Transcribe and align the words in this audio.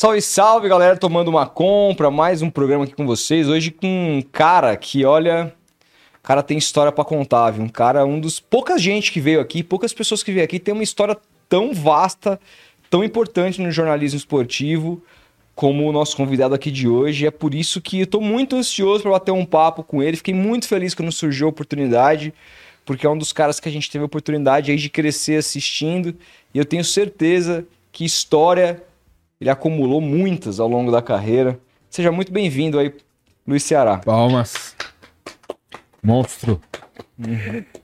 Salve, 0.00 0.22
salve, 0.22 0.68
galera, 0.68 0.96
tomando 0.96 1.26
uma 1.26 1.44
compra, 1.44 2.08
mais 2.08 2.40
um 2.40 2.48
programa 2.48 2.84
aqui 2.84 2.94
com 2.94 3.04
vocês. 3.04 3.48
Hoje 3.48 3.72
com 3.72 4.18
um 4.18 4.22
cara 4.22 4.76
que, 4.76 5.04
olha, 5.04 5.52
cara 6.22 6.40
tem 6.40 6.56
história 6.56 6.92
pra 6.92 7.04
contar, 7.04 7.50
viu? 7.50 7.64
Um 7.64 7.68
cara, 7.68 8.06
um 8.06 8.20
dos 8.20 8.38
poucas 8.38 8.80
gente 8.80 9.10
que 9.10 9.20
veio 9.20 9.40
aqui, 9.40 9.60
poucas 9.60 9.92
pessoas 9.92 10.22
que 10.22 10.30
veio 10.30 10.44
aqui, 10.44 10.60
tem 10.60 10.72
uma 10.72 10.84
história 10.84 11.16
tão 11.48 11.74
vasta, 11.74 12.38
tão 12.88 13.02
importante 13.02 13.60
no 13.60 13.72
jornalismo 13.72 14.16
esportivo 14.16 15.02
como 15.52 15.88
o 15.88 15.90
nosso 15.90 16.16
convidado 16.16 16.54
aqui 16.54 16.70
de 16.70 16.86
hoje. 16.86 17.26
É 17.26 17.30
por 17.32 17.52
isso 17.52 17.80
que 17.80 18.02
eu 18.02 18.06
tô 18.06 18.20
muito 18.20 18.54
ansioso 18.54 19.02
para 19.02 19.10
bater 19.10 19.32
um 19.32 19.44
papo 19.44 19.82
com 19.82 20.00
ele. 20.00 20.16
Fiquei 20.16 20.32
muito 20.32 20.68
feliz 20.68 20.94
quando 20.94 21.10
surgiu 21.10 21.48
a 21.48 21.50
oportunidade, 21.50 22.32
porque 22.86 23.04
é 23.04 23.10
um 23.10 23.18
dos 23.18 23.32
caras 23.32 23.58
que 23.58 23.68
a 23.68 23.72
gente 23.72 23.90
teve 23.90 24.02
a 24.02 24.06
oportunidade 24.06 24.70
aí 24.70 24.76
de 24.76 24.90
crescer 24.90 25.38
assistindo, 25.38 26.14
e 26.54 26.58
eu 26.58 26.64
tenho 26.64 26.84
certeza 26.84 27.66
que 27.90 28.04
história 28.04 28.80
ele 29.40 29.50
acumulou 29.50 30.00
muitas 30.00 30.58
ao 30.58 30.68
longo 30.68 30.90
da 30.90 31.00
carreira. 31.00 31.58
Seja 31.88 32.10
muito 32.10 32.32
bem-vindo 32.32 32.78
aí, 32.78 32.94
Luiz 33.46 33.62
Ceará. 33.62 33.98
Palmas. 33.98 34.76
Monstro. 36.02 36.60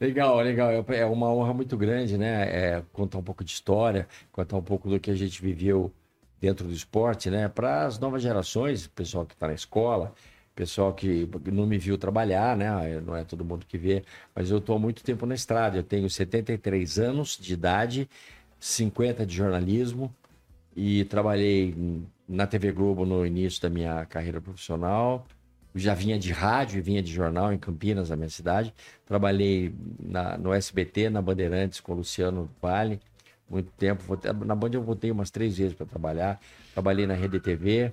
Legal, 0.01 0.37
legal. 0.41 0.71
É- 0.89 1.07
uma 1.07 1.33
honra 1.33 1.55
muito 1.55 1.77
grande, 1.77 2.19
né? 2.19 2.43
É, 2.49 2.83
contar 2.93 3.19
um 3.19 3.23
pouco 3.23 3.45
de 3.45 3.51
história, 3.51 4.07
contar 4.33 4.57
um 4.57 4.63
pouco 4.63 4.89
do 4.89 4.99
que 4.99 5.11
a 5.11 5.15
gente 5.15 5.41
viveu 5.41 5.93
dentro 6.41 6.67
do 6.67 6.73
esporte, 6.73 7.31
né? 7.31 7.49
Para 7.49 7.87
as 7.87 7.99
novas 7.99 8.23
gerações, 8.23 8.87
pessoal 8.87 9.25
que 9.25 9.35
está 9.35 9.47
na 9.47 9.55
escola, 9.55 10.13
pessoal 10.55 10.93
que 10.93 11.29
não 11.47 11.67
me 11.67 11.79
viu 11.79 11.97
trabalhar, 11.97 12.57
né? 12.57 13.01
Não 13.01 13.17
é 13.17 13.25
todo 13.25 13.45
mundo 13.45 13.65
que 13.67 13.79
vê, 13.79 14.05
mas 14.35 14.51
eu 14.51 14.59
estou 14.59 14.77
há 14.77 14.79
muito 14.79 15.03
tempo 15.03 15.25
na 15.27 15.35
estrada. 15.35 15.79
Eu 15.79 15.83
tenho 15.83 16.09
73 16.11 16.99
anos 16.99 17.39
de 17.41 17.55
idade, 17.55 18.09
50 18.61 19.25
de 19.25 19.35
jornalismo 19.35 20.15
e 20.77 21.05
trabalhei 21.05 21.75
na 22.29 22.47
TV 22.47 22.73
Globo 22.73 23.05
no 23.07 23.25
início 23.27 23.61
da 23.63 23.69
minha 23.71 24.05
carreira 24.07 24.41
profissional. 24.41 25.27
Já 25.75 25.93
vinha 25.95 26.19
de 26.19 26.33
rádio 26.33 26.79
e 26.79 26.81
vinha 26.81 27.03
de 27.03 27.13
jornal 27.13 27.53
em 27.53 27.59
Campinas, 27.59 28.11
na 28.11 28.17
minha 28.17 28.29
cidade. 28.29 28.73
Trabalhei 29.05 29.75
na- 30.01 30.39
no 30.39 30.53
SBT, 30.53 31.11
na 31.11 31.21
Bandeirantes, 31.21 31.81
com 31.81 31.93
o 31.93 31.97
Luciano 31.97 32.49
Vale, 32.63 33.01
muito 33.51 33.71
tempo. 33.73 34.03
Na 34.45 34.55
Band 34.55 34.71
eu 34.73 34.83
voltei 34.83 35.11
umas 35.11 35.31
três 35.31 35.57
vezes 35.59 35.75
para 35.75 35.85
trabalhar. 35.87 36.41
Trabalhei 36.73 37.07
na 37.07 37.15
Rede 37.15 37.41
TV. 37.41 37.93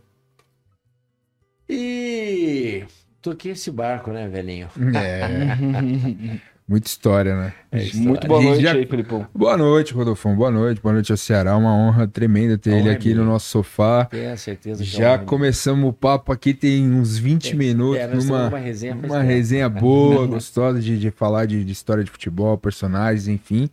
E 1.68 2.84
toquei 3.22 3.52
esse 3.54 3.72
barco, 3.72 4.12
né, 4.12 4.28
velhinho? 4.28 4.68
É. 4.96 6.42
Muita 6.72 6.88
história, 6.88 7.36
né? 7.36 7.54
Muito 7.96 8.26
boa 8.28 8.40
A 8.40 8.44
gente 8.44 8.50
noite 8.52 8.64
já- 8.64 8.72
aí, 8.72 8.86
Felipão. 8.86 9.28
Boa 9.36 9.58
noite, 9.58 9.94
Rodolfão. 9.94 10.34
Boa 10.34 10.50
noite. 10.50 10.80
Boa 10.82 10.94
noite 10.94 11.12
ao 11.12 11.18
Ceará. 11.18 11.58
Uma 11.58 11.76
honra 11.76 12.08
tremenda 12.08 12.58
ter 12.58 12.70
A 12.70 12.74
ele 12.76 12.84
honra 12.84 12.92
é 12.92 12.96
aqui 12.96 13.10
no 13.10 13.16
minha. 13.24 13.26
nosso 13.34 13.50
sofá. 13.50 14.06
Tenho 14.06 14.38
certeza 14.38 14.82
que 14.82 14.90
é 14.90 15.00
Já 15.00 15.12
uma- 15.18 15.26
começamos 15.26 15.90
o 15.90 15.92
papo 15.92 16.32
aqui, 16.32 16.54
tem 16.54 16.90
uns 16.90 17.18
20 17.18 17.58
minutos, 17.58 18.00
É, 18.00 18.08
nós 18.08 18.24
numa 18.26 18.48
uma 18.48 18.58
resenha 18.58 18.96
uma 18.96 19.22
resenha 19.22 19.68
boa, 19.68 20.26
gostosa 20.26 20.80
de, 20.80 20.98
de 20.98 21.12
falar 21.12 21.46
de, 21.46 21.66
de 21.66 21.72
história 21.74 22.06
de 22.06 22.10
futebol, 22.10 22.58
personagens, 22.58 23.28
enfim. 23.28 23.70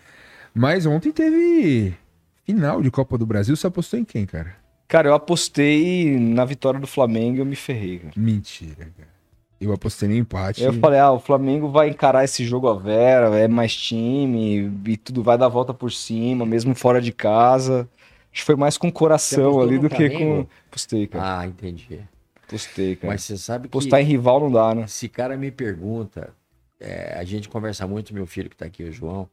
Mas 0.52 0.84
ontem 0.84 1.12
teve 1.12 1.94
final 2.44 2.82
de 2.82 2.90
Copa 2.90 3.16
do 3.16 3.24
Brasil. 3.24 3.54
Você 3.54 3.68
apostou 3.68 4.00
em 4.00 4.04
quem, 4.04 4.26
cara? 4.26 4.56
Cara, 4.88 5.06
eu 5.08 5.14
apostei 5.14 6.18
na 6.18 6.44
vitória 6.44 6.80
do 6.80 6.86
Flamengo 6.88 7.36
e 7.36 7.40
eu 7.40 7.46
me 7.46 7.54
ferrei, 7.54 7.98
cara. 7.98 8.14
Mentira, 8.16 8.88
cara. 8.96 9.07
Eu 9.60 9.72
apostei 9.72 10.08
no 10.08 10.14
empate. 10.14 10.62
Eu 10.62 10.72
falei, 10.74 11.00
ah, 11.00 11.10
o 11.10 11.18
Flamengo 11.18 11.68
vai 11.68 11.88
encarar 11.88 12.24
esse 12.24 12.44
jogo 12.44 12.68
a 12.68 12.74
vera, 12.74 13.36
é 13.38 13.48
mais 13.48 13.74
time 13.74 14.70
e 14.86 14.96
tudo 14.96 15.22
vai 15.22 15.36
dar 15.36 15.46
a 15.46 15.48
volta 15.48 15.74
por 15.74 15.90
cima, 15.90 16.46
mesmo 16.46 16.74
fora 16.74 17.00
de 17.00 17.12
casa. 17.12 17.88
Acho 18.32 18.42
que 18.42 18.44
foi 18.44 18.56
mais 18.56 18.78
com 18.78 18.90
coração 18.90 19.60
ali 19.60 19.78
do 19.78 19.88
que 19.88 20.10
com. 20.10 20.46
Postei, 20.70 21.06
cara. 21.08 21.40
Ah, 21.40 21.46
entendi. 21.46 22.00
Postei, 22.48 22.94
cara. 22.94 23.12
Mas 23.12 23.24
você 23.24 23.36
sabe 23.36 23.64
que 23.64 23.72
Postar 23.72 24.00
em 24.00 24.04
rival 24.04 24.40
não 24.40 24.50
dá, 24.50 24.74
né? 24.74 24.84
esse 24.84 25.08
cara 25.08 25.36
me 25.36 25.50
pergunta, 25.50 26.32
é, 26.78 27.14
a 27.18 27.24
gente 27.24 27.48
conversa 27.48 27.86
muito, 27.86 28.14
meu 28.14 28.26
filho 28.26 28.48
que 28.48 28.56
tá 28.56 28.66
aqui, 28.66 28.84
o 28.84 28.92
João, 28.92 29.28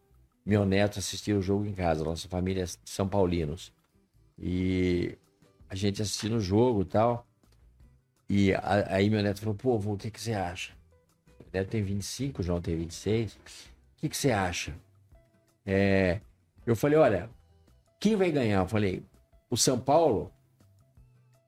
meu 0.46 0.66
neto 0.66 1.00
assistia 1.00 1.38
o 1.38 1.42
jogo 1.42 1.66
em 1.66 1.74
casa, 1.74 2.04
nossa 2.04 2.28
família 2.28 2.64
é 2.64 2.68
São 2.84 3.08
Paulinos. 3.08 3.72
E 4.40 5.18
a 5.70 5.76
gente 5.76 6.02
assistindo 6.02 6.38
o 6.38 6.42
jogo 6.42 6.82
e 6.82 6.86
tal. 6.86 7.26
E 8.30 8.54
a- 8.54 8.86
aí 8.96 9.10
meu 9.10 9.22
neto 9.22 9.40
falou, 9.40 9.56
pô, 9.56 9.78
vô, 9.78 9.94
o 9.94 9.98
que, 9.98 10.10
que 10.12 10.20
você 10.20 10.34
acha? 10.34 10.74
O 11.40 11.46
neto 11.54 11.70
tem 11.70 11.84
25, 11.84 12.42
o 12.42 12.44
João 12.44 12.62
tem 12.62 12.76
26. 12.76 13.34
O 13.34 13.40
que, 13.98 14.10
que 14.10 14.18
você 14.18 14.32
acha? 14.32 14.74
É, 15.66 16.20
eu 16.66 16.76
falei, 16.76 16.98
olha, 16.98 17.30
quem 18.00 18.16
vai 18.16 18.32
ganhar? 18.32 18.62
Eu 18.62 18.68
falei, 18.68 19.04
o 19.50 19.56
São 19.58 19.80
Paulo, 19.80 20.32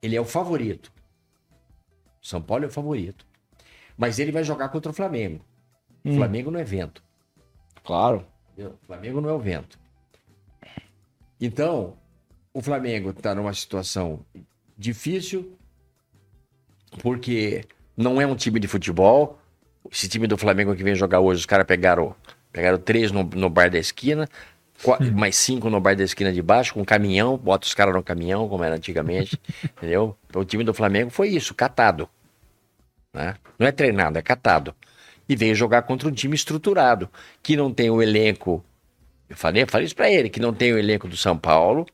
ele 0.02 0.16
é 0.16 0.20
o 0.20 0.24
favorito. 0.24 0.92
O 2.22 2.26
São 2.26 2.40
Paulo 2.42 2.64
é 2.64 2.68
o 2.68 2.70
favorito. 2.70 3.26
Mas 3.96 4.18
ele 4.18 4.30
vai 4.32 4.44
jogar 4.44 4.68
contra 4.68 4.90
o 4.90 4.94
Flamengo. 4.94 5.44
O 6.04 6.10
Hum. 6.10 6.16
Flamengo 6.16 6.50
não 6.50 6.60
é 6.60 6.64
vento. 6.64 7.02
Claro. 7.84 8.24
entendeu? 8.52 8.78
O 8.82 8.86
Flamengo 8.86 9.20
não 9.20 9.28
é 9.28 9.32
o 9.32 9.38
vento. 9.40 9.78
Então, 11.40 11.96
o 12.52 12.60
Flamengo 12.60 13.10
está 13.10 13.34
numa 13.34 13.52
situação 13.54 14.24
difícil, 14.76 15.56
porque 17.02 17.64
não 17.96 18.20
é 18.20 18.26
um 18.26 18.34
time 18.36 18.58
de 18.60 18.68
futebol. 18.68 19.38
Esse 19.90 20.08
time 20.08 20.26
do 20.26 20.36
Flamengo 20.36 20.74
que 20.74 20.82
vem 20.82 20.94
jogar 20.94 21.20
hoje, 21.20 21.40
os 21.40 21.46
caras 21.46 21.66
pegaram, 21.66 22.14
pegaram 22.52 22.78
três 22.78 23.10
no, 23.10 23.22
no 23.24 23.48
bar 23.48 23.70
da 23.70 23.78
esquina, 23.78 24.28
qua- 24.82 24.98
mais 25.14 25.36
cinco 25.36 25.70
no 25.70 25.80
bar 25.80 25.96
da 25.96 26.04
esquina 26.04 26.32
de 26.32 26.42
baixo, 26.42 26.74
com 26.74 26.80
um 26.80 26.84
caminhão, 26.84 27.36
bota 27.38 27.66
os 27.66 27.74
caras 27.74 27.94
no 27.94 28.02
caminhão, 28.02 28.48
como 28.48 28.64
era 28.64 28.74
antigamente, 28.76 29.40
entendeu? 29.76 30.16
O 30.34 30.44
time 30.44 30.64
do 30.64 30.74
Flamengo 30.74 31.10
foi 31.10 31.28
isso, 31.28 31.54
catado. 31.54 32.08
né? 33.12 33.34
Não 33.58 33.66
é 33.66 33.72
treinado, 33.72 34.18
é 34.18 34.22
catado. 34.22 34.74
E 35.28 35.36
veio 35.36 35.54
jogar 35.54 35.82
contra 35.82 36.08
um 36.08 36.12
time 36.12 36.34
estruturado, 36.34 37.08
que 37.42 37.56
não 37.56 37.72
tem 37.72 37.90
o 37.90 38.02
elenco. 38.02 38.64
Eu 39.28 39.36
falei, 39.36 39.62
eu 39.62 39.66
falei 39.66 39.86
isso 39.86 39.94
pra 39.96 40.10
ele, 40.10 40.30
que 40.30 40.40
não 40.40 40.54
tem 40.54 40.72
o 40.72 40.78
elenco 40.78 41.06
do 41.08 41.16
São 41.16 41.36
Paulo. 41.36 41.86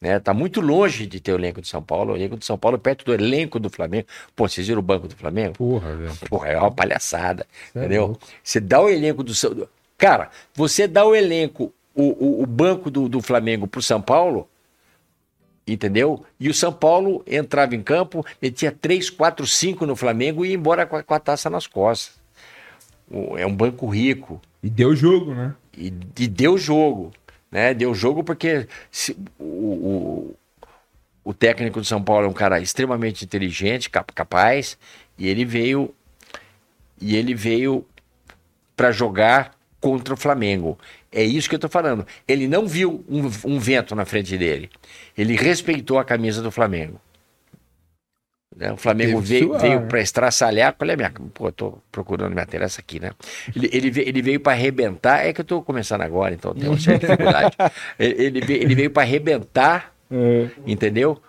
Né? 0.00 0.20
Tá 0.20 0.34
muito 0.34 0.60
longe 0.60 1.06
de 1.06 1.20
ter 1.20 1.32
o 1.32 1.36
elenco 1.36 1.60
do 1.60 1.66
São 1.66 1.82
Paulo. 1.82 2.12
O 2.12 2.16
elenco 2.16 2.36
do 2.36 2.44
São 2.44 2.58
Paulo 2.58 2.76
é 2.76 2.80
perto 2.80 3.04
do 3.04 3.14
elenco 3.14 3.58
do 3.58 3.70
Flamengo. 3.70 4.06
Pô, 4.34 4.46
vocês 4.48 4.66
viram 4.66 4.80
o 4.80 4.82
banco 4.82 5.08
do 5.08 5.16
Flamengo? 5.16 5.54
Porra, 5.54 5.96
velho. 5.96 6.14
Porra, 6.28 6.48
é 6.48 6.58
uma 6.58 6.70
palhaçada. 6.70 7.46
É 7.74 7.78
entendeu? 7.80 8.06
louco. 8.08 8.20
Você 8.42 8.60
dá 8.60 8.80
o 8.80 8.88
elenco 8.90 9.22
do 9.22 9.34
São. 9.34 9.66
Cara, 9.96 10.30
você 10.54 10.86
dá 10.86 11.04
o 11.06 11.14
elenco, 11.14 11.72
o, 11.94 12.02
o, 12.02 12.42
o 12.42 12.46
banco 12.46 12.90
do, 12.90 13.08
do 13.08 13.22
Flamengo 13.22 13.66
pro 13.66 13.80
São 13.80 14.00
Paulo, 14.02 14.46
entendeu? 15.66 16.24
E 16.38 16.48
o 16.48 16.54
São 16.54 16.72
Paulo 16.72 17.22
entrava 17.26 17.74
em 17.74 17.82
campo, 17.82 18.24
metia 18.40 18.70
3, 18.70 19.08
4, 19.10 19.46
5 19.46 19.86
no 19.86 19.96
Flamengo 19.96 20.44
e 20.44 20.50
ia 20.50 20.54
embora 20.54 20.84
com 20.86 20.96
a, 20.96 21.02
com 21.02 21.14
a 21.14 21.18
taça 21.18 21.48
nas 21.50 21.66
costas. 21.66 22.14
O- 23.10 23.36
É 23.38 23.46
um 23.46 23.54
banco 23.54 23.86
rico. 23.88 24.40
E 24.62 24.68
deu 24.68 24.94
jogo, 24.94 25.34
né? 25.34 25.54
E, 25.76 25.86
e 26.18 26.28
deu 26.28 26.56
jogo, 26.58 27.12
né? 27.50 27.74
Deu 27.74 27.94
jogo 27.94 28.22
porque 28.24 28.66
se- 28.90 29.16
o, 29.38 29.44
o, 29.44 30.36
o 31.24 31.34
técnico 31.34 31.80
do 31.80 31.86
São 31.86 32.02
Paulo 32.02 32.26
é 32.26 32.28
um 32.28 32.32
cara 32.32 32.60
extremamente 32.60 33.24
inteligente, 33.24 33.90
cap- 33.90 34.12
capaz, 34.12 34.78
e 35.18 35.28
ele 35.28 35.44
veio 35.44 35.94
e 37.00 37.16
ele 37.16 37.34
veio 37.34 37.84
para 38.76 38.90
jogar 38.90 39.54
contra 39.80 40.14
o 40.14 40.16
Flamengo. 40.16 40.78
É 41.12 41.22
isso 41.22 41.48
que 41.48 41.54
eu 41.54 41.58
tô 41.58 41.68
falando. 41.68 42.06
Ele 42.26 42.48
não 42.48 42.66
viu 42.66 43.04
um, 43.08 43.30
um 43.44 43.58
vento 43.58 43.94
na 43.94 44.04
frente 44.04 44.36
dele. 44.36 44.70
Ele 45.16 45.36
respeitou 45.36 45.98
a 45.98 46.04
camisa 46.04 46.42
do 46.42 46.50
Flamengo. 46.50 47.00
Né? 48.54 48.72
O 48.72 48.76
Flamengo 48.76 49.20
veio, 49.20 49.48
suar, 49.48 49.60
veio 49.60 49.80
né? 49.80 49.86
para 49.86 50.00
estraçalhar. 50.00 50.74
Qual 50.74 50.88
é 50.88 50.94
a 50.94 50.96
minha. 50.96 51.10
Pô, 51.34 51.48
eu 51.48 51.52
tô 51.52 51.78
procurando 51.90 52.32
minha 52.32 52.46
essa 52.64 52.80
aqui, 52.80 53.00
né? 53.00 53.12
Ele, 53.54 53.68
ele 53.72 53.90
veio, 53.90 54.08
ele 54.08 54.22
veio 54.22 54.40
para 54.40 54.52
arrebentar. 54.52 55.26
É 55.26 55.32
que 55.32 55.40
eu 55.40 55.44
tô 55.44 55.62
começando 55.62 56.02
agora, 56.02 56.34
então 56.34 56.54
tem 56.54 56.68
uma 56.68 56.78
certa 56.78 57.06
dificuldade. 57.06 57.56
Ele, 57.98 58.40
veio, 58.40 58.62
ele 58.62 58.74
veio 58.74 58.90
para 58.90 59.02
arrebentar, 59.02 59.92
É. 60.10 60.48
entendeu? 60.66 61.20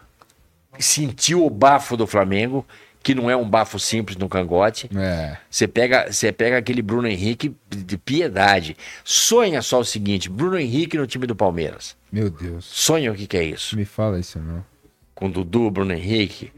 Sentiu 0.80 1.46
o 1.46 1.50
bafo 1.50 1.98
do 1.98 2.06
Flamengo, 2.06 2.66
que 3.02 3.16
não 3.16 3.30
é 3.30 3.36
um 3.36 3.50
bafo 3.50 3.80
simples 3.80 4.18
no 4.18 4.30
cangote. 4.30 4.90
É. 4.96 5.38
Você 5.50 5.68
pega, 5.68 6.12
você 6.12 6.32
pega 6.32 6.58
aquele 6.58 6.82
Bruno 6.82 7.08
Henrique 7.08 7.56
de 7.70 7.98
piedade. 7.98 8.76
Sonha 9.04 9.62
só 9.62 9.80
o 9.80 9.86
seguinte: 9.86 10.30
Bruno 10.30 10.60
Henrique 10.60 10.98
no 10.98 11.08
time 11.08 11.26
do 11.26 11.36
Palmeiras. 11.36 11.96
Meu 12.12 12.30
Deus. 12.30 12.66
Sonha 12.66 13.12
o 13.12 13.16
que, 13.16 13.26
que 13.26 13.38
é 13.38 13.44
isso? 13.44 13.76
Me 13.76 13.86
fala 13.86 14.20
isso, 14.20 14.40
não. 14.40 14.64
Com 15.16 15.30
Dudu, 15.30 15.72
Bruno 15.72 15.94
Henrique, 15.94 16.52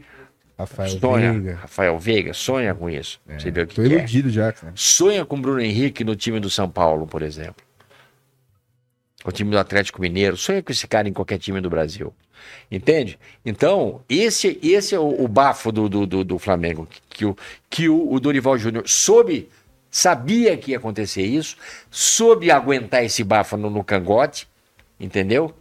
Rafael 0.60 0.98
sonha, 0.98 1.32
Veiga. 1.32 1.54
Rafael 1.56 1.98
Veiga, 1.98 2.34
sonha 2.34 2.74
com 2.74 2.88
isso. 2.90 3.20
É, 3.28 3.38
Você 3.38 3.50
vê 3.50 3.62
o 3.62 3.66
que, 3.66 3.74
Tô 3.74 3.82
que 3.82 3.88
é. 3.88 3.98
iludido 3.98 4.30
já, 4.30 4.54
né? 4.62 4.72
Sonha 4.74 5.24
com 5.24 5.40
Bruno 5.40 5.60
Henrique 5.60 6.04
no 6.04 6.14
time 6.14 6.38
do 6.38 6.50
São 6.50 6.68
Paulo, 6.68 7.06
por 7.06 7.22
exemplo. 7.22 7.64
O 9.24 9.32
time 9.32 9.50
do 9.50 9.58
Atlético 9.58 10.00
Mineiro. 10.00 10.36
Sonha 10.36 10.62
com 10.62 10.70
esse 10.70 10.86
cara 10.86 11.08
em 11.08 11.12
qualquer 11.12 11.38
time 11.38 11.60
do 11.60 11.70
Brasil. 11.70 12.12
Entende? 12.70 13.18
Então, 13.44 14.02
esse, 14.08 14.58
esse 14.62 14.94
é 14.94 14.98
o, 14.98 15.24
o 15.24 15.28
bafo 15.28 15.70
do, 15.72 15.88
do, 15.88 16.06
do, 16.06 16.24
do 16.24 16.38
Flamengo. 16.38 16.86
Que, 16.86 17.00
que 17.10 17.24
o, 17.24 17.36
que 17.68 17.88
o, 17.88 18.12
o 18.12 18.20
Dorival 18.20 18.56
Júnior 18.58 18.88
soube, 18.88 19.48
sabia 19.90 20.56
que 20.56 20.72
ia 20.72 20.76
acontecer 20.78 21.22
isso, 21.22 21.56
soube 21.90 22.50
aguentar 22.50 23.04
esse 23.04 23.24
bafo 23.24 23.56
no, 23.56 23.68
no 23.70 23.84
cangote, 23.84 24.48
entendeu? 24.98 25.54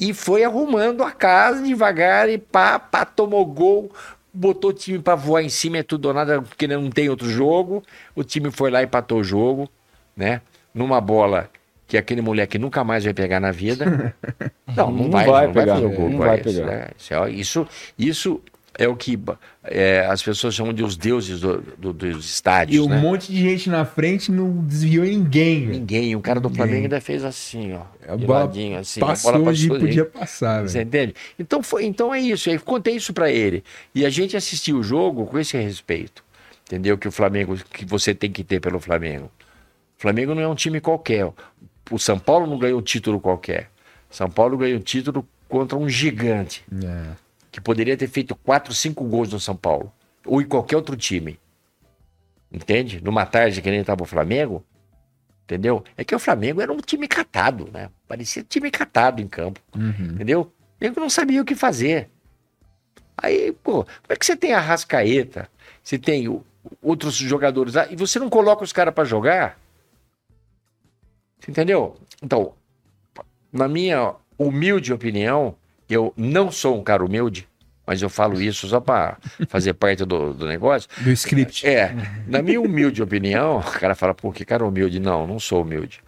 e 0.00 0.14
foi 0.14 0.42
arrumando 0.42 1.02
a 1.04 1.12
casa 1.12 1.62
devagar 1.62 2.28
e 2.30 2.38
pá, 2.38 2.78
pá, 2.78 3.04
tomou 3.04 3.44
gol, 3.44 3.92
botou 4.32 4.70
o 4.70 4.72
time 4.74 4.98
pra 4.98 5.14
voar 5.14 5.42
em 5.42 5.48
cima, 5.48 5.78
é 5.78 5.82
tudo 5.82 6.06
ou 6.06 6.14
nada, 6.14 6.40
porque 6.42 6.66
não 6.66 6.90
tem 6.90 7.08
outro 7.08 7.28
jogo. 7.28 7.82
O 8.14 8.22
time 8.24 8.50
foi 8.50 8.70
lá 8.70 8.80
e 8.80 8.84
empatou 8.84 9.18
o 9.20 9.24
jogo, 9.24 9.68
né? 10.16 10.40
Numa 10.74 11.00
bola 11.00 11.48
que 11.86 11.96
aquele 11.98 12.22
moleque 12.22 12.58
nunca 12.58 12.84
mais 12.84 13.04
vai 13.04 13.12
pegar 13.12 13.40
na 13.40 13.50
vida. 13.50 14.14
Não, 14.76 14.88
não, 14.92 15.04
Não 15.04 15.10
vai, 15.10 15.26
vai 15.26 15.46
não 15.48 15.52
pegar, 15.52 15.72
vai 15.74 15.82
fazer 15.82 15.94
o 15.94 15.96
gol 15.98 16.10
não 16.10 16.18
vai 16.18 16.40
esse, 16.40 16.44
pegar. 16.44 16.66
né? 16.66 16.88
Isso, 16.96 17.12
é- 17.14 17.30
isso, 17.30 17.68
isso 17.98 18.40
é 18.78 18.88
o 18.88 18.96
que 18.96 19.18
é, 19.64 20.06
as 20.08 20.22
pessoas 20.22 20.54
chamam 20.54 20.72
de 20.72 20.82
os 20.82 20.96
deuses 20.96 21.40
do- 21.40 21.60
do- 21.76 21.92
dos 21.92 22.24
E 22.26 22.28
estádios, 22.30 22.86
um 22.86 22.88
né? 22.88 22.98
monte 22.98 23.30
de 23.32 23.38
gente 23.40 23.68
na 23.68 23.84
frente 23.84 24.30
não 24.32 24.50
desviou 24.64 25.04
ninguém. 25.04 25.66
Ninguém, 25.66 26.16
o 26.16 26.20
cara 26.20 26.40
do 26.40 26.48
Ninguém. 26.48 26.56
Flamengo 26.64 26.82
ainda 26.84 27.00
fez 27.00 27.24
assim, 27.24 27.74
ó. 27.74 27.82
A 28.08 28.16
de 28.16 28.26
bola 28.26 28.40
ladinho, 28.44 28.78
assim, 28.78 29.00
Passou 29.00 29.30
a 29.30 29.32
bola 29.38 29.44
passou 29.52 29.78
podia 29.78 30.02
ali. 30.02 30.10
passar, 30.10 30.62
Você 30.66 30.78
velho. 30.84 30.88
entende? 30.88 31.14
Então, 31.38 31.62
foi, 31.62 31.84
então 31.84 32.14
é 32.14 32.20
isso. 32.20 32.48
Eu 32.48 32.60
contei 32.60 32.94
isso 32.96 33.12
pra 33.12 33.30
ele. 33.30 33.62
E 33.94 34.06
a 34.06 34.10
gente 34.10 34.36
assistiu 34.36 34.78
o 34.78 34.82
jogo 34.82 35.26
com 35.26 35.38
esse 35.38 35.56
respeito. 35.58 36.24
Entendeu? 36.66 36.96
Que 36.96 37.08
o 37.08 37.12
Flamengo, 37.12 37.56
que 37.72 37.84
você 37.84 38.14
tem 38.14 38.30
que 38.30 38.44
ter 38.44 38.60
pelo 38.60 38.78
Flamengo. 38.78 39.26
O 39.98 40.00
Flamengo 40.00 40.34
não 40.34 40.42
é 40.42 40.48
um 40.48 40.54
time 40.54 40.80
qualquer. 40.80 41.28
O 41.90 41.98
São 41.98 42.18
Paulo 42.18 42.46
não 42.46 42.58
ganhou 42.58 42.78
um 42.78 42.82
título 42.82 43.18
qualquer. 43.20 43.68
São 44.08 44.30
Paulo 44.30 44.56
ganhou 44.56 44.78
um 44.78 44.82
título 44.82 45.26
contra 45.48 45.76
um 45.76 45.88
gigante 45.88 46.62
É. 46.82 47.02
que 47.50 47.60
poderia 47.60 47.96
ter 47.96 48.08
feito 48.08 48.34
4, 48.36 48.72
5 48.72 49.04
gols 49.04 49.32
no 49.32 49.40
São 49.40 49.56
Paulo. 49.56 49.92
Ou 50.24 50.40
em 50.40 50.46
qualquer 50.46 50.76
outro 50.76 50.96
time. 50.96 51.38
Entende? 52.52 53.00
Numa 53.02 53.24
tarde 53.26 53.60
que 53.62 53.70
nem 53.70 53.80
estava 53.80 54.02
o 54.02 54.06
Flamengo. 54.06 54.64
Entendeu? 55.44 55.82
É 55.96 56.04
que 56.04 56.14
o 56.14 56.18
Flamengo 56.18 56.60
era 56.60 56.72
um 56.72 56.76
time 56.78 57.08
catado, 57.08 57.68
né? 57.72 57.90
Parecia 58.06 58.42
time 58.44 58.70
catado 58.70 59.20
em 59.20 59.26
campo. 59.28 59.60
Uhum. 59.74 60.12
Entendeu? 60.14 60.52
Flamengo 60.78 61.00
não 61.00 61.10
sabia 61.10 61.42
o 61.42 61.44
que 61.44 61.54
fazer. 61.54 62.08
Aí, 63.16 63.52
pô, 63.52 63.84
como 63.84 63.88
é 64.10 64.16
que 64.16 64.24
você 64.24 64.36
tem 64.36 64.52
a 64.54 64.60
Rascaeta? 64.60 65.48
Você 65.82 65.98
tem 65.98 66.28
o- 66.28 66.44
outros 66.80 67.14
jogadores 67.16 67.74
lá, 67.74 67.86
e 67.90 67.96
você 67.96 68.18
não 68.18 68.30
coloca 68.30 68.62
os 68.64 68.72
caras 68.72 68.94
para 68.94 69.04
jogar? 69.04 69.58
Você 71.38 71.50
entendeu? 71.50 71.96
Então, 72.22 72.54
na 73.52 73.66
minha 73.68 74.14
humilde 74.38 74.92
opinião, 74.92 75.54
eu 75.94 76.12
não 76.16 76.50
sou 76.50 76.78
um 76.78 76.82
cara 76.82 77.04
humilde, 77.04 77.48
mas 77.86 78.00
eu 78.02 78.08
falo 78.10 78.40
isso 78.40 78.68
só 78.68 78.80
para 78.80 79.18
fazer 79.48 79.74
parte 79.74 80.04
do, 80.04 80.32
do 80.32 80.46
negócio. 80.46 80.88
Do 80.98 81.10
script. 81.10 81.66
É, 81.66 81.94
na 82.26 82.40
minha 82.42 82.60
humilde 82.60 83.02
opinião, 83.02 83.58
o 83.58 83.62
cara 83.64 83.94
fala, 83.94 84.14
pô, 84.14 84.30
que 84.32 84.44
cara 84.44 84.64
humilde. 84.64 85.00
Não, 85.00 85.26
não 85.26 85.40
sou 85.40 85.62
humilde. 85.62 86.00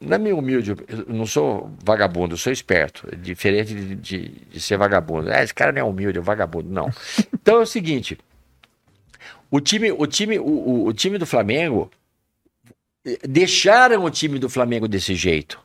Na 0.00 0.18
minha 0.18 0.36
humilde, 0.36 0.70
eu 0.70 1.06
não 1.08 1.24
sou 1.26 1.70
vagabundo, 1.82 2.34
eu 2.34 2.38
sou 2.38 2.52
esperto. 2.52 3.08
É 3.10 3.16
diferente 3.16 3.74
de, 3.74 3.94
de, 3.94 4.28
de 4.28 4.60
ser 4.60 4.76
vagabundo. 4.76 5.30
Ah, 5.32 5.42
esse 5.42 5.54
cara 5.54 5.72
não 5.72 5.80
é 5.80 5.84
humilde, 5.84 6.18
é 6.18 6.20
vagabundo. 6.20 6.68
Não. 6.68 6.90
Então 7.32 7.60
é 7.60 7.62
o 7.62 7.66
seguinte: 7.66 8.18
o 9.50 9.60
time, 9.60 9.90
o 9.92 10.06
time, 10.06 10.38
o, 10.38 10.86
o- 10.86 10.92
time 10.92 11.16
do 11.16 11.24
Flamengo 11.24 11.90
eh, 13.06 13.18
deixaram 13.26 14.04
o 14.04 14.10
time 14.10 14.38
do 14.38 14.50
Flamengo 14.50 14.86
desse 14.86 15.14
jeito. 15.14 15.58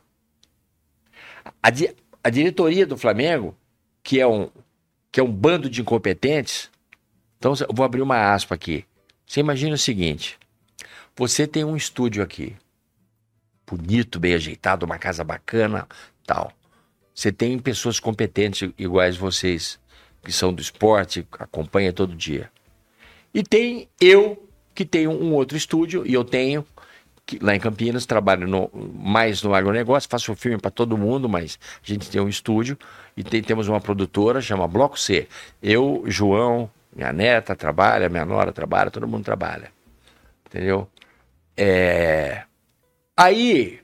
A, 1.62 1.70
a 2.22 2.30
diretoria 2.30 2.86
do 2.86 2.96
Flamengo, 2.96 3.56
que 4.02 4.20
é 4.20 4.26
um, 4.26 4.48
que 5.10 5.20
é 5.20 5.22
um 5.22 5.32
bando 5.32 5.68
de 5.68 5.80
incompetentes, 5.80 6.70
então 7.38 7.54
eu 7.68 7.74
vou 7.74 7.84
abrir 7.84 8.02
uma 8.02 8.32
aspa 8.32 8.54
aqui. 8.54 8.84
Você 9.26 9.40
imagina 9.40 9.74
o 9.74 9.78
seguinte: 9.78 10.38
você 11.16 11.46
tem 11.46 11.64
um 11.64 11.76
estúdio 11.76 12.22
aqui, 12.22 12.54
bonito, 13.66 14.20
bem 14.20 14.34
ajeitado, 14.34 14.86
uma 14.86 14.98
casa 14.98 15.24
bacana, 15.24 15.88
tal. 16.26 16.52
Você 17.14 17.30
tem 17.30 17.58
pessoas 17.58 18.00
competentes 18.00 18.70
iguais 18.78 19.16
vocês, 19.16 19.78
que 20.22 20.32
são 20.32 20.52
do 20.52 20.62
esporte, 20.62 21.26
acompanha 21.32 21.92
todo 21.92 22.14
dia. 22.14 22.50
E 23.34 23.42
tem 23.42 23.88
eu, 24.00 24.48
que 24.74 24.84
tenho 24.84 25.10
um 25.10 25.34
outro 25.34 25.56
estúdio, 25.56 26.06
e 26.06 26.14
eu 26.14 26.24
tenho, 26.24 26.66
lá 27.40 27.54
em 27.54 27.60
Campinas, 27.60 28.04
trabalho 28.06 28.46
no- 28.46 28.70
mais 28.94 29.42
no 29.42 29.54
agronegócio, 29.54 30.08
faço 30.08 30.34
filme 30.34 30.58
para 30.58 30.70
todo 30.70 30.98
mundo, 30.98 31.28
mas 31.28 31.58
a 31.82 31.86
gente 31.86 32.10
tem 32.10 32.20
um 32.20 32.28
estúdio 32.28 32.78
e 33.16 33.22
tem- 33.22 33.42
temos 33.42 33.68
uma 33.68 33.80
produtora, 33.80 34.40
chama 34.40 34.66
Bloco 34.66 34.98
C. 34.98 35.28
Eu, 35.62 36.04
João, 36.06 36.70
minha 36.94 37.12
neta 37.12 37.54
trabalha, 37.56 38.08
minha 38.08 38.24
nora 38.24 38.52
trabalha, 38.52 38.90
todo 38.90 39.08
mundo 39.08 39.24
trabalha. 39.24 39.70
Entendeu? 40.46 40.88
É... 41.56 42.42
Aí 43.16 43.80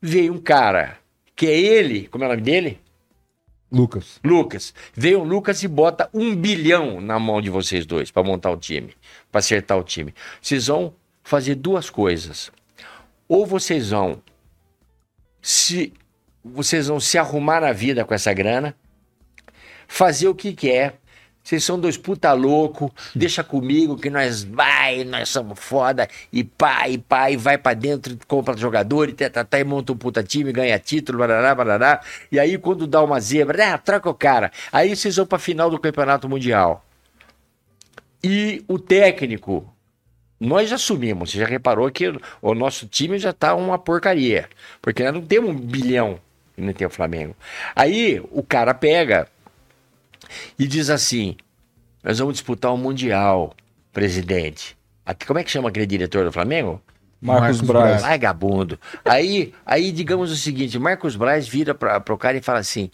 veio 0.00 0.32
um 0.34 0.38
cara, 0.38 0.98
que 1.34 1.46
é 1.46 1.58
ele, 1.58 2.08
como 2.08 2.24
é 2.24 2.26
o 2.26 2.30
nome 2.30 2.42
dele? 2.42 2.80
Lucas. 3.70 4.18
Lucas. 4.24 4.74
Veio 4.94 5.20
o 5.20 5.24
Lucas 5.24 5.62
e 5.62 5.68
bota 5.68 6.08
um 6.14 6.34
bilhão 6.34 7.00
na 7.00 7.18
mão 7.18 7.40
de 7.40 7.50
vocês 7.50 7.84
dois 7.84 8.10
para 8.10 8.22
montar 8.22 8.50
o 8.50 8.56
time, 8.56 8.94
para 9.30 9.40
acertar 9.40 9.78
o 9.78 9.82
time. 9.82 10.14
Vocês 10.40 10.68
vão 10.68 10.94
fazer 11.22 11.54
duas 11.54 11.90
coisas. 11.90 12.50
Ou 13.28 13.44
vocês 13.44 13.90
vão 13.90 14.22
se 15.42 15.92
vocês 16.44 16.86
vão 16.86 16.98
se 16.98 17.18
arrumar 17.18 17.60
na 17.60 17.72
vida 17.72 18.04
com 18.04 18.14
essa 18.14 18.32
grana, 18.32 18.74
fazer 19.86 20.28
o 20.28 20.34
que 20.34 20.52
quer. 20.52 20.98
Vocês 21.42 21.64
são 21.64 21.80
dois 21.80 21.96
puta 21.96 22.30
louco, 22.34 22.92
deixa 23.14 23.42
comigo 23.42 23.96
que 23.96 24.10
nós 24.10 24.44
vai, 24.44 25.02
nós 25.04 25.30
somos 25.30 25.58
foda, 25.58 26.06
e 26.30 26.44
pá, 26.44 26.86
e 26.90 26.98
pá, 26.98 27.30
e 27.30 27.38
vai 27.38 27.56
pra 27.56 27.72
dentro, 27.72 28.18
compra 28.26 28.54
jogador, 28.54 29.08
e, 29.08 29.14
tá, 29.14 29.30
tá, 29.30 29.44
tá, 29.44 29.58
e 29.58 29.64
monta 29.64 29.92
um 29.92 29.96
puta 29.96 30.22
time, 30.22 30.52
ganha 30.52 30.78
título, 30.78 31.18
barará, 31.18 31.54
barará. 31.54 32.00
E 32.30 32.38
aí 32.38 32.58
quando 32.58 32.86
dá 32.86 33.02
uma 33.02 33.18
zebra, 33.18 33.72
ah, 33.72 33.78
troca 33.78 34.10
o 34.10 34.14
cara. 34.14 34.52
Aí 34.70 34.94
vocês 34.94 35.16
vão 35.16 35.24
pra 35.24 35.38
final 35.38 35.70
do 35.70 35.78
Campeonato 35.78 36.28
Mundial. 36.28 36.84
E 38.22 38.62
o 38.68 38.78
técnico, 38.78 39.72
nós 40.40 40.70
já 40.70 40.76
assumimos, 40.76 41.30
você 41.30 41.38
já 41.38 41.46
reparou 41.46 41.90
que 41.90 42.12
o 42.40 42.54
nosso 42.54 42.86
time 42.86 43.18
já 43.18 43.32
tá 43.32 43.54
uma 43.54 43.78
porcaria, 43.78 44.48
porque 44.80 45.02
nós 45.02 45.12
não 45.12 45.22
temos 45.22 45.50
um 45.50 45.54
bilhão, 45.54 46.20
que 46.54 46.60
nem 46.60 46.72
tem 46.72 46.86
o 46.86 46.90
Flamengo. 46.90 47.34
Aí 47.74 48.22
o 48.30 48.42
cara 48.42 48.72
pega 48.72 49.28
e 50.58 50.66
diz 50.66 50.90
assim: 50.90 51.36
Nós 52.04 52.18
vamos 52.18 52.34
disputar 52.34 52.72
o 52.72 52.76
Mundial, 52.76 53.54
presidente. 53.92 54.76
Aqui, 55.04 55.26
como 55.26 55.38
é 55.38 55.44
que 55.44 55.50
chama 55.50 55.70
aquele 55.70 55.86
diretor 55.86 56.24
do 56.24 56.32
Flamengo? 56.32 56.80
Marcos, 57.20 57.42
Marcos 57.42 57.60
Braz. 57.62 57.88
Braz. 57.88 58.02
Vagabundo. 58.02 58.78
Aí, 59.04 59.52
aí, 59.66 59.90
digamos 59.90 60.30
o 60.30 60.36
seguinte: 60.36 60.78
Marcos 60.78 61.16
Braz 61.16 61.48
vira 61.48 61.74
para 61.74 62.14
o 62.14 62.18
cara 62.18 62.36
e 62.36 62.42
fala 62.42 62.60
assim: 62.60 62.90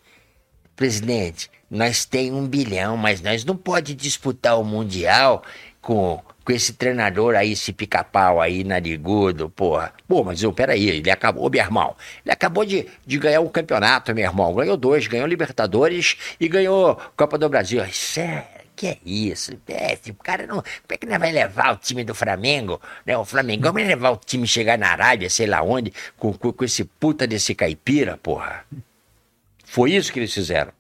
Presidente, 0.75 1.51
nós 1.71 2.05
tem 2.05 2.33
um 2.33 2.47
bilhão, 2.47 2.97
mas 2.97 3.21
nós 3.21 3.45
não 3.45 3.57
pode 3.57 3.95
disputar 3.95 4.59
o 4.59 4.65
Mundial 4.65 5.43
com, 5.81 6.23
com 6.45 6.53
esse 6.53 6.75
treinador 6.75 7.35
aí, 7.35 7.53
esse 7.53 7.73
pica-pau 7.73 8.41
aí, 8.41 8.63
narigudo, 8.63 9.49
porra. 9.49 9.93
Pô, 10.07 10.23
mas 10.23 10.43
eu, 10.43 10.53
peraí, 10.53 10.89
ele 10.89 11.11
acabou, 11.11 11.49
meu 11.51 11.61
irmão, 11.61 11.97
ele 12.25 12.33
acabou 12.33 12.65
de, 12.65 12.87
de 13.07 13.19
ganhar 13.19 13.41
um 13.41 13.49
campeonato, 13.49 14.15
meu 14.15 14.25
irmão. 14.25 14.55
Ganhou 14.55 14.77
dois, 14.77 15.07
ganhou 15.07 15.27
Libertadores 15.27 16.17
e 16.39 16.49
ganhou 16.49 16.97
Copa 17.17 17.39
do 17.39 17.49
Brasil. 17.49 17.85
Isso 17.85 18.21
é... 18.21 18.49
Que 18.77 18.89
é 18.89 18.99
isso? 19.07 19.53
É, 19.69 19.93
esse 19.95 20.13
cara 20.15 20.49
não. 20.49 20.57
Como 20.57 20.67
é 20.89 20.97
que 20.97 21.07
não 21.07 21.17
vai 21.17 21.31
levar 21.31 21.75
o 21.75 21.77
time 21.77 22.03
do 22.03 22.13
Flamengo? 22.13 22.81
Né? 23.07 23.17
O 23.17 23.25
Flamengo 23.25 23.73
vai 23.73 23.85
levar 23.85 24.11
o 24.11 24.17
time 24.17 24.49
chegar 24.49 24.77
na 24.77 24.89
Arábia, 24.89 25.31
sei 25.31 25.47
lá 25.47 25.63
onde, 25.63 25.93
com, 26.17 26.33
com, 26.33 26.53
com 26.53 26.65
esse 26.65 26.83
puta 26.83 27.25
desse 27.25 27.55
caipira, 27.55 28.17
porra. 28.17 28.65
Foi 29.65 29.93
isso 29.93 30.13
que 30.13 30.19
eles 30.19 30.35
fizeram. 30.35 30.73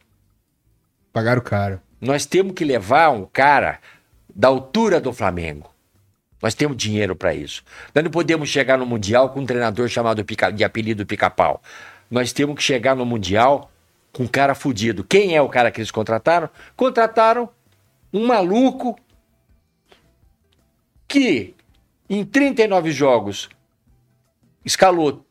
Pagaram 1.13 1.41
caro. 1.41 1.81
Nós 2.01 2.27
temos 2.27 2.55
que 2.55 2.65
levar 2.65 3.11
um 3.11 3.25
cara 3.25 3.79
da 4.35 4.49
altura 4.49 5.01
do 5.01 5.13
Flamengo. 5.13 5.71
Nós 6.43 6.55
temos 6.55 6.77
dinheiro 6.77 7.15
para 7.17 7.35
isso. 7.35 7.63
Nós 7.95 8.05
não 8.05 8.11
podemos 8.11 8.49
chegar 8.49 8.77
no 8.77 8.85
Mundial 8.85 9.31
com 9.31 9.41
um 9.41 9.47
treinador 9.47 9.89
chamado 9.89 10.25
Pica- 10.25 10.51
de 10.51 10.63
apelido 10.65 11.07
Pica-Pau. 11.07 11.63
Nós 12.11 12.33
temos 12.33 12.57
que 12.57 12.63
chegar 12.63 12.95
no 12.95 13.07
Mundial 13.07 13.71
com 14.13 14.25
um 14.25 14.29
cara 14.29 14.55
fudido. 14.55 15.03
Quem 15.05 15.35
é 15.35 15.41
o 15.41 15.49
cara 15.49 15.71
que 15.71 15.81
eles 15.81 15.91
contrataram? 15.91 16.51
Contrataram 16.77 17.49
um 18.13 18.27
maluco 18.27 18.97
que 21.09 21.55
em 22.09 22.25
39 22.25 22.91
jogos 22.93 23.49
escalou 24.65 25.25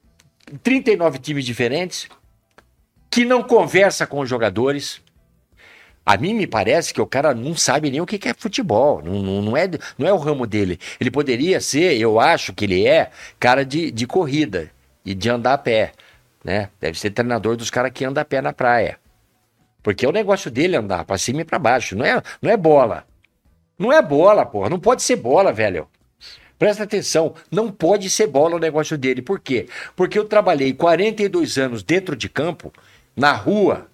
39 0.63 1.19
times 1.19 1.45
diferentes, 1.45 2.07
que 3.09 3.23
não 3.25 3.43
conversa 3.43 4.07
com 4.07 4.19
os 4.19 4.29
jogadores. 4.29 5.01
A 6.05 6.17
mim 6.17 6.33
me 6.33 6.45
parece 6.45 6.93
que 6.93 7.01
o 7.01 7.07
cara 7.07 7.33
não 7.33 7.55
sabe 7.55 7.89
nem 7.89 8.01
o 8.01 8.05
que 8.05 8.27
é 8.27 8.33
futebol. 8.33 9.01
Não, 9.01 9.21
não, 9.21 9.41
não 9.41 9.57
é, 9.57 9.69
não 9.97 10.07
é 10.07 10.11
o 10.11 10.17
ramo 10.17 10.45
dele. 10.45 10.79
Ele 10.99 11.09
poderia 11.09 11.61
ser, 11.61 11.97
eu 11.97 12.19
acho 12.19 12.53
que 12.53 12.65
ele 12.65 12.85
é, 12.85 13.09
cara 13.39 13.63
de, 13.63 13.89
de 13.89 14.05
corrida 14.05 14.69
e 15.05 15.13
de 15.13 15.29
andar 15.29 15.53
a 15.53 15.57
pé. 15.57 15.93
Né? 16.43 16.69
Deve 16.79 16.99
ser 16.99 17.11
treinador 17.11 17.55
dos 17.55 17.69
caras 17.69 17.91
que 17.93 18.03
andam 18.03 18.21
a 18.21 18.25
pé 18.25 18.41
na 18.41 18.51
praia. 18.51 18.99
Porque 19.81 20.05
é 20.05 20.09
o 20.09 20.13
negócio 20.13 20.51
dele 20.51 20.75
andar 20.75 21.05
pra 21.05 21.17
cima 21.17 21.41
e 21.41 21.45
pra 21.45 21.57
baixo. 21.57 21.95
Não 21.95 22.05
é, 22.05 22.21
não 22.41 22.51
é 22.51 22.57
bola. 22.57 23.05
Não 23.79 23.91
é 23.91 24.01
bola, 24.01 24.45
porra. 24.45 24.69
Não 24.69 24.79
pode 24.79 25.03
ser 25.03 25.15
bola, 25.15 25.53
velho. 25.53 25.87
Presta 26.59 26.83
atenção, 26.83 27.33
não 27.51 27.69
pode 27.69 28.09
ser 28.09 28.27
bola 28.27 28.55
o 28.55 28.59
negócio 28.59 28.97
dele. 28.97 29.21
Por 29.21 29.39
quê? 29.39 29.67
Porque 29.95 30.17
eu 30.17 30.25
trabalhei 30.25 30.73
42 30.73 31.57
anos 31.57 31.83
dentro 31.83 32.15
de 32.15 32.29
campo, 32.29 32.71
na 33.15 33.33
rua, 33.33 33.87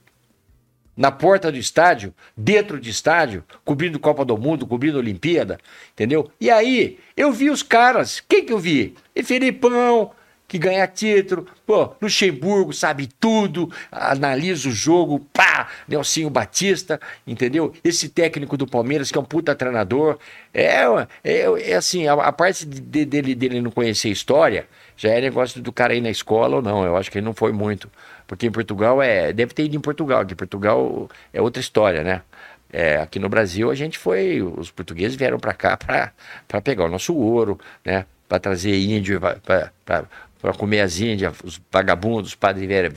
na 1.00 1.12
porta 1.12 1.50
do 1.50 1.58
estádio, 1.58 2.14
dentro 2.36 2.78
de 2.78 2.90
estádio, 2.90 3.42
cobrindo 3.64 3.98
Copa 3.98 4.26
do 4.26 4.38
Mundo, 4.38 4.68
cobrindo 4.68 4.98
Olimpíada, 4.98 5.58
entendeu? 5.94 6.30
E 6.42 6.52
aí, 6.52 7.00
eu 7.16 7.32
vi 7.32 7.50
os 7.50 7.64
caras, 7.64 8.22
quem 8.28 8.44
que 8.44 8.52
eu 8.52 8.60
vi? 8.60 8.96
E 9.16 9.24
Felipão, 9.24 10.12
que 10.46 10.58
ganha 10.58 10.86
título, 10.88 11.48
pô, 11.66 11.94
Luxemburgo 12.02 12.74
sabe 12.74 13.08
tudo, 13.18 13.72
analisa 13.90 14.68
o 14.68 14.74
jogo, 14.74 15.26
pá, 15.32 15.70
Nelsinho 15.88 16.30
Batista, 16.30 17.00
entendeu? 17.26 17.72
Esse 17.82 18.10
técnico 18.10 18.58
do 18.58 18.68
Palmeiras, 18.68 19.10
que 19.10 19.18
é 19.18 19.22
um 19.22 19.24
puta 19.24 19.56
treinador, 19.56 20.18
é, 20.54 20.84
é, 21.24 21.72
é 21.72 21.76
assim, 21.78 22.08
a, 22.08 22.14
a 22.14 22.32
parte 22.34 22.66
de, 22.66 23.06
dele, 23.06 23.36
dele 23.36 23.62
não 23.62 23.72
conhecer 23.72 24.10
história, 24.10 24.68
já 24.98 25.12
é 25.12 25.22
negócio 25.22 25.62
do 25.62 25.72
cara 25.72 25.96
ir 25.96 26.02
na 26.02 26.10
escola 26.10 26.58
ou 26.58 26.62
não, 26.62 26.84
eu 26.84 26.98
acho 26.98 27.10
que 27.10 27.20
ele 27.20 27.26
não 27.26 27.34
foi 27.34 27.54
muito, 27.54 27.90
porque 28.30 28.46
em 28.46 28.52
Portugal 28.52 29.02
é, 29.02 29.34
deve 29.34 29.56
ter 29.56 29.66
ido 29.66 29.76
em 29.76 29.80
Portugal, 29.80 30.24
que 30.24 30.36
Portugal 30.36 31.10
é 31.34 31.42
outra 31.42 31.60
história, 31.60 32.04
né? 32.04 32.22
É, 32.72 32.98
aqui 32.98 33.18
no 33.18 33.28
Brasil 33.28 33.72
a 33.72 33.76
gente 33.76 33.98
foi, 33.98 34.40
os 34.44 34.70
portugueses 34.70 35.18
vieram 35.18 35.40
para 35.40 35.52
cá 35.52 35.76
para 35.76 36.62
pegar 36.62 36.86
o 36.86 36.90
nosso 36.90 37.16
ouro, 37.16 37.60
né? 37.84 38.06
Para 38.28 38.40
trazer 38.40 38.78
índio, 38.80 39.20
para 39.20 40.54
comer 40.56 40.82
as 40.82 41.00
índias, 41.00 41.34
os 41.44 41.60
vagabundos, 41.72 42.30
os 42.30 42.36
padres 42.36 42.68
vieram, 42.68 42.92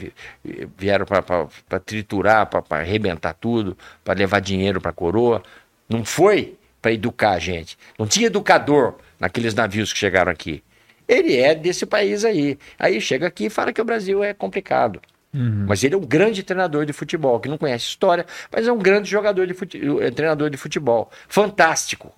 vieram 0.77 1.07
para 1.07 1.81
triturar, 1.81 2.45
para 2.45 2.81
arrebentar 2.81 3.33
tudo, 3.33 3.77
para 4.05 4.12
levar 4.12 4.41
dinheiro 4.41 4.83
para 4.83 4.91
a 4.91 4.95
coroa. 4.95 5.43
Não 5.89 6.05
foi 6.05 6.59
para 6.83 6.93
educar 6.93 7.31
a 7.31 7.39
gente. 7.39 7.79
Não 7.99 8.07
tinha 8.07 8.27
educador 8.27 8.97
naqueles 9.19 9.55
navios 9.55 9.95
que 9.95 9.99
chegaram 9.99 10.31
aqui. 10.31 10.62
Ele 11.09 11.39
é 11.39 11.55
desse 11.55 11.87
país 11.87 12.23
aí. 12.23 12.59
Aí 12.79 13.01
chega 13.01 13.27
aqui 13.27 13.47
e 13.47 13.51
fala 13.51 13.73
que 13.73 13.81
o 13.81 13.85
Brasil 13.85 14.23
é 14.23 14.35
complicado. 14.35 15.01
Uhum. 15.35 15.65
Mas 15.67 15.83
ele 15.83 15.95
é 15.95 15.99
um 15.99 16.05
grande 16.05 16.43
treinador 16.43 16.85
de 16.85 16.93
futebol, 16.93 17.41
que 17.41 17.49
não 17.49 17.57
conhece 17.57 17.87
história, 17.87 18.27
mas 18.51 18.67
é 18.67 18.73
um 18.73 18.79
grande 18.79 19.09
jogador 19.11 19.47
de 19.47 19.55
fute... 19.55 19.81
É 20.01 20.11
treinador 20.11 20.51
de 20.51 20.57
futebol. 20.57 21.11
Fantástico. 21.29 22.12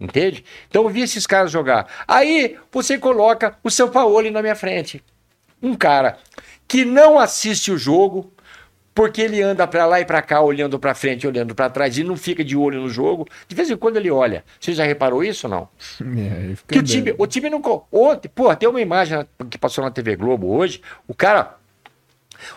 Entende? 0.00 0.44
Então 0.68 0.82
eu 0.82 0.88
vi 0.88 1.02
esses 1.02 1.26
caras 1.26 1.50
jogar. 1.50 1.86
Aí 2.06 2.56
você 2.72 2.98
coloca 2.98 3.56
o 3.62 3.70
seu 3.70 3.88
Paulo 3.88 4.30
na 4.30 4.42
minha 4.42 4.56
frente. 4.56 5.02
Um 5.62 5.74
cara 5.74 6.18
que 6.66 6.84
não 6.84 7.18
assiste 7.18 7.70
o 7.70 7.78
jogo, 7.78 8.32
porque 8.94 9.20
ele 9.20 9.42
anda 9.42 9.66
para 9.66 9.86
lá 9.86 10.00
e 10.00 10.04
para 10.04 10.22
cá, 10.22 10.40
olhando 10.40 10.78
para 10.78 10.94
frente, 10.94 11.26
olhando 11.26 11.54
para 11.54 11.68
trás 11.68 11.98
e 11.98 12.04
não 12.04 12.16
fica 12.16 12.44
de 12.44 12.56
olho 12.56 12.80
no 12.80 12.88
jogo. 12.88 13.26
De 13.48 13.54
vez 13.54 13.70
em 13.70 13.76
quando 13.76 13.96
ele 13.96 14.10
olha. 14.10 14.44
Você 14.60 14.72
já 14.72 14.84
reparou 14.84 15.24
isso 15.24 15.46
ou 15.46 15.50
não? 15.50 15.68
É, 16.16 16.54
que 16.68 16.78
o 16.78 16.82
time, 16.82 17.14
o 17.18 17.26
time 17.26 17.50
não. 17.50 17.62
Ontem, 17.90 18.28
pô, 18.28 18.54
tem 18.54 18.68
uma 18.68 18.80
imagem 18.80 19.26
que 19.50 19.58
passou 19.58 19.82
na 19.84 19.90
TV 19.90 20.16
Globo 20.16 20.48
hoje. 20.48 20.80
O 21.06 21.14
cara. 21.14 21.56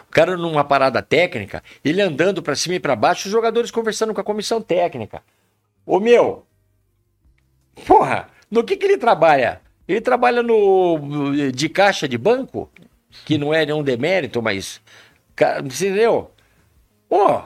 O 0.08 0.12
cara 0.12 0.38
numa 0.38 0.64
parada 0.64 1.02
técnica, 1.02 1.64
ele 1.84 2.02
andando 2.02 2.42
para 2.42 2.56
cima 2.56 2.76
e 2.76 2.80
para 2.80 2.96
baixo, 2.96 3.28
os 3.28 3.32
jogadores 3.32 3.72
conversando 3.72 4.14
com 4.14 4.22
a 4.22 4.24
comissão 4.24 4.62
técnica. 4.62 5.22
Ô 5.86 6.00
meu, 6.00 6.48
Porra, 7.86 8.30
no 8.50 8.64
que, 8.64 8.78
que 8.78 8.86
ele 8.86 8.98
trabalha? 8.98 9.62
Ele 9.88 10.02
trabalha 10.02 10.42
no 10.42 11.52
de 11.54 11.70
caixa 11.70 12.08
de 12.08 12.18
banco, 12.18 12.70
que 13.26 13.38
não 13.38 13.54
é 13.54 13.66
nenhum 13.66 13.84
demérito, 13.84 14.42
mas. 14.42 14.82
Entendeu? 15.64 16.32
Pô, 17.08 17.42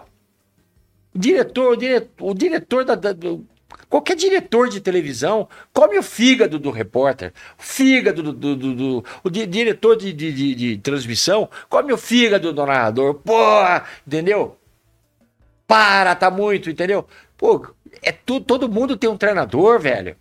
diretor, 1.13 1.73
o 1.73 1.75
diretor, 1.75 2.09
o 2.19 2.33
diretor 2.33 2.85
da, 2.85 2.95
da, 2.95 3.13
Qualquer 3.89 4.15
diretor 4.15 4.69
de 4.69 4.79
televisão 4.79 5.47
come 5.73 5.97
o 5.97 6.03
fígado 6.03 6.57
do 6.57 6.71
repórter, 6.71 7.33
o 7.59 7.61
fígado 7.61 8.23
do. 8.23 8.33
do, 8.33 8.55
do, 8.55 8.75
do 8.75 9.05
o 9.23 9.29
di, 9.29 9.45
diretor 9.45 9.97
de, 9.97 10.13
de, 10.13 10.31
de, 10.31 10.55
de, 10.55 10.77
transmissão 10.77 11.49
come 11.69 11.91
o 11.91 11.97
fígado 11.97 12.53
do 12.53 12.65
narrador. 12.65 13.15
Porra, 13.15 13.83
entendeu? 14.07 14.57
Para, 15.67 16.15
tá 16.15 16.31
muito, 16.31 16.69
entendeu? 16.69 17.05
Pô, 17.37 17.67
é 18.01 18.11
tu, 18.11 18.39
todo 18.39 18.69
mundo 18.69 18.95
tem 18.95 19.09
um 19.09 19.17
treinador, 19.17 19.79
velho. 19.79 20.15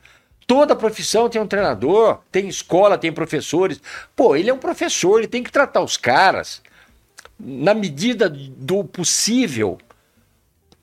Toda 0.47 0.75
profissão 0.75 1.29
tem 1.29 1.41
um 1.41 1.47
treinador, 1.47 2.19
tem 2.33 2.49
escola, 2.49 2.99
tem 2.99 3.13
professores. 3.13 3.81
Pô, 4.17 4.35
ele 4.35 4.51
é 4.51 4.55
um 4.55 4.59
professor, 4.59 5.19
ele 5.19 5.29
tem 5.29 5.45
que 5.45 5.53
tratar 5.53 5.81
os 5.81 5.97
caras 5.97 6.61
na 7.39 7.73
medida 7.73 8.29
do 8.29 8.85
possível 8.85 9.79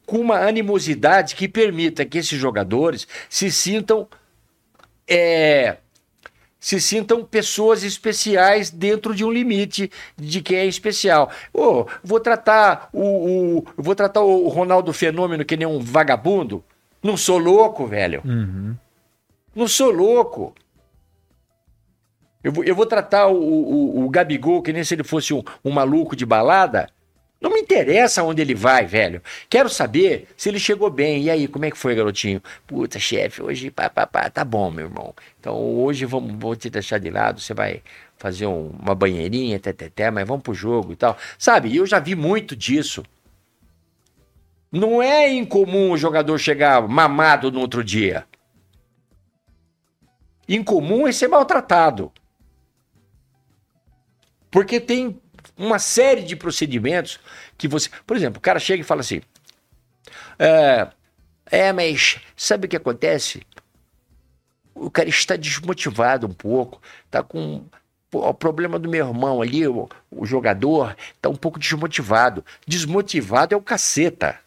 com 0.08 0.18
uma 0.20 0.40
animosidade 0.40 1.36
que 1.36 1.48
permita 1.48 2.06
que 2.06 2.18
esses 2.18 2.40
jogadores 2.40 3.06
se 3.30 3.52
sintam 3.52 4.08
é, 5.08 5.78
se 6.60 6.82
sintam 6.82 7.24
pessoas 7.24 7.84
especiais 7.84 8.72
dentro 8.72 9.14
de 9.14 9.24
um 9.24 9.32
limite 9.32 9.92
de 10.16 10.42
quem 10.42 10.58
é 10.58 10.66
especial. 10.66 11.30
Oh, 11.54 11.86
vou 12.04 12.20
tratar 12.20 12.90
o, 12.92 13.58
o 13.58 13.66
vou 13.78 13.94
tratar 13.94 14.22
o 14.22 14.48
Ronaldo 14.48 14.92
Fenômeno 14.92 15.46
que 15.46 15.58
nem 15.58 15.68
um 15.68 15.80
vagabundo. 15.80 16.64
Não 17.04 17.16
sou 17.16 17.38
louco, 17.38 17.86
velho. 17.86 18.22
Uhum. 18.26 18.76
Não 19.54 19.68
sou 19.68 19.92
louco. 19.92 20.56
Eu 22.44 22.52
vou, 22.52 22.64
eu 22.64 22.76
vou 22.76 22.86
tratar 22.86 23.28
o, 23.28 23.38
o, 23.38 24.06
o, 24.06 24.10
Gabigol 24.10 24.62
que 24.62 24.72
nem 24.72 24.84
se 24.84 24.94
ele 24.94 25.04
fosse 25.04 25.34
um, 25.34 25.44
um 25.66 25.72
maluco 25.72 26.16
de 26.16 26.26
balada. 26.26 26.90
Não 27.40 27.52
me 27.52 27.60
interessa 27.60 28.24
onde 28.24 28.42
ele 28.42 28.56
vai, 28.56 28.86
velho. 28.86 29.22
Quero 29.50 29.70
saber 29.70 30.28
se 30.36 30.50
ele 30.50 30.60
chegou 30.60 30.90
bem. 30.90 31.24
E 31.24 31.30
aí, 31.30 31.48
como 31.48 31.66
é 31.66 31.72
que 31.72 31.78
foi, 31.78 31.94
garotinho? 31.94 32.42
Puta, 32.66 33.00
chefe, 33.00 33.44
hoje, 33.44 33.70
pá, 33.70 33.90
pá, 33.90 34.08
pá, 34.08 34.30
tá 34.30 34.44
bom, 34.44 34.72
meu 34.72 34.86
irmão. 34.86 35.14
Então, 35.40 35.56
hoje 35.56 36.06
vamos, 36.06 36.36
vou 36.40 36.56
te 36.56 36.70
deixar 36.70 36.98
de 37.00 37.10
lado, 37.12 37.40
você 37.40 37.54
vai 37.54 37.84
fazer 38.18 38.48
um, 38.48 38.70
uma 38.82 38.96
banheirinha, 38.96 39.60
teteté, 39.60 40.10
mas 40.10 40.28
vamos 40.28 40.44
pro 40.44 40.54
jogo 40.54 40.94
e 40.94 40.96
tal. 40.96 41.16
Sabe, 41.38 41.76
eu 41.76 41.86
já 41.86 42.00
vi 42.00 42.16
muito 42.16 42.56
disso. 42.56 43.04
Não 44.72 45.02
é 45.02 45.32
incomum 45.32 45.92
o 45.92 45.98
jogador 45.98 46.38
chegar 46.40 46.88
mamado 46.88 47.52
no 47.52 47.60
outro 47.60 47.84
dia. 47.84 48.26
Incomum 50.50 51.08
é 51.08 51.12
ser 51.12 51.28
maltratado. 51.28 52.12
Porque 54.50 54.80
tem 54.80 55.22
uma 55.58 55.80
série 55.80 56.22
de 56.22 56.36
procedimentos 56.36 57.20
que 57.58 57.68
você. 57.68 57.90
Por 58.06 58.16
exemplo, 58.16 58.38
o 58.38 58.42
cara 58.42 58.60
chega 58.60 58.82
e 58.82 58.86
fala 58.86 59.02
assim: 59.02 59.22
é, 60.38 60.88
é 61.46 61.74
mas 61.74 62.20
sabe 62.36 62.68
o 62.68 62.70
que 62.70 62.78
acontece? 62.78 63.42
O 64.76 64.92
cara 64.92 65.10
está 65.10 65.36
desmotivado 65.36 66.28
um 66.28 66.34
pouco, 66.34 66.82
está 67.06 67.24
com 67.24 67.66
o 68.14 68.34
problema 68.34 68.80
do 68.80 68.90
meu 68.90 69.06
irmão 69.06 69.42
ali, 69.42 69.68
o, 69.68 69.90
o 70.12 70.26
jogador, 70.26 70.96
está 71.16 71.30
um 71.30 71.36
pouco 71.36 71.60
desmotivado. 71.60 72.46
Desmotivado 72.66 73.54
é 73.54 73.58
o 73.58 73.62
caceta. 73.62 74.40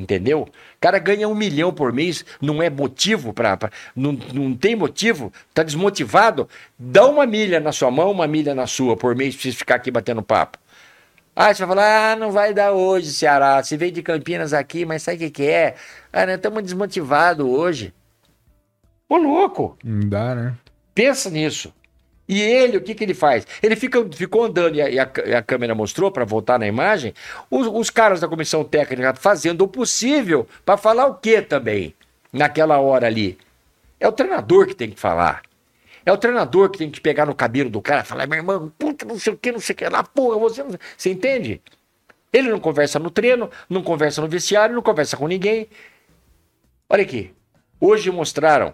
Entendeu? 0.00 0.42
O 0.42 0.80
cara 0.80 0.98
ganha 0.98 1.28
um 1.28 1.34
milhão 1.34 1.72
por 1.74 1.92
mês, 1.92 2.24
não 2.40 2.62
é 2.62 2.70
motivo 2.70 3.34
para. 3.34 3.58
Não, 3.94 4.12
não 4.32 4.56
tem 4.56 4.74
motivo, 4.74 5.30
tá 5.52 5.62
desmotivado. 5.62 6.48
Dá 6.78 7.06
uma 7.06 7.26
milha 7.26 7.60
na 7.60 7.70
sua 7.70 7.90
mão, 7.90 8.10
uma 8.10 8.26
milha 8.26 8.54
na 8.54 8.66
sua 8.66 8.96
por 8.96 9.14
mês, 9.14 9.34
precisa 9.34 9.58
ficar 9.58 9.74
aqui 9.74 9.90
batendo 9.90 10.22
papo. 10.22 10.58
Ah, 11.36 11.52
você 11.52 11.64
vai 11.64 11.76
falar, 11.76 12.12
ah, 12.12 12.16
não 12.16 12.32
vai 12.32 12.54
dar 12.54 12.72
hoje, 12.72 13.12
Ceará. 13.12 13.62
Você 13.62 13.76
veio 13.76 13.92
de 13.92 14.02
Campinas 14.02 14.54
aqui, 14.54 14.86
mas 14.86 15.02
sabe 15.02 15.16
o 15.16 15.20
que, 15.20 15.30
que 15.30 15.46
é? 15.46 15.74
Ah, 16.10 16.24
nós 16.24 16.36
estamos 16.36 16.62
desmotivados 16.62 17.46
hoje. 17.46 17.92
Ô, 19.06 19.16
louco! 19.18 19.76
Não 19.84 20.08
dá, 20.08 20.34
né? 20.34 20.54
Pensa 20.94 21.28
nisso. 21.28 21.74
E 22.30 22.40
ele, 22.40 22.76
o 22.76 22.80
que, 22.80 22.94
que 22.94 23.02
ele 23.02 23.12
faz? 23.12 23.44
Ele 23.60 23.74
fica, 23.74 24.06
ficou 24.12 24.44
andando 24.44 24.76
e 24.76 24.80
a, 24.80 24.88
e 24.88 25.00
a, 25.00 25.12
e 25.26 25.34
a 25.34 25.42
câmera 25.42 25.74
mostrou, 25.74 26.12
para 26.12 26.24
voltar 26.24 26.60
na 26.60 26.66
imagem, 26.68 27.12
os, 27.50 27.66
os, 27.66 27.90
caras 27.90 28.20
da 28.20 28.28
comissão 28.28 28.62
técnica 28.62 29.12
fazendo 29.16 29.62
o 29.62 29.68
possível 29.68 30.46
para 30.64 30.76
falar 30.76 31.06
o 31.06 31.14
que 31.14 31.42
também, 31.42 31.92
naquela 32.32 32.78
hora 32.78 33.08
ali. 33.08 33.36
É 33.98 34.06
o 34.06 34.12
treinador 34.12 34.68
que 34.68 34.76
tem 34.76 34.90
que 34.90 35.00
falar. 35.00 35.42
É 36.06 36.12
o 36.12 36.16
treinador 36.16 36.70
que 36.70 36.78
tem 36.78 36.88
que 36.88 37.00
pegar 37.00 37.26
no 37.26 37.34
cabelo 37.34 37.68
do 37.68 37.82
cara 37.82 38.02
e 38.02 38.06
falar, 38.06 38.28
meu 38.28 38.38
irmão, 38.38 38.72
puta, 38.78 39.04
não 39.04 39.18
sei 39.18 39.32
o 39.32 39.36
que, 39.36 39.50
não 39.50 39.58
sei 39.58 39.74
o 39.74 39.76
que 39.76 39.88
lá, 39.88 40.04
porra, 40.04 40.38
você 40.38 40.62
não... 40.62 40.70
Você 40.96 41.10
entende? 41.10 41.60
Ele 42.32 42.48
não 42.48 42.60
conversa 42.60 43.00
no 43.00 43.10
treino, 43.10 43.50
não 43.68 43.82
conversa 43.82 44.22
no 44.22 44.28
vestiário, 44.28 44.72
não 44.72 44.82
conversa 44.82 45.16
com 45.16 45.26
ninguém. 45.26 45.66
Olha 46.88 47.02
aqui. 47.02 47.34
Hoje 47.80 48.08
mostraram 48.08 48.72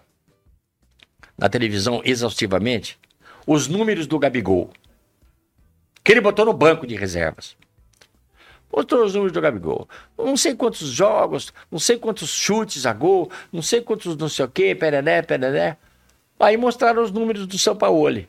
na 1.38 1.48
televisão 1.48 2.02
exaustivamente 2.04 2.98
os 3.46 3.68
números 3.68 4.06
do 4.06 4.18
Gabigol. 4.18 4.70
Que 6.02 6.12
ele 6.12 6.20
botou 6.20 6.44
no 6.44 6.52
banco 6.52 6.86
de 6.86 6.96
reservas. 6.96 7.56
Mostrou 8.74 9.04
os 9.04 9.14
números 9.14 9.32
do 9.32 9.40
Gabigol. 9.40 9.88
Não 10.18 10.36
sei 10.36 10.54
quantos 10.54 10.88
jogos, 10.88 11.52
não 11.70 11.78
sei 11.78 11.98
quantos 11.98 12.30
chutes 12.30 12.84
a 12.84 12.92
gol, 12.92 13.30
não 13.52 13.62
sei 13.62 13.80
quantos 13.80 14.16
não 14.16 14.28
sei 14.28 14.44
o 14.44 14.48
quê, 14.48 14.74
perené, 14.74 15.22
perené. 15.22 15.76
Aí 16.38 16.56
mostraram 16.56 17.02
os 17.02 17.10
números 17.10 17.46
do 17.46 17.58
São 17.58 17.76
Paulo. 17.76 18.26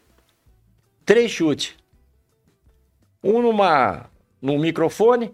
Três 1.06 1.32
chutes. 1.32 1.76
Um 3.24 3.42
numa, 3.42 4.10
num 4.42 4.60
microfone, 4.60 5.34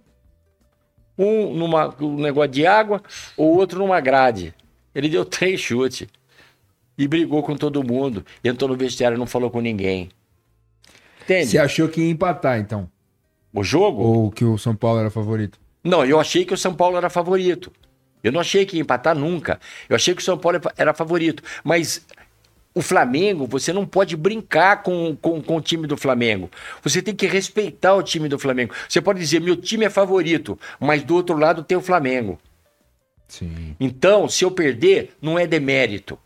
um 1.18 1.54
numa 1.54 1.94
um 2.02 2.16
negócio 2.18 2.52
de 2.52 2.66
água, 2.66 3.04
o 3.38 3.44
outro 3.44 3.80
numa 3.80 4.00
grade. 4.00 4.56
Ele 4.96 5.10
deu 5.10 5.26
três 5.26 5.60
chutes 5.60 6.08
e 6.98 7.08
brigou 7.08 7.44
com 7.44 7.56
todo 7.56 7.84
mundo. 7.84 8.26
Entrou 8.44 8.70
no 8.70 8.78
vestiário 8.78 9.16
e 9.16 9.20
não 9.20 9.28
falou 9.28 9.50
com 9.50 9.62
ninguém. 9.62 10.10
Entende? 11.24 11.48
Você 11.48 11.58
achou 11.58 11.88
que 11.88 12.02
ia 12.02 12.10
empatar, 12.10 12.60
então? 12.60 12.90
O 13.54 13.64
jogo? 13.64 14.02
Ou 14.02 14.32
que 14.32 14.44
o 14.44 14.58
São 14.58 14.76
Paulo 14.76 15.00
era 15.00 15.10
favorito? 15.10 15.60
Não, 15.84 16.06
eu 16.06 16.20
achei 16.20 16.46
que 16.46 16.54
o 16.54 16.58
São 16.58 16.74
Paulo 16.74 16.98
era 16.98 17.10
favorito. 17.10 17.72
Eu 18.24 18.32
não 18.32 18.40
achei 18.40 18.66
que 18.66 18.78
ia 18.78 18.82
empatar 18.82 19.16
nunca. 19.16 19.60
Eu 19.90 19.96
achei 19.96 20.16
que 20.16 20.22
o 20.22 20.26
São 20.26 20.38
Paulo 20.38 20.60
era 20.78 20.94
favorito. 20.94 21.44
Mas 21.64 22.06
o 22.74 22.82
Flamengo, 22.82 23.46
você 23.46 23.72
não 23.72 23.86
pode 23.86 24.16
brincar 24.16 24.82
com, 24.82 25.16
com, 25.16 25.42
com, 25.42 25.58
o 25.58 25.62
time 25.62 25.86
do 25.86 25.96
Flamengo. 25.96 26.50
Você 26.82 27.02
tem 27.02 27.16
que 27.16 27.28
respeitar 27.28 27.94
o 27.94 28.02
time 28.02 28.28
do 28.28 28.40
Flamengo. 28.40 28.74
Você 28.88 29.02
pode 29.02 29.20
dizer, 29.20 29.40
meu 29.40 29.56
time 29.56 29.86
é 29.86 29.90
favorito, 29.90 30.58
mas 30.80 31.04
do 31.04 31.16
outro 31.16 31.38
lado 31.38 31.64
tem 31.64 31.78
o 31.78 31.82
Flamengo. 31.82 32.40
Sim. 33.28 33.76
Então, 33.80 34.28
se 34.28 34.44
eu 34.44 34.52
perder, 34.52 35.12
não 35.22 35.38
é 35.38 35.46
demérito. 35.46 36.18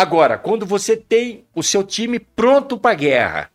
Agora, 0.00 0.38
quando 0.38 0.64
você 0.64 0.96
tem 0.96 1.44
o 1.54 1.62
seu 1.62 1.84
time 1.84 2.18
pronto 2.18 2.78
para 2.78 2.94
guerra, 2.94 3.50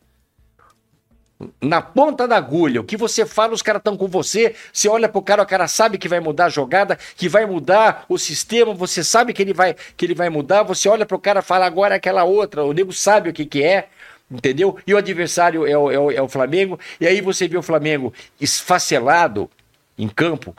na 1.60 1.82
ponta 1.82 2.28
da 2.28 2.36
agulha, 2.36 2.80
o 2.80 2.84
que 2.84 2.96
você 2.96 3.26
fala, 3.26 3.52
os 3.52 3.62
caras 3.62 3.80
estão 3.80 3.96
com 3.96 4.06
você, 4.06 4.54
você 4.72 4.88
olha 4.88 5.08
pro 5.08 5.20
cara, 5.20 5.42
o 5.42 5.46
cara 5.46 5.66
sabe 5.66 5.98
que 5.98 6.08
vai 6.08 6.20
mudar 6.20 6.44
a 6.44 6.48
jogada, 6.48 6.96
que 7.16 7.28
vai 7.28 7.46
mudar 7.46 8.04
o 8.08 8.16
sistema, 8.16 8.72
você 8.72 9.02
sabe 9.02 9.32
que 9.32 9.42
ele 9.42 9.52
vai, 9.52 9.74
que 9.96 10.06
ele 10.06 10.14
vai 10.14 10.30
mudar, 10.30 10.62
você 10.62 10.88
olha 10.88 11.04
pro 11.04 11.18
cara 11.18 11.42
fala 11.42 11.66
agora 11.66 11.96
é 11.96 11.98
aquela 11.98 12.22
outra, 12.22 12.62
o 12.62 12.72
nego 12.72 12.92
sabe 12.92 13.30
o 13.30 13.32
que 13.32 13.44
que 13.44 13.64
é, 13.64 13.88
entendeu? 14.30 14.78
E 14.86 14.94
o 14.94 14.98
adversário 14.98 15.66
é 15.66 15.76
o, 15.76 15.90
é 15.90 15.98
o, 15.98 16.10
é 16.12 16.22
o 16.22 16.28
Flamengo, 16.28 16.78
e 17.00 17.08
aí 17.08 17.20
você 17.20 17.48
vê 17.48 17.58
o 17.58 17.62
Flamengo 17.62 18.14
esfacelado 18.40 19.50
em 19.98 20.06
campo, 20.08 20.54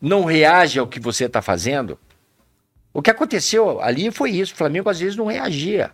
não 0.00 0.24
reage 0.24 0.78
ao 0.78 0.86
que 0.86 1.00
você 1.00 1.24
está 1.24 1.42
fazendo. 1.42 1.98
O 2.92 3.00
que 3.00 3.10
aconteceu 3.10 3.80
ali 3.80 4.10
foi 4.10 4.30
isso, 4.30 4.52
o 4.54 4.56
Flamengo 4.56 4.88
às 4.88 5.00
vezes 5.00 5.16
não 5.16 5.26
reagia, 5.26 5.90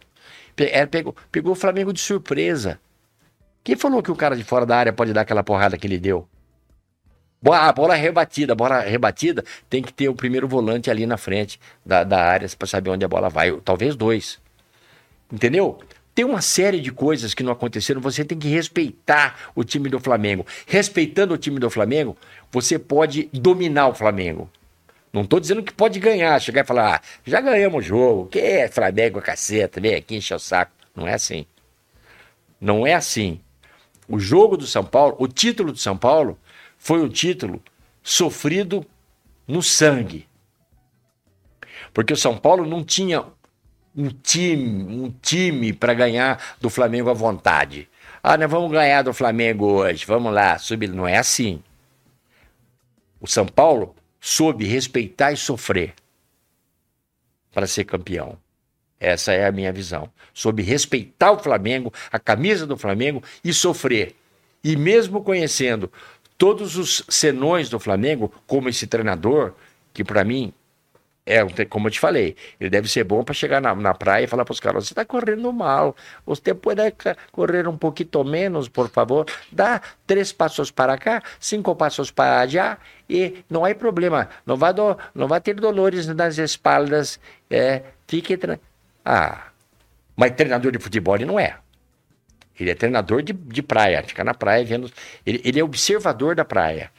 é, 0.57 0.85
pegou, 0.87 1.15
pegou 1.31 1.53
o 1.53 1.57
Flamengo 1.57 1.93
de 1.93 2.01
surpresa. 2.01 2.81
Quem 3.63 3.77
falou 3.77 4.03
que 4.03 4.11
o 4.11 4.17
cara 4.17 4.37
de 4.37 4.43
fora 4.43 4.67
da 4.67 4.77
área 4.77 4.93
pode 4.93 5.13
dar 5.13 5.21
aquela 5.21 5.45
porrada 5.45 5.77
que 5.77 5.87
ele 5.87 5.99
deu? 5.99 6.27
A 7.47 7.73
bola 7.73 7.95
rebatida, 7.95 8.53
a 8.53 8.57
bola 8.57 8.81
rebatida 8.81 9.45
tem 9.71 9.81
que 9.81 9.93
ter 9.93 10.09
o 10.09 10.15
primeiro 10.15 10.49
volante 10.49 10.91
ali 10.91 11.07
na 11.07 11.17
frente 11.17 11.61
da, 11.87 12.03
da 12.03 12.21
área 12.21 12.49
para 12.59 12.67
saber 12.67 12.91
onde 12.91 13.05
a 13.05 13.09
bola 13.09 13.29
vai. 13.29 13.53
Talvez 13.61 13.95
dois. 13.95 14.41
Entendeu? 15.31 15.79
Tem 16.15 16.25
uma 16.25 16.41
série 16.41 16.81
de 16.81 16.91
coisas 16.91 17.35
que 17.35 17.45
não 17.45 17.53
aconteceram. 17.53 18.01
Você 18.01 18.25
tem 18.25 18.37
que 18.37 18.49
respeitar 18.49 19.53
o 19.55 19.63
time 19.63 19.89
do 19.89 20.01
Flamengo. 20.01 20.45
Respeitando 20.67 21.33
o 21.35 21.39
time 21.39 21.61
do 21.61 21.71
Flamengo, 21.71 22.17
você 22.51 22.77
pode 22.77 23.29
dominar 23.33 23.87
o 23.87 23.95
Flamengo. 23.95 24.51
Não 25.13 25.23
estou 25.23 25.41
dizendo 25.41 25.63
que 25.63 25.73
pode 25.73 25.99
ganhar, 25.99 26.39
chegar 26.41 26.63
e 26.63 26.67
falar, 26.67 26.97
ah, 26.97 27.01
já 27.25 27.41
ganhamos 27.41 27.85
o 27.85 27.89
jogo, 27.89 28.27
que 28.27 28.39
é 28.39 28.69
Flamengo, 28.69 29.23
caceta, 29.23 29.81
vem 29.81 29.95
aqui 29.95 30.17
encher 30.17 30.35
o 30.35 30.39
saco. 30.39 30.73
Não 30.95 31.07
é 31.07 31.15
assim. 31.15 31.47
Não 32.61 32.87
é 32.87 32.95
assim. 32.95 33.41
O 34.09 34.19
jogo 34.19 34.57
do 34.57 34.67
São 34.67 34.85
Paulo, 34.85 35.17
o 35.19 35.29
título 35.29 35.73
do 35.73 35.79
São 35.79 35.97
Paulo, 35.97 36.39
foi 36.77 37.01
um 37.01 37.09
título 37.09 37.63
sofrido 38.03 38.85
no 39.47 39.63
sangue. 39.63 40.29
Porque 41.93 42.13
o 42.13 42.17
São 42.17 42.37
Paulo 42.37 42.67
não 42.67 42.85
tinha 42.85 43.25
um 43.97 44.09
time, 44.09 45.05
um 45.05 45.11
time 45.23 45.73
para 45.73 45.95
ganhar 45.95 46.57
do 46.61 46.69
Flamengo 46.69 47.11
à 47.11 47.15
vontade. 47.15 47.89
Ah, 48.23 48.37
nós 48.37 48.51
vamos 48.51 48.71
ganhar 48.71 49.03
do 49.03 49.15
Flamengo 49.15 49.67
hoje, 49.67 50.05
vamos 50.07 50.33
lá, 50.33 50.59
subir. 50.59 50.89
Não 50.89 51.07
é 51.07 51.17
assim. 51.17 51.63
O 53.21 53.27
São 53.27 53.47
Paulo 53.47 53.95
soube 54.21 54.65
respeitar 54.67 55.33
e 55.33 55.37
sofrer 55.37 55.95
para 57.53 57.67
ser 57.67 57.85
campeão. 57.85 58.39
Essa 59.01 59.33
é 59.33 59.47
a 59.47 59.53
minha 59.53 59.73
visão. 59.73 60.11
Soube 60.35 60.63
respeitar 60.63 61.33
o 61.33 61.39
Flamengo, 61.39 61.93
a 62.11 62.19
camisa 62.19 62.67
do 62.67 62.77
Flamengo 62.77 63.23
e 63.45 63.53
sofrer. 63.53 64.17
E 64.63 64.77
mesmo 64.77 65.23
conhecendo 65.23 65.91
todos 66.37 66.77
os 66.77 67.05
senões 67.09 67.69
do 67.69 67.79
Flamengo, 67.79 68.33
como 68.47 68.69
esse 68.69 68.87
treinador, 68.87 69.55
que 69.93 70.05
para 70.05 70.25
mim 70.25 70.53
é, 71.29 71.65
como 71.67 71.89
eu 71.89 71.91
te 71.91 72.01
falei, 72.01 72.35
ele 72.59 72.71
deve 72.71 72.89
ser 72.89 73.05
bom 73.05 73.23
para 73.23 73.35
chegar 73.35 73.61
na, 73.61 73.75
na 73.75 73.93
praia 73.93 74.25
e 74.25 74.27
falar 74.27 74.47
para 74.47 74.53
os 74.53 74.61
caras: 74.61 74.87
você 74.87 74.93
está 74.95 75.05
correndo 75.05 75.53
mal, 75.53 75.95
você 76.25 76.55
pode 76.55 76.81
correr 77.31 77.69
um 77.69 77.77
pouquinho 77.77 78.25
menos, 78.25 78.69
por 78.69 78.89
favor. 78.89 79.27
Dá 79.53 79.81
três 80.07 80.33
passos 80.33 80.71
para 80.71 80.97
cá, 80.97 81.23
cinco 81.39 81.77
passos 81.77 82.11
para 82.11 82.41
allá 82.41 82.79
e 83.09 83.45
não 83.51 83.65
há 83.65 83.75
problema. 83.75 84.29
Não 84.47 84.57
vai, 84.57 84.73
do, 84.73 84.97
não 85.15 85.29
vai 85.29 85.41
ter 85.41 85.55
dolores 85.55 86.07
nas 86.07 86.39
espaldas. 86.39 87.21
É, 87.51 87.83
fique. 88.07 88.39
Ah, 89.05 89.49
mas 90.17 90.33
treinador 90.33 90.73
de 90.73 90.79
futebol 90.79 91.19
não 91.19 91.39
é. 91.39 91.59
Ele 92.59 92.71
é 92.71 92.75
treinador 92.75 93.23
de, 93.23 93.33
de 93.33 93.63
praia, 93.63 94.03
fica 94.03 94.25
na 94.25 94.35
praia 94.35 94.65
vendo. 94.65 94.91
Ele, 95.25 95.41
ele 95.45 95.61
é 95.61 95.65
observador 95.65 96.35
da 96.35 96.45
praia. 96.45 96.91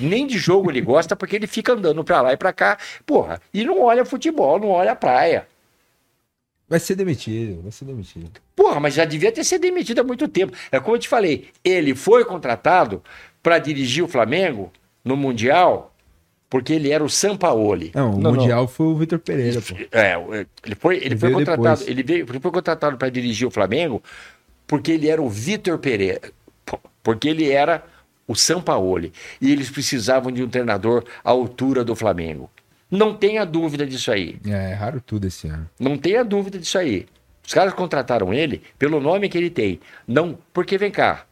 Nem 0.00 0.26
de 0.26 0.38
jogo 0.38 0.70
ele 0.70 0.80
gosta, 0.80 1.14
porque 1.14 1.36
ele 1.36 1.46
fica 1.46 1.72
andando 1.72 2.02
pra 2.02 2.20
lá 2.20 2.32
e 2.32 2.36
pra 2.36 2.52
cá, 2.52 2.78
porra, 3.06 3.40
e 3.52 3.64
não 3.64 3.82
olha 3.82 4.04
futebol, 4.04 4.58
não 4.58 4.68
olha 4.68 4.92
a 4.92 4.96
praia. 4.96 5.46
Vai 6.68 6.80
ser 6.80 6.94
demitido, 6.94 7.62
vai 7.62 7.70
ser 7.70 7.84
demitido. 7.84 8.30
Porra, 8.56 8.80
mas 8.80 8.94
já 8.94 9.04
devia 9.04 9.30
ter 9.30 9.44
sido 9.44 9.60
demitido 9.60 10.00
há 10.00 10.04
muito 10.04 10.26
tempo. 10.26 10.56
É 10.72 10.80
como 10.80 10.96
eu 10.96 11.00
te 11.00 11.08
falei, 11.08 11.48
ele 11.62 11.94
foi 11.94 12.24
contratado 12.24 13.02
para 13.42 13.58
dirigir 13.58 14.02
o 14.02 14.08
Flamengo 14.08 14.72
no 15.04 15.16
Mundial 15.16 15.94
porque 16.54 16.72
ele 16.72 16.90
era 16.90 17.02
o 17.02 17.10
Sampaoli. 17.10 17.90
Não, 17.92 18.14
o 18.14 18.18
não, 18.18 18.32
Mundial 18.32 18.60
não. 18.60 18.68
foi 18.68 18.86
o 18.86 18.94
Vitor 18.94 19.18
Pereira, 19.18 19.60
pô. 19.60 19.74
É, 19.90 20.14
ele 20.64 20.74
foi, 20.76 20.96
ele, 20.96 21.06
ele 21.06 21.16
foi 21.16 21.32
contratado, 21.32 21.82
ele, 21.84 22.02
veio, 22.04 22.26
ele 22.28 22.40
foi 22.40 22.50
contratado 22.52 22.96
para 22.96 23.08
dirigir 23.08 23.48
o 23.48 23.50
Flamengo 23.50 24.00
porque 24.66 24.92
ele 24.92 25.08
era 25.08 25.22
o 25.22 25.28
Vitor 25.28 25.78
Pereira, 25.78 26.32
porque 27.02 27.28
ele 27.28 27.50
era 27.50 27.84
o 28.26 28.34
Sampaoli 28.34 29.12
e 29.40 29.52
eles 29.52 29.70
precisavam 29.70 30.32
de 30.32 30.42
um 30.42 30.48
treinador 30.48 31.04
à 31.22 31.30
altura 31.30 31.84
do 31.84 31.94
Flamengo. 31.94 32.50
Não 32.90 33.14
tenha 33.14 33.44
dúvida 33.44 33.86
disso 33.86 34.12
aí. 34.12 34.38
É, 34.46 34.70
é 34.70 34.74
raro 34.74 35.00
tudo 35.00 35.26
esse 35.26 35.48
ano. 35.48 35.68
Não 35.78 35.98
tenha 35.98 36.24
dúvida 36.24 36.58
disso 36.58 36.78
aí. 36.78 37.06
Os 37.46 37.52
caras 37.52 37.74
contrataram 37.74 38.32
ele 38.32 38.62
pelo 38.78 39.00
nome 39.00 39.28
que 39.28 39.36
ele 39.36 39.50
tem. 39.50 39.80
Não, 40.06 40.38
porque 40.52 40.78
vem 40.78 40.90
cá. 40.90 41.26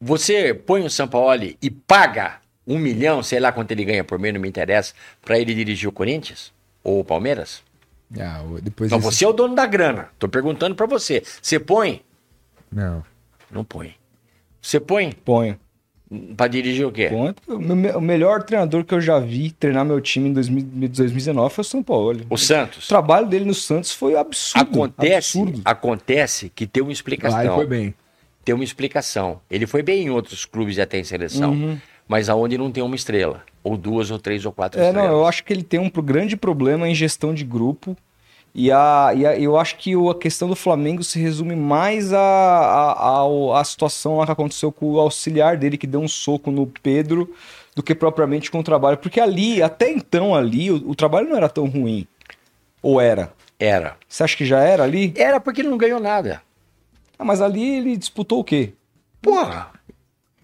Você 0.00 0.54
põe 0.54 0.84
o 0.84 0.90
Sampaoli 0.90 1.58
e 1.60 1.70
paga 1.70 2.40
um 2.66 2.78
milhão, 2.78 3.22
sei 3.22 3.40
lá 3.40 3.52
quanto 3.52 3.72
ele 3.72 3.84
ganha 3.84 4.04
por 4.04 4.18
mês, 4.18 4.32
não 4.32 4.40
me 4.40 4.48
interessa, 4.48 4.94
para 5.22 5.38
ele 5.38 5.54
dirigir 5.54 5.88
o 5.88 5.92
Corinthians 5.92 6.52
ou 6.82 7.00
o 7.00 7.04
Palmeiras? 7.04 7.62
Ah, 8.20 8.42
depois 8.62 8.88
então 8.88 9.00
você 9.00 9.24
é 9.24 9.28
o 9.28 9.32
dono 9.32 9.54
da 9.54 9.66
grana. 9.66 10.08
Tô 10.18 10.28
perguntando 10.28 10.74
para 10.74 10.86
você. 10.86 11.22
Você 11.40 11.58
põe? 11.58 12.02
Não. 12.70 13.04
Não 13.50 13.64
põe. 13.64 13.94
Você 14.60 14.80
põe? 14.80 15.12
Ponho. 15.12 15.58
Pra 16.36 16.46
dirigir 16.46 16.86
o 16.86 16.92
quê? 16.92 17.08
Ponto. 17.08 17.42
O 17.48 18.00
melhor 18.00 18.42
treinador 18.42 18.84
que 18.84 18.94
eu 18.94 19.00
já 19.00 19.18
vi 19.18 19.50
treinar 19.50 19.84
meu 19.84 20.00
time 20.00 20.28
em 20.28 20.32
2019 20.32 21.54
foi 21.54 21.62
o 21.62 21.64
São 21.64 21.82
Paulo. 21.82 22.20
O 22.30 22.36
Santos. 22.36 22.84
O 22.84 22.88
trabalho 22.88 23.26
dele 23.26 23.44
no 23.44 23.54
Santos 23.54 23.92
foi 23.92 24.16
absurdo. 24.16 24.62
Acontece, 24.62 25.38
absurdo. 25.38 25.62
acontece 25.64 26.52
que 26.54 26.66
tem 26.66 26.82
uma 26.82 26.92
explicação. 26.92 27.38
Lá 27.38 27.44
ele 27.44 27.54
foi 27.54 27.66
bem. 27.66 27.94
Tem 28.44 28.54
uma 28.54 28.64
explicação. 28.64 29.40
Ele 29.50 29.66
foi 29.66 29.82
bem 29.82 30.04
em 30.04 30.10
outros 30.10 30.44
clubes 30.44 30.76
e 30.76 30.80
até 30.80 30.98
em 30.98 31.04
seleção. 31.04 31.52
Uhum 31.52 31.78
mas 32.08 32.28
aonde 32.28 32.58
não 32.58 32.70
tem 32.70 32.82
uma 32.82 32.94
estrela, 32.94 33.42
ou 33.62 33.76
duas, 33.76 34.10
ou 34.10 34.18
três, 34.18 34.44
ou 34.44 34.52
quatro 34.52 34.80
é, 34.80 34.86
estrelas. 34.86 35.10
Não, 35.10 35.18
eu 35.18 35.26
acho 35.26 35.44
que 35.44 35.52
ele 35.52 35.62
tem 35.62 35.80
um 35.80 35.90
grande 35.90 36.36
problema 36.36 36.88
em 36.88 36.94
gestão 36.94 37.34
de 37.34 37.44
grupo. 37.44 37.96
E, 38.54 38.70
a, 38.70 39.12
e 39.16 39.26
a, 39.26 39.36
eu 39.36 39.58
acho 39.58 39.76
que 39.76 39.92
a 39.94 40.14
questão 40.14 40.48
do 40.48 40.54
Flamengo 40.54 41.02
se 41.02 41.18
resume 41.18 41.56
mais 41.56 42.12
à 42.12 42.20
a, 42.20 43.22
a, 43.22 43.60
a, 43.60 43.64
situação 43.64 44.18
lá 44.18 44.26
que 44.26 44.30
aconteceu 44.30 44.70
com 44.70 44.92
o 44.92 45.00
auxiliar 45.00 45.56
dele, 45.56 45.76
que 45.76 45.88
deu 45.88 46.00
um 46.00 46.06
soco 46.06 46.52
no 46.52 46.66
Pedro, 46.66 47.34
do 47.74 47.82
que 47.82 47.96
propriamente 47.96 48.52
com 48.52 48.60
o 48.60 48.64
trabalho. 48.64 48.98
Porque 48.98 49.18
ali, 49.18 49.60
até 49.60 49.90
então, 49.90 50.36
ali, 50.36 50.70
o, 50.70 50.90
o 50.90 50.94
trabalho 50.94 51.28
não 51.28 51.36
era 51.36 51.48
tão 51.48 51.66
ruim. 51.66 52.06
Ou 52.80 53.00
era? 53.00 53.32
Era. 53.58 53.96
Você 54.06 54.22
acha 54.22 54.36
que 54.36 54.44
já 54.44 54.60
era 54.60 54.84
ali? 54.84 55.12
Era 55.16 55.40
porque 55.40 55.60
ele 55.60 55.70
não 55.70 55.78
ganhou 55.78 55.98
nada. 55.98 56.40
Ah, 57.18 57.24
mas 57.24 57.40
ali 57.40 57.78
ele 57.78 57.96
disputou 57.96 58.40
o 58.40 58.44
quê? 58.44 58.72
Porra, 59.20 59.70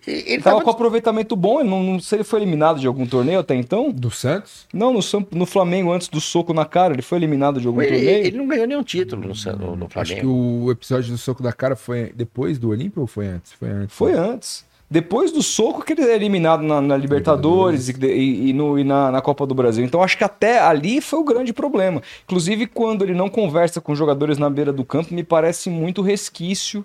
ele 0.07 0.43
tava, 0.43 0.57
tava 0.57 0.65
com 0.65 0.71
aproveitamento 0.71 1.37
bom, 1.37 1.61
ele 1.61 1.69
não, 1.69 1.83
não 1.83 2.01
sei 2.01 2.09
se 2.09 2.15
ele 2.17 2.25
foi 2.25 2.41
eliminado 2.41 2.81
de 2.81 2.87
algum 2.87 3.07
torneio 3.07 3.41
até 3.41 3.55
então. 3.55 3.91
Do 3.91 4.11
Santos? 4.11 4.67
Não, 4.73 4.93
no, 4.93 5.01
no 5.33 5.47
Flamengo, 5.47 5.93
antes 5.93 6.09
do 6.09 6.21
soco 6.21 6.55
na 6.55 6.65
cara, 6.65 6.95
ele 6.95 7.03
foi 7.03 7.19
eliminado 7.19 7.61
de 7.61 7.67
algum 7.67 7.83
ele, 7.83 7.97
torneio. 7.97 8.27
Ele 8.27 8.37
não 8.37 8.47
ganhou 8.47 8.67
nenhum 8.67 8.83
título 8.83 9.23
no, 9.23 9.29
no, 9.29 9.35
Flamengo. 9.37 9.91
Acho 9.95 10.17
que 10.17 10.27
o 10.27 10.71
episódio 10.71 11.13
do 11.13 11.19
soco 11.19 11.43
da 11.43 11.53
cara 11.53 11.77
foi 11.77 12.13
depois 12.15 12.59
do 12.59 12.71
Olímpio 12.71 13.03
ou 13.03 13.07
foi 13.07 13.27
antes? 13.27 13.53
Foi 13.53 13.69
antes. 13.69 13.97
Foi 13.97 14.13
antes. 14.13 14.71
Depois 14.91 15.31
do 15.31 15.41
soco 15.41 15.85
que 15.85 15.93
ele 15.93 16.03
é 16.03 16.17
eliminado 16.17 16.63
na, 16.63 16.81
na 16.81 16.97
Libertadores, 16.97 17.87
Libertadores. 17.87 18.19
E, 18.19 18.49
e, 18.49 18.53
no, 18.53 18.77
e 18.77 18.83
na, 18.83 19.13
na, 19.13 19.21
Copa 19.21 19.47
do 19.47 19.55
Brasil. 19.55 19.85
Então 19.85 20.03
acho 20.03 20.19
que 20.19 20.25
até 20.25 20.59
ali 20.59 21.01
foi 21.01 21.21
o 21.21 21.25
grande 21.25 21.53
problema. 21.53 22.03
Inclusive, 22.25 22.67
quando 22.67 23.05
ele 23.05 23.15
não 23.15 23.29
conversa 23.29 23.81
com 23.81 23.95
jogadores 23.95 24.37
na 24.37 24.51
beira 24.51 24.73
do 24.73 24.85
campo, 24.85 25.15
me 25.15 25.23
parece 25.23 25.71
muito 25.71 26.03
resquício 26.03 26.85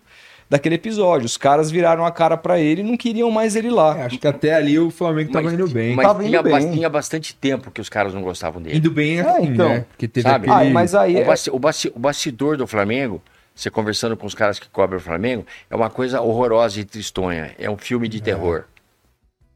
daquele 0.49 0.75
episódio. 0.75 1.25
Os 1.25 1.37
caras 1.37 1.71
viraram 1.71 2.05
a 2.05 2.11
cara 2.11 2.37
para 2.37 2.59
ele 2.59 2.81
e 2.81 2.83
não 2.83 2.97
queriam 2.97 3.29
mais 3.31 3.55
ele 3.55 3.69
lá. 3.69 3.97
É, 3.97 4.03
acho 4.03 4.19
que 4.19 4.27
até 4.27 4.53
ali 4.53 4.77
o 4.79 4.89
Flamengo 4.91 5.31
tava 5.31 5.53
indo 5.53 5.67
bem. 5.67 5.95
Mas 5.95 6.05
tava 6.05 6.23
tinha, 6.23 6.39
indo 6.39 6.43
bem. 6.43 6.71
tinha 6.71 6.89
bastante 6.89 7.35
tempo 7.35 7.71
que 7.71 7.81
os 7.81 7.89
caras 7.89 8.13
não 8.13 8.21
gostavam 8.21 8.61
dele. 8.61 8.77
Indo 8.77 8.91
bem 8.91 9.19
é, 9.19 9.21
assim, 9.21 9.41
é 9.41 9.45
então. 9.45 9.69
Né? 9.69 9.85
Porque 9.89 10.07
teve 10.07 10.27
Sabe? 10.27 10.49
Aquele... 10.49 10.69
Ah, 10.69 10.73
mas 10.73 10.95
aí... 10.95 11.15
O, 11.15 11.19
é- 11.19 11.35
o, 11.51 11.95
o 11.95 11.99
bastidor 11.99 12.57
do 12.57 12.67
Flamengo 12.67 13.21
você 13.55 13.71
conversando 13.71 14.17
com 14.17 14.27
os 14.27 14.35
caras 14.35 14.59
que 14.59 14.67
cobrem 14.67 14.97
o 14.97 15.01
Flamengo, 15.01 15.45
é 15.69 15.75
uma 15.75 15.89
coisa 15.89 16.19
horrorosa 16.19 16.81
e 16.81 16.83
tristonha. 16.83 17.55
É 17.57 17.69
um 17.69 17.77
filme 17.77 18.09
de 18.09 18.21
terror, 18.21 18.65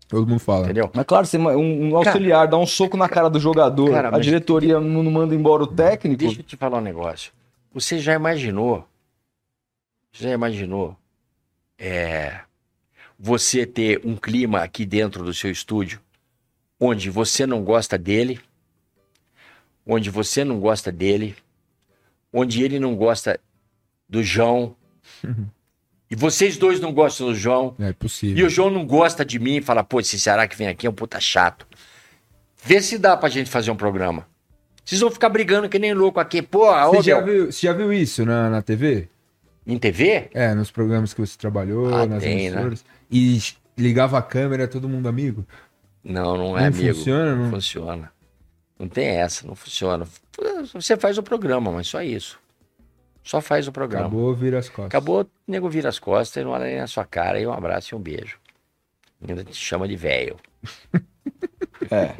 Todo 0.08 0.26
mundo 0.26 0.40
fala. 0.40 0.64
entendeu? 0.64 0.90
Mas 0.92 1.06
claro, 1.06 1.26
você, 1.26 1.38
um, 1.38 1.92
um 1.92 1.96
auxiliar 1.98 2.48
dá 2.48 2.58
um 2.58 2.66
soco 2.66 2.98
na 2.98 3.08
cara 3.08 3.30
do 3.30 3.40
jogador, 3.40 3.92
Cara, 3.92 4.08
a 4.08 4.12
mas- 4.12 4.26
diretoria 4.26 4.80
não 4.80 5.04
manda 5.04 5.36
embora 5.36 5.64
o 5.64 5.68
técnico. 5.68 6.18
Deixa 6.18 6.40
eu 6.40 6.44
te 6.44 6.58
falar 6.58 6.80
um 6.80 6.82
negócio. 6.82 7.32
Você 7.74 8.00
já 8.00 8.14
imaginou? 8.16 8.86
Você 10.12 10.24
já 10.26 10.32
imaginou? 10.32 10.98
É, 11.78 12.42
você 13.18 13.66
ter 13.66 14.02
um 14.04 14.16
clima 14.16 14.62
aqui 14.62 14.86
dentro 14.86 15.24
do 15.24 15.34
seu 15.34 15.50
estúdio 15.52 16.00
onde 16.80 17.10
você 17.10 17.46
não 17.46 17.64
gosta 17.64 17.98
dele, 17.98 18.40
onde 19.86 20.10
você 20.10 20.44
não 20.44 20.60
gosta 20.60 20.92
dele, 20.92 21.36
onde 22.32 22.64
ele 22.64 22.80
não 22.80 22.96
gosta 22.96 23.40
do 24.08 24.24
João, 24.24 24.76
e 26.10 26.16
vocês 26.16 26.58
dois 26.58 26.80
não 26.80 26.94
gostam 26.94 27.28
do 27.28 27.36
João, 27.36 27.76
É 27.80 27.90
e 27.90 27.94
possível. 27.94 28.46
o 28.48 28.50
João 28.50 28.70
não 28.70 28.86
gosta 28.86 29.24
de 29.26 29.38
mim 29.40 29.58
e 29.58 29.62
fala, 29.62 29.84
pô, 29.84 30.00
esse 30.00 30.18
Ceará 30.20 30.48
que 30.48 30.56
vem 30.56 30.68
aqui 30.68 30.88
é 30.88 30.90
um 30.90 30.94
puta 30.94 31.20
chato. 31.20 31.68
Vê 32.64 32.82
se 32.82 32.98
dá 32.98 33.16
pra 33.16 33.30
gente 33.30 33.50
fazer 33.50 33.72
um 33.72 33.76
programa. 33.76 34.28
Vocês 34.84 35.00
vão 35.02 35.12
ficar 35.12 35.30
brigando 35.30 35.70
que 35.70 35.78
nem 35.80 35.94
louco 35.94 36.20
aqui, 36.20 36.42
pô, 36.42 36.66
Você 36.92 37.04
já, 37.04 37.22
viu, 37.22 37.52
você 37.52 37.68
já 37.68 37.74
viu 37.74 37.92
isso 37.94 38.26
na, 38.26 38.50
na 38.50 38.62
TV? 38.62 39.08
Em 39.66 39.78
TV? 39.78 40.30
É, 40.34 40.54
nos 40.54 40.72
programas 40.72 41.14
que 41.14 41.22
você 41.22 41.38
trabalhou, 41.38 41.94
Ah, 41.94 42.06
nas 42.06 42.24
tem, 42.24 42.50
né? 42.50 42.58
emissoras. 42.58 42.86
E 43.12 43.40
ligava 43.78 44.18
a 44.18 44.22
câmera, 44.22 44.68
todo 44.68 44.90
mundo 44.90 45.08
amigo. 45.08 45.46
Não, 46.04 46.38
não 46.38 46.58
é 46.58 46.62
Não 46.62 46.68
amigo. 46.78 46.96
funciona, 46.96 47.36
Não 47.36 47.44
não? 47.44 47.50
funciona. 47.52 48.12
Não 48.78 48.88
tem 48.88 49.08
essa, 49.08 49.46
não 49.46 49.56
funciona. 49.56 50.08
Você 50.74 50.96
faz 50.96 51.18
o 51.18 51.24
programa, 51.24 51.72
mas 51.72 51.88
só 51.88 52.02
isso. 52.02 52.40
Só 53.24 53.42
faz 53.42 53.68
o 53.68 53.72
programa. 53.72 54.06
Acabou, 54.08 54.34
vira 54.34 54.58
as 54.60 54.70
costas. 54.70 54.86
Acabou, 54.86 55.22
o 55.24 55.28
nego 55.52 55.70
vira 55.70 55.90
as 55.90 56.00
costas 56.00 56.42
e 56.42 56.46
não 56.46 56.52
olha 56.52 56.66
nem 56.66 56.78
na 56.78 56.88
sua 56.88 57.04
cara, 57.06 57.40
e 57.40 57.46
um 57.46 57.52
abraço 57.54 57.94
e 57.94 57.96
um 57.98 58.00
beijo. 58.02 58.38
Ainda 59.28 59.44
te 59.44 59.54
chama 59.56 59.88
de 59.88 59.96
velho. 59.96 60.38
É. 61.92 62.14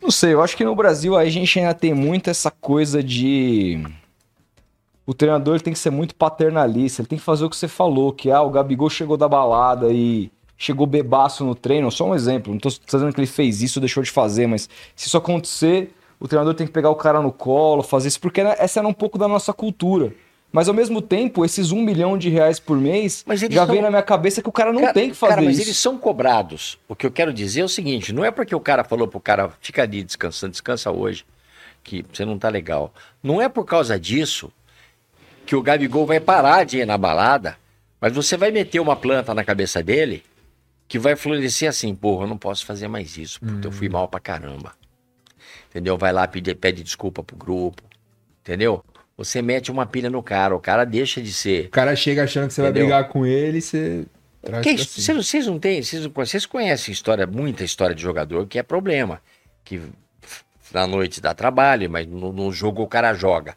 Não 0.00 0.10
sei, 0.10 0.32
eu 0.32 0.40
acho 0.40 0.56
que 0.56 0.64
no 0.64 0.74
Brasil 0.74 1.14
aí 1.16 1.26
a 1.28 1.30
gente 1.30 1.58
ainda 1.58 1.74
tem 1.74 1.92
muito 1.92 2.30
essa 2.30 2.50
coisa 2.50 3.02
de. 3.02 3.84
O 5.06 5.12
treinador 5.12 5.60
tem 5.60 5.72
que 5.72 5.78
ser 5.78 5.90
muito 5.90 6.14
paternalista, 6.14 7.02
ele 7.02 7.08
tem 7.08 7.18
que 7.18 7.24
fazer 7.24 7.44
o 7.44 7.50
que 7.50 7.56
você 7.56 7.68
falou, 7.68 8.12
que 8.12 8.30
ah, 8.30 8.40
o 8.42 8.50
Gabigol 8.50 8.88
chegou 8.88 9.16
da 9.16 9.28
balada 9.28 9.92
e 9.92 10.30
chegou 10.56 10.86
bebaço 10.86 11.44
no 11.44 11.54
treino. 11.54 11.90
Só 11.90 12.06
um 12.08 12.14
exemplo, 12.14 12.52
não 12.52 12.58
tô 12.58 12.68
dizendo 12.70 13.12
que 13.12 13.20
ele 13.20 13.26
fez 13.26 13.60
isso 13.62 13.78
ou 13.78 13.82
deixou 13.82 14.02
de 14.02 14.10
fazer, 14.10 14.46
mas 14.46 14.68
se 14.96 15.06
isso 15.08 15.16
acontecer, 15.16 15.94
o 16.18 16.26
treinador 16.26 16.54
tem 16.54 16.66
que 16.66 16.72
pegar 16.72 16.88
o 16.90 16.94
cara 16.94 17.20
no 17.20 17.30
colo, 17.32 17.82
fazer 17.82 18.08
isso, 18.08 18.20
porque 18.20 18.42
né, 18.42 18.54
essa 18.58 18.80
era 18.80 18.88
um 18.88 18.94
pouco 18.94 19.18
da 19.18 19.28
nossa 19.28 19.52
cultura. 19.52 20.12
Mas 20.50 20.68
ao 20.68 20.74
mesmo 20.74 21.02
tempo, 21.02 21.44
esses 21.44 21.72
um 21.72 21.82
milhão 21.82 22.16
de 22.16 22.28
reais 22.30 22.60
por 22.60 22.76
mês 22.78 23.24
Mas 23.26 23.40
já 23.40 23.66
são- 23.66 23.74
vem 23.74 23.82
na 23.82 23.90
minha 23.90 24.02
cabeça 24.04 24.40
que 24.40 24.48
o 24.48 24.52
cara 24.52 24.72
não 24.72 24.82
Cara- 24.82 24.92
tem 24.94 25.10
que 25.10 25.16
fazer 25.16 25.34
cara, 25.34 25.42
mas 25.42 25.58
isso. 25.58 25.66
eles 25.68 25.76
são 25.76 25.98
cobrados. 25.98 26.78
O 26.88 26.94
que 26.94 27.04
eu 27.04 27.10
quero 27.10 27.32
dizer 27.34 27.62
é 27.62 27.64
o 27.64 27.68
seguinte: 27.68 28.12
não 28.12 28.24
é 28.24 28.30
porque 28.30 28.54
o 28.54 28.60
cara 28.60 28.84
falou 28.84 29.08
pro 29.08 29.18
cara, 29.18 29.50
fica 29.60 29.82
ali 29.82 30.04
descansando, 30.04 30.52
descansa 30.52 30.92
hoje, 30.92 31.26
que 31.82 32.04
você 32.12 32.24
não 32.24 32.38
tá 32.38 32.48
legal. 32.48 32.94
Não 33.20 33.42
é 33.42 33.48
por 33.48 33.64
causa 33.64 33.98
disso 33.98 34.50
que 35.46 35.54
o 35.54 35.62
Gabigol 35.62 36.06
vai 36.06 36.20
parar 36.20 36.64
de 36.64 36.78
ir 36.78 36.86
na 36.86 36.96
balada, 36.96 37.56
mas 38.00 38.12
você 38.12 38.36
vai 38.36 38.50
meter 38.50 38.80
uma 38.80 38.96
planta 38.96 39.34
na 39.34 39.44
cabeça 39.44 39.82
dele 39.82 40.22
que 40.86 40.98
vai 40.98 41.16
florescer 41.16 41.68
assim, 41.68 41.94
porra, 41.94 42.24
eu 42.24 42.28
não 42.28 42.36
posso 42.38 42.64
fazer 42.64 42.88
mais 42.88 43.16
isso, 43.16 43.40
porque 43.40 43.66
eu 43.66 43.72
fui 43.72 43.88
mal 43.88 44.06
pra 44.08 44.20
caramba. 44.20 44.72
Entendeu? 45.70 45.96
Vai 45.96 46.12
lá 46.12 46.26
pedir, 46.28 46.54
pede 46.54 46.82
desculpa 46.82 47.22
pro 47.22 47.36
grupo. 47.36 47.82
Entendeu? 48.42 48.84
Você 49.16 49.40
mete 49.40 49.70
uma 49.70 49.86
pilha 49.86 50.10
no 50.10 50.22
cara, 50.22 50.54
o 50.54 50.60
cara 50.60 50.84
deixa 50.84 51.20
de 51.22 51.32
ser 51.32 51.66
O 51.66 51.70
cara 51.70 51.94
chega 51.96 52.24
achando 52.24 52.48
que 52.48 52.54
você 52.54 52.62
Entendeu? 52.62 52.88
vai 52.88 52.98
brigar 52.98 53.08
com 53.12 53.24
ele 53.24 53.58
e 53.58 53.62
você 53.62 54.04
traz 54.42 54.62
que. 54.64 54.76
Vocês, 55.14 55.46
não 55.46 55.58
têm, 55.58 55.82
vocês, 55.82 56.04
vocês 56.06 56.46
conhecem 56.46 56.92
história, 56.92 57.26
muita 57.26 57.64
história 57.64 57.94
de 57.94 58.02
jogador 58.02 58.46
que 58.46 58.58
é 58.58 58.62
problema, 58.62 59.20
que 59.64 59.80
na 60.72 60.86
noite 60.86 61.20
dá 61.20 61.32
trabalho, 61.32 61.88
mas 61.88 62.06
no, 62.06 62.32
no 62.32 62.52
jogo 62.52 62.82
o 62.82 62.88
cara 62.88 63.14
joga. 63.14 63.56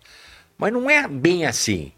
Mas 0.58 0.74
não 0.74 0.90
é 0.90 1.08
bem 1.08 1.46
assim, 1.46 1.92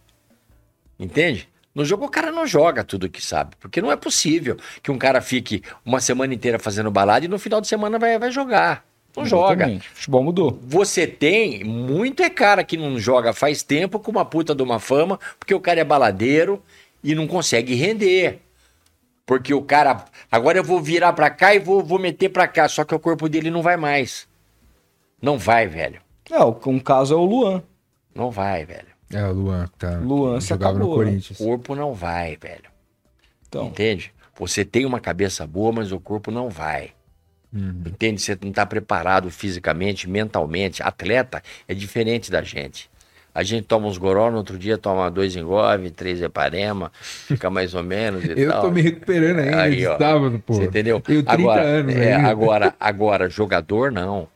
entende? 0.99 1.47
No 1.73 1.85
jogo 1.85 2.05
o 2.05 2.09
cara 2.09 2.31
não 2.31 2.45
joga 2.45 2.83
tudo 2.83 3.09
que 3.09 3.21
sabe, 3.21 3.55
porque 3.59 3.81
não 3.81 3.91
é 3.91 3.95
possível 3.95 4.57
que 4.83 4.91
um 4.91 4.97
cara 4.97 5.21
fique 5.21 5.63
uma 5.85 6.01
semana 6.01 6.33
inteira 6.33 6.59
fazendo 6.59 6.91
balada 6.91 7.25
e 7.25 7.29
no 7.29 7.39
final 7.39 7.61
de 7.61 7.67
semana 7.67 7.97
vai, 7.97 8.17
vai 8.19 8.31
jogar. 8.31 8.83
Não 9.15 9.25
joga. 9.25 9.63
Exatamente. 9.63 9.89
Futebol 9.89 10.23
mudou. 10.23 10.59
Você 10.63 11.07
tem 11.07 11.63
muito 11.63 12.21
é 12.21 12.29
cara 12.29 12.63
que 12.63 12.77
não 12.77 12.99
joga 12.99 13.33
faz 13.33 13.63
tempo 13.63 13.99
com 13.99 14.11
uma 14.11 14.25
puta 14.25 14.53
de 14.53 14.61
uma 14.61 14.79
fama, 14.79 15.19
porque 15.39 15.53
o 15.53 15.59
cara 15.59 15.79
é 15.79 15.83
baladeiro 15.83 16.61
e 17.03 17.15
não 17.15 17.27
consegue 17.27 17.75
render. 17.75 18.39
Porque 19.25 19.53
o 19.53 19.61
cara, 19.61 20.05
agora 20.31 20.57
eu 20.57 20.63
vou 20.63 20.81
virar 20.81 21.13
pra 21.13 21.29
cá 21.29 21.53
e 21.53 21.59
vou, 21.59 21.83
vou 21.83 21.99
meter 21.99 22.29
pra 22.29 22.47
cá, 22.47 22.67
só 22.67 22.83
que 22.83 22.93
o 22.95 22.99
corpo 22.99 23.29
dele 23.29 23.49
não 23.51 23.61
vai 23.61 23.77
mais. 23.77 24.27
Não 25.21 25.37
vai, 25.37 25.67
velho. 25.67 26.01
É, 26.29 26.43
o- 26.43 26.59
um 26.67 26.79
caso 26.79 27.13
é 27.13 27.17
o 27.17 27.25
Luan. 27.25 27.63
Não 28.13 28.31
vai, 28.31 28.65
velho. 28.65 28.87
É, 29.11 29.23
o 29.25 29.31
Luan, 29.33 29.65
tá. 29.77 29.97
Luan 29.97 30.39
se 30.39 30.49
jogava 30.49 30.77
acabou, 30.77 30.89
no 30.89 30.95
né? 30.97 31.01
O 31.01 31.05
Corinthians. 31.05 31.37
corpo 31.37 31.75
não 31.75 31.93
vai, 31.93 32.37
velho. 32.39 32.69
Então, 33.47 33.67
Entende? 33.67 34.13
Você 34.37 34.63
tem 34.63 34.85
uma 34.85 34.99
cabeça 34.99 35.45
boa, 35.47 35.71
mas 35.71 35.91
o 35.91 35.99
corpo 35.99 36.31
não 36.31 36.49
vai. 36.49 36.91
Uhum. 37.51 37.81
Entende? 37.87 38.21
Você 38.21 38.37
não 38.41 38.49
está 38.49 38.65
preparado 38.65 39.29
fisicamente, 39.31 40.07
mentalmente. 40.09 40.83
Atleta 40.83 41.41
é 41.67 41.73
diferente 41.73 42.29
da 42.29 42.41
gente. 42.43 42.89
A 43.33 43.43
gente 43.43 43.65
toma 43.65 43.87
uns 43.87 43.97
goró, 43.97 44.29
no 44.31 44.37
outro 44.37 44.57
dia 44.57 44.77
toma 44.77 45.09
dois 45.09 45.35
engove, 45.35 45.91
três 45.91 46.21
heparema, 46.21 46.91
fica 47.01 47.49
mais 47.49 47.73
ou 47.73 47.83
menos 47.83 48.23
e 48.23 48.31
Eu 48.39 48.51
tal. 48.51 48.61
tô 48.63 48.71
me 48.71 48.81
recuperando 48.81 49.39
ainda 49.39 49.61
Aí, 49.61 49.85
ó. 49.87 49.97
sábado, 49.97 50.43
pô. 50.45 50.53
Você 50.53 50.65
entendeu? 50.65 50.99
Tenho 50.99 51.23
30 51.23 51.31
agora, 51.33 51.61
anos 51.61 51.95
é, 51.95 52.13
ainda. 52.15 52.27
agora, 52.27 52.75
agora, 52.79 53.29
jogador 53.29 53.91
não. 53.91 54.27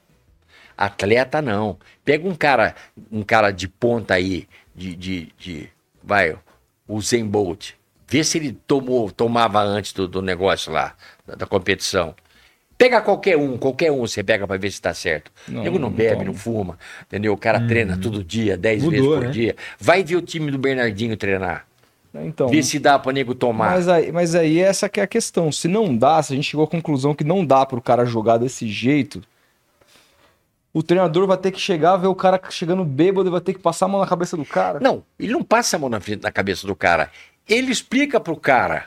Atleta 0.78 1.42
não. 1.42 1.78
Pega 2.04 2.28
um 2.28 2.36
cara, 2.36 2.76
um 3.12 3.22
cara 3.22 3.52
de 3.52 3.68
ponta 3.68 4.14
aí, 4.14 4.48
de, 4.76 4.96
de, 4.96 5.34
de 5.38 5.70
vai, 6.04 6.36
o 6.88 7.02
Zen 7.02 7.26
Bolt. 7.26 7.72
Vê 8.08 8.24
se 8.24 8.38
ele 8.38 8.54
tomou, 8.68 9.10
tomava 9.12 9.62
antes 9.62 9.94
do, 9.94 10.08
do 10.08 10.22
negócio 10.22 10.72
lá, 10.72 10.94
da, 11.26 11.36
da 11.36 11.46
competição. 11.46 12.14
Pega 12.78 13.02
qualquer 13.02 13.38
um, 13.38 13.58
qualquer 13.58 13.92
um 13.92 14.02
você 14.02 14.24
pega 14.24 14.46
pra 14.46 14.58
ver 14.58 14.72
se 14.72 14.82
tá 14.82 14.94
certo. 14.94 15.32
Não, 15.48 15.62
o 15.62 15.64
nego 15.64 15.80
não 15.80 15.90
não 15.90 15.96
bebe, 15.96 16.16
toma. 16.18 16.26
não 16.26 16.34
fuma, 16.34 16.80
entendeu? 17.04 17.32
O 17.34 17.38
cara 17.38 17.66
treina 17.66 17.98
todo 17.98 18.24
dia, 18.24 18.58
10 18.58 18.84
vezes 18.86 19.06
por 19.06 19.22
né? 19.22 19.30
dia. 19.30 19.56
Vai 19.80 20.04
ver 20.04 20.16
o 20.18 20.22
time 20.22 20.52
do 20.52 20.58
Bernardinho 20.58 21.16
treinar. 21.16 21.66
então 22.14 22.50
Vê 22.50 22.62
se 22.62 22.80
dá 22.80 23.00
pra 23.00 23.14
nego 23.14 23.34
tomar. 23.34 23.72
mas, 23.72 23.88
aí, 23.88 24.12
mas 24.12 24.36
aí 24.36 24.60
essa 24.60 24.90
que 24.90 25.00
é 25.00 25.04
a 25.04 25.08
questão. 25.08 25.52
Se 25.52 25.68
não 25.68 25.96
dá, 25.96 26.22
se 26.22 26.34
a 26.34 26.36
gente 26.36 26.50
chegou 26.50 26.66
à 26.66 26.68
conclusão 26.68 27.16
que 27.16 27.24
não 27.24 27.46
dá 27.46 27.66
pro 27.66 27.82
cara 27.82 28.06
jogar 28.06 28.38
desse 28.38 28.68
jeito, 28.68 29.22
o 30.74 30.82
treinador 30.82 31.28
vai 31.28 31.38
ter 31.38 31.52
que 31.52 31.60
chegar, 31.60 31.96
ver 31.98 32.08
o 32.08 32.16
cara 32.16 32.42
chegando 32.50 32.84
bêbado 32.84 33.30
e 33.30 33.32
vai 33.32 33.42
ter 33.42 33.54
que 33.54 33.60
passar 33.60 33.86
a 33.86 33.90
mão 33.90 34.02
na 34.02 34.08
cabeça 34.08 34.36
do 34.36 34.44
cara. 34.44 34.80
Não, 34.80 35.04
ele 35.20 35.32
não 35.32 35.44
passa 35.44 35.76
a 35.76 35.80
mão 35.80 35.90
na, 35.90 36.00
na 36.22 36.32
cabeça 36.32 36.66
do 36.66 36.76
cara. 36.76 37.12
Ele 37.48 37.72
explica 37.72 38.20
pro 38.20 38.36
cara. 38.36 38.86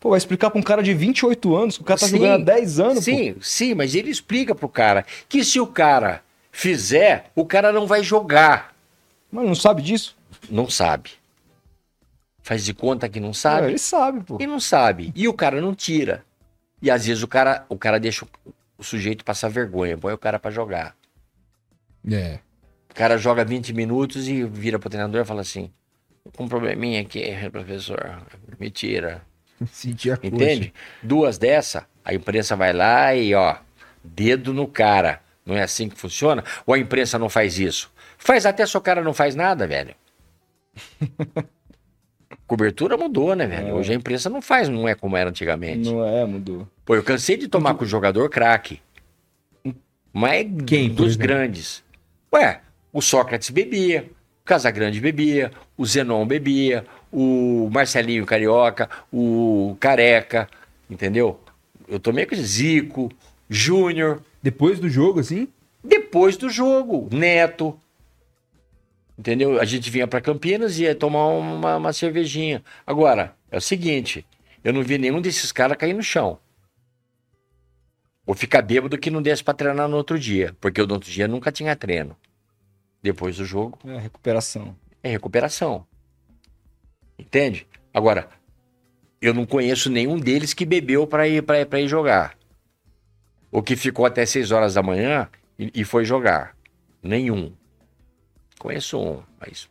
Pô, 0.00 0.10
vai 0.10 0.18
explicar 0.18 0.50
pra 0.50 0.58
um 0.58 0.62
cara 0.62 0.82
de 0.82 0.94
28 0.94 1.54
anos 1.56 1.76
que 1.76 1.82
o 1.82 1.86
cara 1.86 1.98
tá 2.00 2.06
Sim, 2.06 2.16
jogando 2.18 2.40
há 2.40 2.44
10 2.54 2.80
anos, 2.80 2.94
pô. 2.96 3.02
Sim, 3.02 3.36
sim, 3.40 3.74
mas 3.74 3.94
ele 3.94 4.10
explica 4.10 4.54
pro 4.54 4.68
cara 4.68 5.04
que 5.28 5.44
se 5.44 5.58
o 5.60 5.66
cara 5.66 6.22
fizer, 6.50 7.26
o 7.34 7.44
cara 7.44 7.72
não 7.72 7.86
vai 7.86 8.02
jogar. 8.02 8.74
Mas 9.30 9.44
não 9.46 9.54
sabe 9.54 9.82
disso? 9.82 10.16
Não 10.48 10.70
sabe. 10.70 11.10
Faz 12.42 12.64
de 12.64 12.72
conta 12.72 13.08
que 13.08 13.18
não 13.18 13.30
É, 13.30 13.34
sabe. 13.34 13.66
ele 13.68 13.78
sabe, 13.78 14.20
pô. 14.22 14.38
E 14.40 14.46
não 14.46 14.60
sabe. 14.60 15.12
E 15.16 15.26
o 15.26 15.34
cara 15.34 15.60
não 15.60 15.74
tira. 15.74 16.24
E 16.80 16.90
às 16.90 17.04
vezes 17.06 17.22
o 17.22 17.28
cara, 17.28 17.66
o 17.68 17.76
cara 17.76 17.98
deixa 17.98 18.24
o, 18.24 18.28
o 18.78 18.84
sujeito 18.84 19.24
passar 19.24 19.48
vergonha, 19.48 19.98
põe 19.98 20.12
o 20.12 20.18
cara 20.18 20.38
pra 20.38 20.50
jogar. 20.50 20.94
É. 22.10 22.38
O 22.90 22.94
cara 22.94 23.18
joga 23.18 23.44
20 23.44 23.72
minutos 23.72 24.28
e 24.28 24.44
vira 24.44 24.78
pro 24.78 24.90
treinador 24.90 25.22
e 25.22 25.24
fala 25.24 25.40
assim: 25.40 25.70
"Tô 26.24 26.30
com 26.30 26.44
um 26.44 26.48
probleminha 26.48 27.00
aqui, 27.00 27.24
professor. 27.50 28.22
Me 28.58 28.70
tira. 28.70 29.22
A. 29.60 30.26
Entende? 30.26 30.72
Duas 31.02 31.38
dessa, 31.38 31.86
a 32.04 32.14
imprensa 32.14 32.54
vai 32.56 32.72
lá 32.72 33.14
e, 33.14 33.34
ó, 33.34 33.56
dedo 34.02 34.52
no 34.52 34.66
cara. 34.66 35.20
Não 35.44 35.56
é 35.56 35.62
assim 35.62 35.88
que 35.88 35.98
funciona? 35.98 36.44
Ou 36.66 36.74
a 36.74 36.78
imprensa 36.78 37.18
não 37.18 37.28
faz 37.28 37.58
isso? 37.58 37.90
Faz 38.18 38.44
até 38.46 38.66
se 38.66 38.76
o 38.76 38.80
cara 38.80 39.02
não 39.02 39.14
faz 39.14 39.34
nada, 39.34 39.66
velho. 39.66 39.94
Cobertura 42.46 42.96
mudou, 42.96 43.34
né, 43.34 43.46
velho? 43.46 43.68
É. 43.68 43.72
Hoje 43.72 43.92
a 43.92 43.94
imprensa 43.94 44.28
não 44.28 44.42
faz, 44.42 44.68
não 44.68 44.88
é 44.88 44.94
como 44.94 45.16
era 45.16 45.30
antigamente. 45.30 45.88
Não 45.88 46.04
é, 46.04 46.24
mudou. 46.24 46.66
Pô, 46.84 46.94
eu 46.94 47.02
cansei 47.02 47.36
de 47.36 47.48
tomar 47.48 47.74
com 47.74 47.84
o 47.84 47.86
jogador 47.86 48.28
craque. 48.28 48.80
Mas 50.12 50.46
Quem, 50.66 50.88
dos 50.88 51.14
grandes. 51.14 51.84
Ué, 52.36 52.60
o 52.92 53.00
Sócrates 53.00 53.48
bebia, 53.48 54.10
o 54.42 54.44
Casagrande 54.44 55.00
bebia, 55.00 55.50
o 55.74 55.86
Zenon 55.86 56.26
bebia, 56.26 56.84
o 57.10 57.70
Marcelinho 57.72 58.26
Carioca, 58.26 58.90
o 59.10 59.74
Careca, 59.80 60.46
entendeu? 60.90 61.40
Eu 61.88 61.98
tomei 61.98 62.26
com 62.26 62.36
Zico, 62.36 63.10
Júnior, 63.48 64.22
Depois 64.42 64.78
do 64.78 64.88
jogo, 64.88 65.20
assim? 65.20 65.48
depois 65.82 66.36
do 66.36 66.50
jogo, 66.50 67.08
Neto. 67.10 67.78
Entendeu? 69.18 69.58
A 69.58 69.64
gente 69.64 69.90
vinha 69.90 70.06
para 70.06 70.20
Campinas 70.20 70.78
e 70.78 70.82
ia 70.82 70.94
tomar 70.94 71.28
uma, 71.28 71.76
uma 71.76 71.92
cervejinha. 71.92 72.62
Agora, 72.86 73.34
é 73.50 73.56
o 73.56 73.62
seguinte, 73.62 74.26
eu 74.62 74.74
não 74.74 74.82
vi 74.82 74.98
nenhum 74.98 75.22
desses 75.22 75.52
caras 75.52 75.78
cair 75.78 75.94
no 75.94 76.02
chão. 76.02 76.38
Ou 78.26 78.34
ficar 78.34 78.60
bêbado 78.60 78.98
que 78.98 79.10
não 79.10 79.22
desse 79.22 79.42
para 79.42 79.54
treinar 79.54 79.88
no 79.88 79.96
outro 79.96 80.18
dia, 80.18 80.54
porque 80.60 80.82
no 80.84 80.94
outro 80.94 81.10
dia 81.10 81.26
nunca 81.26 81.50
tinha 81.52 81.74
treino. 81.76 82.16
Depois 83.06 83.36
do 83.36 83.44
jogo, 83.44 83.78
É, 83.86 83.98
recuperação. 83.98 84.76
é 85.00 85.08
recuperação. 85.08 85.86
Entende? 87.16 87.64
Agora, 87.94 88.28
eu 89.22 89.32
não 89.32 89.46
conheço 89.46 89.88
nenhum 89.88 90.18
deles 90.18 90.52
que 90.52 90.66
bebeu 90.66 91.06
para 91.06 91.28
ir, 91.28 91.40
pra, 91.44 91.64
pra 91.64 91.80
ir 91.80 91.86
jogar. 91.86 92.36
Ou 93.52 93.62
que 93.62 93.76
ficou 93.76 94.04
até 94.04 94.26
6 94.26 94.50
horas 94.50 94.74
da 94.74 94.82
manhã 94.82 95.28
e, 95.56 95.70
e 95.72 95.84
foi 95.84 96.04
jogar. 96.04 96.56
Nenhum. 97.00 97.52
Conheço 98.58 98.98
um, 99.00 99.22
mas. 99.40 99.68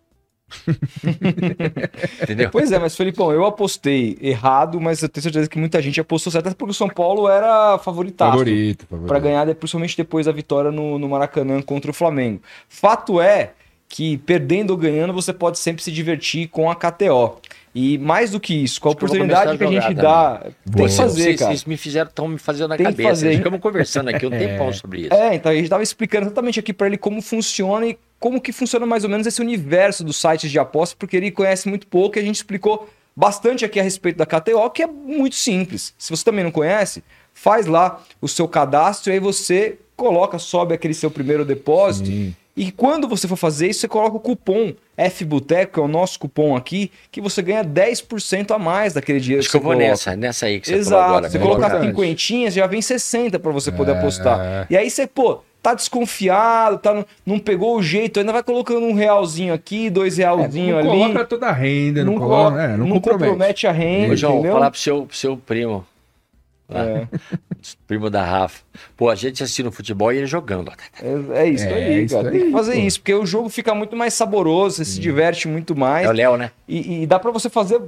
Entendeu? 2.22 2.50
Pois 2.52 2.72
é, 2.72 2.80
mas 2.80 2.96
Felipão, 2.96 3.32
eu 3.32 3.46
apostei 3.46 4.18
errado, 4.22 4.80
mas 4.80 5.02
eu 5.02 5.10
tenho 5.10 5.24
certeza 5.24 5.50
que 5.50 5.58
muita 5.58 5.82
gente 5.82 6.00
apostou 6.00 6.32
certo, 6.32 6.48
até 6.48 6.56
porque 6.56 6.72
o 6.72 6.74
São 6.74 6.88
Paulo 6.88 7.28
era 7.28 7.78
favoritaço. 7.80 8.32
Favorito, 8.32 8.86
favorito. 8.88 9.08
Pra 9.08 9.20
ganhar, 9.20 9.54
principalmente 9.56 9.98
depois 9.98 10.26
da 10.26 10.32
vitória 10.32 10.72
no, 10.72 11.00
no 11.00 11.10
Maracanã 11.10 11.62
contra 11.62 11.92
o 11.92 11.94
Flamengo. 11.94 12.42
Fato 12.70 13.20
é 13.20 13.54
que 13.88 14.18
perdendo 14.20 14.72
ou 14.72 14.78
ganhando, 14.78 15.14
você 15.14 15.32
pode 15.32 15.60
sempre 15.60 15.84
se 15.84 15.92
divertir 15.92 16.48
com 16.48 16.70
a 16.70 16.76
KTO. 16.76 17.40
E 17.74 17.98
mais 17.98 18.32
do 18.32 18.40
que 18.40 18.54
isso, 18.54 18.80
com 18.80 18.88
a 18.88 18.92
Acho 18.92 18.98
oportunidade 18.98 19.58
que 19.58 19.64
a 19.64 19.68
a 19.68 19.72
gente 19.72 19.94
dá, 19.96 20.38
tem 20.72 20.88
que 20.88 20.96
fazer, 20.96 21.22
vocês, 21.24 21.40
cara. 21.40 21.52
vocês 21.52 21.66
me 21.66 21.76
fizeram, 21.76 22.08
estão 22.08 22.28
me 22.28 22.38
fazendo 22.38 22.70
na 22.70 22.78
Tem 22.78 22.86
que 22.86 22.92
cabeça. 22.94 23.10
fazer. 23.10 23.38
Ficamos 23.38 23.60
conversando 23.60 24.10
aqui 24.10 24.26
um 24.26 24.30
tempão 24.30 24.72
sobre 24.74 25.02
isso. 25.02 25.14
É, 25.14 25.36
então 25.36 25.52
a 25.52 25.56
gente 25.56 25.70
tava 25.70 25.84
explicando 25.84 26.26
exatamente 26.28 26.58
aqui 26.60 26.72
pra 26.72 26.88
ele 26.88 26.98
como 26.98 27.22
funciona 27.22 27.86
e 27.86 27.98
como 28.26 28.42
que 28.42 28.52
funciona 28.52 28.88
mais 28.88 29.04
ou 29.04 29.10
menos 29.12 29.28
esse 29.28 29.40
universo 29.40 30.04
dos 30.04 30.18
sites 30.20 30.50
de 30.50 30.58
aposta, 30.58 30.96
porque 30.98 31.16
ele 31.16 31.30
conhece 31.30 31.70
muito 31.70 31.86
pouco 31.86 32.18
e 32.18 32.20
a 32.20 32.24
gente 32.24 32.38
explicou 32.38 32.90
bastante 33.16 33.64
aqui 33.64 33.80
a 33.80 33.84
respeito 33.84 34.18
da 34.18 34.26
KTO, 34.26 34.68
que 34.72 34.82
é 34.82 34.88
muito 34.88 35.36
simples. 35.36 35.94
Se 35.96 36.10
você 36.10 36.24
também 36.26 36.44
não 36.44 36.50
conhece, 36.50 37.04
faz 37.36 37.68
lá 37.68 38.02
o 38.20 38.28
seu 38.28 38.48
cadastro 38.48 39.12
e 39.12 39.14
aí 39.14 39.20
você 39.20 39.78
coloca, 39.96 40.40
sobe 40.40 40.74
aquele 40.74 40.96
seu 40.96 41.12
primeiro 41.12 41.46
depósito. 41.46 42.08
Sim. 42.08 42.36
E 42.58 42.72
quando 42.72 43.08
você 43.08 43.28
for 43.28 43.36
fazer 43.36 43.68
isso, 43.70 43.82
você 43.82 43.88
coloca 43.88 44.18
o 44.18 44.20
cupom 44.20 44.74
FButeco, 45.12 45.74
que 45.74 45.80
é 45.80 45.84
o 45.84 45.88
nosso 45.88 46.18
cupom 46.18 46.56
aqui, 46.56 46.90
que 47.12 47.22
você 47.22 47.44
ganha 47.44 47.64
10% 47.64 48.50
a 48.56 48.58
mais 48.58 48.94
daquele 48.94 49.20
dinheiro 49.20 49.42
Acho 49.42 49.52
que 49.52 49.58
eu 49.58 49.62
vou 49.62 49.74
coloca. 49.74 49.88
nessa, 49.88 50.16
nessa 50.16 50.46
aí 50.48 50.60
que 50.60 50.68
você 50.70 50.76
Exato. 50.76 51.04
agora. 51.04 51.30
você 51.30 51.38
né? 51.38 51.44
colocar 51.44 51.68
Importante. 51.68 51.90
cinquentinhas, 51.90 52.54
já 52.56 52.66
vem 52.66 52.82
60 52.82 53.38
pra 53.38 53.52
você 53.52 53.72
poder 53.72 53.92
É. 53.92 53.98
apostar. 54.00 54.66
E 54.68 54.76
aí 54.76 54.90
você, 54.90 55.06
pô, 55.06 55.42
tá 55.70 55.74
desconfiado, 55.74 56.78
tá, 56.78 57.04
não 57.26 57.40
pegou 57.40 57.76
o 57.76 57.82
jeito, 57.82 58.20
ainda 58.20 58.32
vai 58.32 58.44
colocando 58.44 58.86
um 58.86 58.94
realzinho 58.94 59.52
aqui, 59.54 59.90
dois 59.90 60.18
realzinho 60.18 60.78
É, 60.78 60.84
não 60.84 60.92
ali. 60.92 61.00
coloca 61.02 61.26
toda 61.26 61.48
a 61.48 61.52
renda, 61.52 62.06
não, 62.06 62.14
não, 62.14 62.20
coloca, 62.22 62.50
colo- 62.52 62.60
é, 62.62 62.68
não, 62.70 62.78
não 62.78 62.90
compromete. 62.96 63.30
compromete 63.32 63.68
a 63.68 63.72
renda, 63.72 64.14
Ô, 64.14 64.16
João, 64.16 64.34
entendeu? 64.36 64.54
falar 64.54 64.70
pro 64.70 64.80
seu, 64.80 65.06
pro 65.08 65.18
seu 65.18 65.36
primo. 65.38 65.84
É, 66.70 67.08
Primo 67.88 68.10
da 68.10 68.24
Rafa. 68.24 68.62
Pô, 68.98 69.10
a 69.10 69.16
gente 69.16 69.42
assiste 69.44 69.64
no 69.64 69.72
futebol 69.72 70.12
e 70.14 70.18
ele 70.18 70.26
jogando. 70.28 70.72
é, 71.02 71.42
é 71.44 71.48
isso 71.50 71.66
É, 71.66 71.74
aí, 71.74 72.04
isso 72.06 72.16
cara. 72.16 72.30
Tem 72.32 72.40
aí, 72.42 72.46
que 72.48 72.52
fazer 72.52 72.74
pô. 72.74 72.80
isso, 72.80 73.00
porque 73.00 73.14
o 73.14 73.26
jogo 73.26 73.50
fica 73.50 73.74
muito 73.76 73.96
mais 73.96 74.14
saboroso, 74.14 74.78
você 74.78 74.86
se 74.86 75.00
diverte 75.00 75.48
muito 75.48 75.76
mais. 75.76 76.06
É 76.06 76.10
o 76.10 76.14
Léo, 76.14 76.38
né? 76.38 76.52
E, 76.68 77.04
e 77.04 77.08
dá 77.08 77.18
pra 77.20 77.32
você 77.32 77.50
fazer 77.50 77.82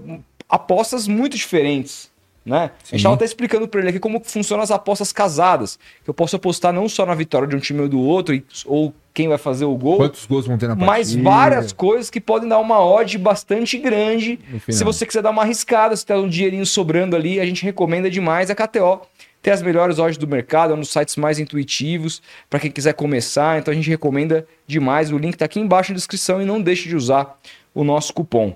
apostas 0.50 1.08
muito 1.08 1.36
diferentes, 1.38 2.10
né? 2.48 2.72
A 2.76 2.86
gente 2.90 2.98
Sim. 3.00 3.04
tava 3.04 3.16
até 3.16 3.26
explicando 3.26 3.68
pra 3.68 3.82
ele 3.82 3.90
aqui 3.90 4.00
como 4.00 4.22
funcionam 4.24 4.64
as 4.64 4.72
apostas 4.72 5.12
casadas. 5.12 5.78
Que 6.04 6.10
eu 6.10 6.14
posso 6.14 6.36
apostar 6.38 6.72
não 6.72 6.88
só 6.88 7.06
na 7.06 7.14
vitória 7.14 7.48
de 7.48 7.56
um 7.56 7.60
time 7.60 7.82
ou 7.82 7.90
do 7.90 8.00
outro, 8.00 8.42
ou 8.66 8.94
quem 9.14 9.28
vai 9.28 9.38
fazer 9.38 9.66
o 9.66 9.76
gol, 9.76 9.98
Quantos 9.98 10.26
gols 10.26 10.48
vão 10.48 10.58
ter 10.58 10.68
na 10.68 10.76
partida? 10.76 10.92
mas 10.92 11.14
várias 11.14 11.74
coisas 11.74 12.10
que 12.10 12.22
podem 12.22 12.48
dar 12.48 12.60
uma 12.60 12.80
odd 12.80 13.18
bastante 13.18 13.78
grande. 13.78 14.40
Se 14.70 14.84
você 14.84 15.06
quiser 15.06 15.22
dar 15.22 15.32
uma 15.32 15.42
arriscada, 15.42 15.96
se 15.96 16.06
tem 16.06 16.16
um 16.16 16.30
dinheirinho 16.30 16.66
sobrando 16.66 17.16
ali, 17.16 17.40
a 17.40 17.46
gente 17.46 17.64
recomenda 17.64 18.10
demais 18.10 18.50
a 18.50 18.56
KTO. 18.56 19.02
Tem 19.42 19.54
as 19.54 19.62
melhores 19.62 20.00
odds 20.00 20.18
do 20.18 20.28
mercado, 20.28 20.72
é 20.72 20.76
um 20.76 20.80
dos 20.80 20.90
sites 20.90 21.16
mais 21.16 21.40
intuitivos 21.40 22.22
para 22.50 22.60
quem 22.60 22.72
quiser 22.72 22.94
começar. 22.94 23.60
Então 23.60 23.72
a 23.72 23.76
gente 23.76 23.90
recomenda 23.90 24.48
demais. 24.66 25.12
O 25.12 25.18
link 25.18 25.36
tá 25.36 25.46
aqui 25.46 25.60
embaixo 25.60 25.92
na 25.92 25.96
descrição 25.96 26.42
e 26.42 26.46
não 26.46 26.62
deixe 26.62 26.88
de 26.88 26.96
usar 26.96 27.38
o 27.74 27.84
nosso 27.84 28.14
cupom. 28.14 28.56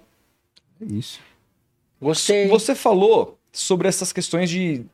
É 0.82 0.93
isso. 0.93 1.19
Gostei. 2.01 2.47
Você 2.47 2.73
falou 2.73 3.38
sobre 3.52 3.88
essas 3.88 4.12
questões 4.14 4.50
de 4.50 4.86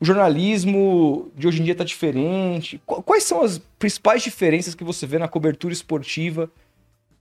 o 0.00 0.04
jornalismo 0.04 1.30
de 1.36 1.46
hoje 1.48 1.60
em 1.60 1.64
dia 1.64 1.74
tá 1.74 1.84
diferente. 1.84 2.80
Qu- 2.86 3.02
Quais 3.02 3.24
são 3.24 3.42
as 3.42 3.58
principais 3.78 4.22
diferenças 4.22 4.74
que 4.74 4.84
você 4.84 5.06
vê 5.06 5.18
na 5.18 5.26
cobertura 5.28 5.72
esportiva 5.72 6.50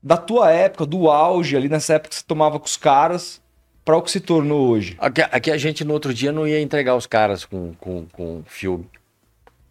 da 0.04 0.16
tua 0.18 0.52
época, 0.52 0.86
do 0.86 1.10
auge 1.10 1.58
ali 1.58 1.68
nessa 1.70 1.94
época 1.96 2.10
que 2.10 2.16
você 2.16 2.24
tomava 2.26 2.60
com 2.60 2.66
os 2.66 2.78
caras, 2.78 3.42
para 3.84 3.98
o 3.98 4.02
que 4.02 4.12
se 4.12 4.20
tornou 4.20 4.68
hoje? 4.70 4.96
Aqui, 5.00 5.22
aqui 5.22 5.52
a 5.52 5.58
gente 5.58 5.84
no 5.84 5.94
outro 5.94 6.14
dia 6.14 6.32
não 6.32 6.48
ia 6.48 6.62
entregar 6.62 6.96
os 6.96 7.08
caras 7.08 7.44
com, 7.46 7.74
com, 7.76 8.06
com 8.12 8.44
filme. 8.46 8.88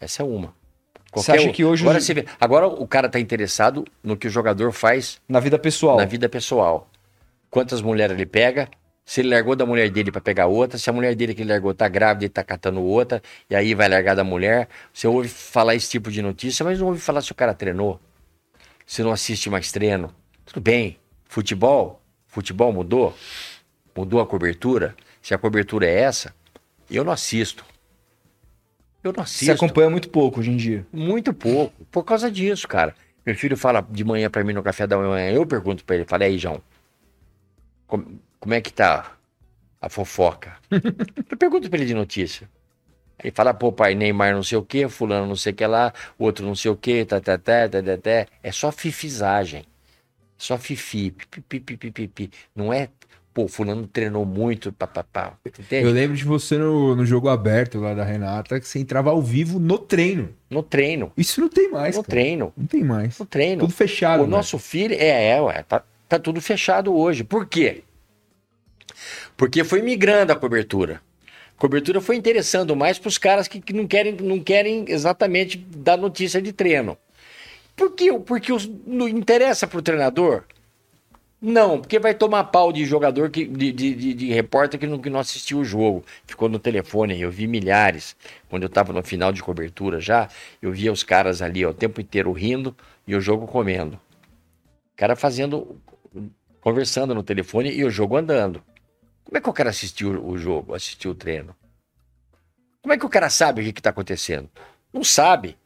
Essa 0.01 0.23
é 0.23 0.25
uma. 0.25 0.53
Você 1.13 1.31
acha 1.31 1.49
que 1.51 1.63
hoje 1.63 1.83
Agora, 1.83 1.97
os- 1.99 2.05
você 2.05 2.13
vê, 2.13 2.25
agora 2.39 2.67
o 2.67 2.85
cara 2.85 3.07
tá 3.07 3.19
interessado 3.19 3.85
no 4.03 4.17
que 4.17 4.27
o 4.27 4.29
jogador 4.29 4.71
faz 4.73 5.19
Na 5.29 5.39
vida 5.39 5.57
pessoal. 5.57 5.95
na 5.97 6.05
vida 6.05 6.27
pessoal. 6.27 6.89
Quantas 7.49 7.81
mulheres 7.81 8.13
ele 8.15 8.25
pega, 8.25 8.69
se 9.07 9.21
ele 9.21 9.29
largou 9.29 9.55
da 9.55 9.65
mulher 9.65 9.89
dele 9.89 10.11
pra 10.11 10.19
pegar 10.19 10.47
outra, 10.47 10.77
se 10.77 10.89
a 10.89 10.93
mulher 10.93 11.15
dele 11.15 11.33
que 11.33 11.41
ele 11.41 11.49
largou 11.49 11.73
tá 11.73 11.87
grávida 11.87 12.25
e 12.25 12.29
tá 12.29 12.43
catando 12.43 12.83
outra, 12.83 13.23
e 13.49 13.55
aí 13.55 13.73
vai 13.73 13.87
largar 13.87 14.17
da 14.17 14.23
mulher. 14.23 14.67
Você 14.93 15.07
ouve 15.07 15.29
falar 15.29 15.75
esse 15.75 15.89
tipo 15.89 16.11
de 16.11 16.21
notícia, 16.21 16.65
mas 16.65 16.77
não 16.77 16.87
ouve 16.87 16.99
falar 16.99 17.21
se 17.21 17.31
o 17.31 17.35
cara 17.35 17.53
treinou. 17.53 18.01
Se 18.85 19.01
não 19.01 19.13
assiste 19.13 19.49
mais 19.49 19.71
treino. 19.71 20.13
Tudo 20.45 20.59
bem. 20.59 20.97
Futebol? 21.23 22.01
Futebol 22.27 22.73
mudou? 22.73 23.15
Mudou 23.95 24.19
a 24.19 24.27
cobertura? 24.27 24.93
Se 25.21 25.33
a 25.33 25.37
cobertura 25.37 25.85
é 25.87 26.01
essa, 26.01 26.35
eu 26.91 27.05
não 27.05 27.13
assisto. 27.13 27.63
Eu 29.01 29.13
não 29.13 29.25
Você 29.25 29.45
assisto. 29.45 29.53
acompanha 29.53 29.89
muito 29.89 30.09
pouco 30.09 30.41
hoje 30.41 30.51
em 30.51 30.57
dia. 30.57 30.85
Muito 30.91 31.33
pouco. 31.33 31.85
Por 31.85 32.03
causa 32.03 32.29
disso, 32.29 32.67
cara. 32.67 32.93
Meu 33.25 33.35
filho 33.35 33.55
fala 33.55 33.79
de 33.89 34.03
manhã 34.03 34.29
pra 34.29 34.43
mim 34.43 34.51
no 34.51 34.61
café 34.61 34.85
da 34.85 34.97
manhã. 34.97 35.31
Eu 35.31 35.45
pergunto 35.45 35.85
pra 35.85 35.95
ele, 35.95 36.03
fala, 36.03 36.25
e 36.25 36.27
aí, 36.27 36.37
João, 36.37 36.61
como, 37.87 38.19
como 38.47 38.55
é 38.55 38.61
que 38.61 38.71
tá 38.71 39.11
a 39.81 39.89
fofoca? 39.89 40.53
eu 40.71 41.35
pergunto 41.35 41.69
pra 41.69 41.77
ele 41.77 41.85
de 41.85 41.93
notícia. 41.93 42.49
Ele 43.21 43.33
fala, 43.35 43.53
pô, 43.53 43.73
pai, 43.73 43.93
Neymar 43.93 44.33
não 44.33 44.41
sei 44.41 44.57
o 44.57 44.63
quê, 44.63 44.87
fulano 44.87 45.27
não 45.27 45.35
sei 45.35 45.51
o 45.51 45.55
que 45.57 45.67
lá, 45.67 45.93
o 46.17 46.23
outro 46.23 46.45
não 46.45 46.55
sei 46.55 46.71
o 46.71 46.75
quê, 46.77 47.03
tá, 47.03 47.19
tá, 47.19 47.37
tá, 47.37 47.67
tá, 47.67 47.83
tá, 47.83 47.97
tá. 47.97 48.25
É 48.41 48.49
só 48.53 48.71
fifizagem. 48.71 49.65
Só 50.37 50.57
fifi, 50.57 51.11
pi, 51.11 51.41
pi, 51.41 51.59
pi, 51.59 51.75
pi, 51.75 51.91
pi, 51.91 52.07
pi. 52.07 52.31
Não 52.55 52.71
é, 52.71 52.87
pô, 53.33 53.49
fulano 53.49 53.85
treinou 53.85 54.25
muito, 54.25 54.71
pá, 54.71 54.87
pá, 54.87 55.03
pá. 55.03 55.33
Entende? 55.45 55.85
Eu 55.85 55.91
lembro 55.91 56.15
de 56.15 56.23
você 56.23 56.57
no, 56.57 56.95
no 56.95 57.05
jogo 57.05 57.27
aberto 57.27 57.81
lá 57.81 57.93
da 57.93 58.05
Renata, 58.05 58.61
que 58.61 58.65
você 58.65 58.79
entrava 58.79 59.09
ao 59.09 59.21
vivo 59.21 59.59
no 59.59 59.77
treino. 59.77 60.29
No 60.49 60.63
treino. 60.63 61.11
Isso 61.17 61.41
não 61.41 61.49
tem 61.49 61.69
mais, 61.69 61.97
No 61.97 62.01
cara. 62.01 62.11
treino. 62.11 62.53
Não 62.55 62.65
tem 62.65 62.81
mais. 62.81 63.19
No 63.19 63.25
treino. 63.25 63.59
Tudo 63.59 63.73
fechado. 63.73 64.23
O 64.23 64.25
né? 64.25 64.31
nosso 64.31 64.57
filho, 64.57 64.93
é, 64.93 65.31
é, 65.31 65.41
ué, 65.41 65.63
tá, 65.63 65.83
tá 66.07 66.17
tudo 66.17 66.39
fechado 66.39 66.95
hoje. 66.95 67.25
Por 67.25 67.45
quê? 67.45 67.83
Porque 69.37 69.63
foi 69.63 69.83
migrando 69.83 70.33
a 70.33 70.35
cobertura. 70.35 70.99
A 71.55 71.59
cobertura 71.59 72.01
foi 72.01 72.15
interessando 72.15 72.75
mais 72.75 72.97
para 72.97 73.07
os 73.07 73.19
caras 73.19 73.47
que, 73.47 73.61
que 73.61 73.71
não, 73.71 73.87
querem, 73.87 74.13
não 74.13 74.39
querem 74.39 74.85
exatamente 74.87 75.57
dar 75.57 75.95
notícia 75.95 76.41
de 76.41 76.51
treino. 76.51 76.97
Por 77.75 77.91
quê? 77.93 78.11
Porque 78.25 78.51
os, 78.51 78.67
não 78.85 79.07
interessa 79.07 79.67
para 79.67 79.77
o 79.77 79.81
treinador? 79.81 80.43
Não, 81.39 81.79
porque 81.79 81.99
vai 81.99 82.15
tomar 82.15 82.45
pau 82.45 82.73
de 82.73 82.83
jogador, 82.83 83.29
que, 83.29 83.45
de, 83.45 83.71
de, 83.71 83.93
de, 83.93 84.13
de 84.15 84.33
repórter 84.33 84.79
que 84.79 84.87
não, 84.87 84.97
que 84.97 85.09
não 85.09 85.19
assistiu 85.19 85.59
o 85.59 85.65
jogo. 85.65 86.03
Ficou 86.25 86.49
no 86.49 86.57
telefone, 86.57 87.21
eu 87.21 87.29
vi 87.29 87.45
milhares. 87.45 88.15
Quando 88.49 88.63
eu 88.63 88.67
estava 88.67 88.91
no 88.91 89.03
final 89.03 89.31
de 89.31 89.43
cobertura 89.43 89.99
já, 89.99 90.27
eu 90.59 90.71
via 90.71 90.91
os 90.91 91.03
caras 91.03 91.43
ali 91.43 91.63
ó, 91.63 91.69
o 91.69 91.73
tempo 91.75 92.01
inteiro 92.01 92.31
rindo 92.31 92.75
e 93.05 93.15
o 93.15 93.21
jogo 93.21 93.45
comendo. 93.45 93.97
O 93.97 94.97
cara 94.97 95.15
fazendo, 95.15 95.79
conversando 96.59 97.13
no 97.13 97.21
telefone 97.21 97.71
e 97.71 97.85
o 97.85 97.91
jogo 97.91 98.17
andando. 98.17 98.63
Como 99.27 99.37
é 99.37 99.41
que 99.41 99.49
o 99.49 99.53
cara 99.53 99.69
assistiu 99.69 100.23
o 100.25 100.37
jogo, 100.37 100.73
assistiu 100.73 101.11
o 101.11 101.15
treino? 101.15 101.53
Como 102.81 102.93
é 102.93 102.97
que 102.97 103.05
o 103.05 103.09
cara 103.09 103.29
sabe 103.29 103.61
o 103.61 103.73
que 103.73 103.79
está 103.79 103.89
acontecendo? 103.89 104.49
Não 104.93 105.03
sabe. 105.03 105.57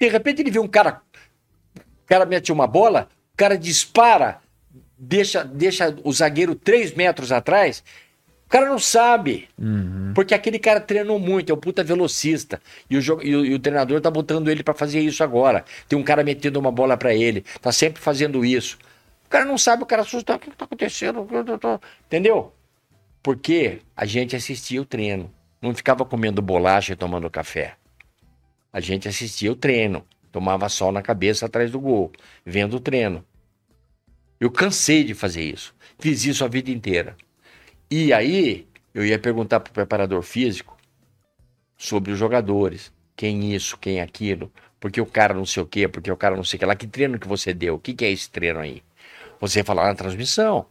De 0.00 0.08
repente 0.08 0.40
ele 0.40 0.50
vê 0.50 0.58
um 0.58 0.66
cara, 0.68 1.02
o 1.76 2.06
cara 2.06 2.24
mete 2.24 2.50
uma 2.50 2.66
bola, 2.66 3.08
o 3.34 3.36
cara 3.36 3.58
dispara, 3.58 4.40
deixa, 4.96 5.44
deixa 5.44 5.94
o 6.02 6.12
zagueiro 6.12 6.54
três 6.54 6.94
metros 6.94 7.30
atrás. 7.32 7.84
O 8.46 8.48
cara 8.48 8.66
não 8.66 8.78
sabe. 8.78 9.48
Uhum. 9.58 10.12
Porque 10.14 10.32
aquele 10.32 10.58
cara 10.58 10.80
treinou 10.80 11.18
muito, 11.18 11.50
é 11.50 11.54
um 11.54 11.58
puta 11.58 11.82
velocista. 11.84 12.62
E 12.88 12.96
o, 12.96 13.00
e 13.22 13.36
o- 13.36 13.44
e 13.44 13.54
o 13.54 13.58
treinador 13.58 14.00
tá 14.00 14.10
botando 14.10 14.48
ele 14.48 14.62
pra 14.62 14.72
fazer 14.72 15.00
isso 15.00 15.22
agora. 15.22 15.64
Tem 15.88 15.98
um 15.98 16.02
cara 16.02 16.22
metendo 16.24 16.58
uma 16.58 16.70
bola 16.72 16.96
pra 16.96 17.12
ele, 17.14 17.44
tá 17.60 17.72
sempre 17.72 18.00
fazendo 18.00 18.44
isso. 18.44 18.78
O 19.26 19.28
cara 19.28 19.44
não 19.44 19.58
sabe, 19.58 19.82
o 19.82 19.86
cara 19.86 20.02
assusta, 20.02 20.36
o 20.36 20.38
que 20.38 20.50
tá 20.52 20.64
acontecendo? 20.64 21.26
Que 21.26 21.42
tô- 21.44 21.58
tô-" 21.58 21.80
Entendeu? 22.06 22.54
Porque 23.26 23.80
a 23.96 24.04
gente 24.06 24.36
assistia 24.36 24.80
o 24.80 24.84
treino. 24.84 25.34
Não 25.60 25.74
ficava 25.74 26.04
comendo 26.04 26.40
bolacha 26.40 26.92
e 26.92 26.96
tomando 26.96 27.28
café. 27.28 27.74
A 28.72 28.78
gente 28.78 29.08
assistia 29.08 29.50
o 29.50 29.56
treino. 29.56 30.06
Tomava 30.30 30.68
sol 30.68 30.92
na 30.92 31.02
cabeça 31.02 31.46
atrás 31.46 31.72
do 31.72 31.80
gol, 31.80 32.12
vendo 32.44 32.76
o 32.76 32.80
treino. 32.80 33.24
Eu 34.38 34.48
cansei 34.48 35.02
de 35.02 35.12
fazer 35.12 35.42
isso. 35.42 35.74
Fiz 35.98 36.24
isso 36.24 36.44
a 36.44 36.46
vida 36.46 36.70
inteira. 36.70 37.16
E 37.90 38.12
aí, 38.12 38.64
eu 38.94 39.04
ia 39.04 39.18
perguntar 39.18 39.58
pro 39.58 39.72
preparador 39.72 40.22
físico 40.22 40.76
sobre 41.76 42.12
os 42.12 42.18
jogadores. 42.20 42.92
Quem 43.16 43.52
isso, 43.52 43.76
quem 43.76 44.00
aquilo. 44.00 44.52
Porque 44.78 45.00
o 45.00 45.06
cara 45.06 45.34
não 45.34 45.44
sei 45.44 45.64
o 45.64 45.66
quê, 45.66 45.88
porque 45.88 46.12
o 46.12 46.16
cara 46.16 46.36
não 46.36 46.44
sei 46.44 46.58
o 46.58 46.60
que 46.60 46.64
lá. 46.64 46.76
Que 46.76 46.86
treino 46.86 47.18
que 47.18 47.26
você 47.26 47.52
deu? 47.52 47.74
O 47.74 47.80
que, 47.80 47.92
que 47.92 48.04
é 48.04 48.10
esse 48.12 48.30
treino 48.30 48.60
aí? 48.60 48.84
Você 49.40 49.58
ia 49.58 49.64
falar 49.64 49.86
na 49.86 49.96
transmissão. 49.96 50.68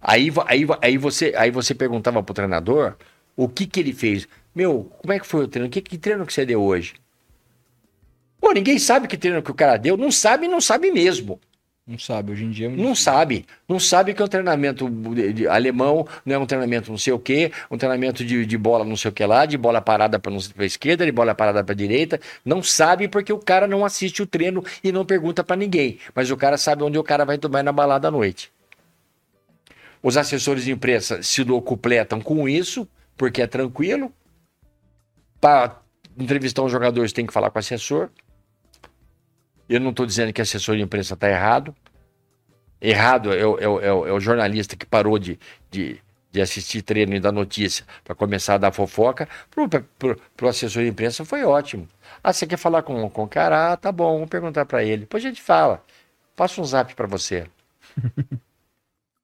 Aí, 0.00 0.30
aí, 0.46 0.66
aí, 0.80 0.96
você, 0.98 1.32
aí 1.36 1.50
você 1.50 1.74
perguntava 1.74 2.22
pro 2.22 2.34
treinador 2.34 2.94
o 3.36 3.48
que 3.48 3.66
que 3.66 3.80
ele 3.80 3.92
fez. 3.92 4.26
Meu, 4.54 4.90
como 4.98 5.12
é 5.12 5.18
que 5.20 5.26
foi 5.26 5.44
o 5.44 5.48
treino? 5.48 5.68
Que, 5.68 5.80
que 5.80 5.98
treino 5.98 6.26
que 6.26 6.32
você 6.32 6.44
deu 6.46 6.62
hoje? 6.62 6.94
Pô, 8.40 8.52
ninguém 8.52 8.78
sabe 8.78 9.06
que 9.06 9.16
treino 9.16 9.42
que 9.42 9.50
o 9.50 9.54
cara 9.54 9.76
deu. 9.76 9.96
Não 9.96 10.10
sabe, 10.10 10.48
não 10.48 10.60
sabe 10.60 10.90
mesmo. 10.90 11.38
Não 11.86 11.98
sabe, 11.98 12.32
hoje 12.32 12.44
em 12.44 12.50
dia... 12.50 12.66
é 12.66 12.68
Não 12.70 12.76
difícil. 12.76 12.96
sabe. 12.96 13.46
Não 13.68 13.80
sabe 13.80 14.14
que 14.14 14.22
é 14.22 14.24
um 14.24 14.28
treinamento 14.28 14.88
de- 14.88 15.32
de 15.32 15.48
alemão, 15.48 16.06
não 16.24 16.34
é 16.36 16.38
um 16.38 16.46
treinamento 16.46 16.88
não 16.90 16.96
sei 16.98 17.12
o 17.12 17.18
quê, 17.18 17.50
um 17.70 17.76
treinamento 17.76 18.24
de, 18.24 18.46
de 18.46 18.56
bola 18.58 18.84
não 18.84 18.96
sei 18.96 19.10
o 19.10 19.12
que 19.12 19.24
lá, 19.26 19.44
de 19.44 19.58
bola 19.58 19.80
parada 19.80 20.18
para 20.18 20.32
a 20.32 20.64
esquerda, 20.64 21.04
de 21.04 21.10
bola 21.10 21.34
parada 21.34 21.64
para 21.64 21.74
direita. 21.74 22.20
Não 22.44 22.62
sabe 22.62 23.08
porque 23.08 23.32
o 23.32 23.38
cara 23.38 23.66
não 23.66 23.84
assiste 23.84 24.22
o 24.22 24.26
treino 24.26 24.62
e 24.84 24.92
não 24.92 25.04
pergunta 25.04 25.42
para 25.42 25.56
ninguém. 25.56 25.98
Mas 26.14 26.30
o 26.30 26.36
cara 26.36 26.56
sabe 26.56 26.84
onde 26.84 26.96
o 26.98 27.02
cara 27.02 27.24
vai 27.24 27.38
tomar 27.38 27.62
na 27.64 27.72
balada 27.72 28.06
à 28.08 28.10
noite. 28.10 28.52
Os 30.02 30.16
assessores 30.16 30.64
de 30.64 30.72
imprensa 30.72 31.22
se 31.22 31.44
locupletam 31.44 32.20
com 32.20 32.48
isso, 32.48 32.88
porque 33.16 33.42
é 33.42 33.46
tranquilo. 33.46 34.12
Para 35.40 35.80
entrevistar 36.18 36.62
um 36.62 36.68
jogador, 36.68 37.06
você 37.08 37.14
tem 37.14 37.26
que 37.26 37.32
falar 37.32 37.50
com 37.50 37.58
o 37.58 37.60
assessor. 37.60 38.10
Eu 39.68 39.80
não 39.80 39.90
estou 39.90 40.04
dizendo 40.06 40.32
que 40.32 40.40
assessor 40.40 40.76
de 40.76 40.82
imprensa 40.82 41.14
está 41.14 41.28
errado. 41.28 41.74
Errado 42.80 43.32
é 43.32 43.44
o, 43.46 43.58
é 43.58 43.68
o- 43.68 43.80
é 43.80 43.92
o- 43.92 44.06
é 44.08 44.12
o 44.12 44.20
jornalista 44.20 44.74
que 44.74 44.86
parou 44.86 45.18
de, 45.18 45.38
de, 45.70 46.00
de 46.32 46.40
assistir 46.40 46.82
treino 46.82 47.14
e 47.14 47.20
dar 47.20 47.30
notícia 47.32 47.84
para 48.02 48.14
começar 48.14 48.54
a 48.54 48.58
dar 48.58 48.72
fofoca. 48.72 49.28
Para 49.50 50.46
o 50.46 50.48
assessor 50.48 50.82
de 50.82 50.88
imprensa 50.88 51.24
foi 51.24 51.44
ótimo. 51.44 51.86
Ah, 52.24 52.32
você 52.32 52.46
quer 52.46 52.56
falar 52.56 52.82
com, 52.82 53.08
com 53.10 53.24
o 53.24 53.28
cara? 53.28 53.72
Ah, 53.72 53.76
tá 53.76 53.92
bom, 53.92 54.14
vamos 54.14 54.30
perguntar 54.30 54.64
para 54.64 54.82
ele. 54.82 55.02
Depois 55.02 55.24
a 55.24 55.28
gente 55.28 55.42
fala. 55.42 55.84
Passa 56.34 56.60
um 56.60 56.64
zap 56.64 56.94
para 56.94 57.06
você. 57.06 57.46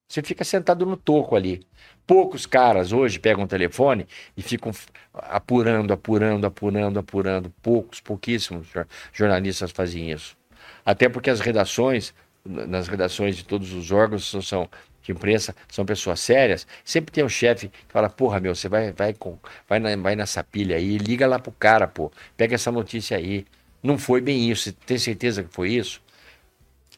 Você 0.09 0.23
fica 0.23 0.45
sentado 0.45 0.87
no 0.87 0.97
toco 0.97 1.35
ali. 1.37 1.67
Poucos 2.07 2.47
caras 2.47 2.93
hoje 2.93 3.19
pegam 3.19 3.45
o 3.45 3.49
telefone 3.49 4.07
e 4.37 4.43
ficam 4.43 4.71
apurando, 5.13 5.93
apurando, 5.93 6.47
apurando, 6.47 6.99
apurando. 6.99 7.51
Poucos, 7.63 8.01
pouquíssimos 8.01 8.69
jor- 8.69 8.87
jornalistas 9.13 9.73
fazem 9.73 10.13
isso. 10.13 10.37
Até 10.85 11.09
porque 11.09 11.29
as 11.31 11.41
redações, 11.41 12.15
nas 12.45 12.87
redações 12.87 13.37
de 13.37 13.45
todos 13.45 13.73
os 13.73 13.91
órgãos 13.91 14.31
são 14.47 14.69
de 15.03 15.13
imprensa, 15.13 15.55
são 15.69 15.85
pessoas 15.85 16.21
sérias. 16.21 16.67
Sempre 16.85 17.13
tem 17.13 17.25
um 17.25 17.29
chefe 17.29 17.69
que 17.69 17.77
fala: 17.89 18.09
Porra, 18.09 18.39
meu, 18.39 18.55
você 18.55 18.69
vai, 18.69 18.93
vai, 18.93 19.13
com, 19.13 19.37
vai, 19.69 19.81
na- 19.81 19.97
vai 19.97 20.15
nessa 20.15 20.45
pilha 20.45 20.77
aí, 20.77 20.99
liga 20.99 21.27
lá 21.27 21.39
pro 21.41 21.51
cara, 21.53 21.89
pô. 21.89 22.13
Pega 22.37 22.55
essa 22.55 22.71
notícia 22.71 23.17
aí. 23.17 23.45
Não 23.83 23.99
foi 23.99 24.21
bem 24.21 24.49
isso. 24.51 24.65
Você 24.65 24.73
tem 24.73 24.99
certeza 24.99 25.43
que 25.43 25.53
foi 25.53 25.71
isso? 25.71 26.01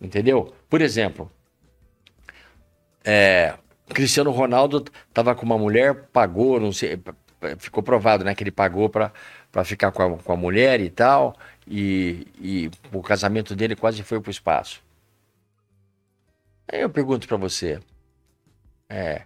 Entendeu? 0.00 0.54
Por 0.68 0.80
exemplo, 0.80 1.30
é, 3.10 3.54
Cristiano 3.88 4.30
Ronaldo 4.30 4.84
tava 5.14 5.34
com 5.34 5.46
uma 5.46 5.56
mulher, 5.56 6.08
pagou, 6.12 6.60
não 6.60 6.72
sei, 6.72 7.00
ficou 7.56 7.82
provado, 7.82 8.22
né, 8.22 8.34
que 8.34 8.42
ele 8.42 8.50
pagou 8.50 8.90
para 8.90 9.10
ficar 9.64 9.90
com 9.92 10.02
a, 10.02 10.18
com 10.18 10.30
a 10.30 10.36
mulher 10.36 10.78
e 10.78 10.90
tal, 10.90 11.34
e, 11.66 12.26
e 12.38 12.70
o 12.92 13.02
casamento 13.02 13.56
dele 13.56 13.74
quase 13.74 14.02
foi 14.02 14.20
pro 14.20 14.30
espaço. 14.30 14.82
Aí 16.70 16.82
eu 16.82 16.90
pergunto 16.90 17.26
para 17.26 17.38
você, 17.38 17.80
é, 18.90 19.22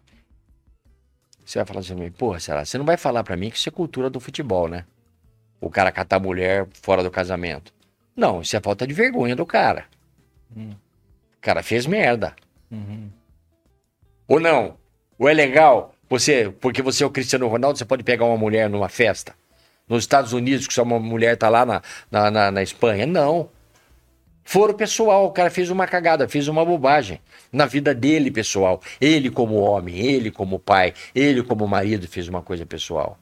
você 1.45 1.59
vai 1.59 1.67
falar 1.67 1.81
assim, 1.81 2.11
porra, 2.13 2.39
será? 2.39 2.65
Você 2.65 2.79
não 2.79 2.85
vai 2.85 2.97
falar 2.97 3.25
para 3.25 3.37
mim 3.37 3.51
que 3.51 3.57
isso 3.57 3.69
é 3.69 3.73
cultura 3.73 4.09
do 4.09 4.21
futebol, 4.21 4.69
né? 4.69 4.85
O 5.61 5.69
cara 5.69 5.91
catar 5.91 6.17
a 6.17 6.21
mulher 6.21 6.69
fora 6.73 7.03
do 7.03 7.11
casamento. 7.11 7.75
Não, 8.15 8.43
isso 8.43 8.57
é 8.57 8.61
falta 8.61 8.87
de 8.87 8.95
vergonha 8.95 9.35
do 9.35 9.45
cara. 9.45 9.87
Hum. 10.57 10.71
O 10.71 11.41
cara 11.41 11.65
fez 11.65 11.85
merda. 11.85 12.37
Uhum. 12.71 13.11
Ou 14.27 14.41
não? 14.41 14.77
Ou 15.19 15.29
é 15.29 15.35
legal 15.35 15.95
você, 16.09 16.53
porque 16.61 16.83
você 16.83 17.03
é 17.03 17.07
o 17.07 17.11
Cristiano 17.11 17.49
Ronaldo, 17.49 17.79
você 17.79 17.85
pode 17.85 18.05
pegar 18.05 18.27
uma 18.27 18.37
mulher 18.37 18.69
numa 18.69 18.89
festa? 18.89 19.35
Nos 19.89 20.05
Estados 20.05 20.33
Unidos, 20.33 20.67
que 20.67 20.75
só 20.75 20.83
uma 20.83 20.99
mulher 20.99 21.37
tá 21.37 21.49
lá 21.49 21.65
na, 21.65 21.83
na, 22.11 22.31
na, 22.31 22.51
na 22.51 22.63
Espanha? 22.63 23.07
Não. 23.07 23.49
Foro 24.45 24.75
pessoal, 24.75 25.27
o 25.27 25.31
cara 25.31 25.51
fez 25.51 25.71
uma 25.71 25.87
cagada, 25.87 26.29
fez 26.29 26.49
uma 26.49 26.65
bobagem. 26.65 27.21
Na 27.53 27.65
vida 27.67 27.95
dele, 27.95 28.31
pessoal. 28.31 28.81
Ele 29.01 29.31
como 29.31 29.55
homem, 29.57 29.97
ele 29.97 30.31
como 30.31 30.59
pai, 30.59 30.93
ele 31.15 31.43
como 31.43 31.67
marido 31.67 32.07
fez 32.07 32.29
uma 32.29 32.43
coisa 32.43 32.67
pessoal. 32.67 33.19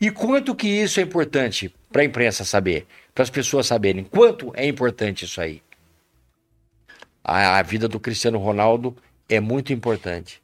E 0.00 0.10
quanto 0.10 0.54
que 0.54 0.68
isso 0.68 1.00
é 1.00 1.02
importante 1.02 1.72
para 1.90 2.02
a 2.02 2.04
imprensa 2.04 2.44
saber, 2.44 2.86
para 3.14 3.22
as 3.22 3.30
pessoas 3.30 3.66
saberem 3.66 4.04
quanto 4.04 4.52
é 4.54 4.66
importante 4.66 5.24
isso 5.24 5.40
aí? 5.40 5.62
A, 7.22 7.58
a 7.58 7.62
vida 7.62 7.88
do 7.88 7.98
Cristiano 7.98 8.38
Ronaldo 8.38 8.96
é 9.28 9.40
muito 9.40 9.72
importante. 9.72 10.42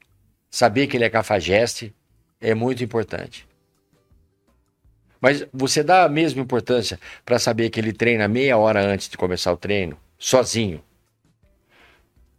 Saber 0.51 0.87
que 0.87 0.97
ele 0.97 1.05
é 1.05 1.11
cafajeste 1.11 1.95
é 2.41 2.55
muito 2.55 2.83
importante. 2.85 3.47
Mas 5.21 5.47
você 5.53 5.85
dá 5.85 6.05
a 6.05 6.09
mesma 6.09 6.43
importância 6.43 6.99
para 7.25 7.39
saber 7.39 7.71
que 7.71 7.79
ele 7.79 7.93
treina 7.93 8.27
meia 8.27 8.59
hora 8.59 8.85
antes 8.85 9.09
de 9.09 9.17
começar 9.17 9.53
o 9.53 9.57
treino, 9.57 9.97
sozinho. 10.19 10.83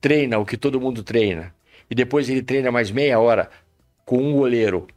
Treina 0.01 0.37
o 0.37 0.45
que 0.45 0.57
todo 0.57 0.81
mundo 0.81 1.01
treina. 1.01 1.55
E 1.89 1.95
depois 1.95 2.29
ele 2.29 2.43
treina 2.43 2.71
mais 2.71 2.91
meia 2.91 3.19
hora 3.19 3.49
com 4.05 4.17
um 4.17 4.33
goleiro, 4.33 4.87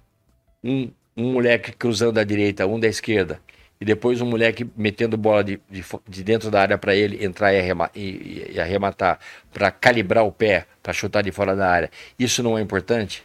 um, 0.65 0.91
um 1.17 1.33
moleque 1.33 1.71
cruzando 1.73 2.15
da 2.15 2.25
direita, 2.25 2.67
um 2.67 2.81
da 2.81 2.89
esquerda. 2.89 3.41
E 3.81 3.85
depois 3.85 4.21
um 4.23 4.27
moleque 4.27 4.67
metendo 4.77 5.17
bola 5.19 5.45
de, 5.45 5.61
de, 5.71 5.85
de 6.09 6.25
dentro 6.25 6.51
da 6.51 6.61
área 6.63 6.79
para 6.79 6.95
ele 6.95 7.23
entrar 7.25 7.53
e, 7.53 7.59
arrema- 7.61 7.91
e- 7.95 8.53
e 8.55 8.61
arrematar, 8.61 9.19
para 9.53 9.71
calibrar 9.71 10.25
o 10.25 10.33
pé, 10.33 10.67
para 10.83 10.93
chutar 10.95 11.23
de 11.23 11.31
fora 11.31 11.55
da 11.55 11.69
área. 11.69 11.91
Isso 12.19 12.43
não 12.43 12.57
é 12.57 12.63
importante? 12.63 13.23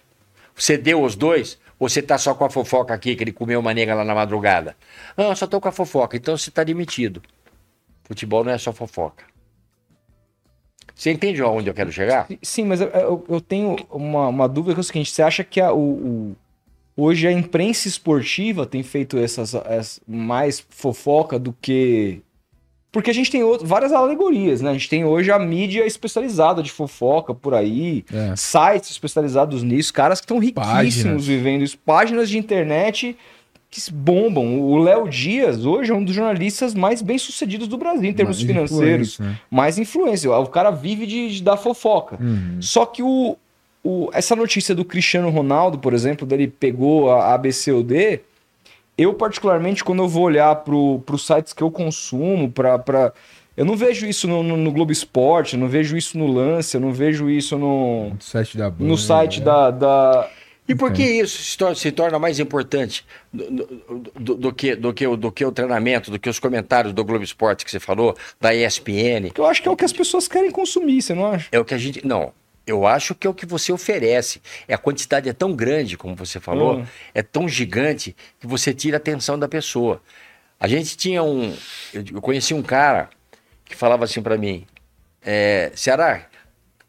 Você 0.53 0.77
deu 0.77 1.01
os 1.01 1.15
dois? 1.15 1.57
Ou 1.79 1.87
você 1.89 2.01
tá 2.01 2.17
só 2.17 2.33
com 2.35 2.43
a 2.45 2.49
fofoca 2.49 2.93
aqui, 2.93 3.15
que 3.15 3.23
ele 3.23 3.31
comeu 3.31 3.59
uma 3.59 3.73
nega 3.73 3.95
lá 3.95 4.03
na 4.03 4.13
madrugada? 4.13 4.75
Não, 5.15 5.29
eu 5.29 5.35
só 5.35 5.47
tô 5.47 5.59
com 5.61 5.69
a 5.69 5.71
fofoca. 5.71 6.17
Então 6.17 6.35
você 6.37 6.51
tá 6.51 6.63
demitido. 6.63 7.21
Futebol 8.03 8.43
não 8.43 8.51
é 8.51 8.57
só 8.57 8.73
fofoca. 8.73 9.23
Você 10.93 11.11
entende 11.11 11.41
aonde 11.41 11.69
eu 11.69 11.73
quero 11.73 11.91
chegar? 11.91 12.27
Sim, 12.43 12.65
mas 12.65 12.81
eu, 12.81 12.87
eu- 12.89 13.25
eu 13.29 13.41
tenho 13.41 13.75
uma, 13.89 14.27
uma 14.27 14.47
dúvida 14.49 14.73
que 14.75 14.79
é 14.79 14.81
o 14.81 14.83
seguinte: 14.83 15.09
você 15.11 15.23
acha 15.23 15.43
que 15.43 15.59
a- 15.59 15.71
o, 15.73 15.79
o- 15.79 16.35
hoje 16.95 17.27
a 17.27 17.31
imprensa 17.31 17.87
esportiva 17.87 18.65
tem 18.65 18.83
feito 18.83 19.17
essas, 19.17 19.53
essas- 19.53 19.99
mais 20.07 20.63
fofoca 20.69 21.37
do 21.39 21.55
que. 21.61 22.21
Porque 22.91 23.09
a 23.09 23.13
gente 23.13 23.31
tem 23.31 23.41
outro- 23.41 23.65
várias 23.65 23.93
alegorias, 23.93 24.61
né? 24.61 24.69
A 24.69 24.73
gente 24.73 24.89
tem 24.89 25.05
hoje 25.05 25.31
a 25.31 25.39
mídia 25.39 25.85
especializada 25.85 26.61
de 26.61 26.69
fofoca 26.71 27.33
por 27.33 27.53
aí, 27.53 28.03
É. 28.13 28.33
sites 28.35 28.91
especializados 28.91 29.63
nisso, 29.63 29.93
caras 29.93 30.19
que 30.19 30.25
estão 30.25 30.39
riquíssimos 30.39 30.73
Páginas. 30.73 31.25
vivendo 31.25 31.63
isso, 31.63 31.77
páginas 31.77 32.29
de 32.29 32.37
internet 32.37 33.15
que 33.69 33.79
se 33.79 33.93
bombam. 33.93 34.59
O 34.59 34.77
Léo 34.79 35.07
Dias 35.07 35.65
hoje 35.65 35.89
é 35.89 35.95
um 35.95 36.03
dos 36.03 36.13
jornalistas 36.13 36.73
mais 36.75 37.01
bem-sucedidos 37.01 37.69
do 37.69 37.77
Brasil 37.77 38.09
em 38.09 38.13
termos 38.13 38.35
Mais 38.43 38.45
financeiros, 38.51 39.13
influente, 39.13 39.21
né? 39.35 39.39
mais 39.49 39.77
influência. 39.77 40.29
O 40.29 40.47
cara 40.47 40.69
vive 40.71 41.05
de, 41.05 41.29
de 41.37 41.41
dar 41.41 41.55
fofoca. 41.55 42.17
Uhum. 42.21 42.57
Só 42.59 42.85
que 42.85 43.01
o, 43.01 43.37
o- 43.83 44.09
essa 44.13 44.35
notícia 44.35 44.73
do 44.75 44.85
Cristiano 44.85 45.29
Ronaldo, 45.29 45.77
por 45.79 45.93
exemplo, 45.93 46.25
dele 46.27 46.47
pegou 46.47 47.11
a 47.11 47.33
ABCD, 47.33 48.21
eu 48.97 49.13
particularmente, 49.13 49.83
quando 49.83 50.03
eu 50.03 50.07
vou 50.07 50.23
olhar 50.23 50.55
para 50.57 50.75
os 50.75 51.25
sites 51.25 51.53
que 51.53 51.63
eu 51.63 51.71
consumo, 51.71 52.51
pra, 52.51 52.77
pra, 52.77 53.11
eu 53.57 53.65
não 53.65 53.75
vejo 53.75 54.05
isso 54.05 54.27
no, 54.27 54.43
no, 54.43 54.55
no 54.57 54.71
Globo 54.71 54.91
Esporte, 54.91 55.53
eu 55.55 55.59
não 55.59 55.67
vejo 55.67 55.97
isso 55.97 56.17
no 56.17 56.27
Lance, 56.31 56.75
eu 56.77 56.81
não 56.81 56.91
vejo 56.93 57.29
isso 57.29 57.57
no, 57.57 58.09
No 58.11 58.21
site 58.21 58.57
da 58.57 58.69
Band, 58.69 58.85
no 58.85 58.97
site 58.97 59.39
né? 59.39 59.45
da, 59.45 59.71
da... 59.71 60.29
E 60.69 60.75
por 60.75 60.93
que 60.93 61.03
isso 61.03 61.41
se 61.41 61.57
torna, 61.57 61.75
se 61.75 61.91
torna 61.91 62.17
mais 62.19 62.39
importante 62.39 63.03
do, 63.33 63.81
do- 64.17 64.35
do- 64.35 64.53
que, 64.53 64.75
do, 64.75 64.93
que, 64.93 65.05
o- 65.07 65.17
do 65.17 65.31
que 65.31 65.43
o 65.43 65.51
treinamento, 65.51 66.09
do 66.11 66.19
que 66.19 66.29
os 66.29 66.39
comentários 66.39 66.93
do 66.93 67.03
Globo 67.03 67.23
Esporte 67.23 67.65
que 67.65 67.71
você 67.71 67.79
falou, 67.79 68.15
da 68.39 68.53
ESPN? 68.53 69.31
que 69.33 69.41
eu 69.41 69.45
acho 69.47 69.61
que 69.61 69.67
é 69.67 69.71
o 69.71 69.75
que 69.75 69.83
as 69.83 69.91
pessoas 69.91 70.27
querem 70.29 70.51
consumir, 70.51 71.01
você 71.01 71.13
não 71.13 71.25
acha? 71.25 71.47
É 71.51 71.59
o 71.59 71.65
que 71.65 71.73
a 71.73 71.77
gente. 71.77 72.05
Não. 72.07 72.31
Eu 72.71 72.87
acho 72.87 73.13
que 73.13 73.27
é 73.27 73.29
o 73.29 73.33
que 73.33 73.45
você 73.45 73.71
oferece. 73.73 74.41
É 74.65 74.73
a 74.73 74.77
quantidade 74.77 75.27
é 75.27 75.33
tão 75.33 75.53
grande, 75.53 75.97
como 75.97 76.15
você 76.15 76.39
falou, 76.39 76.77
Hum. 76.77 76.85
é 77.13 77.21
tão 77.21 77.47
gigante 77.49 78.15
que 78.39 78.47
você 78.47 78.73
tira 78.73 78.95
a 78.95 78.99
atenção 78.99 79.37
da 79.37 79.47
pessoa. 79.47 80.01
A 80.57 80.69
gente 80.69 80.95
tinha 80.95 81.21
um. 81.21 81.53
Eu, 81.93 82.21
conheci 82.21 82.53
um 82.53 82.63
cara 82.63 83.09
que 83.65 83.75
falava 83.75 84.05
assim 84.05 84.21
pra 84.21 84.37
mim: 84.37 84.65
é, 85.21 85.69
Ceará, 85.75 86.27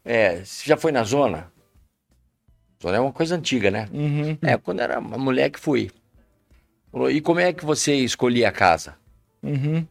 é, 0.05 0.45
você 0.45 0.69
já 0.69 0.77
foi 0.77 0.93
na 0.93 1.03
zona? 1.03 1.51
Zona 2.81 2.99
é 2.99 3.01
uma 3.01 3.13
coisa 3.13 3.35
antiga, 3.35 3.69
né? 3.69 3.89
Uhum. 3.93 4.39
É, 4.41 4.57
quando 4.57 4.81
era 4.81 5.01
uma 5.01 5.19
mulher 5.19 5.51
que 5.51 5.59
fui. 5.59 5.91
Falou, 6.93 7.11
e 7.11 7.21
como 7.21 7.41
é 7.41 7.53
que 7.53 7.65
você 7.65 7.95
escolhia 7.97 8.49
a 8.49 8.53
casa? 8.53 8.95
Uhum. 9.43 9.85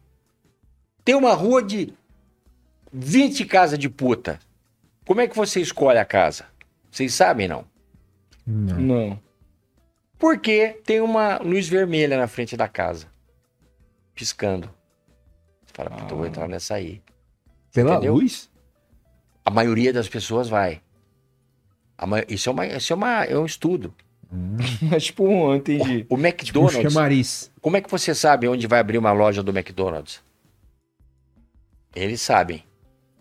Tem 1.04 1.14
uma 1.14 1.34
rua 1.34 1.62
de 1.62 1.92
20 2.90 3.44
casas 3.44 3.78
de 3.78 3.90
puta. 3.90 4.38
Como 5.06 5.20
é 5.20 5.26
que 5.28 5.36
você 5.36 5.60
escolhe 5.60 5.98
a 5.98 6.04
casa? 6.04 6.44
Vocês 6.90 7.12
sabem, 7.14 7.48
não? 7.48 7.64
Não. 8.46 8.76
Não. 8.80 9.20
Porque 10.18 10.80
tem 10.84 11.00
uma 11.00 11.38
luz 11.38 11.68
vermelha 11.68 12.16
na 12.16 12.28
frente 12.28 12.56
da 12.56 12.68
casa. 12.68 13.06
Piscando. 14.14 14.68
Você 15.66 15.72
fala, 15.74 15.90
puta, 15.90 16.12
eu 16.12 16.16
vou 16.18 16.26
entrar 16.26 16.46
nessa 16.48 16.74
aí. 16.74 17.02
Pela 17.72 17.92
Entendeu? 17.94 18.14
luz? 18.14 18.50
A 19.44 19.50
maioria 19.50 19.92
das 19.92 20.08
pessoas 20.08 20.48
vai. 20.48 20.80
A 21.98 22.06
ma- 22.06 22.22
Isso, 22.28 22.48
é, 22.48 22.52
uma, 22.52 22.66
isso 22.66 22.92
é, 22.92 22.96
uma, 22.96 23.24
é 23.24 23.36
um 23.36 23.46
estudo. 23.46 23.94
É 24.94 24.98
tipo 24.98 25.24
um, 25.26 25.54
entendi. 25.54 25.82
O 25.82 25.98
Tipo 26.02 26.14
um 26.16 26.20
McDonald's. 26.26 26.92
chamariz. 26.92 27.50
Como 27.60 27.76
é 27.76 27.80
que 27.80 27.90
você 27.90 28.14
sabe 28.14 28.48
onde 28.48 28.66
vai 28.66 28.78
abrir 28.80 28.98
uma 28.98 29.12
loja 29.12 29.42
do 29.42 29.50
McDonald's? 29.50 30.22
Eles 31.94 32.20
sabem. 32.20 32.64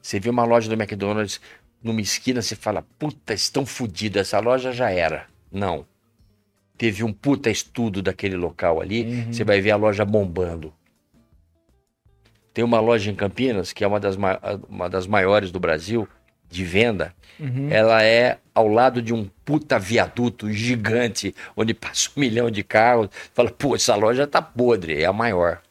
Você 0.02 0.20
vê 0.20 0.30
uma 0.30 0.46
loja 0.46 0.70
do 0.70 0.82
McDonald's 0.82 1.40
numa 1.84 2.02
esquina, 2.02 2.42
você 2.42 2.56
fala, 2.56 2.86
puta, 3.00 3.34
estão 3.34 3.66
fodidas, 3.66 4.28
essa 4.28 4.40
loja 4.40 4.72
já 4.72 4.90
era. 4.90 5.28
Não. 5.52 5.86
Teve 6.78 7.04
um 7.04 7.14
puta 7.14 7.50
estudo 7.50 8.02
daquele 8.02 8.36
local 8.36 8.82
ali, 8.82 9.26
você 9.32 9.44
vai 9.44 9.62
ver 9.62 9.72
a 9.72 9.76
loja 9.76 10.04
bombando. 10.06 10.74
Tem 12.54 12.64
uma 12.66 12.80
loja 12.80 13.10
em 13.10 13.16
Campinas, 13.16 13.72
que 13.72 13.84
é 13.84 13.88
uma 13.88 14.00
das, 14.00 14.18
ma- 14.18 14.40
uma 14.68 14.90
das 14.90 15.08
maiores 15.08 15.52
do 15.52 15.60
Brasil, 15.60 16.08
de 16.50 16.66
venda. 16.66 17.14
Ela 17.72 18.04
é 18.04 18.40
ao 18.54 18.68
lado 18.68 19.02
de 19.02 19.14
um 19.14 19.30
puta 19.46 19.80
viaduto 19.80 20.52
gigante, 20.52 21.34
onde 21.56 21.74
passa 21.74 22.10
um 22.16 22.20
milhão 22.20 22.52
de 22.52 22.62
carros. 22.64 23.10
Fala, 23.34 23.50
pô, 23.50 23.76
essa 23.76 23.96
loja 23.96 24.28
tá 24.28 24.42
podre, 24.42 25.02
é 25.02 25.06
a 25.06 25.14
maior. 25.14 25.62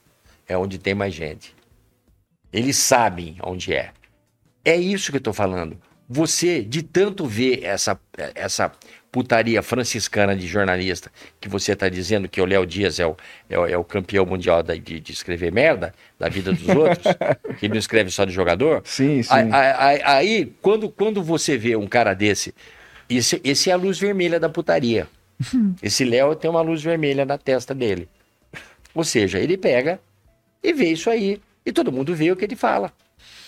É 0.49 0.57
onde 0.57 0.79
tem 0.79 0.95
mais 0.95 1.13
gente. 1.15 1.55
Eles 2.53 2.77
sabem 2.77 3.37
onde 3.43 3.73
é. 3.75 3.93
É 4.65 4.75
isso 4.75 5.11
que 5.11 5.19
eu 5.19 5.23
tô 5.23 5.33
falando. 5.33 5.77
Você, 6.13 6.61
de 6.61 6.83
tanto 6.83 7.25
ver 7.25 7.63
essa, 7.63 7.97
essa 8.35 8.73
putaria 9.13 9.63
franciscana 9.63 10.35
de 10.35 10.45
jornalista, 10.45 11.11
que 11.41 11.49
você 11.49 11.77
tá 11.77 11.89
dizendo 11.89 12.29
que 12.29 12.41
o 12.41 12.45
Léo 12.45 12.67
Dias 12.67 12.99
é 12.99 13.07
o, 13.07 13.17
é 13.49 13.57
o, 13.57 13.67
é 13.67 13.77
o 13.79 13.85
campeão 13.85 14.27
mundial 14.27 14.61
da- 14.61 14.75
de, 14.75 14.99
de 14.99 15.13
escrever 15.13 15.53
merda 15.53 15.95
da 16.19 16.29
vida 16.29 16.53
dos 16.53 16.67
outros, 16.69 17.07
que 17.61 17.67
ele 17.67 17.75
não 17.75 17.79
escreve 17.79 18.11
só 18.11 18.25
de 18.25 18.33
jogador, 18.33 18.83
Sim, 18.85 19.23
sim. 19.23 19.31
Aí, 19.33 19.51
aí- 19.53 20.03
aí, 20.05 20.53
quando, 20.61 20.89
quando 20.91 21.23
você 21.23 21.57
vê 21.57 21.77
um 21.77 21.87
cara 21.87 22.13
desse, 22.13 22.53
esse, 23.09 23.41
esse 23.45 23.71
é 23.71 23.73
a 23.73 23.77
luz 23.77 23.97
vermelha 23.99 24.41
da 24.41 24.49
putaria. 24.49 25.07
Esse 25.83 26.05
Léo 26.05 26.35
tem 26.35 26.51
uma 26.51 26.61
luz 26.61 26.83
vermelha 26.83 27.25
na 27.25 27.39
testa 27.39 27.75
dele. 27.75 28.09
Ou 28.95 29.03
seja, 29.05 29.39
ele 29.39 29.57
pega 29.57 29.99
e 30.63 30.73
vê 30.73 30.91
isso 30.91 31.09
aí. 31.09 31.41
E 31.65 31.73
todo 31.73 31.91
mundo 31.91 32.15
vê 32.15 32.31
o 32.31 32.37
que 32.37 32.45
ele 32.45 32.57
fala. 32.57 32.93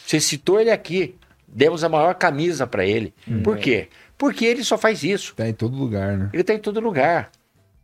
Você 0.06 0.18
citou 0.18 0.58
ele 0.58 0.70
aqui. 0.70 1.14
Demos 1.52 1.84
a 1.84 1.88
maior 1.88 2.14
camisa 2.14 2.66
pra 2.66 2.84
ele. 2.84 3.12
Por 3.44 3.58
quê? 3.58 3.88
Porque 4.16 4.44
ele 4.44 4.64
só 4.64 4.78
faz 4.78 5.02
isso. 5.02 5.34
Tá 5.34 5.48
em 5.48 5.52
todo 5.52 5.76
lugar, 5.76 6.16
né? 6.16 6.30
Ele 6.32 6.42
tá 6.42 6.54
em 6.54 6.58
todo 6.58 6.80
lugar. 6.80 7.30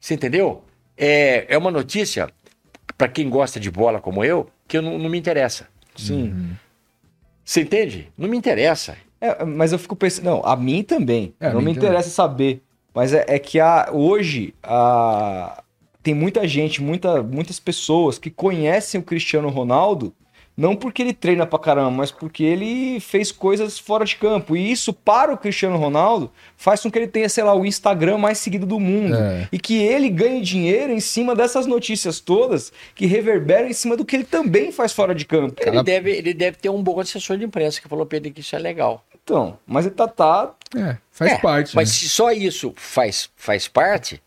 Você 0.01 0.14
entendeu? 0.14 0.62
É, 0.97 1.47
é 1.49 1.59
uma 1.59 1.71
notícia, 1.71 2.29
pra 2.97 3.09
quem 3.09 3.29
gosta 3.29 3.61
de 3.61 3.71
bola 3.71 4.01
como 4.01 4.25
eu, 4.25 4.49
que 4.66 4.77
eu 4.79 4.83
não, 4.83 4.99
não 4.99 5.09
me 5.11 5.19
interessa. 5.19 5.69
Sim. 5.95 6.57
Você 7.45 7.62
entende? 7.62 8.12
Não 8.16 8.29
me 8.29 8.37
interessa. 8.37 8.97
É, 9.21 9.45
mas 9.45 9.73
eu 9.73 9.79
fico 9.79 9.97
pensando. 9.97 10.25
Não, 10.25 10.45
a 10.45 10.57
mim 10.57 10.83
também. 10.83 11.35
É, 11.41 11.49
a 11.49 11.53
não 11.53 11.61
mim 11.61 11.66
me 11.66 11.75
também. 11.75 11.89
interessa 11.89 12.11
saber. 12.11 12.62
Mas 12.95 13.12
é, 13.12 13.25
é 13.29 13.39
que 13.39 13.59
a, 13.61 13.91
hoje 13.93 14.55
a, 14.62 15.62
tem 16.03 16.14
muita 16.14 16.47
gente, 16.47 16.83
muita, 16.83 17.23
muitas 17.23 17.59
pessoas 17.59 18.19
que 18.19 18.31
conhecem 18.31 19.01
o 19.01 19.05
Cristiano 19.05 19.49
Ronaldo. 19.49 20.14
Não 20.59 20.74
porque 20.74 21.02
ele 21.02 21.12
treina 21.12 21.46
pra 21.46 21.56
caramba, 21.56 21.92
mas 21.92 22.11
porque 22.11 22.42
ele 22.42 22.98
fez 22.98 23.30
coisas 23.30 23.78
fora 23.78 24.04
de 24.04 24.16
campo. 24.16 24.56
E 24.56 24.72
isso, 24.72 24.92
para 24.92 25.32
o 25.32 25.38
Cristiano 25.38 25.76
Ronaldo, 25.76 26.32
faz 26.56 26.82
com 26.82 26.90
que 26.90 26.98
ele 26.98 27.06
tenha, 27.06 27.28
sei 27.28 27.44
lá, 27.44 27.54
o 27.54 27.64
Instagram 27.64 28.18
mais 28.18 28.38
seguido 28.38 28.66
do 28.66 28.80
mundo. 28.80 29.14
É. 29.14 29.48
E 29.52 29.59
que 29.61 29.80
ele 29.80 30.11
ganhe 30.11 30.42
dinheiro 30.42 30.92
em 30.92 30.98
cima 30.98 31.36
dessas 31.36 31.64
notícias 31.64 32.18
todas 32.18 32.72
que 32.96 33.06
reverberam 33.06 33.68
em 33.68 33.72
cima 33.72 33.96
do 33.96 34.04
que 34.04 34.16
ele 34.16 34.24
também 34.24 34.72
faz 34.72 34.92
fora 34.92 35.14
de 35.14 35.24
campo. 35.24 35.54
Ele 35.64 35.80
deve, 35.80 36.11
ele 36.11 36.34
deve 36.34 36.56
ter 36.56 36.70
um 36.70 36.82
bom 36.82 36.98
assessor 36.98 37.38
de 37.38 37.44
imprensa 37.44 37.80
que 37.80 37.86
falou 37.86 38.09
ele 38.11 38.32
que 38.32 38.40
isso 38.40 38.56
é 38.56 38.59
legal. 38.59 39.04
Então, 39.22 39.56
mas 39.64 39.86
ele 39.86 39.94
tá, 39.94 40.09
tá 40.09 40.54
É, 40.74 40.96
faz 41.12 41.32
É, 41.32 41.38
parte. 41.38 41.76
Mas 41.76 41.90
né? 41.90 41.94
se 41.94 42.09
só 42.09 42.32
isso 42.32 42.72
faz, 42.76 43.30
faz 43.36 43.68
parte, 43.68 44.20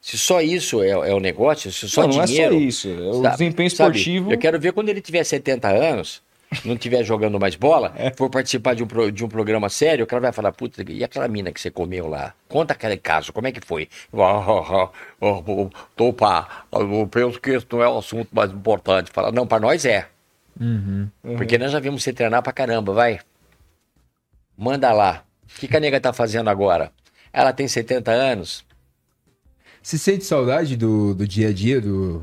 se 0.00 0.16
só 0.18 0.40
isso 0.40 0.82
é, 0.82 0.90
é 0.90 1.14
o 1.14 1.20
negócio, 1.20 1.70
se 1.72 1.88
só 1.88 2.02
não, 2.02 2.08
não 2.16 2.22
é 2.22 2.26
dinheiro. 2.26 2.54
só 2.54 2.60
isso. 2.60 2.88
É 2.88 2.92
o 2.92 3.22
sabe- 3.22 3.36
desempenho 3.36 3.70
sabe, 3.70 3.98
esportivo. 3.98 4.32
eu 4.32 4.38
quero 4.38 4.58
ver 4.60 4.72
quando 4.72 4.88
ele 4.88 5.00
tiver 5.00 5.24
70 5.24 5.68
anos, 5.68 6.22
não 6.64 6.74
estiver 6.74 7.04
jogando 7.04 7.38
mais 7.38 7.54
bola, 7.56 7.92
É. 7.96 8.10
for 8.12 8.30
participar 8.30 8.74
de 8.74 8.82
um, 8.82 8.86
pro- 8.86 9.12
de 9.12 9.22
um 9.24 9.28
programa 9.28 9.68
sério, 9.68 10.04
o 10.04 10.06
cara 10.06 10.20
vai 10.22 10.32
falar, 10.32 10.50
puta, 10.52 10.82
e 10.90 11.04
aquela 11.04 11.28
mina 11.28 11.52
que 11.52 11.60
você 11.60 11.70
comeu 11.70 12.06
lá? 12.08 12.32
Conta 12.48 12.72
aquele 12.72 12.96
caso, 12.96 13.32
como 13.32 13.46
é 13.48 13.52
que 13.52 13.60
foi? 13.60 13.88
Ah, 14.14 14.88
Tô 15.94 16.12
pá, 16.12 16.64
eu 16.72 17.06
penso 17.10 17.40
que 17.40 17.50
esse 17.50 17.66
não 17.70 17.82
é 17.82 17.88
o 17.88 17.98
assunto 17.98 18.28
mais 18.32 18.50
importante. 18.50 19.10
Fala, 19.12 19.30
não, 19.32 19.46
pra 19.46 19.60
nós 19.60 19.84
é. 19.84 20.06
Uhum. 20.60 21.08
Porque 21.36 21.58
nós 21.58 21.70
já 21.70 21.78
vimos 21.80 22.02
você 22.02 22.12
treinar 22.12 22.42
pra 22.42 22.52
caramba, 22.52 22.92
vai. 22.92 23.20
Manda 24.56 24.92
lá. 24.92 25.22
O 25.54 25.60
que, 25.60 25.68
que 25.68 25.76
a 25.76 25.80
nega 25.80 26.00
tá 26.00 26.12
fazendo 26.12 26.48
agora? 26.50 26.90
Ela 27.32 27.52
tem 27.52 27.68
70 27.68 28.10
anos? 28.10 28.64
Você 29.88 29.96
sente 29.96 30.22
saudade 30.26 30.76
do, 30.76 31.14
do 31.14 31.26
dia 31.26 31.48
a 31.48 31.52
dia, 31.52 31.80
do, 31.80 32.22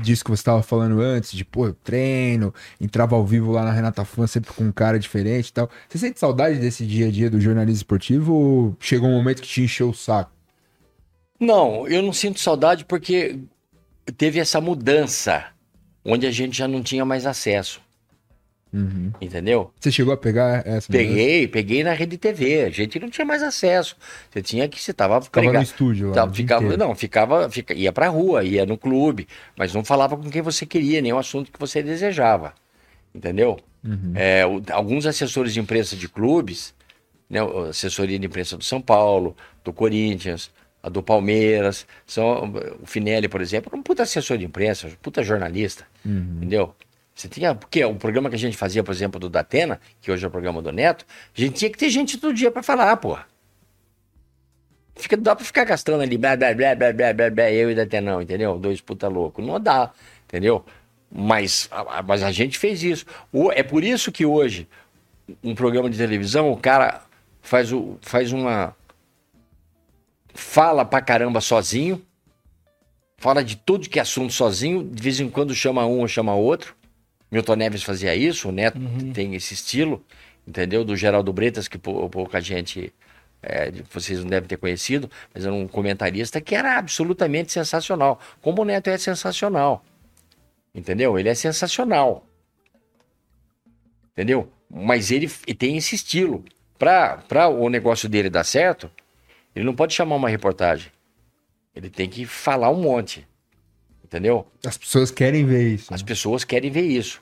disso 0.00 0.22
que 0.22 0.30
você 0.30 0.42
estava 0.42 0.62
falando 0.62 1.00
antes, 1.00 1.32
de, 1.32 1.44
pô, 1.44 1.72
treino, 1.72 2.54
entrava 2.80 3.16
ao 3.16 3.26
vivo 3.26 3.50
lá 3.50 3.64
na 3.64 3.72
Renata 3.72 4.04
Fã, 4.04 4.28
sempre 4.28 4.52
com 4.52 4.62
um 4.62 4.70
cara 4.70 4.96
diferente 4.96 5.48
e 5.48 5.52
tal. 5.52 5.68
Você 5.88 5.98
sente 5.98 6.20
saudade 6.20 6.56
desse 6.60 6.86
dia 6.86 7.08
a 7.08 7.10
dia 7.10 7.28
do 7.28 7.40
jornalismo 7.40 7.78
esportivo 7.78 8.32
ou 8.32 8.76
chegou 8.78 9.08
um 9.08 9.16
momento 9.16 9.42
que 9.42 9.48
te 9.48 9.60
encheu 9.60 9.90
o 9.90 9.92
saco? 9.92 10.30
Não, 11.40 11.88
eu 11.88 12.00
não 12.00 12.12
sinto 12.12 12.38
saudade 12.38 12.84
porque 12.84 13.40
teve 14.16 14.38
essa 14.38 14.60
mudança, 14.60 15.46
onde 16.04 16.28
a 16.28 16.30
gente 16.30 16.56
já 16.56 16.68
não 16.68 16.80
tinha 16.80 17.04
mais 17.04 17.26
acesso, 17.26 17.80
Uhum. 18.72 19.10
entendeu? 19.20 19.70
Você 19.80 19.90
chegou 19.90 20.12
a 20.12 20.16
pegar 20.16 20.66
essa? 20.66 20.92
Peguei, 20.92 21.48
peguei 21.48 21.82
na 21.82 21.92
rede 21.92 22.18
TV, 22.18 22.64
a 22.64 22.70
gente 22.70 22.98
não 23.00 23.08
tinha 23.08 23.24
mais 23.24 23.42
acesso. 23.42 23.96
Você 24.30 24.42
tinha 24.42 24.68
que, 24.68 24.80
você 24.80 24.92
tava 24.92 25.20
Ficava 25.22 25.52
no 25.52 25.62
estúdio 25.62 26.08
lá. 26.10 26.24
Dia 26.26 26.34
ficava, 26.34 26.76
não, 26.76 26.94
ficava, 26.94 27.50
fica, 27.50 27.72
ia 27.74 27.92
pra 27.92 28.08
rua, 28.08 28.44
ia 28.44 28.66
no 28.66 28.76
clube, 28.76 29.26
mas 29.56 29.72
não 29.72 29.82
falava 29.84 30.16
com 30.16 30.28
quem 30.30 30.42
você 30.42 30.66
queria, 30.66 31.00
nem 31.00 31.12
o 31.12 31.18
assunto 31.18 31.50
que 31.50 31.58
você 31.58 31.82
desejava. 31.82 32.52
Entendeu? 33.14 33.58
Uhum. 33.84 34.12
É, 34.14 34.44
o- 34.46 34.62
alguns 34.70 35.06
assessores 35.06 35.54
de 35.54 35.60
imprensa 35.60 35.96
de 35.96 36.08
clubes, 36.08 36.74
né, 37.28 37.40
assessoria 37.70 38.18
de 38.18 38.26
imprensa 38.26 38.56
do 38.56 38.64
São 38.64 38.80
Paulo, 38.80 39.36
do 39.64 39.72
Corinthians, 39.72 40.50
a 40.82 40.88
do 40.88 41.02
Palmeiras, 41.02 41.86
são, 42.06 42.52
o 42.82 42.86
Finelli, 42.86 43.28
por 43.28 43.40
exemplo, 43.40 43.70
um 43.76 43.82
puta 43.82 44.02
assessor 44.02 44.36
de 44.38 44.44
imprensa, 44.44 44.86
um 44.88 44.90
puta 45.02 45.22
jornalista, 45.22 45.84
Uhum. 46.04 46.34
entendeu? 46.36 46.74
Você 47.18 47.26
tinha, 47.28 47.52
porque 47.52 47.84
o 47.84 47.96
programa 47.96 48.30
que 48.30 48.36
a 48.36 48.38
gente 48.38 48.56
fazia, 48.56 48.84
por 48.84 48.92
exemplo, 48.94 49.18
do 49.18 49.28
Datena, 49.28 49.80
que 50.00 50.08
hoje 50.12 50.24
é 50.24 50.28
o 50.28 50.30
programa 50.30 50.62
do 50.62 50.70
Neto, 50.70 51.04
a 51.36 51.40
gente 51.40 51.54
tinha 51.58 51.68
que 51.68 51.76
ter 51.76 51.90
gente 51.90 52.16
todo 52.16 52.32
dia 52.32 52.48
pra 52.48 52.62
falar, 52.62 52.96
porra. 52.98 53.26
Fica, 54.94 55.16
dá 55.16 55.34
pra 55.34 55.44
ficar 55.44 55.64
gastando 55.64 56.00
ali, 56.00 56.16
blá, 56.16 56.36
blá, 56.36 56.54
blá, 56.54 56.76
blá, 56.76 56.92
blá, 56.92 57.12
blá, 57.12 57.30
blá, 57.30 57.50
eu 57.50 57.72
e 57.72 57.74
Datenão, 57.74 58.22
entendeu? 58.22 58.56
Dois 58.56 58.80
puta 58.80 59.08
louco. 59.08 59.42
Não 59.42 59.58
dá, 59.58 59.90
entendeu? 60.26 60.64
Mas, 61.10 61.66
a- 61.72 62.04
mas 62.04 62.22
a 62.22 62.30
gente 62.30 62.56
fez 62.56 62.84
isso. 62.84 63.04
O- 63.32 63.50
é 63.50 63.64
por 63.64 63.82
isso 63.82 64.12
que 64.12 64.24
hoje, 64.24 64.68
um 65.42 65.56
programa 65.56 65.90
de 65.90 65.98
televisão, 65.98 66.52
o 66.52 66.56
cara 66.56 67.02
faz, 67.42 67.72
o, 67.72 67.98
faz 68.00 68.30
uma. 68.30 68.76
Fala 70.34 70.84
pra 70.84 71.00
caramba 71.00 71.40
sozinho, 71.40 72.00
fala 73.16 73.42
de 73.42 73.56
tudo 73.56 73.88
que 73.88 73.98
é 73.98 74.02
assunto 74.02 74.32
sozinho, 74.32 74.84
de 74.84 75.02
vez 75.02 75.18
em 75.18 75.28
quando 75.28 75.52
chama 75.52 75.84
um 75.84 75.98
ou 75.98 76.06
chama 76.06 76.32
outro. 76.32 76.77
Milton 77.30 77.56
Neves 77.56 77.82
fazia 77.82 78.14
isso, 78.14 78.48
o 78.48 78.52
Neto 78.52 78.78
tem 79.12 79.34
esse 79.34 79.54
estilo, 79.54 80.04
entendeu? 80.46 80.84
Do 80.84 80.96
Geraldo 80.96 81.32
Bretas, 81.32 81.68
que 81.68 81.76
pou- 81.76 82.08
pouca 82.08 82.40
gente, 82.40 82.92
é, 83.42 83.70
vocês 83.90 84.20
não 84.20 84.28
devem 84.28 84.48
ter 84.48 84.56
conhecido, 84.56 85.10
mas 85.34 85.44
era 85.44 85.52
um 85.52 85.68
comentarista 85.68 86.40
que 86.40 86.54
era 86.54 86.78
absolutamente 86.78 87.52
sensacional. 87.52 88.18
Como 88.40 88.62
o 88.62 88.64
Neto 88.64 88.88
é 88.88 88.96
sensacional, 88.96 89.84
entendeu? 90.74 91.18
Ele 91.18 91.28
é 91.28 91.34
sensacional, 91.34 92.26
entendeu? 94.12 94.50
Mas 94.70 95.10
ele, 95.10 95.30
ele 95.46 95.56
tem 95.56 95.76
esse 95.76 95.94
estilo. 95.94 96.44
Para 96.78 97.48
o 97.48 97.68
negócio 97.68 98.08
dele 98.08 98.30
dar 98.30 98.44
certo, 98.44 98.90
ele 99.54 99.64
não 99.64 99.74
pode 99.74 99.94
chamar 99.94 100.16
uma 100.16 100.28
reportagem. 100.28 100.92
Ele 101.74 101.90
tem 101.90 102.08
que 102.08 102.24
falar 102.24 102.70
um 102.70 102.80
monte, 102.80 103.26
entendeu? 104.08 104.46
As 104.66 104.76
pessoas 104.76 105.10
querem 105.10 105.44
ver 105.44 105.74
isso. 105.74 105.94
As 105.94 106.02
pessoas 106.02 106.42
querem 106.42 106.70
ver 106.70 106.82
isso. 106.82 107.20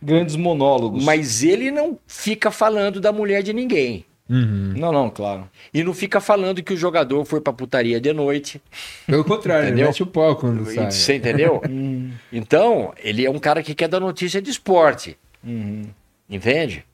Grandes 0.00 0.36
monólogos. 0.36 1.04
Mas 1.04 1.42
ele 1.42 1.70
não 1.70 1.98
fica 2.06 2.50
falando 2.50 3.00
da 3.00 3.12
mulher 3.12 3.42
de 3.42 3.52
ninguém. 3.52 4.04
Uhum. 4.30 4.74
Não, 4.76 4.92
não, 4.92 5.10
claro. 5.10 5.48
E 5.72 5.82
não 5.82 5.94
fica 5.94 6.20
falando 6.20 6.62
que 6.62 6.74
o 6.74 6.76
jogador 6.76 7.24
foi 7.24 7.40
pra 7.40 7.52
putaria 7.52 8.00
de 8.00 8.12
noite. 8.12 8.60
Pelo 9.06 9.24
contrário, 9.24 9.64
ele 9.64 9.70
Entendeu? 9.72 9.86
mete 9.86 10.02
o 10.02 10.06
pau 10.06 10.36
quando 10.36 10.66
sai. 10.66 10.90
Você 10.90 11.14
entendeu? 11.14 11.62
então, 12.32 12.92
ele 13.02 13.24
é 13.24 13.30
um 13.30 13.38
cara 13.38 13.62
que 13.62 13.74
quer 13.74 13.88
dar 13.88 14.00
notícia 14.00 14.40
de 14.40 14.50
esporte. 14.50 15.16
Uhum. 15.42 15.82
Entende? 16.28 16.84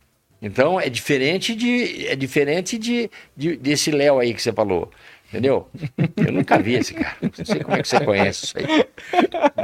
Então 0.40 0.78
é 0.78 0.90
diferente 0.90 1.54
de 1.54 2.06
é 2.06 2.14
diferente 2.14 2.76
de, 2.76 3.10
de 3.34 3.56
desse 3.56 3.90
Léo 3.90 4.18
aí 4.18 4.34
que 4.34 4.42
você 4.42 4.52
falou. 4.52 4.90
Entendeu? 5.34 5.68
Eu 6.16 6.32
nunca 6.32 6.58
vi 6.60 6.74
esse 6.74 6.94
cara. 6.94 7.16
Não 7.20 7.44
sei 7.44 7.64
como 7.64 7.76
é 7.76 7.82
que 7.82 7.88
você 7.88 8.04
conhece 8.04 8.44
isso 8.44 8.54
aí. 8.56 8.64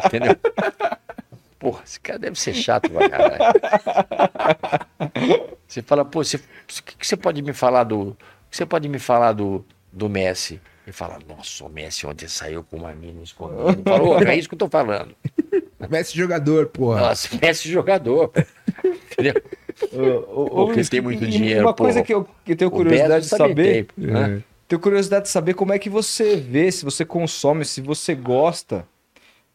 Entendeu? 0.05 0.37
Porra, 1.61 1.83
esse 1.87 2.01
cara 2.01 2.18
deve 2.18 2.41
ser 2.41 2.55
chato 2.55 2.91
pra 2.91 3.09
caralho. 3.09 3.55
Você 5.68 5.81
fala, 5.81 6.05
pô, 6.05 6.25
você, 6.25 6.39
o 6.39 6.41
que, 6.85 6.97
que 6.97 7.07
você 7.07 7.16
pode 7.16 7.41
me 7.41 7.53
falar 7.53 7.85
do. 7.85 8.01
O 8.01 8.16
que 8.51 8.57
você 8.57 8.66
pode 8.66 8.89
me 8.89 8.99
falar 8.99 9.33
do, 9.33 9.64
do 9.93 10.09
Messi? 10.09 10.61
Ele 10.85 10.93
fala, 10.93 11.21
nossa, 11.29 11.64
o 11.64 11.68
Messi 11.68 12.05
ontem 12.05 12.27
saiu 12.27 12.64
com 12.64 12.79
uma 12.79 12.93
mina 12.93 13.23
escondida. 13.23 13.71
Ele 13.71 13.83
falou, 13.85 14.21
é 14.21 14.35
isso 14.35 14.49
que 14.49 14.55
eu 14.57 14.59
tô 14.59 14.68
falando. 14.68 15.14
Messi 15.89 16.16
jogador, 16.16 16.66
porra. 16.66 17.01
Nossa, 17.01 17.29
Messi 17.41 17.71
jogador. 17.71 18.33
Entendeu? 19.12 19.35
Porque 20.51 20.83
tem 20.85 21.01
muito 21.01 21.25
dinheiro. 21.27 21.66
Uma 21.66 21.75
coisa 21.75 22.01
porra. 22.01 22.07
que 22.07 22.14
eu, 22.14 22.29
que 22.45 22.53
eu 22.53 22.57
tenho 22.57 22.68
O 22.71 22.73
curiosidade 22.75 23.25
de 23.25 23.31
saber. 23.31 23.87
tem, 23.97 24.07
né? 24.07 24.43
Tenho 24.71 24.79
curiosidade 24.79 25.25
de 25.25 25.31
saber 25.31 25.55
como 25.55 25.73
é 25.73 25.81
que 25.81 25.91
você 25.91 26.37
vê, 26.37 26.71
se 26.71 26.85
você 26.85 27.05
consome, 27.05 27.64
se 27.64 27.81
você 27.81 28.14
gosta 28.14 28.87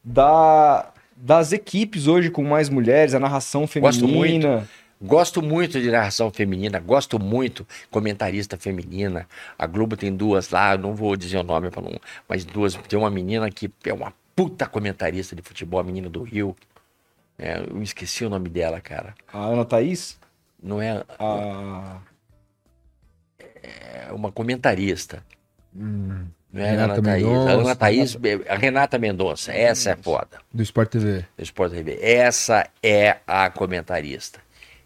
da, 0.03 0.91
das 1.15 1.53
equipes 1.53 2.05
hoje 2.05 2.29
com 2.29 2.43
mais 2.43 2.67
mulheres, 2.67 3.13
a 3.13 3.19
narração 3.19 3.61
Gosto 3.61 4.05
feminina. 4.05 4.67
Gosto 5.01 5.41
muito 5.41 5.79
de 5.79 5.89
narração 5.89 6.29
feminina, 6.29 6.81
gosto 6.81 7.17
muito 7.17 7.65
comentarista 7.89 8.57
feminina. 8.57 9.25
A 9.57 9.65
Globo 9.65 9.95
tem 9.95 10.13
duas 10.13 10.49
lá, 10.49 10.77
não 10.77 10.93
vou 10.93 11.15
dizer 11.15 11.37
o 11.37 11.43
nome 11.43 11.71
para 11.71 11.83
não, 11.83 11.97
mas 12.27 12.43
duas. 12.43 12.75
Tem 12.75 12.99
uma 12.99 13.09
menina 13.09 13.49
que 13.49 13.71
é 13.85 13.93
uma 13.93 14.13
puta 14.35 14.65
comentarista 14.65 15.33
de 15.33 15.41
futebol, 15.41 15.79
a 15.79 15.83
menina 15.83 16.09
do 16.09 16.23
Rio. 16.23 16.53
É, 17.39 17.59
eu 17.59 17.81
esqueci 17.81 18.25
o 18.25 18.29
nome 18.29 18.49
dela, 18.49 18.81
cara. 18.81 19.15
A 19.31 19.45
Ana 19.45 19.63
Thaís, 19.63 20.19
Não 20.61 20.81
é, 20.81 21.05
a... 21.17 22.01
é 23.65 24.11
uma 24.11 24.31
comentarista. 24.31 25.23
Hum, 25.75 26.25
Não 26.53 26.61
é 26.63 26.71
Renata 26.71 26.93
Ana 26.93 27.01
Thaís. 27.03 27.25
A 27.25 27.27
Mendonça. 27.29 27.51
Ana 27.61 27.75
Thaís, 27.75 28.17
a 28.49 28.55
Renata 28.55 28.97
Mendonça. 28.99 29.51
Essa 29.53 29.89
é 29.91 29.95
foda. 29.95 30.37
do 30.53 30.63
Sport 30.63 30.89
TV. 30.89 31.25
do 31.37 31.43
Sport 31.43 31.71
TV. 31.73 31.99
Essa 32.01 32.67
é 32.81 33.17
a 33.27 33.49
comentarista. 33.49 34.39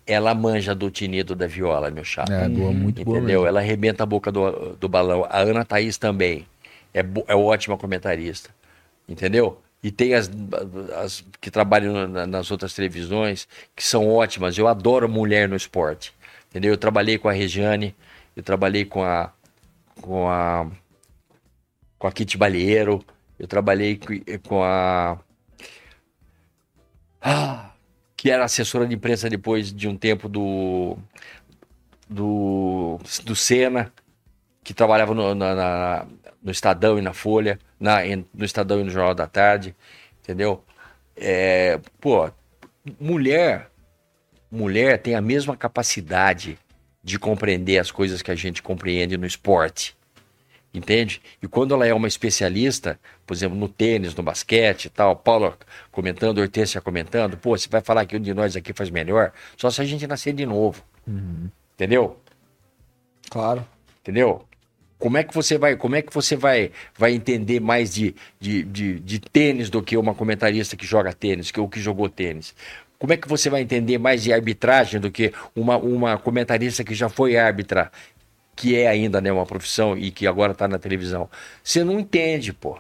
Ela 0.08 0.34
manja 0.34 0.74
do 0.74 0.90
tinido 0.90 1.36
da 1.36 1.46
viola, 1.46 1.92
meu 1.92 2.04
chapa. 2.04 2.34
É, 2.34 2.50
boa, 2.50 2.72
muito 2.72 3.04
boa 3.06 3.18
Entendeu? 3.20 3.46
Ela 3.46 3.60
arrebenta 3.60 4.02
a 4.02 4.06
boca 4.08 4.32
do, 4.32 4.76
do 4.76 4.90
balão. 4.90 5.24
A 5.30 5.40
Ana 5.40 5.64
Thaís 5.64 5.98
também. 5.98 6.48
É, 6.92 7.06
é 7.28 7.36
ótima 7.36 7.78
comentarista. 7.78 8.50
Entendeu? 9.08 9.62
E 9.84 9.92
tem 9.92 10.16
as, 10.16 10.30
as 11.04 11.24
que 11.40 11.52
trabalham 11.52 12.08
na- 12.08 12.26
nas 12.26 12.50
outras 12.50 12.74
televisões, 12.74 13.48
que 13.76 13.84
são 13.84 14.10
ótimas. 14.10 14.58
Eu 14.58 14.68
adoro 14.68 15.08
mulher 15.08 15.48
no 15.48 15.56
esporte. 15.56 16.12
Entendeu? 16.50 16.72
Eu 16.74 16.78
trabalhei 16.78 17.20
com 17.20 17.30
a 17.30 17.32
Regiane, 17.32 17.96
eu 18.40 18.44
trabalhei 18.44 18.86
com 18.86 19.04
a. 19.04 19.34
com 20.02 20.30
a. 20.30 20.66
com 21.98 22.08
a 22.08 22.12
Kitty 22.12 22.38
Balieiro, 22.38 23.04
eu 23.38 23.48
trabalhei 23.48 23.98
co- 23.98 24.14
com 24.48 24.64
a. 24.64 25.18
Ah, 27.22 27.72
que 28.16 28.32
era 28.32 28.46
assessora 28.46 28.88
de 28.88 28.96
imprensa 28.96 29.30
depois 29.30 29.74
de 29.74 29.90
um 29.90 29.98
tempo 29.98 30.30
do. 30.30 30.98
do, 32.10 32.98
do 33.26 33.36
Senna, 33.36 33.92
que 34.64 34.74
trabalhava 34.74 35.14
no, 35.14 35.36
na- 35.36 35.54
na- 35.56 36.06
no 36.42 36.52
Estadão 36.52 36.98
e 36.98 37.02
na 37.02 37.12
Folha, 37.14 37.60
na, 37.78 37.98
no 38.34 38.46
Estadão 38.46 38.80
e 38.80 38.84
no 38.86 38.90
Jornal 38.90 39.14
da 39.14 39.28
Tarde, 39.28 39.76
entendeu? 40.24 40.64
É, 41.18 41.78
pô, 42.00 42.32
mulher, 42.98 43.70
mulher 44.50 45.02
tem 45.02 45.14
a 45.14 45.22
mesma 45.22 45.58
capacidade 45.58 46.58
de 47.04 47.18
compreender 47.18 47.78
as 47.80 47.92
coisas 47.92 48.22
que 48.22 48.32
a 48.32 48.36
gente 48.36 48.62
compreende 48.62 49.18
no 49.18 49.26
esporte. 49.26 49.98
Entende? 50.72 51.20
E 51.42 51.48
quando 51.48 51.74
ela 51.74 51.86
é 51.88 51.94
uma 51.94 52.08
especialista, 52.08 53.00
por 53.26 53.34
exemplo, 53.34 53.58
no 53.58 53.68
tênis, 53.68 54.14
no 54.14 54.22
basquete 54.22 54.86
e 54.86 54.90
tal, 54.90 55.16
Paulo 55.16 55.58
comentando, 55.92 56.38
Hortência 56.38 56.80
comentando, 56.80 57.38
pô, 57.38 57.58
você 57.58 57.68
vai 57.68 57.82
falar 57.82 58.06
que 58.06 58.16
um 58.16 58.22
de 58.22 58.34
nós 58.36 58.56
aqui 58.56 58.72
faz 58.72 58.92
melhor, 58.92 59.34
só 59.58 59.72
se 59.72 59.82
a 59.82 59.86
gente 59.86 60.06
nascer 60.06 60.32
de 60.32 60.46
novo. 60.46 60.84
Entendeu? 61.74 62.20
Claro. 63.32 63.66
Entendeu? 64.02 64.46
Como 65.00 65.18
é 65.18 65.24
que 65.24 65.34
você 65.34 65.58
vai, 65.58 65.76
como 65.76 65.96
é 65.96 66.02
que 66.02 66.14
você 66.14 66.36
vai, 66.36 66.72
vai 66.96 67.14
entender 67.14 67.60
mais 67.60 67.94
de, 67.94 68.14
de, 68.40 68.64
de, 68.64 69.00
de 69.00 69.20
tênis 69.20 69.70
do 69.70 69.82
que 69.82 69.98
uma 69.98 70.14
comentarista 70.14 70.76
que 70.76 70.86
joga 70.86 71.14
tênis, 71.14 71.50
que 71.50 71.60
ou 71.60 71.70
que 71.70 71.80
jogou 71.80 72.10
tênis? 72.10 72.54
Como 73.00 73.14
é 73.14 73.18
que 73.18 73.30
você 73.30 73.50
vai 73.50 73.62
entender 73.62 73.98
mais 73.98 74.22
de 74.22 74.34
arbitragem 74.34 75.00
do 75.00 75.10
que 75.10 75.34
uma, 75.56 75.78
uma 75.78 76.18
comentarista 76.18 76.84
que 76.84 76.94
já 76.94 77.08
foi 77.08 77.38
árbitra, 77.38 77.90
que 78.56 78.76
é 78.76 78.90
ainda 78.90 79.22
né, 79.22 79.32
uma 79.32 79.46
profissão 79.46 79.98
e 79.98 80.12
que 80.12 80.28
agora 80.28 80.52
está 80.52 80.68
na 80.68 80.78
televisão? 80.78 81.30
Você 81.64 81.82
não 81.82 81.98
entende, 81.98 82.52
pô. 82.52 82.78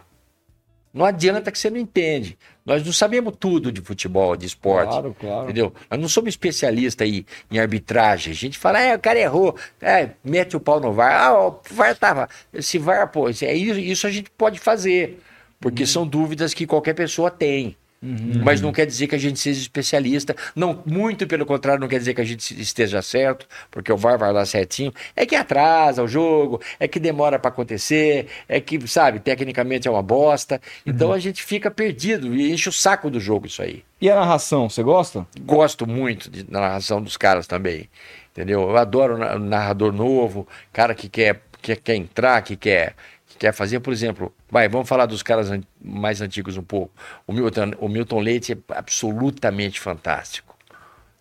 Não 0.94 1.06
adianta 1.06 1.52
que 1.52 1.58
você 1.58 1.70
não 1.70 1.78
entende. 1.78 2.38
Nós 2.66 2.84
não 2.84 2.92
sabemos 2.92 3.34
tudo 3.40 3.72
de 3.72 3.80
futebol, 3.80 4.36
de 4.36 4.46
esporte. 4.46 4.90
Claro, 4.90 5.16
claro. 5.18 5.44
Entendeu? 5.46 5.74
Nós 5.90 6.00
não 6.00 6.10
somos 6.10 6.30
especialistas 6.30 7.08
aí 7.08 7.26
em 7.50 7.58
arbitragem. 7.58 8.34
A 8.34 8.36
gente 8.36 8.58
fala, 8.58 8.82
é, 8.82 8.96
o 8.96 9.00
cara 9.00 9.20
errou, 9.20 9.56
é, 9.80 10.10
mete 10.24 10.58
o 10.58 10.60
pau 10.60 10.80
no 10.80 10.92
VAR. 10.92 11.28
Ah, 11.28 11.48
o 11.48 11.62
VAR 11.72 11.96
tava. 11.96 12.28
Esse 12.52 12.78
VAR, 12.78 13.08
pô, 13.10 13.30
isso, 13.30 13.46
é 13.46 13.54
isso, 13.54 13.80
isso 13.80 14.08
a 14.08 14.12
gente 14.12 14.30
pode 14.32 14.60
fazer. 14.60 15.22
Porque 15.60 15.86
são 15.86 16.06
dúvidas 16.06 16.54
que 16.54 16.66
qualquer 16.66 16.94
pessoa 16.94 17.32
tem. 17.32 17.78
Mas 18.02 18.62
não 18.62 18.72
quer 18.72 18.86
dizer 18.86 19.08
que 19.08 19.16
a 19.16 19.20
gente 19.20 19.40
seja 19.40 19.60
especialista. 19.60 20.36
Não, 20.56 20.82
muito 20.86 21.28
pelo 21.28 21.46
contrário, 21.46 21.82
não 21.82 21.88
quer 21.88 22.00
dizer 22.00 22.14
que 22.14 22.22
a 22.22 22.26
gente 22.26 22.60
esteja 22.62 23.02
certo, 23.02 23.46
porque 23.70 23.92
o 23.92 23.98
VAR 23.98 24.18
vai 24.18 24.32
lá 24.32 24.46
certinho. 24.46 24.94
É 25.16 25.26
que 25.26 25.36
atrasa 25.36 26.02
o 26.04 26.08
jogo, 26.08 26.62
é 26.80 26.88
que 26.88 27.00
demora 27.00 27.38
para 27.38 27.50
acontecer, 27.50 28.28
é 28.48 28.60
que, 28.62 28.88
sabe, 28.88 29.20
tecnicamente 29.20 29.88
é 29.88 29.92
uma 29.92 30.02
bosta. 30.04 30.62
Então 30.86 31.12
a 31.12 31.20
gente 31.20 31.44
fica 31.44 31.70
perdido 31.70 32.34
e 32.36 32.52
enche 32.54 32.70
o 32.70 32.72
saco 32.72 33.10
do 33.10 33.20
jogo 33.20 33.48
isso 33.48 33.62
aí 33.62 33.84
E 34.00 34.10
a 34.10 34.16
narração, 34.16 34.70
você 34.70 34.82
gosta? 34.82 35.28
gosto 35.42 35.86
muito 35.88 36.30
de, 36.30 36.44
da 36.44 36.60
narração 36.62 37.02
dos 37.02 37.18
caras 37.18 37.48
também. 37.48 37.90
Entendeu? 38.32 38.62
Eu 38.62 38.78
adoro 38.78 39.18
na- 39.18 39.38
narrador 39.38 39.92
novo, 39.92 40.48
cara 40.72 40.96
que 40.96 41.10
quer, 41.10 41.42
que 41.62 41.76
quer 41.76 41.96
entrar, 41.96 42.42
que 42.44 42.56
quer, 42.56 42.92
que 42.92 43.19
quer 43.40 43.54
fazer, 43.54 43.80
por 43.80 43.94
exemplo, 43.94 44.34
vai, 44.50 44.68
vamos 44.68 44.88
falar 44.88 45.06
dos 45.06 45.24
caras 45.24 45.50
an- 45.50 45.64
mais 45.82 46.22
antigos 46.22 46.58
um 46.58 46.62
pouco. 46.64 46.92
O 47.26 47.34
Milton, 47.34 47.72
o 47.80 47.88
Milton 47.88 48.20
Leite 48.20 48.54
é 48.54 48.58
absolutamente 48.76 49.80
fantástico. 49.80 50.56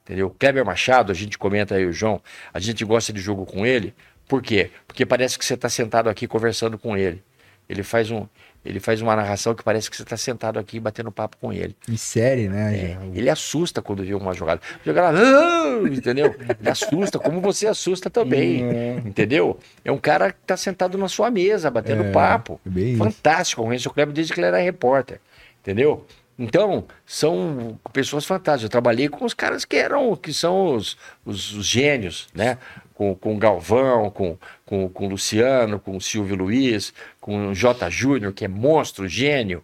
Entendeu? 0.05 0.35
Kleber 0.39 0.65
Machado, 0.65 1.13
a 1.13 1.15
gente 1.15 1.39
comenta 1.39 1.75
aí 1.75 1.87
o 1.87 1.93
João, 1.93 2.21
a 2.53 2.59
gente 2.59 2.85
gosta 2.85 3.13
de 3.13 3.21
jogo 3.21 3.47
com 3.47 3.65
ele. 3.65 3.95
Por 4.27 4.43
quê? 4.43 4.71
Porque 4.87 5.07
parece 5.07 5.39
que 5.39 5.45
você 5.45 5.55
está 5.55 5.69
sentado 5.69 6.09
aqui 6.11 6.27
conversando 6.27 6.79
com 6.79 6.97
ele. 6.97 7.23
Ele 7.69 7.83
faz 7.83 8.11
um, 8.11 8.27
ele 8.65 8.81
faz 8.81 9.01
uma 9.01 9.15
narração 9.17 9.55
que 9.55 9.63
parece 9.63 9.91
que 9.91 9.97
você 9.97 10.03
está 10.03 10.17
sentado 10.17 10.59
aqui 10.59 10.79
batendo 10.81 11.11
papo 11.11 11.37
com 11.41 11.53
ele. 11.53 11.75
Em 11.89 11.97
série, 11.97 12.49
né? 12.49 12.77
É, 12.77 12.99
ele 13.15 13.31
assusta 13.31 13.81
quando 13.81 14.05
vê 14.05 14.15
uma 14.15 14.35
jogada. 14.35 14.61
Jogada, 14.85 15.19
"Ah!" 15.19 15.81
entendeu? 15.91 16.35
Ele 16.61 16.69
assusta, 16.69 17.19
como 17.19 17.41
você 17.41 17.67
assusta 17.67 18.11
também, 18.11 18.63
entendeu? 19.07 19.59
É 19.85 19.91
um 19.93 19.99
cara 19.99 20.33
que 20.33 20.39
tá 20.47 20.57
sentado 20.57 20.99
na 20.99 21.09
sua 21.09 21.31
mesa, 21.31 21.71
batendo 21.71 22.03
É, 22.05 22.11
papo. 22.13 22.61
é. 22.67 22.97
Fantástico, 22.97 23.63
conheço 23.63 23.89
o 23.89 23.93
Kleber 23.93 24.15
desde 24.15 24.33
que 24.35 24.41
ele 24.41 24.47
era 24.49 24.59
repórter, 24.59 25.21
entendeu? 25.63 26.05
Então, 26.41 26.85
são 27.05 27.77
pessoas 27.93 28.25
fantásticas. 28.25 28.63
Eu 28.65 28.69
trabalhei 28.69 29.09
com 29.09 29.25
os 29.25 29.35
caras 29.35 29.65
que 29.65 29.77
eram, 29.77 30.15
que 30.15 30.33
são 30.33 30.77
os, 30.77 30.97
os, 31.25 31.53
os 31.53 31.67
gênios, 31.67 32.29
né? 32.33 32.59
Com, 32.99 33.15
com 33.15 33.37
o 33.37 33.39
Galvão, 33.39 34.11
com, 34.11 34.37
com, 34.67 34.89
com 34.89 35.07
o 35.07 35.11
Luciano, 35.11 35.79
com 35.79 35.97
o 35.97 36.01
Silvio 36.01 36.35
Luiz, 36.35 36.93
com 37.21 37.47
o 37.51 37.55
J. 37.55 37.89
Júnior, 37.89 38.33
que 38.33 38.45
é 38.45 38.49
monstro, 38.49 39.07
gênio, 39.07 39.63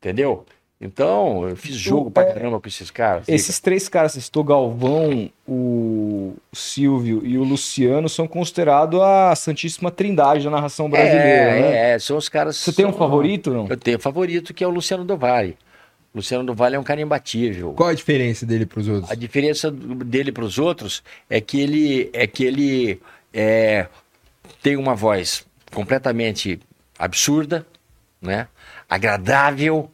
entendeu? 0.00 0.46
Então, 0.80 1.46
eu 1.46 1.54
fiz 1.56 1.76
jogo 1.76 2.10
pra 2.10 2.22
é, 2.22 2.32
caramba 2.32 2.58
com 2.58 2.66
esses 2.66 2.90
caras. 2.90 3.28
Esses 3.28 3.60
três 3.60 3.86
caras, 3.86 4.12
citou 4.12 4.42
Galvão, 4.42 5.30
o 5.46 6.32
Silvio 6.54 7.20
e 7.22 7.36
o 7.36 7.44
Luciano, 7.44 8.08
são 8.08 8.26
considerados 8.26 8.98
a 8.98 9.36
Santíssima 9.36 9.90
Trindade 9.90 10.44
da 10.44 10.50
narração 10.50 10.88
brasileira, 10.88 11.20
é, 11.22 11.60
né? 11.60 11.90
é, 11.90 11.98
são 11.98 12.16
os 12.16 12.30
caras. 12.30 12.56
Você 12.56 12.72
tem 12.72 12.86
um 12.86 12.92
são- 12.92 12.98
favorito, 12.98 13.50
não? 13.52 13.66
Eu 13.68 13.76
tenho 13.76 13.98
um 13.98 14.00
favorito 14.00 14.54
que 14.54 14.64
é 14.64 14.66
o 14.66 14.70
Luciano 14.70 15.04
do 15.04 15.18
Vale. 15.18 15.50
O 15.50 15.69
Luciano 16.14 16.44
do 16.44 16.54
Vale 16.54 16.76
é 16.76 16.78
um 16.78 16.82
cara 16.84 17.00
imbatível. 17.00 17.72
Qual 17.74 17.88
a 17.88 17.94
diferença 17.94 18.44
dele 18.44 18.66
pros 18.66 18.88
outros? 18.88 19.10
A 19.10 19.14
diferença 19.14 19.70
dele 19.70 20.32
para 20.32 20.44
os 20.44 20.58
outros 20.58 21.02
é 21.28 21.40
que 21.40 21.60
ele 21.60 22.10
é 22.12 22.26
que 22.26 22.44
ele 22.44 23.00
é, 23.32 23.86
tem 24.62 24.76
uma 24.76 24.94
voz 24.94 25.46
completamente 25.72 26.58
absurda, 26.98 27.64
né? 28.20 28.48
Agradável. 28.88 29.90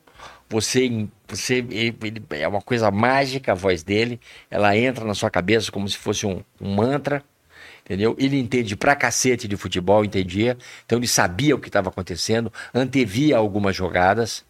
Você, 0.49 1.07
você 1.29 1.57
ele- 1.71 2.23
é 2.31 2.49
uma 2.49 2.63
coisa 2.63 2.91
mágica 2.91 3.53
a 3.53 3.55
voz 3.55 3.83
dele. 3.83 4.19
Ela 4.51 4.77
entra 4.77 5.05
na 5.05 5.13
sua 5.15 5.31
cabeça 5.31 5.71
como 5.71 5.89
se 5.89 5.99
fosse 5.99 6.25
um, 6.27 6.43
um 6.61 6.75
mantra. 6.75 7.23
Entendeu? 7.85 8.17
Ele 8.19 8.39
entende 8.39 8.75
pra 8.75 8.97
cacete 8.97 9.47
de 9.47 9.57
futebol, 9.57 10.05
entendia. 10.05 10.57
Então 10.85 10.99
ele 10.99 11.07
sabia 11.07 11.55
o 11.55 11.59
que 11.59 11.69
estava 11.69 11.89
acontecendo, 11.89 12.53
antevia 12.75 13.37
algumas 13.37 13.77
jogadas. 13.77 14.45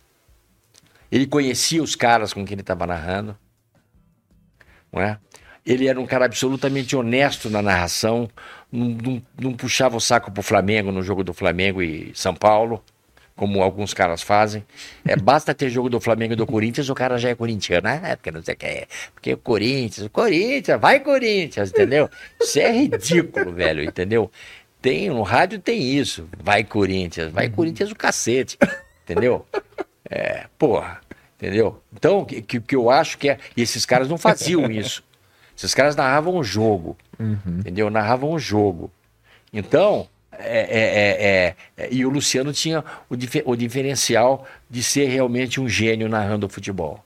Ele 1.11 1.27
conhecia 1.27 1.83
os 1.83 1.95
caras 1.95 2.33
com 2.33 2.45
quem 2.45 2.55
ele 2.55 2.63
estava 2.63 2.87
narrando 2.87 3.37
não 4.93 5.03
é? 5.03 5.19
Ele 5.65 5.89
era 5.89 6.01
um 6.01 6.07
cara 6.07 6.25
absolutamente 6.25 6.95
honesto 6.95 7.51
na 7.51 7.61
narração, 7.61 8.29
não, 8.71 8.87
não- 8.89 9.23
não 9.41 9.53
puxava 9.53 9.97
o 9.97 10.01
saco 10.01 10.31
pro 10.31 10.43
Flamengo 10.43 10.93
no 10.93 11.03
jogo 11.03 11.25
do 11.25 11.35
Flamengo 11.35 11.83
e 11.83 12.13
São 12.15 12.35
Paulo, 12.35 12.83
como 13.35 13.61
alguns 13.63 13.93
caras 13.93 14.23
fazem. 14.23 14.65
É, 15.05 15.17
basta 15.17 15.53
ter 15.53 15.69
jogo 15.69 15.91
do 15.91 16.01
Flamengo 16.01 16.33
e 16.33 16.37
do 16.37 16.47
Corinthians, 16.47 16.89
o 16.89 16.95
cara 16.95 17.19
já 17.19 17.31
é 17.31 17.35
corintiano. 17.35 17.89
Ah, 17.89 18.17
porque 18.17 18.31
não 18.31 18.43
sei 18.43 18.55
o 18.55 18.57
que 18.57 18.67
é. 18.67 18.87
Porque 19.13 19.33
o 19.35 19.39
Corinthians, 19.39 20.07
o 20.07 20.11
Corinthians, 20.11 20.81
vai 20.81 21.01
Corinthians, 21.01 21.71
entendeu? 21.71 22.09
Isso 22.41 22.59
é 22.61 22.71
ridículo, 22.73 23.53
velho, 23.53 23.83
entendeu? 23.83 24.31
Tem, 24.81 25.09
no 25.11 25.23
rádio 25.23 25.59
tem 25.59 25.83
isso. 25.99 26.29
Vai 26.43 26.63
Corinthians, 26.65 27.33
vai 27.33 27.49
Corinthians 27.51 27.91
o 27.91 27.97
cacete, 27.97 28.57
entendeu? 29.03 29.45
É, 30.11 30.47
porra, 30.59 31.01
entendeu? 31.37 31.81
Então, 31.93 32.21
o 32.21 32.27
que, 32.27 32.41
que, 32.61 32.77
eu 32.77 32.91
acho 32.91 33.19
que 33.19 33.29
é. 33.31 33.39
E 33.57 33.63
esses 33.63 33.85
caras 33.87 34.09
não 34.09 34.17
faziam 34.19 34.71
isso. 34.71 35.03
Esses 35.57 35.75
caras 35.75 35.97
narravam 35.97 36.37
o 36.37 36.45
jogo, 36.45 36.97
entendeu? 37.61 37.89
Narravam 37.91 38.31
o 38.33 38.39
jogo. 38.39 38.91
Então, 39.53 40.07
é, 40.33 40.59
é, 40.59 40.81
é, 40.81 41.27
é, 41.27 41.57
é, 41.85 41.89
e 41.91 42.05
o 42.05 42.11
Luciano 42.11 42.53
tinha 42.53 42.85
o, 43.09 43.17
dife- 43.17 43.43
o 43.47 43.57
diferencial 43.57 44.47
de 44.69 44.83
ser 44.83 45.07
realmente 45.07 45.59
um 45.61 45.67
gênio 45.69 46.09
narrando 46.11 46.47
futebol. 46.49 47.03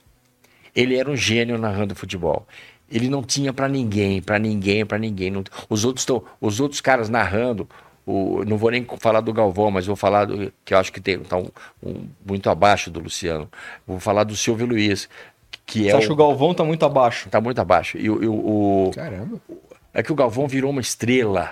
Ele 0.75 0.97
era 0.97 1.09
um 1.09 1.15
gênio 1.15 1.57
narrando 1.57 1.95
futebol. 1.95 2.45
Ele 2.91 3.07
não 3.07 3.23
tinha 3.23 3.53
pra 3.53 3.69
ninguém, 3.69 4.21
pra 4.21 4.37
ninguém, 4.37 4.85
pra 4.85 4.97
ninguém. 4.97 5.31
Não- 5.31 5.43
os 5.69 5.85
outros 5.85 6.01
estão, 6.01 6.21
os 6.41 6.59
outros 6.59 6.81
caras 6.81 7.07
narrando. 7.07 7.69
O, 8.05 8.43
não 8.45 8.57
vou 8.57 8.71
nem 8.71 8.85
falar 8.99 9.21
do 9.21 9.31
Galvão, 9.31 9.69
mas 9.71 9.85
vou 9.85 9.95
falar 9.95 10.25
do 10.25 10.51
que 10.65 10.73
eu 10.73 10.77
acho 10.77 10.91
que 10.91 10.99
tem 10.99 11.19
tá 11.19 11.37
um- 11.37 11.49
um- 11.83 12.07
muito 12.25 12.49
abaixo 12.49 12.89
do 12.89 12.99
Luciano. 12.99 13.49
Vou 13.85 13.99
falar 13.99 14.23
do 14.23 14.35
Silvio 14.35 14.65
Luiz, 14.65 15.07
que 15.65 15.87
é 15.87 15.91
Você 15.91 15.97
acha 15.97 16.05
que 16.07 16.11
o, 16.11 16.15
o 16.15 16.17
Galvão 16.17 16.53
tá 16.53 16.63
muito 16.63 16.83
abaixo? 16.85 17.29
tá 17.29 17.39
muito 17.39 17.59
abaixo. 17.61 17.97
E 17.97 18.09
o- 18.09 18.23
e 18.23 18.27
o- 18.27 18.87
o, 18.87 18.91
Caramba. 18.95 19.39
é 19.93 20.01
que 20.01 20.11
o 20.11 20.15
Galvão 20.15 20.47
virou 20.47 20.71
uma 20.71 20.81
estrela 20.81 21.51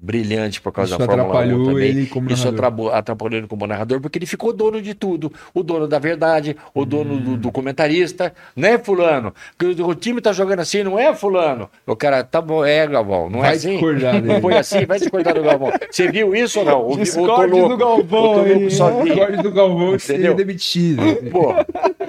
brilhante 0.00 0.60
por 0.60 0.70
causa 0.72 0.90
Isso 0.92 0.98
da 0.98 1.04
Fórmula 1.06 1.28
1 1.28 1.30
atrapalhou 1.32 1.64
também. 1.66 1.88
ele 1.88 2.06
como 2.06 2.30
Isso 2.30 2.44
narrador. 2.44 2.58
atrapalhou, 2.66 2.92
atrapalhou 2.94 3.38
ele 3.38 3.46
como 3.48 3.66
narrador, 3.66 4.00
porque 4.00 4.16
ele 4.18 4.26
ficou 4.26 4.52
dono 4.52 4.80
de 4.80 4.94
tudo. 4.94 5.32
O 5.52 5.62
dono 5.62 5.88
da 5.88 5.98
verdade, 5.98 6.56
o 6.72 6.84
dono 6.84 7.14
Hum. 7.14 7.20
do, 7.20 7.36
do 7.36 7.52
comentarista, 7.52 8.32
né, 8.54 8.78
fulano? 8.78 9.34
Que 9.58 9.66
o, 9.66 9.86
o 9.88 9.94
time 9.96 10.20
tá 10.20 10.32
jogando 10.32 10.60
assim, 10.60 10.82
não 10.84 10.98
é, 10.98 11.14
fulano? 11.14 11.68
O 11.86 11.96
cara, 11.96 12.22
tá 12.22 12.40
bom, 12.40 12.64
é, 12.64 12.86
Galvão, 12.86 13.28
não 13.28 13.40
Vai 13.40 13.50
é 13.52 13.56
assim? 13.56 13.80
Não 14.24 14.40
foi 14.40 14.56
assim, 14.56 14.86
vai 14.86 14.98
discordar 15.00 15.34
do 15.34 15.42
Galvão. 15.42 15.72
Você 15.90 16.10
viu 16.10 16.34
isso 16.34 16.60
ou 16.60 16.64
não? 16.64 16.88
Tô 16.90 16.96
Discorde 16.98 17.52
louco? 17.52 17.68
do 17.70 17.76
Galvão 17.76 18.42
aí, 18.44 18.70
sozinho? 18.70 19.12
Acorde 19.14 19.42
do 19.42 19.50
Galvão 19.52 19.98
seria 19.98 20.18
Entendeu? 20.28 20.34
demitido. 20.36 21.02
Pô, 21.30 21.54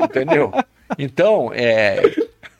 entendeu? 0.03 0.51
Então, 0.97 1.51
é, 1.53 2.01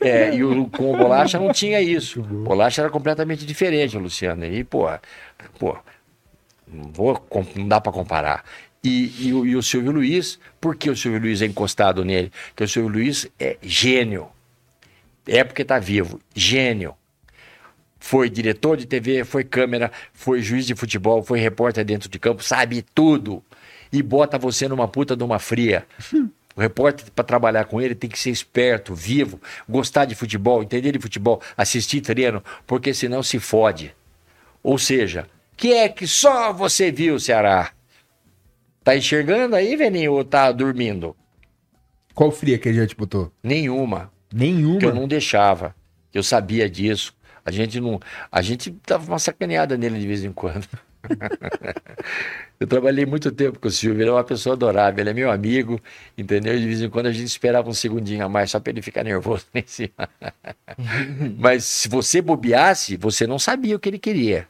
é, 0.02 0.34
e 0.34 0.44
o, 0.44 0.70
com 0.70 0.94
o 0.94 0.98
Bolacha 0.98 1.38
não 1.38 1.52
tinha 1.52 1.82
isso. 1.82 2.22
O 2.22 2.44
Bolacha 2.44 2.82
era 2.82 2.90
completamente 2.90 3.46
diferente, 3.46 3.98
Luciano. 3.98 4.46
E, 4.46 4.64
pô, 4.64 4.88
pô 5.58 5.78
não, 6.68 6.92
vou, 6.92 7.28
não 7.56 7.68
dá 7.68 7.82
pra 7.82 7.92
comparar. 7.92 8.46
E, 8.84 9.28
e 9.28 9.34
o, 9.34 9.46
e 9.46 9.56
o 9.56 9.62
Silvio 9.62 9.92
Luiz, 9.92 10.40
por 10.60 10.76
que 10.76 10.90
o 10.90 10.96
Silvio 10.96 11.20
Luiz 11.20 11.42
é 11.42 11.46
encostado 11.46 12.06
nele? 12.06 12.32
Porque 12.50 12.64
o 12.64 12.68
Silvio 12.68 12.92
Luiz 12.92 13.28
é 13.38 13.58
gênio. 13.62 14.30
É 15.28 15.44
porque 15.44 15.66
tá 15.66 15.78
vivo. 15.80 16.20
Gênio. 16.34 16.96
Foi 18.00 18.30
diretor 18.30 18.78
de 18.78 18.86
TV, 18.86 19.26
foi 19.26 19.44
câmera, 19.44 19.92
foi 20.14 20.42
juiz 20.42 20.66
de 20.66 20.74
futebol, 20.74 21.22
foi 21.22 21.38
repórter 21.38 21.84
dentro 21.84 22.08
de 22.08 22.18
campo, 22.18 22.42
sabe 22.42 22.82
tudo. 22.82 23.44
E 23.92 24.02
bota 24.02 24.38
você 24.38 24.70
numa 24.70 24.88
puta 24.88 25.18
de 25.18 25.24
uma 25.24 25.38
fria. 25.38 25.86
O 26.56 26.62
repórter, 26.62 27.06
para 27.12 27.24
trabalhar 27.24 27.66
com 27.66 27.80
ele, 27.80 27.96
tem 27.96 28.10
que 28.10 28.20
ser 28.20 28.32
esperto, 28.32 28.94
vivo, 28.94 29.40
gostar 29.68 30.06
de 30.06 30.16
futebol, 30.16 30.62
entender 30.62 30.92
de 30.92 31.00
futebol, 31.00 31.42
assistir 31.56 32.02
treino, 32.02 32.44
porque 32.66 32.94
senão 32.94 33.24
se 33.24 33.40
fode. 33.40 33.96
Ou 34.62 34.78
seja, 34.78 35.28
que 35.60 35.74
é 35.74 35.90
que 35.90 36.08
só 36.08 36.54
você 36.54 36.90
viu, 36.90 37.20
Ceará? 37.20 37.72
Tá 38.82 38.96
enxergando 38.96 39.58
aí, 39.58 39.76
Veninho, 39.76 40.14
ou 40.14 40.24
tá 40.24 40.52
dormindo? 40.54 41.16
Qual 42.14 42.32
fria 42.32 42.58
que 42.58 42.70
ele 42.70 42.78
já 42.78 42.88
te 42.88 42.96
botou? 42.96 43.32
Nenhuma. 43.44 44.12
Nenhuma. 44.34 44.80
que 44.80 44.86
eu 44.86 44.96
não 44.96 45.08
deixava. 45.08 45.76
Eu 46.14 46.24
sabia 46.24 46.70
disso. 46.70 47.14
A 47.46 47.52
gente 47.52 47.80
não. 47.80 48.00
A 48.32 48.42
gente 48.42 48.74
dava 48.88 49.06
uma 49.06 49.20
sacaneada 49.20 49.78
nele 49.78 50.00
de 50.00 50.08
vez 50.08 50.24
em 50.24 50.32
quando. 50.32 50.68
eu 52.60 52.68
trabalhei 52.68 53.06
muito 53.06 53.32
tempo 53.32 53.60
com 53.60 53.68
o 53.68 53.72
Silvio, 53.72 54.02
ele 54.02 54.10
é 54.10 54.14
uma 54.14 54.24
pessoa 54.24 54.56
adorável, 54.56 55.02
ele 55.02 55.10
é 55.10 55.14
meu 55.14 55.32
amigo, 55.32 55.80
entendeu? 56.18 56.58
De 56.58 56.66
vez 56.66 56.82
em 56.82 56.90
quando 56.90 57.08
a 57.08 57.12
gente 57.12 57.28
esperava 57.28 57.70
um 57.70 57.74
segundinho 57.74 58.26
a 58.26 58.30
mais 58.30 58.52
só 58.52 58.60
para 58.60 58.72
ele 58.72 58.82
ficar 58.82 59.04
nervoso 59.04 59.46
lá 59.54 59.62
em 59.62 59.68
cima. 59.68 60.10
Mas 61.38 61.66
se 61.66 61.88
você 61.88 62.22
bobeasse, 62.22 62.98
você 62.98 63.26
não 63.26 63.40
sabia 63.40 63.76
o 63.76 63.80
que 63.80 63.90
ele 63.90 64.00
queria. 64.00 64.48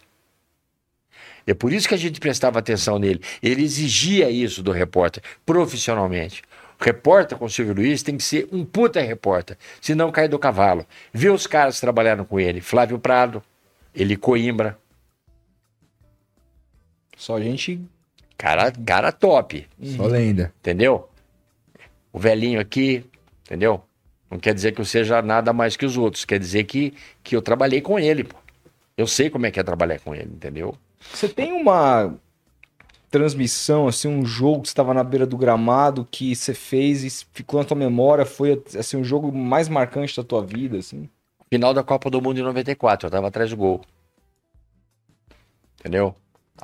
É 1.45 1.54
por 1.54 1.74
isso 1.74 1.88
que 1.88 1.95
a 1.95 1.97
gente 1.97 2.20
prestava 2.20 2.60
atenção 2.60 3.00
nele. 3.00 3.22
Ele 3.41 3.64
exigia 3.64 4.30
isso 4.30 4.62
do 4.62 4.72
repórter, 4.72 5.24
profissionalmente. 5.45 6.43
O 6.80 6.84
repórter 6.84 7.38
com 7.38 7.45
o 7.45 7.50
Silvio 7.50 7.74
Luiz 7.74 8.04
tem 8.04 8.16
que 8.16 8.24
ser 8.24 8.47
um 8.52 8.64
puta 8.64 9.02
repórter, 9.02 9.58
senão 9.82 10.12
cai 10.12 10.28
do 10.28 10.39
cavalo. 10.39 10.86
Vê 11.12 11.30
os 11.30 11.45
caras 11.47 11.76
que 11.76 11.82
trabalharam 11.82 12.24
com 12.24 12.39
ele: 12.39 12.62
Flávio 12.62 13.00
Prado, 13.00 13.43
Eli 13.93 14.16
Coimbra, 14.16 14.78
Só 17.20 17.38
gente. 17.38 17.82
cara, 18.38 18.72
cara 18.72 19.11
top, 19.11 19.67
Só 19.84 20.05
lenda. 20.07 20.53
entendeu? 20.61 21.09
O 22.13 22.17
velhinho 22.17 22.61
aqui, 22.61 23.05
entendeu? 23.45 23.84
Não 24.32 24.39
quer 24.39 24.53
dizer 24.53 24.72
que 24.72 24.80
eu 24.80 24.86
seja 24.86 25.22
nada 25.22 25.51
mais 25.51 25.76
que 25.76 25.86
os 25.86 25.97
outros, 25.97 26.24
quer 26.24 26.39
dizer 26.39 26.63
que, 26.63 26.93
que 27.22 27.36
eu 27.36 27.41
trabalhei 27.41 27.82
com 27.82 27.99
ele, 27.99 28.24
pô. 28.24 28.38
Eu 28.97 29.05
sei 29.05 29.30
como 29.30 29.45
é 29.45 29.51
que 29.51 29.59
é 29.59 29.63
trabalhar 29.63 29.99
com 29.99 30.15
ele, 30.15 30.32
entendeu? 30.34 30.74
Você 31.13 31.28
tem 31.28 31.51
uma 31.51 32.15
transmissão, 33.11 33.89
assim, 33.89 34.07
um 34.07 34.26
jogo 34.26 34.61
que 34.61 34.70
você 34.70 34.72
estava 34.72 34.93
na 34.93 35.03
beira 35.03 35.26
do 35.26 35.38
gramado 35.38 36.07
que 36.09 36.34
você 36.34 36.53
fez 36.53 37.03
e 37.03 37.26
ficou 37.34 37.59
na 37.59 37.65
tua 37.65 37.76
memória, 37.76 38.26
foi 38.26 38.63
assim, 38.78 38.95
o 38.95 39.03
jogo 39.03 39.30
mais 39.30 39.67
marcante 39.67 40.15
da 40.15 40.24
tua 40.24 40.45
vida, 40.45 40.78
assim? 40.78 41.09
Final 41.51 41.74
da 41.74 41.84
Copa 41.84 42.09
do 42.09 42.22
Mundo 42.22 42.39
em 42.39 42.43
94, 42.43 43.07
eu 43.07 43.11
tava 43.11 43.28
atrás 43.28 43.49
do 43.49 43.57
gol. 43.57 43.82
Entendeu? 45.80 46.15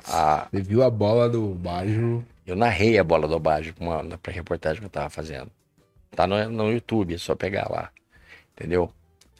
A, 0.04 0.46
Você 0.50 0.60
viu 0.62 0.82
a 0.82 0.90
bola 0.90 1.28
do 1.28 1.48
Bajo. 1.54 2.24
Eu 2.46 2.54
narrei 2.54 2.98
a 2.98 3.04
bola 3.04 3.26
do 3.26 3.38
Baggio 3.40 3.74
na 3.80 4.18
reportagem 4.32 4.78
que 4.78 4.86
eu 4.86 4.90
tava 4.90 5.10
fazendo. 5.10 5.50
Tá 6.14 6.26
no, 6.26 6.48
no 6.48 6.70
YouTube, 6.70 7.14
é 7.14 7.18
só 7.18 7.34
pegar 7.34 7.68
lá. 7.68 7.90
Entendeu? 8.56 8.90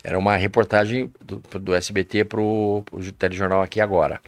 Era 0.02 0.18
uma 0.18 0.36
reportagem 0.36 1.10
do, 1.20 1.38
do 1.58 1.74
SBT 1.74 2.24
pro, 2.24 2.82
pro 2.84 3.12
telejornal 3.12 3.62
aqui 3.62 3.80
agora. 3.80 4.20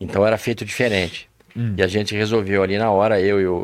Então 0.00 0.26
era 0.26 0.38
feito 0.38 0.64
diferente. 0.64 1.28
E 1.76 1.82
a 1.82 1.86
gente 1.86 2.14
resolveu 2.14 2.62
ali 2.62 2.76
na 2.78 2.90
hora, 2.90 3.20
eu 3.20 3.40
e 3.40 3.46
o, 3.46 3.54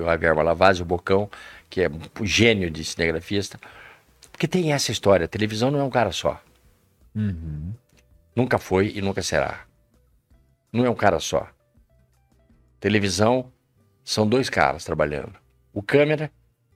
o 0.00 0.04
Javier 0.04 0.34
Malavaz, 0.34 0.80
o 0.80 0.84
Bocão, 0.84 1.28
que 1.68 1.82
é 1.82 1.88
um 1.88 2.24
gênio 2.24 2.70
de 2.70 2.84
cinegrafista. 2.84 3.58
Porque 4.30 4.48
tem 4.48 4.72
essa 4.72 4.90
história, 4.92 5.24
a 5.24 5.28
televisão 5.28 5.70
não 5.70 5.80
é 5.80 5.84
um 5.84 5.90
cara 5.90 6.12
só. 6.12 6.40
Nunca 8.34 8.58
foi 8.58 8.92
e 8.94 9.02
nunca 9.02 9.22
será. 9.22 9.60
Não 10.72 10.86
é 10.86 10.90
um 10.90 10.94
cara 10.94 11.20
só. 11.20 11.48
Televisão 12.80 13.52
são 14.02 14.26
dois 14.26 14.48
caras 14.48 14.84
trabalhando. 14.84 15.34
O 15.72 15.82
câmera 15.82 16.30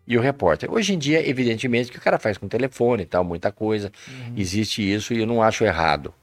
e 0.07 0.17
o 0.17 0.21
repórter. 0.21 0.71
Hoje 0.73 0.95
em 0.95 0.99
dia, 0.99 1.27
evidentemente, 1.29 1.91
que 1.91 1.99
o 1.99 2.01
cara 2.01 2.19
faz 2.19 2.39
com 2.39 2.47
telefone 2.47 3.03
e 3.03 3.07
tal, 3.07 3.25
muita 3.25 3.51
coisa. 3.51 3.91
Existe 4.37 4.83
isso 4.83 5.13
e 5.13 5.21
eu 5.21 5.27
não 5.27 5.43
acho 5.43 5.65
errado. 5.65 6.15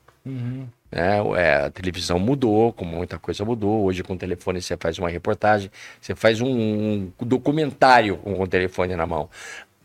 né? 0.90 1.18
É, 1.38 1.66
a 1.66 1.70
televisão 1.72 2.20
mudou, 2.20 2.72
como 2.72 2.96
muita 2.96 3.18
coisa 3.18 3.44
mudou. 3.44 3.84
Hoje, 3.84 4.04
com 4.04 4.14
o 4.14 4.18
telefone, 4.18 4.62
você 4.62 4.78
faz 4.78 5.00
uma 5.00 5.10
reportagem, 5.10 5.70
você 6.00 6.16
faz 6.16 6.40
um, 6.40 6.48
um 6.48 7.12
documentário 7.26 8.18
com 8.18 8.40
o 8.40 8.48
telefone 8.48 8.96
na 8.96 9.06
mão. 9.06 9.30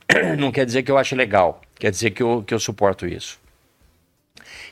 Não 0.39 0.53
quer 0.53 0.67
dizer 0.67 0.83
que 0.83 0.91
eu 0.91 0.99
acho 0.99 1.17
legal, 1.17 1.61
quer 1.75 1.91
dizer 1.91 2.11
que 2.11 2.23
eu, 2.23 2.45
que 2.47 2.55
eu 2.55 2.61
suporto 2.61 3.07
isso. 3.07 3.41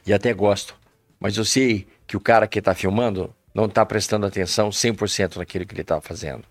E 0.06 0.12
até 0.12 0.32
gosto. 0.32 0.76
Mas 1.18 1.36
eu 1.36 1.44
sei 1.44 1.86
que 2.07 2.16
o 2.16 2.20
cara 2.20 2.46
que 2.46 2.59
está 2.59 2.74
filmando 2.74 3.34
não 3.54 3.66
está 3.66 3.84
prestando 3.84 4.26
atenção 4.26 4.68
100% 4.70 5.36
naquilo 5.36 5.64
que 5.66 5.74
ele 5.74 5.80
está 5.82 6.00
fazendo. 6.00 6.44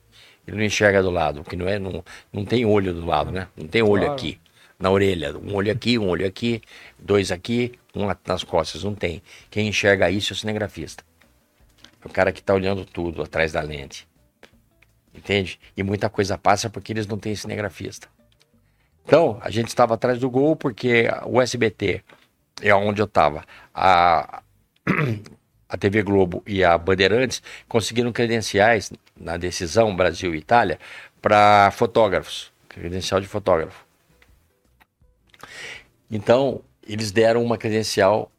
Ele 0.48 0.58
não 0.58 0.64
enxerga 0.64 1.02
do 1.02 1.10
lado, 1.10 1.44
porque 1.44 1.56
não, 1.56 1.68
é, 1.68 1.80
não, 1.80 2.04
não 2.32 2.46
tem 2.46 2.66
olho 2.66 2.94
do 2.94 3.06
lado, 3.06 3.32
né? 3.32 3.48
Não 3.56 3.68
tem 3.68 3.82
olho 3.82 4.04
Claro. 4.04 4.14
aqui, 4.14 4.40
na 4.80 4.90
orelha. 4.92 5.36
Um 5.38 5.54
olho 5.56 5.72
aqui, 5.72 5.98
um 5.98 6.08
olho 6.08 6.26
aqui, 6.26 6.62
dois 7.00 7.32
aqui, 7.32 7.74
um 7.96 8.08
nas 8.26 8.44
costas. 8.44 8.84
Não 8.84 8.94
tem. 8.94 9.22
Quem 9.50 9.68
enxerga 9.68 10.10
isso 10.10 10.34
é 10.34 10.36
o 10.36 10.38
cinegrafista. 10.38 11.04
É 12.04 12.08
o 12.08 12.10
cara 12.10 12.32
que 12.32 12.40
está 12.40 12.54
olhando 12.54 12.86
tudo 12.86 13.24
atrás 13.24 13.52
da 13.52 13.62
lente. 13.62 14.08
Entende? 15.14 15.60
E 15.76 15.82
muita 15.82 16.10
coisa 16.10 16.38
passa 16.38 16.70
porque 16.70 16.92
eles 16.92 17.08
não 17.08 17.18
têm 17.18 17.36
cinegrafista. 17.36 18.08
Então, 19.06 19.40
a 19.42 19.50
gente 19.50 19.68
estava 19.68 19.94
atrás 19.94 20.20
do 20.20 20.30
gol 20.30 20.56
porque 20.56 21.08
o 21.26 21.42
SBT 21.42 22.04
é 22.62 22.74
onde 22.74 23.02
eu 23.02 23.06
estava. 23.06 23.44
A, 23.74 24.42
a 25.68 25.78
TV 25.78 26.04
Globo 26.04 26.44
e 26.46 26.64
a 26.64 26.78
Bandeirantes 26.78 27.42
conseguiram 27.68 28.12
credenciais 28.12 28.92
na 29.16 29.38
decisão 29.38 29.96
Brasil 29.96 30.34
e 30.34 30.38
Itália 30.38 30.80
para 31.22 31.72
fotógrafos, 31.72 32.52
credencial 32.70 33.20
de 33.20 33.28
fotógrafo. 33.28 33.86
Então, 36.10 36.62
eles 36.88 37.12
deram 37.12 37.44
uma 37.44 37.58
credencial 37.58 38.32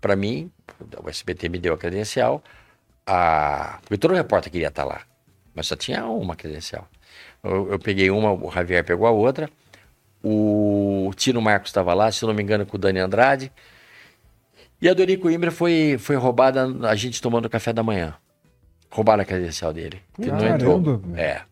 para 0.00 0.16
mim, 0.16 0.50
o 1.02 1.08
SBT 1.08 1.48
me 1.48 1.58
deu 1.58 1.74
a 1.74 1.78
credencial, 1.78 2.42
a... 3.06 3.78
porque 3.82 3.98
todo 3.98 4.14
repórter 4.14 4.50
queria 4.50 4.68
estar 4.68 4.84
lá, 4.84 5.02
mas 5.54 5.66
só 5.66 5.76
tinha 5.76 6.06
uma 6.06 6.36
credencial. 6.36 6.88
Eu, 7.42 7.72
eu 7.72 7.78
peguei 7.78 8.10
uma, 8.10 8.32
o 8.32 8.50
Javier 8.50 8.84
pegou 8.84 9.06
a 9.06 9.10
outra, 9.10 9.50
o 10.22 11.12
Tino 11.16 11.40
Marcos 11.40 11.70
estava 11.70 11.94
lá, 11.94 12.10
se 12.10 12.24
não 12.24 12.34
me 12.34 12.42
engano, 12.42 12.66
com 12.66 12.76
o 12.76 12.80
Dani 12.80 12.98
Andrade, 12.98 13.52
e 14.80 14.88
a 14.88 14.94
Dori 14.94 15.16
Coimbra 15.16 15.50
foi, 15.50 15.96
foi 15.98 16.16
roubada 16.16 16.66
a 16.88 16.94
gente 16.94 17.20
tomando 17.20 17.48
café 17.48 17.72
da 17.72 17.82
manhã. 17.82 18.14
Roubaram 18.90 19.22
a 19.22 19.24
credencial 19.24 19.72
dele. 19.72 20.00
Ele 20.18 20.30
não 20.30 20.46
entrou. 20.46 21.02
É. 21.16 21.42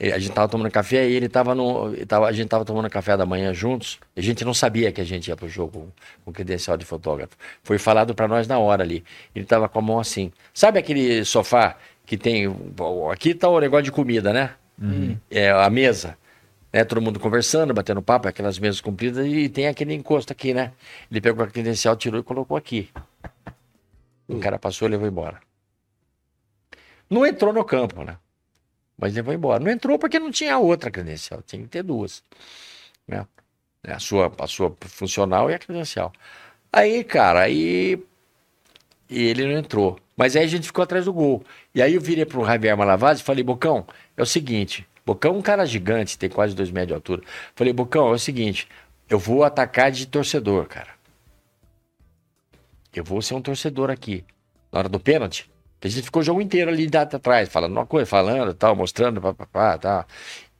A 0.00 0.18
gente 0.18 0.32
tava 0.32 0.48
tomando 0.48 0.70
café 0.70 1.08
e 1.08 1.14
ele 1.14 1.28
tava 1.28 1.56
no. 1.56 1.92
ele 1.92 2.06
Tava, 2.06 2.26
a 2.26 2.32
gente 2.32 2.48
tava 2.48 2.64
tomando 2.64 2.88
café 2.88 3.16
da 3.16 3.26
manhã 3.26 3.52
juntos. 3.52 3.98
A 4.16 4.20
gente 4.20 4.44
não 4.44 4.54
sabia 4.54 4.92
que 4.92 5.00
a 5.00 5.04
gente 5.04 5.26
ia 5.26 5.34
pro 5.34 5.48
jogo 5.48 5.92
com 6.24 6.32
credencial 6.32 6.76
de 6.76 6.84
fotógrafo. 6.84 7.36
Foi 7.64 7.78
falado 7.78 8.14
para 8.14 8.28
nós 8.28 8.46
na 8.46 8.58
hora 8.58 8.84
ali. 8.84 9.02
Ele 9.34 9.44
tava 9.44 9.68
com 9.68 9.80
a 9.80 9.82
mão 9.82 9.98
assim. 9.98 10.30
Sabe 10.54 10.78
aquele 10.78 11.24
sofá 11.24 11.76
que 12.06 12.16
tem. 12.16 12.44
Aqui 13.12 13.34
tá 13.34 13.48
o 13.48 13.58
negócio 13.58 13.84
de 13.84 13.90
comida, 13.92 14.32
né? 14.32 14.52
É, 15.28 15.50
a 15.50 15.68
mesa. 15.68 16.16
Né? 16.72 16.84
Todo 16.84 17.00
mundo 17.00 17.18
conversando, 17.18 17.72
batendo 17.72 18.02
papo, 18.02 18.28
aquelas 18.28 18.58
mesas 18.58 18.80
compridas, 18.80 19.26
e 19.26 19.48
tem 19.48 19.66
aquele 19.66 19.94
encosto 19.94 20.32
aqui, 20.32 20.52
né? 20.52 20.72
Ele 21.10 21.20
pegou 21.20 21.44
a 21.44 21.48
credencial, 21.48 21.96
tirou 21.96 22.20
e 22.20 22.22
colocou 22.22 22.56
aqui. 22.56 22.90
O 24.26 24.38
cara 24.38 24.58
passou 24.58 24.86
e 24.86 24.90
levou 24.90 25.08
embora. 25.08 25.40
Não 27.08 27.24
entrou 27.26 27.52
no 27.52 27.64
campo, 27.64 28.04
né? 28.04 28.18
Mas 28.98 29.14
levou 29.14 29.32
embora. 29.32 29.62
Não 29.62 29.70
entrou 29.70 29.98
porque 29.98 30.18
não 30.18 30.30
tinha 30.30 30.58
outra 30.58 30.90
credencial, 30.90 31.42
tinha 31.42 31.62
que 31.62 31.68
ter 31.68 31.82
duas. 31.82 32.22
Né? 33.06 33.26
A, 33.84 33.98
sua, 33.98 34.30
a 34.38 34.46
sua 34.46 34.76
funcional 34.80 35.50
e 35.50 35.54
a 35.54 35.58
credencial. 35.58 36.12
Aí, 36.70 37.02
cara, 37.02 37.40
aí 37.40 38.02
e 39.08 39.26
ele 39.28 39.46
não 39.46 39.58
entrou. 39.58 39.98
Mas 40.16 40.36
aí 40.36 40.44
a 40.44 40.48
gente 40.48 40.66
ficou 40.66 40.82
atrás 40.82 41.06
do 41.06 41.12
gol. 41.12 41.42
E 41.74 41.80
aí 41.80 41.94
eu 41.94 42.00
virei 42.00 42.24
pro 42.24 42.44
Javier 42.44 42.76
Malavaz 42.76 43.20
e 43.20 43.22
falei, 43.22 43.42
Bocão, 43.42 43.86
é 44.16 44.22
o 44.22 44.26
seguinte, 44.26 44.86
Bocão 45.08 45.36
é 45.36 45.38
um 45.38 45.40
cara 45.40 45.64
gigante, 45.64 46.18
tem 46.18 46.28
quase 46.28 46.54
dois 46.54 46.70
metros 46.70 46.88
de 46.88 46.94
altura. 46.94 47.22
Falei, 47.56 47.72
Bocão, 47.72 48.08
é 48.08 48.10
o 48.10 48.18
seguinte, 48.18 48.68
eu 49.08 49.18
vou 49.18 49.42
atacar 49.42 49.90
de 49.90 50.06
torcedor, 50.06 50.66
cara. 50.66 50.90
Eu 52.94 53.02
vou 53.02 53.22
ser 53.22 53.32
um 53.32 53.40
torcedor 53.40 53.88
aqui. 53.88 54.22
Na 54.70 54.80
hora 54.80 54.88
do 54.90 55.00
pênalti, 55.00 55.50
a 55.82 55.88
gente 55.88 56.02
ficou 56.02 56.20
o 56.20 56.24
jogo 56.24 56.42
inteiro 56.42 56.70
ali 56.70 56.86
atrás, 56.94 57.48
falando 57.48 57.72
uma 57.72 57.86
coisa, 57.86 58.04
falando, 58.04 58.52
tal, 58.52 58.76
mostrando, 58.76 59.18
papapá, 59.18 59.78
tal. 59.78 60.06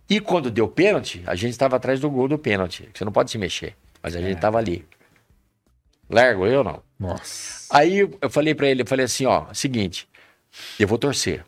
E 0.08 0.18
quando 0.18 0.50
deu 0.50 0.66
pênalti, 0.66 1.22
a 1.26 1.34
gente 1.34 1.50
estava 1.50 1.76
atrás 1.76 2.00
do 2.00 2.08
gol 2.10 2.26
do 2.26 2.38
pênalti. 2.38 2.88
Você 2.94 3.04
não 3.04 3.12
pode 3.12 3.30
se 3.30 3.36
mexer, 3.36 3.76
mas 4.02 4.16
a 4.16 4.20
gente 4.22 4.36
estava 4.36 4.56
ali. 4.56 4.82
Largo 6.08 6.46
eu 6.46 6.64
não. 6.64 6.82
Nossa. 6.98 7.66
Aí 7.70 7.98
eu 7.98 8.30
falei 8.30 8.54
pra 8.54 8.66
ele, 8.66 8.80
eu 8.80 8.86
falei 8.86 9.04
assim, 9.04 9.26
ó, 9.26 9.52
seguinte, 9.52 10.08
eu 10.80 10.88
vou 10.88 10.96
torcer 10.96 11.44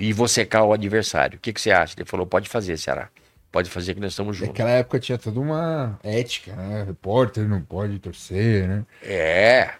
e 0.00 0.12
vou 0.12 0.26
secar 0.26 0.64
o 0.64 0.72
adversário. 0.72 1.36
O 1.36 1.40
que, 1.40 1.52
que 1.52 1.60
você 1.60 1.70
acha? 1.70 1.94
Ele 1.96 2.04
falou, 2.08 2.26
pode 2.26 2.48
fazer, 2.48 2.76
Ceará. 2.78 3.08
Pode 3.52 3.68
fazer 3.68 3.94
que 3.94 4.00
nós 4.00 4.12
estamos 4.12 4.36
juntos. 4.36 4.48
Naquela 4.52 4.70
época 4.70 4.98
tinha 5.00 5.18
toda 5.18 5.38
uma 5.40 5.98
ética, 6.02 6.54
né? 6.56 6.84
Repórter 6.84 7.48
não 7.48 7.60
pode 7.60 7.98
torcer, 7.98 8.66
né? 8.68 8.84
É. 9.02 9.70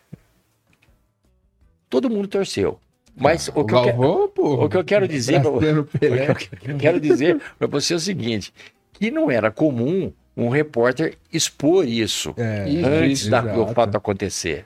Todo 1.89 2.11
mundo 2.11 2.29
torceu. 2.29 2.79
Mas 3.17 3.49
o, 3.49 3.53
que 3.53 3.59
eu 3.61 3.65
que- 3.67 3.73
Galvão, 3.73 4.29
pô. 4.29 4.65
o 4.65 4.69
que 4.69 4.77
eu 4.77 4.85
quero 4.85 5.07
dizer 5.09 5.41
o 5.45 5.59
que 5.85 6.71
eu 6.71 6.79
quero 6.79 7.01
dizer 7.01 7.41
pra 7.59 7.67
você 7.67 7.93
é 7.95 7.97
o 7.97 8.01
seguinte, 8.01 8.53
que 8.93 9.11
não 9.11 9.31
era 9.31 9.51
comum 9.51 10.13
um 10.37 10.49
repórter 10.49 11.17
expor 11.33 11.87
isso 11.87 12.33
É, 12.37 12.65
antes 12.85 13.27
da- 13.29 13.41
do 13.41 13.67
fato 13.69 13.97
acontecer. 13.97 14.65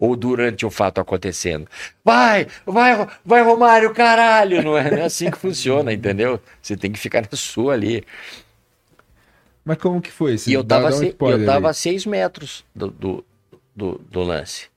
Ou 0.00 0.16
durante 0.16 0.66
o 0.66 0.70
fato 0.70 1.00
acontecendo. 1.00 1.68
Vai, 2.04 2.46
vai, 2.66 3.06
vai, 3.24 3.42
Romário, 3.42 3.92
caralho! 3.94 4.62
Não 4.64 4.76
é, 4.76 4.90
não 4.90 4.98
é 4.98 5.02
assim 5.04 5.30
que 5.30 5.36
funciona, 5.38 5.92
entendeu? 5.92 6.40
Você 6.62 6.76
tem 6.76 6.90
que 6.90 6.98
ficar 6.98 7.22
na 7.30 7.36
sua 7.36 7.74
ali. 7.74 8.02
Mas 9.64 9.76
como 9.78 10.00
que 10.00 10.10
foi? 10.10 10.38
Você 10.38 10.50
E 10.50 10.54
eu 10.54 10.64
tava, 10.64 10.84
um 10.86 10.88
a 10.88 10.92
se- 10.92 11.16
eu 11.20 11.44
tava 11.44 11.70
a 11.70 11.74
seis 11.74 12.06
metros 12.06 12.64
do, 12.74 12.88
do, 12.90 13.24
do, 13.76 13.98
do 14.10 14.22
lance, 14.22 14.68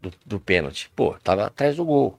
do, 0.00 0.12
do 0.24 0.38
pênalti. 0.38 0.90
Pô, 0.94 1.14
tava 1.24 1.46
atrás 1.46 1.76
do 1.76 1.84
gol. 1.84 2.18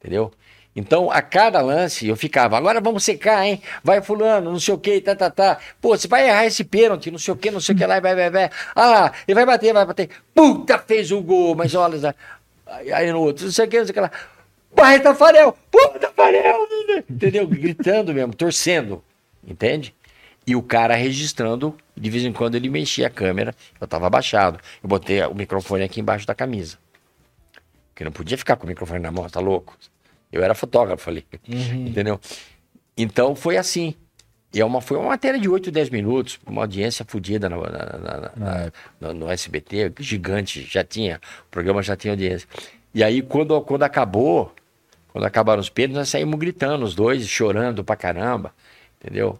Entendeu? 0.00 0.32
Então, 0.80 1.10
a 1.10 1.20
cada 1.20 1.60
lance, 1.60 2.08
eu 2.08 2.16
ficava, 2.16 2.56
agora 2.56 2.80
vamos 2.80 3.04
secar, 3.04 3.46
hein? 3.46 3.60
Vai 3.84 4.00
fulano, 4.00 4.50
não 4.50 4.58
sei 4.58 4.72
o 4.72 4.78
que, 4.78 4.98
tá, 5.02 5.14
tá, 5.14 5.28
tá. 5.28 5.58
Pô, 5.78 5.90
você 5.90 6.08
vai 6.08 6.26
errar 6.26 6.46
esse 6.46 6.64
pênalti, 6.64 7.10
não 7.10 7.18
sei 7.18 7.34
o 7.34 7.36
que, 7.36 7.50
não 7.50 7.60
sei 7.60 7.74
o 7.74 7.78
que 7.78 7.84
lá, 7.84 8.00
vai, 8.00 8.14
vai, 8.14 8.30
vai. 8.30 8.50
Ah 8.74 8.86
lá, 8.86 9.12
ele 9.28 9.34
vai 9.34 9.44
bater, 9.44 9.74
vai 9.74 9.84
bater. 9.84 10.08
Puta, 10.34 10.78
fez 10.78 11.12
o 11.12 11.20
gol, 11.20 11.54
mas 11.54 11.74
olha, 11.74 12.16
aí 12.94 13.12
no 13.12 13.20
outro, 13.20 13.44
não 13.44 13.52
sei 13.52 13.66
o 13.66 13.68
que, 13.68 13.78
não 13.78 13.84
sei 13.84 13.90
o 13.90 13.94
que 13.94 14.00
lá. 14.00 14.10
Vai, 14.72 15.00
Tafarel! 15.00 15.54
Puta, 15.70 15.98
Tafarel! 15.98 16.66
Entendeu? 17.10 17.46
Gritando 17.46 18.14
mesmo, 18.14 18.34
torcendo. 18.34 19.04
Entende? 19.46 19.94
E 20.46 20.56
o 20.56 20.62
cara 20.62 20.94
registrando, 20.94 21.76
de 21.94 22.08
vez 22.08 22.24
em 22.24 22.32
quando 22.32 22.54
ele 22.54 22.70
mexia 22.70 23.08
a 23.08 23.10
câmera, 23.10 23.54
eu 23.78 23.86
tava 23.86 24.06
abaixado. 24.06 24.58
Eu 24.82 24.88
botei 24.88 25.22
o 25.24 25.34
microfone 25.34 25.84
aqui 25.84 26.00
embaixo 26.00 26.26
da 26.26 26.34
camisa. 26.34 26.78
Porque 27.92 28.02
não 28.02 28.12
podia 28.12 28.38
ficar 28.38 28.56
com 28.56 28.64
o 28.64 28.68
microfone 28.68 29.00
na 29.00 29.10
mão, 29.10 29.28
tá 29.28 29.40
louco? 29.40 29.76
Eu 30.32 30.42
era 30.42 30.54
fotógrafo 30.54 31.08
ali, 31.10 31.24
entendeu? 31.88 32.20
Então 32.96 33.34
foi 33.34 33.56
assim. 33.56 33.94
E 34.52 34.60
é 34.60 34.64
uma, 34.64 34.80
foi 34.80 34.96
uma 34.96 35.10
matéria 35.10 35.38
de 35.38 35.48
8, 35.48 35.70
10 35.70 35.90
minutos, 35.90 36.40
uma 36.44 36.62
audiência 36.62 37.04
fodida 37.06 37.48
na- 37.48 37.56
na- 37.56 37.98
na- 38.36 38.56
época. 38.64 38.72
no, 39.00 39.14
no 39.14 39.30
SBT, 39.30 39.92
gigante, 40.00 40.62
já 40.62 40.82
tinha, 40.82 41.20
o 41.46 41.50
programa 41.50 41.82
já 41.82 41.96
tinha 41.96 42.12
audiência. 42.14 42.48
E 42.92 43.04
aí, 43.04 43.22
quando, 43.22 43.60
quando 43.62 43.84
acabou, 43.84 44.52
quando 45.12 45.24
acabaram 45.24 45.60
os 45.60 45.68
pênaltis, 45.70 45.96
nós 45.98 46.08
saímos 46.08 46.36
gritando, 46.38 46.84
os 46.84 46.96
dois, 46.96 47.24
chorando 47.28 47.84
pra 47.84 47.94
caramba, 47.94 48.52
entendeu? 49.00 49.38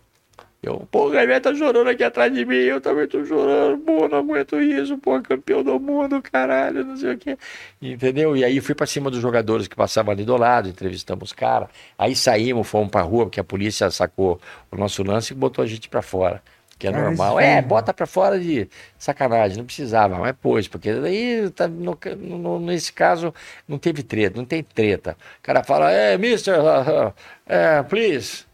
Eu, 0.62 0.86
pô, 0.90 1.06
o 1.06 1.10
Gabriel 1.10 1.40
tá 1.40 1.54
chorando 1.54 1.88
aqui 1.88 2.04
atrás 2.04 2.32
de 2.34 2.44
mim, 2.44 2.54
eu 2.56 2.82
também 2.82 3.06
tô 3.08 3.24
chorando, 3.24 3.78
pô, 3.78 4.06
não 4.08 4.18
aguento 4.18 4.60
isso, 4.60 4.98
pô, 4.98 5.18
campeão 5.22 5.62
do 5.62 5.80
mundo, 5.80 6.20
caralho, 6.20 6.84
não 6.84 6.96
sei 6.98 7.14
o 7.14 7.18
quê. 7.18 7.38
Entendeu? 7.80 8.36
E 8.36 8.44
aí 8.44 8.60
fui 8.60 8.74
pra 8.74 8.86
cima 8.86 9.10
dos 9.10 9.20
jogadores 9.20 9.66
que 9.66 9.74
passavam 9.74 10.12
ali 10.12 10.22
do 10.22 10.36
lado, 10.36 10.68
entrevistamos 10.68 11.30
os 11.30 11.32
caras. 11.32 11.68
Aí 11.96 12.14
saímos, 12.14 12.68
fomos 12.68 12.90
pra 12.90 13.00
rua, 13.00 13.24
porque 13.24 13.40
a 13.40 13.44
polícia 13.44 13.90
sacou 13.90 14.38
o 14.70 14.76
nosso 14.76 15.02
lance 15.02 15.32
e 15.32 15.36
botou 15.36 15.64
a 15.64 15.66
gente 15.66 15.88
pra 15.88 16.02
fora. 16.02 16.42
Que 16.78 16.88
é 16.88 16.92
Cara, 16.92 17.04
normal. 17.04 17.40
isso 17.40 17.48
É, 17.50 17.62
bota 17.62 17.92
pra 17.94 18.06
fora 18.06 18.38
de 18.38 18.68
sacanagem, 18.98 19.56
não 19.58 19.64
precisava, 19.66 20.18
mas 20.18 20.34
pôs, 20.40 20.66
porque 20.68 20.92
daí, 20.94 21.50
tá, 21.50 21.68
no, 21.68 21.98
no- 22.18 22.60
nesse 22.60 22.92
caso, 22.92 23.34
não 23.68 23.78
teve 23.78 24.02
treta, 24.02 24.36
não 24.38 24.44
tem 24.46 24.62
treta. 24.62 25.16
O 25.38 25.42
cara 25.42 25.62
fala, 25.64 25.90
é, 25.90 26.16
mister, 26.18 26.58
uh, 26.58 27.08
uh, 27.08 27.14
é, 27.46 27.82
please. 27.82 28.49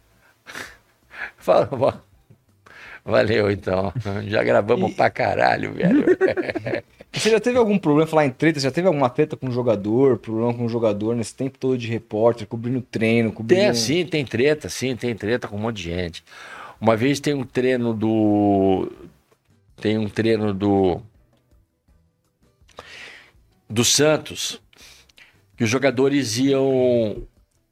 Fala, 1.47 1.67
"Bom, 1.67 1.93
valeu 3.05 3.49
então, 3.49 3.93
já 4.27 4.43
gravamos 4.43 4.93
pra 4.95 5.09
caralho, 5.09 5.75
velho. 5.75 6.05
Você 7.13 7.31
já 7.31 7.39
teve 7.39 7.57
algum 7.57 7.79
problema, 7.79 8.05
falar 8.07 8.27
em 8.27 8.31
treta, 8.31 8.59
já 8.59 8.71
teve 8.73 8.89
alguma 8.89 9.09
treta 9.09 9.37
com 9.37 9.47
um 9.47 9.53
jogador, 9.53 10.19
problema 10.19 10.53
com 10.53 10.65
um 10.65 10.69
jogador 10.69 11.15
nesse 11.15 11.35
tempo 11.35 11.57
todo 11.57 11.79
de 11.79 11.87
repórter, 11.87 12.49
cobrindo 12.49 12.83
treino, 12.83 13.31
cobrindo... 13.31 13.63
Tem, 13.63 13.75
sim, 13.75 14.05
tem 14.05 14.25
treta, 14.25 14.69
sim, 14.69 14.97
tem 14.97 15.15
treta 15.15 15.47
com 15.47 15.57
um 15.57 15.61
monte 15.61 15.77
de 15.77 15.85
gente. 15.85 16.25
Uma 16.81 16.97
vez 16.97 17.21
tem 17.21 17.33
um 17.33 17.45
treino 17.45 17.95
do. 17.95 18.91
Tem 19.81 19.97
um 19.97 20.09
treino 20.09 20.53
do. 20.53 21.01
Do 23.71 23.85
Santos, 23.85 24.61
que 25.57 25.63
os 25.65 25.71
jogadores 25.71 26.37
iam. 26.39 27.23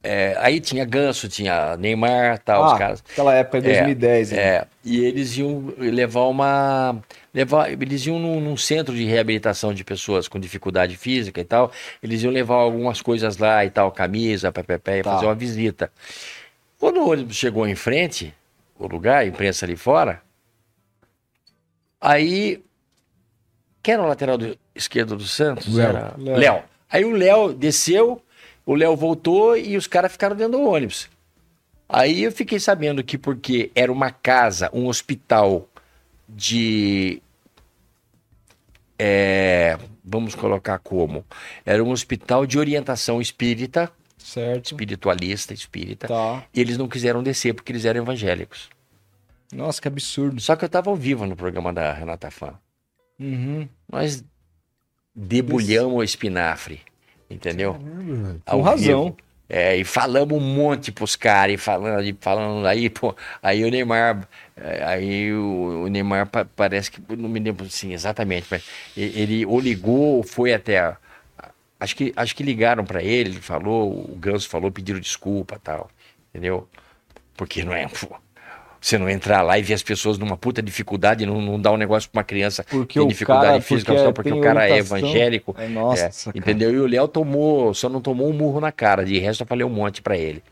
É, 0.05 0.37
aí 0.39 0.61
tinha 0.61 0.85
Ganso, 0.85 1.29
tinha 1.29 1.77
Neymar, 1.79 2.39
tal, 2.39 2.63
Ah, 2.65 2.73
os 2.73 2.79
caras. 2.79 3.05
aquela 3.11 3.35
época 3.35 3.61
de 3.61 3.69
2010. 3.69 4.33
hein? 4.33 4.39
É, 4.39 4.67
e 4.85 5.05
eles 5.05 5.37
iam 5.37 5.73
levar 5.79 6.25
uma. 6.29 6.97
Levar, 7.33 7.73
eles 7.73 8.07
iam 8.07 8.19
num, 8.19 8.41
num 8.41 8.57
centro 8.57 8.95
de 8.95 9.05
reabilitação 9.05 9.75
de 9.75 9.83
pessoas 9.83 10.29
com 10.29 10.39
dificuldade 10.39 10.97
física 10.97 11.41
e 11.41 11.45
tal. 11.45 11.73
Eles 12.03 12.23
iam 12.23 12.31
levar 12.33 12.55
algumas 12.57 13.01
coisas 13.03 13.39
lá 13.39 13.65
e 13.65 13.71
tal, 13.71 13.91
camisa, 13.91 14.53
pé, 14.53 14.99
e 14.99 15.03
Tá. 15.03 15.15
fazer 15.15 15.27
uma 15.27 15.35
visita. 15.35 15.91
Quando 16.79 16.99
o 17.01 17.11
ônibus 17.11 17.35
chegou 17.37 17.67
em 17.67 17.75
frente, 17.75 18.33
o 18.79 18.87
lugar, 18.87 19.23
a 19.23 19.27
imprensa 19.27 19.65
ali 19.65 19.75
fora, 19.75 20.21
aí. 22.01 22.63
Quem 23.83 23.95
era 23.95 24.03
o 24.03 24.07
lateral 24.07 24.39
do, 24.39 24.57
esquerdo 24.75 25.17
do 25.17 25.25
Santos? 25.27 25.75
Léo. 25.75 25.89
Era 25.89 26.15
Léo. 26.17 26.37
Léo. 26.39 26.63
Aí 26.91 27.05
o 27.05 27.11
Léo 27.13 27.53
desceu, 27.53 28.23
o 28.67 28.75
Léo 28.75 28.97
voltou 28.97 29.57
e 29.57 29.77
os 29.77 29.87
caras 29.87 30.13
ficaram 30.13 30.37
dentro 30.37 30.59
do 30.59 30.65
ônibus. 30.65 31.09
Aí 31.89 32.23
eu 32.23 32.33
fiquei 32.33 32.59
sabendo 32.59 33.05
que 33.05 33.19
porque 33.19 33.71
era 33.75 33.93
uma 33.93 34.11
casa, 34.11 34.71
um 34.73 34.87
hospital 34.87 35.69
de. 36.29 37.21
é, 38.99 39.79
vamos 40.05 40.35
colocar 40.35 40.79
como? 40.79 41.25
Era 41.65 41.85
um 41.85 41.91
hospital 41.91 42.47
de 42.47 42.59
orientação 42.59 43.21
espírita, 43.21 43.93
Certo. 44.19 44.73
espiritualista, 44.73 45.53
espírita. 45.53 46.09
Tá. 46.09 46.45
E 46.55 46.61
eles 46.61 46.79
não 46.79 46.89
quiseram 46.89 47.23
descer 47.23 47.55
porque 47.55 47.71
eles 47.73 47.85
eram 47.85 48.03
evangélicos. 48.03 48.71
Nossa, 49.53 49.81
que 49.81 49.87
absurdo. 49.87 50.41
Só 50.41 50.57
que 50.57 50.65
eu 50.65 50.67
estava 50.67 50.91
ao 50.91 50.97
vivo 50.97 51.27
no 51.27 51.37
programa 51.37 51.73
da 51.73 51.93
Renata 51.93 52.31
Fã. 52.31 52.55
Uhum. 53.21 53.69
Nós 53.91 54.25
debulhamos 55.15 55.95
o 55.95 56.03
espinafre, 56.03 56.81
entendeu? 57.35 57.75
Caramba, 57.75 58.41
Com 58.45 58.61
razão. 58.63 59.05
vivo. 59.05 59.17
É, 59.47 59.77
e 59.77 59.85
falamos 59.85 60.37
um 60.39 60.41
monte 60.41 60.91
pros 60.91 61.17
caras, 61.17 61.55
e 61.55 61.59
falando, 61.59 62.03
e 62.03 62.17
falando 62.19 62.67
aí, 62.67 62.89
pô, 62.89 63.15
aí 63.43 63.63
o 63.63 63.71
Neymar, 63.71 64.27
é, 64.57 64.83
aí 64.83 65.33
o, 65.35 65.83
o 65.85 65.89
Neymar 65.89 66.27
pa- 66.27 66.47
parece 66.57 66.91
que, 66.91 66.99
não 67.15 67.29
me 67.29 67.39
lembro 67.39 67.67
assim 67.67 67.93
exatamente, 67.93 68.47
mas 68.51 68.65
ele 68.97 69.45
ou 69.45 69.61
ligou 69.61 70.17
ou 70.17 70.23
foi 70.23 70.55
até, 70.55 70.79
a- 70.79 70.97
acho 71.79 71.95
que, 71.95 72.11
acho 72.17 72.35
que 72.35 72.43
ligaram 72.43 72.87
pra 72.87 73.03
ele, 73.03 73.31
ele 73.33 73.41
falou, 73.41 73.93
o 74.11 74.17
Ganso 74.17 74.49
falou, 74.49 74.73
pediram 74.73 74.99
desculpa 74.99 75.61
tal, 75.63 75.91
entendeu? 76.31 76.67
Porque 77.37 77.63
não 77.63 77.75
é, 77.75 77.87
pô, 77.87 78.17
você 78.87 78.99
não 78.99 79.09
entrar 79.09 79.41
lá 79.43 79.59
e 79.59 79.63
ver 79.63 79.75
as 79.75 79.83
pessoas 79.83 80.19
numa 80.19 80.37
puta 80.37 80.61
dificuldade, 80.63 81.25
não, 81.25 81.41
não 81.41 81.59
dar 81.61 81.73
um 81.73 81.77
negócio 81.77 82.11
pra 82.11 82.19
uma 82.21 82.25
criança 82.25 82.63
Porque 82.65 82.95
que 82.95 82.99
tem 82.99 83.09
dificuldade 83.09 83.47
cara- 83.47 83.61
física, 83.63 83.93
porque 83.93 84.05
só 84.05 84.13
porque 84.13 84.33
o 84.33 84.41
cara 84.41 84.67
é 84.69 84.73
orientação. 84.73 84.99
evangélico, 84.99 85.55
É, 85.59 85.69
nossa, 85.69 86.31
é, 86.35 86.39
entendeu? 86.39 86.71
E 86.73 86.79
o 86.79 86.87
Léo 86.87 87.09
tomou, 87.09 87.73
só 87.73 87.89
não 87.89 88.01
tomou 88.01 88.29
um 88.29 88.33
murro 88.33 88.61
na 88.61 88.71
cara, 88.71 89.05
de 89.05 89.19
resto 89.19 89.43
eu 89.43 89.47
falei 89.47 89.65
um 89.65 89.71
monte 89.71 90.03
pra 90.03 90.17
ele. 90.19 90.43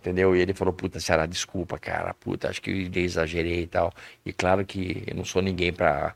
Entendeu? 0.00 0.36
E 0.36 0.40
ele 0.40 0.54
falou, 0.54 0.72
puta, 0.72 1.00
Ceará, 1.00 1.26
desculpa, 1.26 1.76
cara, 1.78 2.14
puta, 2.14 2.48
acho 2.48 2.62
que 2.62 2.70
eu 2.94 3.02
exagerei 3.02 3.62
e 3.62 3.66
tal. 3.66 3.92
E 4.24 4.32
claro 4.32 4.64
que 4.64 5.02
eu 5.06 5.14
não 5.16 5.24
sou 5.24 5.42
ninguém 5.42 5.72
pra, 5.72 6.14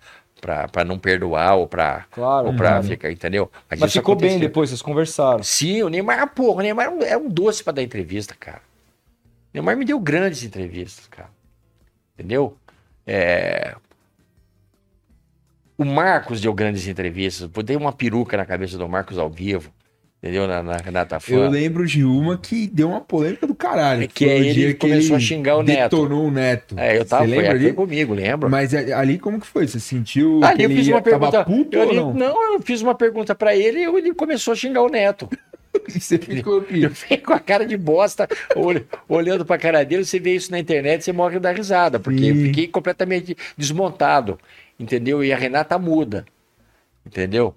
pra 0.71 0.85
não 0.85 0.99
perdoar 0.99 1.55
ou 1.57 1.67
pra, 1.67 2.05
Claro, 2.13 2.47
ou 2.49 2.55
pra 2.55 2.69
claro. 2.69 2.85
ficar, 2.85 3.11
entendeu? 3.11 3.51
Mas 3.69 3.81
isso 3.81 3.93
ficou 3.99 4.15
bem 4.15 4.29
aconteceu. 4.31 4.49
depois, 4.49 4.71
vocês 4.71 4.83
conversaram. 4.83 5.43
Sim, 5.43 5.83
o 5.83 5.89
Neymar, 5.89 6.33
porra, 6.35 6.59
o 6.59 6.63
Neymar 6.63 6.87
era 6.87 6.95
um, 6.95 7.03
era 7.03 7.19
um 7.19 7.29
doce 7.29 7.65
pra 7.65 7.73
dar 7.73 7.83
entrevista, 7.83 8.37
cara. 8.39 8.61
O 8.61 9.55
Neymar 9.55 9.77
me 9.77 9.85
deu 9.85 9.99
grandes 9.99 10.43
entrevistas, 10.45 11.07
cara. 11.09 11.29
Entendeu? 12.23 12.57
É, 13.05 13.75
O 15.77 15.85
Marcos 15.85 16.41
deu 16.41 16.55
grandes 16.55 16.87
entrevistas. 16.87 17.49
Botei 17.49 17.75
uma 17.75 17.93
peruca 17.93 18.37
na 18.37 18.45
cabeça 18.47 18.79
do 18.79 18.89
Marcos 18.89 19.19
ao 19.19 19.29
vivo. 19.29 19.73
Entendeu? 20.23 20.47
Na, 20.47 20.63
na 20.63 20.77
Renata 20.77 21.19
Fã. 21.19 21.33
Eu 21.35 21.51
lembro 21.51 21.85
de 21.85 22.05
uma 22.05 22.39
que 22.39 22.69
deu 22.69 22.91
uma 22.91 23.01
polêmica 23.01 23.45
do 23.45 23.57
caralho. 23.57 24.05
É 24.05 24.07
que 24.07 24.25
Foi 24.25 24.35
o 24.35 24.37
ele 24.37 24.53
dia 24.53 24.75
começou 24.77 25.17
a 25.17 25.19
xingar 25.19 25.57
o 25.57 25.65
Neto. 25.65 25.97
Detonou 25.97 26.29
o 26.29 26.31
Neto. 26.31 26.79
É, 26.79 26.97
eu 26.97 27.05
tava 27.05 27.25
Você 27.25 27.31
lembra 27.33 27.51
ali? 27.51 27.73
comigo, 27.73 28.15
lembro. 28.15 28.49
Mas 28.49 28.73
é- 28.73 28.93
ali 28.93 29.19
como 29.19 29.41
que 29.41 29.47
foi? 29.49 29.67
Você 29.67 29.81
sentiu 29.81 30.39
Ali 30.45 30.59
que 30.59 30.63
eu 30.63 30.71
ele 30.71 30.77
fiz 30.77 30.87
uma 30.89 31.03
pergunta. 31.03 31.45
puto 31.45 31.77
eu, 31.77 31.83
ali- 31.83 31.97
não? 31.97 32.15
não, 32.15 32.53
eu 32.55 32.61
fiz 32.63 32.81
uma 32.83 32.95
pergunta 32.95 33.35
pra 33.35 33.57
ele 33.57 33.81
e 33.81 33.85
ele 33.85 34.15
começou 34.15 34.53
a 34.53 34.55
xingar 34.55 34.83
o 34.83 34.89
Neto. 34.89 35.29
Você 35.89 36.19
ficou 36.19 36.61
aqui. 36.61 36.83
Eu 36.83 36.91
fiquei 36.91 37.19
com 37.19 37.33
a 37.33 37.41
cara 37.41 37.65
de 37.67 37.77
bosta, 37.77 38.29
ol- 38.55 38.85
olhando 39.09 39.45
pra 39.45 39.59
cara 39.59 39.85
dele, 39.85 40.05
você 40.05 40.19
vê 40.21 40.35
isso 40.35 40.51
na 40.51 40.59
internet, 40.59 41.03
você 41.05 41.13
morre 41.13 41.39
da 41.39 41.51
risada, 41.53 41.99
porque 41.99 42.25
eu 42.27 42.35
fiquei 42.37 42.69
completamente 42.69 43.37
desmontado, 43.57 44.39
entendeu? 44.79 45.25
E 45.25 45.33
a 45.33 45.37
Renata 45.37 45.79
muda, 45.79 46.25
entendeu? 47.07 47.55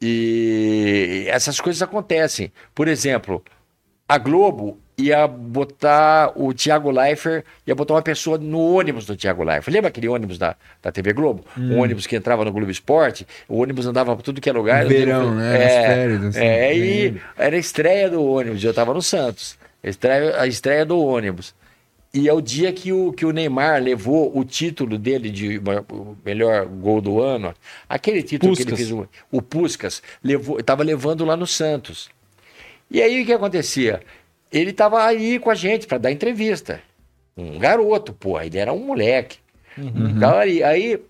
E 0.00 1.24
essas 1.28 1.60
coisas 1.60 1.80
acontecem. 1.82 2.52
Por 2.74 2.88
exemplo, 2.88 3.42
a 4.08 4.18
Globo 4.18 4.78
ia 4.98 5.26
botar 5.26 6.32
o 6.34 6.54
Thiago 6.54 6.90
Leifert, 6.90 7.44
ia 7.66 7.74
botar 7.74 7.94
uma 7.94 8.02
pessoa 8.02 8.38
no 8.38 8.58
ônibus 8.58 9.04
do 9.04 9.14
Thiago 9.14 9.44
Leifert. 9.44 9.72
Lembra 9.72 9.88
aquele 9.88 10.08
ônibus 10.08 10.38
da, 10.38 10.56
da 10.82 10.90
TV 10.90 11.12
Globo? 11.12 11.44
Um 11.56 11.78
ônibus 11.80 12.06
que 12.06 12.16
entrava 12.16 12.44
no 12.44 12.52
Globo 12.52 12.70
Esporte, 12.70 13.26
o 13.48 13.60
ônibus 13.60 13.86
andava 13.86 14.16
por 14.16 14.22
tudo 14.22 14.40
que 14.40 14.48
é 14.48 14.52
lugar. 14.52 14.86
Verão, 14.86 15.34
né? 15.34 15.64
É, 15.64 15.68
férias, 15.68 16.24
assim. 16.24 16.40
é, 16.40 16.76
e 16.76 17.20
era 17.36 17.56
a 17.56 17.58
estreia 17.58 18.08
do 18.08 18.24
ônibus, 18.24 18.64
eu 18.64 18.72
tava 18.72 18.94
no 18.94 19.02
Santos. 19.02 19.58
A 19.84 19.88
estreia, 19.88 20.40
a 20.40 20.46
estreia 20.46 20.86
do 20.86 20.98
ônibus. 20.98 21.54
E 22.14 22.28
é 22.28 22.32
o 22.32 22.40
dia 22.40 22.72
que 22.72 22.92
o, 22.92 23.12
que 23.12 23.26
o 23.26 23.30
Neymar 23.30 23.82
levou 23.82 24.36
o 24.36 24.42
título 24.42 24.96
dele 24.96 25.28
de 25.28 25.60
melhor 26.24 26.64
gol 26.64 27.02
do 27.02 27.20
ano. 27.20 27.52
Aquele 27.86 28.22
título 28.22 28.56
que 28.56 28.62
ele 28.62 28.70
Puskas. 28.70 28.88
fez, 28.88 28.98
o, 28.98 29.08
o 29.30 29.42
Puskas, 29.42 30.02
levou, 30.24 30.62
tava 30.62 30.82
levando 30.82 31.26
lá 31.26 31.36
no 31.36 31.46
Santos. 31.46 32.08
E 32.90 33.02
aí 33.02 33.22
o 33.22 33.26
que 33.26 33.34
acontecia? 33.34 34.00
Ele 34.52 34.72
tava 34.72 35.04
aí 35.04 35.38
com 35.38 35.50
a 35.50 35.54
gente 35.54 35.86
para 35.86 35.98
dar 35.98 36.12
entrevista. 36.12 36.80
Um 37.36 37.58
garoto, 37.58 38.12
pô, 38.12 38.40
ele 38.40 38.58
era 38.58 38.72
um 38.72 38.78
moleque. 38.78 39.38
Tava 40.20 40.38
ali. 40.38 40.62
Aí. 40.62 41.00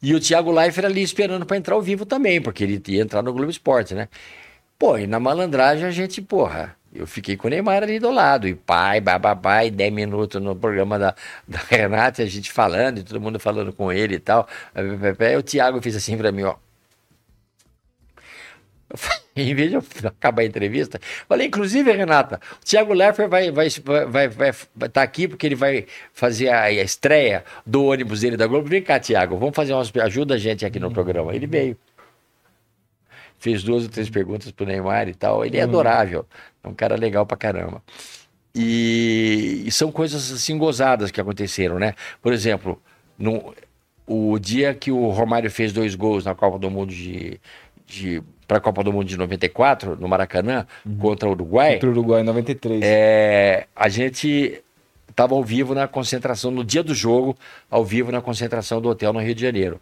E 0.00 0.14
o 0.14 0.20
Thiago 0.20 0.50
Leifert 0.50 0.86
ali 0.86 1.02
esperando 1.02 1.44
para 1.44 1.56
entrar 1.56 1.74
ao 1.74 1.82
vivo 1.82 2.06
também, 2.06 2.40
porque 2.40 2.64
ele 2.64 2.82
ia 2.88 3.02
entrar 3.02 3.22
no 3.22 3.32
Globo 3.32 3.50
Esporte, 3.50 3.94
né? 3.94 4.08
Pô, 4.78 4.96
e 4.96 5.08
na 5.08 5.18
malandragem 5.18 5.84
a 5.84 5.90
gente, 5.90 6.22
porra, 6.22 6.76
eu 6.94 7.04
fiquei 7.04 7.36
com 7.36 7.48
o 7.48 7.50
Neymar 7.50 7.82
ali 7.82 7.98
do 7.98 8.10
lado, 8.10 8.46
e 8.46 8.54
pai, 8.54 9.00
bababá, 9.00 9.64
e 9.64 9.72
10 9.72 9.92
minutos 9.92 10.40
no 10.40 10.54
programa 10.54 10.98
da, 10.98 11.14
da 11.48 11.58
Renata, 11.68 12.22
a 12.22 12.26
gente 12.26 12.52
falando, 12.52 12.98
e 12.98 13.02
todo 13.02 13.20
mundo 13.20 13.40
falando 13.40 13.72
com 13.72 13.90
ele 13.92 14.14
e 14.14 14.20
tal. 14.20 14.48
Aí 14.74 15.36
o 15.36 15.42
Thiago 15.42 15.82
fez 15.82 15.96
assim 15.96 16.16
pra 16.16 16.30
mim, 16.30 16.44
ó. 16.44 16.54
Em 19.36 19.54
vez 19.54 19.70
de 19.70 19.76
eu 19.76 19.82
acabar 20.04 20.42
a 20.42 20.44
entrevista, 20.44 20.98
falei, 21.28 21.46
inclusive, 21.46 21.92
Renata, 21.92 22.40
o 22.60 22.64
Thiago 22.64 22.92
Leifert 22.92 23.28
vai 23.28 23.50
vai 23.50 23.68
vai 24.06 24.28
vai 24.28 24.50
estar 24.86 25.02
aqui 25.02 25.28
porque 25.28 25.46
ele 25.46 25.54
vai 25.54 25.86
fazer 26.12 26.48
a, 26.48 26.62
a 26.64 26.72
estreia 26.72 27.44
do 27.64 27.84
ônibus 27.84 28.20
dele 28.20 28.36
da 28.36 28.46
Globo. 28.46 28.68
Vem 28.68 28.82
cá, 28.82 28.98
Thiago, 28.98 29.36
vamos 29.36 29.54
fazer 29.54 29.74
umas 29.74 29.92
ajuda 29.96 30.34
a 30.34 30.38
gente 30.38 30.66
aqui 30.66 30.80
no 30.80 30.90
programa. 30.90 31.34
Ele 31.34 31.46
veio. 31.46 31.76
Fez 33.38 33.62
duas 33.62 33.84
ou 33.84 33.88
três 33.88 34.10
perguntas 34.10 34.50
pro 34.50 34.66
Neymar 34.66 35.08
e 35.08 35.14
tal. 35.14 35.44
Ele 35.44 35.58
é 35.58 35.62
adorável. 35.62 36.26
É 36.64 36.68
um 36.68 36.74
cara 36.74 36.96
legal 36.96 37.24
pra 37.24 37.36
caramba. 37.36 37.80
E, 38.52 39.62
e 39.64 39.70
são 39.70 39.92
coisas 39.92 40.32
assim 40.32 40.58
gozadas 40.58 41.12
que 41.12 41.20
aconteceram, 41.20 41.78
né? 41.78 41.94
Por 42.20 42.32
exemplo, 42.32 42.82
no, 43.16 43.54
o 44.04 44.36
dia 44.38 44.74
que 44.74 44.90
o 44.90 45.10
Romário 45.10 45.48
fez 45.48 45.72
dois 45.72 45.94
gols 45.94 46.24
na 46.24 46.34
Copa 46.34 46.58
do 46.58 46.68
Mundo 46.68 46.92
de, 46.92 47.38
de 47.86 48.20
para 48.48 48.56
a 48.56 48.60
Copa 48.60 48.82
do 48.82 48.90
Mundo 48.90 49.06
de 49.06 49.16
94, 49.16 49.94
no 49.94 50.08
Maracanã, 50.08 50.66
contra 50.98 51.28
o 51.28 51.32
Uruguai, 51.32 51.74
Contra 51.74 51.90
o 51.90 51.92
Uruguai 51.92 52.22
em 52.22 52.24
93. 52.24 52.80
é, 52.82 53.66
a 53.76 53.88
gente 53.90 54.60
estava 55.08 55.34
ao 55.34 55.44
vivo 55.44 55.74
na 55.74 55.86
concentração, 55.86 56.50
no 56.50 56.64
dia 56.64 56.82
do 56.82 56.94
jogo, 56.94 57.36
ao 57.70 57.84
vivo 57.84 58.10
na 58.10 58.22
concentração 58.22 58.80
do 58.80 58.88
hotel 58.88 59.12
no 59.12 59.20
Rio 59.20 59.34
de 59.34 59.42
Janeiro. 59.42 59.80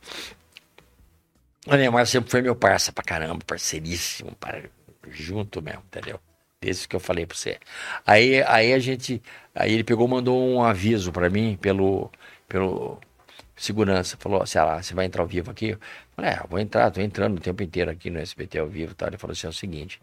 O 1.66 1.74
Neymar 1.76 2.06
sempre 2.06 2.30
foi 2.30 2.42
meu 2.42 2.56
parça 2.56 2.92
pra 2.92 3.04
caramba, 3.04 3.38
parceiríssimo, 3.46 4.32
para, 4.40 4.62
junto 5.10 5.62
mesmo, 5.62 5.82
entendeu? 5.86 6.18
Desde 6.60 6.88
que 6.88 6.96
eu 6.96 7.00
falei 7.00 7.24
pra 7.24 7.36
você. 7.36 7.58
Aí, 8.04 8.42
aí 8.44 8.72
a 8.72 8.78
gente, 8.78 9.22
aí 9.54 9.74
ele 9.74 9.84
pegou, 9.84 10.08
mandou 10.08 10.42
um 10.42 10.62
aviso 10.62 11.12
pra 11.12 11.28
mim 11.30 11.56
pelo, 11.60 12.10
pelo 12.48 12.98
segurança, 13.56 14.16
falou, 14.18 14.44
sei 14.46 14.60
lá, 14.60 14.82
você 14.82 14.94
vai 14.94 15.06
entrar 15.06 15.22
ao 15.22 15.26
vivo 15.26 15.50
aqui? 15.50 15.70
Eu 15.70 15.78
falei, 16.14 16.32
é, 16.32 16.40
vou 16.48 16.58
entrar, 16.58 16.90
tô 16.90 17.00
entrando 17.00 17.38
o 17.38 17.40
tempo 17.40 17.62
inteiro 17.62 17.90
aqui 17.90 18.10
no 18.10 18.18
SBT 18.18 18.58
ao 18.58 18.66
vivo, 18.66 18.92
e 18.92 18.94
tal. 18.94 19.08
Ele 19.08 19.16
falou 19.16 19.32
assim, 19.32 19.46
é 19.46 19.50
o 19.50 19.52
seguinte, 19.52 20.00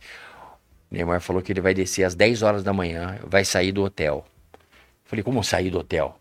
o 0.91 0.95
Neymar 0.95 1.21
falou 1.21 1.41
que 1.41 1.51
ele 1.51 1.61
vai 1.61 1.73
descer 1.73 2.03
às 2.03 2.15
10 2.15 2.41
horas 2.41 2.63
da 2.63 2.73
manhã, 2.73 3.19
vai 3.23 3.45
sair 3.45 3.71
do 3.71 3.83
hotel. 3.83 4.25
Eu 4.53 4.59
falei, 5.05 5.23
como 5.23 5.43
sair 5.43 5.69
do 5.69 5.79
hotel? 5.79 6.17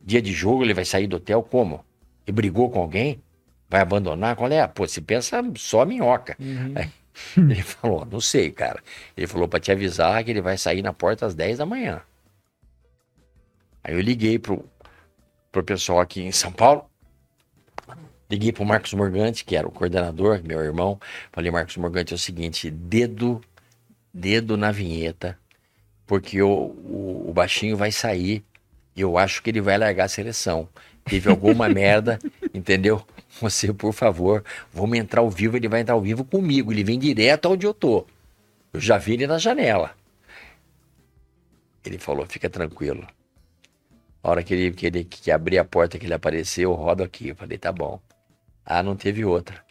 Dia 0.00 0.20
de 0.20 0.32
jogo 0.32 0.64
ele 0.64 0.74
vai 0.74 0.84
sair 0.84 1.06
do 1.06 1.16
hotel 1.16 1.42
como? 1.42 1.84
Ele 2.26 2.34
brigou 2.34 2.68
com 2.70 2.80
alguém? 2.80 3.22
Vai 3.68 3.80
abandonar? 3.80 4.36
Qual 4.36 4.50
é? 4.50 4.66
Pô, 4.66 4.86
se 4.86 5.00
pensa 5.00 5.42
só 5.56 5.84
minhoca. 5.84 6.36
Aí, 6.74 6.90
ele 7.38 7.62
falou, 7.62 8.04
não 8.04 8.20
sei, 8.20 8.50
cara. 8.50 8.82
Ele 9.16 9.26
falou 9.26 9.46
pra 9.46 9.60
te 9.60 9.70
avisar 9.70 10.22
que 10.24 10.30
ele 10.30 10.40
vai 10.40 10.58
sair 10.58 10.82
na 10.82 10.92
porta 10.92 11.24
às 11.24 11.34
10 11.34 11.58
da 11.58 11.66
manhã. 11.66 12.02
Aí 13.84 13.94
eu 13.94 14.00
liguei 14.00 14.38
pro, 14.38 14.64
pro 15.52 15.62
pessoal 15.62 16.00
aqui 16.00 16.22
em 16.22 16.32
São 16.32 16.50
Paulo. 16.50 16.84
Liguei 18.30 18.50
pro 18.50 18.64
Marcos 18.64 18.94
Morgante, 18.94 19.44
que 19.44 19.54
era 19.54 19.68
o 19.68 19.70
coordenador, 19.70 20.40
meu 20.42 20.60
irmão. 20.60 20.98
Falei, 21.30 21.50
Marcos 21.50 21.76
Morgante, 21.76 22.14
é 22.14 22.16
o 22.16 22.18
seguinte, 22.18 22.70
dedo, 22.70 23.42
dedo 24.12 24.56
na 24.56 24.72
vinheta, 24.72 25.38
porque 26.06 26.40
o, 26.40 26.48
o, 26.48 27.26
o 27.28 27.32
baixinho 27.34 27.76
vai 27.76 27.92
sair 27.92 28.42
e 28.96 29.02
eu 29.02 29.18
acho 29.18 29.42
que 29.42 29.50
ele 29.50 29.60
vai 29.60 29.76
largar 29.76 30.04
a 30.04 30.08
seleção. 30.08 30.66
Teve 31.04 31.28
alguma 31.28 31.68
merda, 31.70 32.18
entendeu? 32.54 33.06
Você, 33.38 33.70
por 33.70 33.92
favor, 33.92 34.42
vamos 34.72 34.96
entrar 34.96 35.20
ao 35.20 35.30
vivo, 35.30 35.58
ele 35.58 35.68
vai 35.68 35.82
entrar 35.82 35.94
ao 35.94 36.00
vivo 36.00 36.24
comigo, 36.24 36.72
ele 36.72 36.82
vem 36.82 36.98
direto 36.98 37.50
onde 37.50 37.66
eu 37.66 37.74
tô. 37.74 38.06
Eu 38.72 38.80
já 38.80 38.96
vi 38.96 39.12
ele 39.12 39.26
na 39.26 39.36
janela. 39.36 39.94
Ele 41.84 41.98
falou, 41.98 42.24
fica 42.24 42.48
tranquilo. 42.48 43.06
A 44.22 44.30
hora 44.30 44.42
que 44.42 44.54
ele, 44.54 44.72
que 44.72 44.86
ele 44.86 45.04
que 45.04 45.30
abrir 45.30 45.58
a 45.58 45.64
porta, 45.64 45.98
que 45.98 46.06
ele 46.06 46.14
apareceu, 46.14 46.70
eu 46.70 46.76
rodo 46.76 47.02
aqui. 47.02 47.28
Eu 47.28 47.36
falei, 47.36 47.58
tá 47.58 47.72
bom. 47.72 48.00
Ah, 48.64 48.82
não 48.82 48.96
teve 48.96 49.24
outra. 49.24 49.64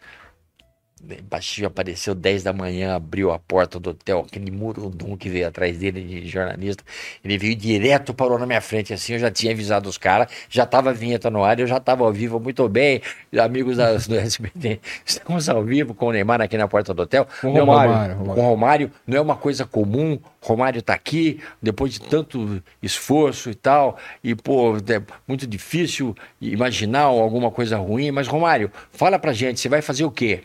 Baixinho 1.30 1.68
apareceu 1.68 2.14
10 2.14 2.44
da 2.44 2.54
manhã, 2.54 2.96
abriu 2.96 3.32
a 3.32 3.40
porta 3.40 3.80
do 3.80 3.90
hotel, 3.90 4.24
aquele 4.28 4.52
murundum 4.52 5.18
que 5.18 5.30
veio 5.30 5.48
atrás 5.48 5.78
dele 5.78 6.02
de 6.02 6.28
jornalista. 6.28 6.84
Ele 7.26 7.38
veio 7.38 7.56
direto, 7.56 8.14
parou 8.14 8.38
na 8.38 8.46
minha 8.46 8.62
frente, 8.62 8.94
assim, 8.94 9.14
eu 9.14 9.20
já 9.20 9.32
tinha 9.32 9.52
avisado 9.52 9.90
os 9.90 9.98
caras, 9.98 10.28
já 10.50 10.66
tava 10.66 10.92
a 10.92 10.94
vinheta 10.94 11.30
no 11.30 11.44
ar, 11.44 11.60
eu 11.60 11.66
já 11.68 11.80
tava 11.80 12.04
ao 12.04 12.14
vivo, 12.14 12.40
muito 12.40 12.68
bem. 12.70 13.02
Amigos 13.42 13.78
da, 13.78 13.94
do 13.96 14.16
SBT, 14.16 14.80
estamos 15.06 15.50
ao 15.50 15.64
vivo 15.64 15.94
com 15.94 16.08
o 16.08 16.12
Neymar 16.12 16.40
aqui 16.42 16.58
na 16.58 16.68
porta 16.68 16.94
do 16.94 17.02
hotel. 17.02 17.28
Com 17.42 17.54
o 17.54 17.58
é 17.58 17.64
uma- 17.64 17.82
Romário. 17.84 18.16
com 18.18 18.32
o 18.32 18.50
Romário, 18.50 18.92
não 19.08 19.18
é 19.18 19.22
uma 19.22 19.36
coisa 19.36 19.66
comum. 19.66 20.20
Romário 20.42 20.82
tá 20.82 20.94
aqui, 20.94 21.40
depois 21.62 21.94
de 21.94 22.02
tanto 22.02 22.62
esforço 22.82 23.50
e 23.50 23.56
tal, 23.56 23.98
e 24.24 24.34
pô, 24.36 24.76
é 24.78 25.02
muito 25.28 25.46
difícil 25.48 26.16
imaginar 26.40 27.02
alguma 27.02 27.52
coisa 27.52 27.78
ruim, 27.78 28.12
mas 28.12 28.28
Romário, 28.28 28.72
fala 28.92 29.18
pra 29.20 29.34
gente, 29.34 29.60
você 29.60 29.70
vai 29.70 29.82
fazer 29.82 30.04
o 30.04 30.12
quê? 30.12 30.42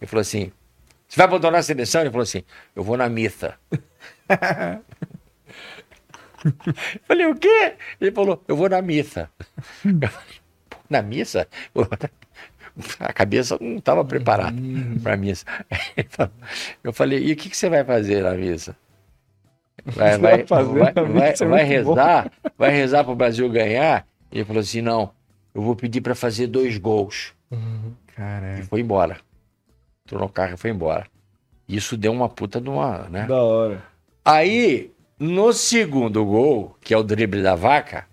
Ele 0.00 0.08
falou 0.08 0.20
assim: 0.20 0.52
você 1.08 1.16
vai 1.16 1.26
abandonar 1.26 1.60
a 1.60 1.62
seleção? 1.62 2.00
Ele 2.00 2.10
falou 2.10 2.22
assim: 2.22 2.42
eu 2.74 2.82
vou 2.82 2.96
na 2.96 3.08
missa. 3.08 3.54
Eu 4.28 4.30
falei, 7.06 7.26
o 7.26 7.34
quê? 7.34 7.74
Ele 8.00 8.12
falou, 8.12 8.42
eu 8.48 8.56
vou 8.56 8.68
na 8.68 8.80
missa. 8.80 9.28
Eu 9.84 10.08
falei, 10.08 10.36
"Pô, 10.70 10.76
na 10.88 11.02
missa? 11.02 11.46
A 13.00 13.12
cabeça 13.12 13.58
não 13.60 13.76
estava 13.76 14.04
preparada 14.04 14.56
para 15.02 15.14
a 15.14 15.16
missa. 15.16 15.44
Eu 16.82 16.92
falei, 16.92 17.18
e 17.26 17.32
o 17.32 17.36
que, 17.36 17.50
que 17.50 17.56
você 17.56 17.68
vai 17.68 17.84
fazer 17.84 18.22
na 18.22 18.32
missa? 18.32 18.74
Vai, 19.84 20.16
vai, 20.18 20.44
vai 20.44 20.64
vai, 20.64 21.34
vai- 21.34 21.60
é 21.60 21.64
rezar? 21.64 22.30
Vai 22.56 22.70
rezar 22.70 23.04
para 23.04 23.12
o 23.12 23.16
Brasil 23.16 23.48
ganhar? 23.50 24.06
Ele 24.32 24.44
falou 24.44 24.60
assim, 24.60 24.80
não, 24.80 25.10
eu 25.54 25.60
vou 25.60 25.74
pedir 25.74 26.00
para 26.00 26.14
fazer 26.14 26.46
dois 26.46 26.78
gols. 26.78 27.34
E 27.50 27.56
Caralho. 28.14 28.64
foi 28.66 28.80
embora. 28.80 29.18
Entrou 30.10 30.22
no 30.22 30.28
carro 30.28 30.54
e 30.54 30.56
foi 30.56 30.70
embora. 30.70 31.06
Isso 31.68 31.96
deu 31.96 32.10
uma 32.10 32.28
puta 32.28 32.60
de 32.60 32.68
uma, 32.68 33.06
né? 33.08 33.26
Da 33.28 33.40
hora. 33.40 33.80
Aí, 34.24 34.90
no 35.16 35.52
segundo 35.52 36.24
gol, 36.24 36.76
que 36.80 36.92
é 36.92 36.96
o 36.96 37.02
drible 37.04 37.40
da 37.44 37.54
vaca, 37.54 38.06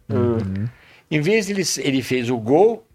em 1.09 1.19
vez 1.21 1.47
de 1.47 1.53
ele, 1.53 1.63
ele 1.79 2.03
fez 2.03 2.29
o 2.29 2.37
gol, 2.37 2.85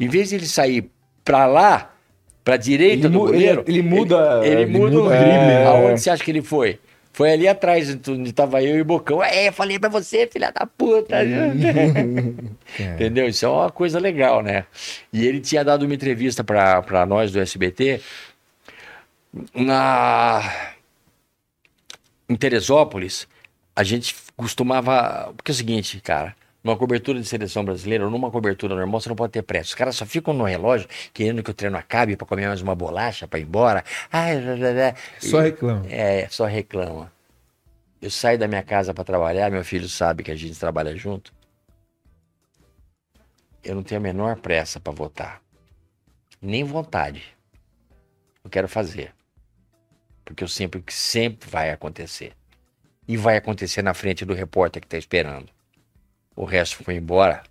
em 0.00 0.08
vez 0.08 0.30
de 0.30 0.34
ele 0.34 0.46
sair 0.46 0.90
pra 1.24 1.46
lá, 1.46 1.94
pra 2.42 2.56
direita 2.56 3.06
Ele 3.06 3.12
do 3.12 3.18
goleiro, 3.20 3.62
ele- 3.64 3.78
ele 3.78 3.88
muda- 3.88 4.40
ele, 4.44 4.62
ele 4.62 4.66
muda 4.78 4.98
o 4.98 5.02
muda- 5.04 5.16
drible. 5.16 5.36
é. 5.36 5.66
Aonde 5.66 6.00
você 6.00 6.10
acha 6.10 6.24
que 6.24 6.30
ele 6.32 6.42
foi? 6.42 6.80
Foi 7.12 7.30
ali 7.30 7.46
atrás, 7.46 7.96
onde 8.08 8.32
tava 8.32 8.60
eu 8.62 8.76
e 8.76 8.80
o 8.80 8.84
Bocão. 8.84 9.22
É, 9.22 9.46
eu 9.48 9.52
falei 9.52 9.78
pra 9.78 9.88
você, 9.90 10.26
filha 10.26 10.50
da 10.50 10.66
puta. 10.66 11.18
Entendeu? 12.94 13.28
Isso 13.28 13.44
é 13.44 13.48
uma 13.48 13.70
coisa 13.70 13.98
legal, 14.00 14.42
né? 14.42 14.64
E 15.12 15.26
ele 15.26 15.40
tinha 15.40 15.62
dado 15.64 15.84
uma 15.84 15.94
entrevista 15.94 16.42
pra 16.42 16.80
pra 16.82 17.04
nós 17.06 17.30
do 17.30 17.38
SBT 17.38 18.00
na 19.54 20.42
em 22.28 22.36
Teresópolis, 22.36 23.28
a 23.74 23.82
gente 23.82 24.14
costumava. 24.36 25.32
Porque 25.36 25.50
é 25.50 25.54
o 25.54 25.56
seguinte, 25.56 26.00
cara, 26.00 26.34
numa 26.62 26.76
cobertura 26.76 27.20
de 27.20 27.26
seleção 27.26 27.64
brasileira 27.64 28.04
ou 28.04 28.10
numa 28.10 28.30
cobertura 28.30 28.74
normal, 28.74 29.00
você 29.00 29.08
não 29.08 29.16
pode 29.16 29.32
ter 29.32 29.42
pressa. 29.42 29.68
Os 29.68 29.74
caras 29.74 29.96
só 29.96 30.06
ficam 30.06 30.32
no 30.32 30.44
relógio 30.44 30.88
querendo 31.12 31.42
que 31.42 31.50
o 31.50 31.54
treino 31.54 31.76
acabe 31.76 32.16
pra 32.16 32.26
comer 32.26 32.46
mais 32.46 32.62
uma 32.62 32.74
bolacha, 32.74 33.26
pra 33.26 33.38
ir 33.38 33.42
embora. 33.42 33.84
Ai, 34.10 34.40
blá, 34.40 34.56
blá, 34.56 34.72
blá. 34.72 34.94
Só 35.18 35.40
reclama. 35.40 35.86
É, 35.88 36.28
só 36.28 36.44
reclama. 36.46 37.12
Eu 38.00 38.10
saio 38.10 38.38
da 38.38 38.48
minha 38.48 38.62
casa 38.62 38.92
pra 38.92 39.04
trabalhar, 39.04 39.50
meu 39.50 39.64
filho 39.64 39.88
sabe 39.88 40.22
que 40.22 40.30
a 40.30 40.36
gente 40.36 40.58
trabalha 40.58 40.96
junto. 40.96 41.32
Eu 43.62 43.76
não 43.76 43.82
tenho 43.82 44.00
a 44.00 44.02
menor 44.02 44.36
pressa 44.36 44.80
pra 44.80 44.92
votar. 44.92 45.40
Nem 46.40 46.64
vontade. 46.64 47.22
Eu 48.42 48.50
quero 48.50 48.68
fazer. 48.68 49.14
Porque 50.24 50.44
eu 50.44 50.48
sempre 50.48 50.80
que 50.82 50.92
sempre 50.94 51.48
vai 51.50 51.70
acontecer. 51.70 52.32
E 53.08 53.16
vai 53.16 53.36
acontecer 53.36 53.82
na 53.82 53.94
frente 53.94 54.24
do 54.24 54.34
repórter 54.34 54.82
que 54.82 54.88
tá 54.88 54.98
esperando. 54.98 55.48
O 56.36 56.44
resto 56.44 56.82
foi 56.84 56.96
embora, 56.96 57.42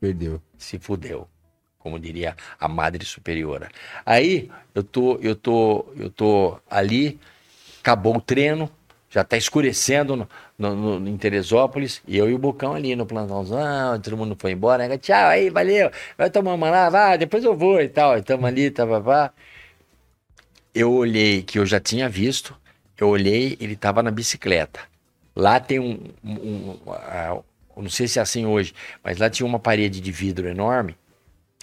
Perdeu. 0.00 0.40
se 0.56 0.78
fudeu. 0.78 1.28
Como 1.78 1.98
diria 1.98 2.36
a 2.58 2.68
Madre 2.68 3.04
Superiora. 3.04 3.68
Aí 4.04 4.50
eu 4.74 4.82
tô, 4.82 5.16
eu 5.18 5.34
tô, 5.36 5.86
eu 5.96 6.10
tô 6.10 6.58
ali, 6.68 7.18
acabou 7.80 8.16
o 8.16 8.20
treino, 8.20 8.70
já 9.10 9.24
tá 9.24 9.36
escurecendo 9.36 10.16
no, 10.16 10.28
no- 10.58 11.00
no- 11.00 11.08
em 11.08 11.16
Teresópolis, 11.16 12.02
e 12.06 12.16
eu 12.18 12.28
e 12.30 12.34
o 12.34 12.38
Bocão 12.38 12.74
ali 12.74 12.96
no 12.96 13.06
plantãozão, 13.06 14.00
todo 14.00 14.16
mundo 14.16 14.36
foi 14.38 14.52
embora, 14.52 14.88
né? 14.88 14.98
Tchau, 14.98 15.28
aí, 15.28 15.50
valeu, 15.50 15.90
vai 16.18 16.30
tomar 16.30 16.54
uma 16.54 16.70
lá, 16.70 16.90
vai, 16.90 17.18
depois 17.18 17.44
eu 17.44 17.56
vou 17.56 17.80
e 17.80 17.88
tal. 17.88 18.16
Estamos 18.18 18.44
ali, 18.46 18.70
tava, 18.70 19.00
pá. 19.02 19.32
Eu 20.74 20.92
olhei 20.92 21.42
que 21.42 21.58
eu 21.58 21.66
já 21.66 21.80
tinha 21.80 22.08
visto, 22.08 22.56
eu 22.98 23.08
olhei, 23.08 23.56
ele 23.60 23.76
tava 23.76 24.02
na 24.02 24.10
bicicleta. 24.10 24.80
Lá 25.34 25.60
tem 25.60 25.78
um, 25.78 25.98
um- 26.24 26.70
um- 26.70 26.78
eu 27.76 27.82
não 27.82 27.90
sei 27.90 28.08
se 28.08 28.18
é 28.18 28.22
assim 28.22 28.44
hoje, 28.44 28.74
mas 29.02 29.18
lá 29.18 29.30
tinha 29.30 29.46
uma 29.46 29.58
parede 29.58 30.00
de 30.00 30.10
vidro 30.12 30.48
enorme, 30.48 30.96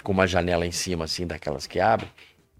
com 0.03 0.11
uma 0.11 0.27
janela 0.27 0.65
em 0.65 0.71
cima, 0.71 1.05
assim, 1.05 1.27
daquelas 1.27 1.67
que 1.67 1.79
abrem, 1.79 2.09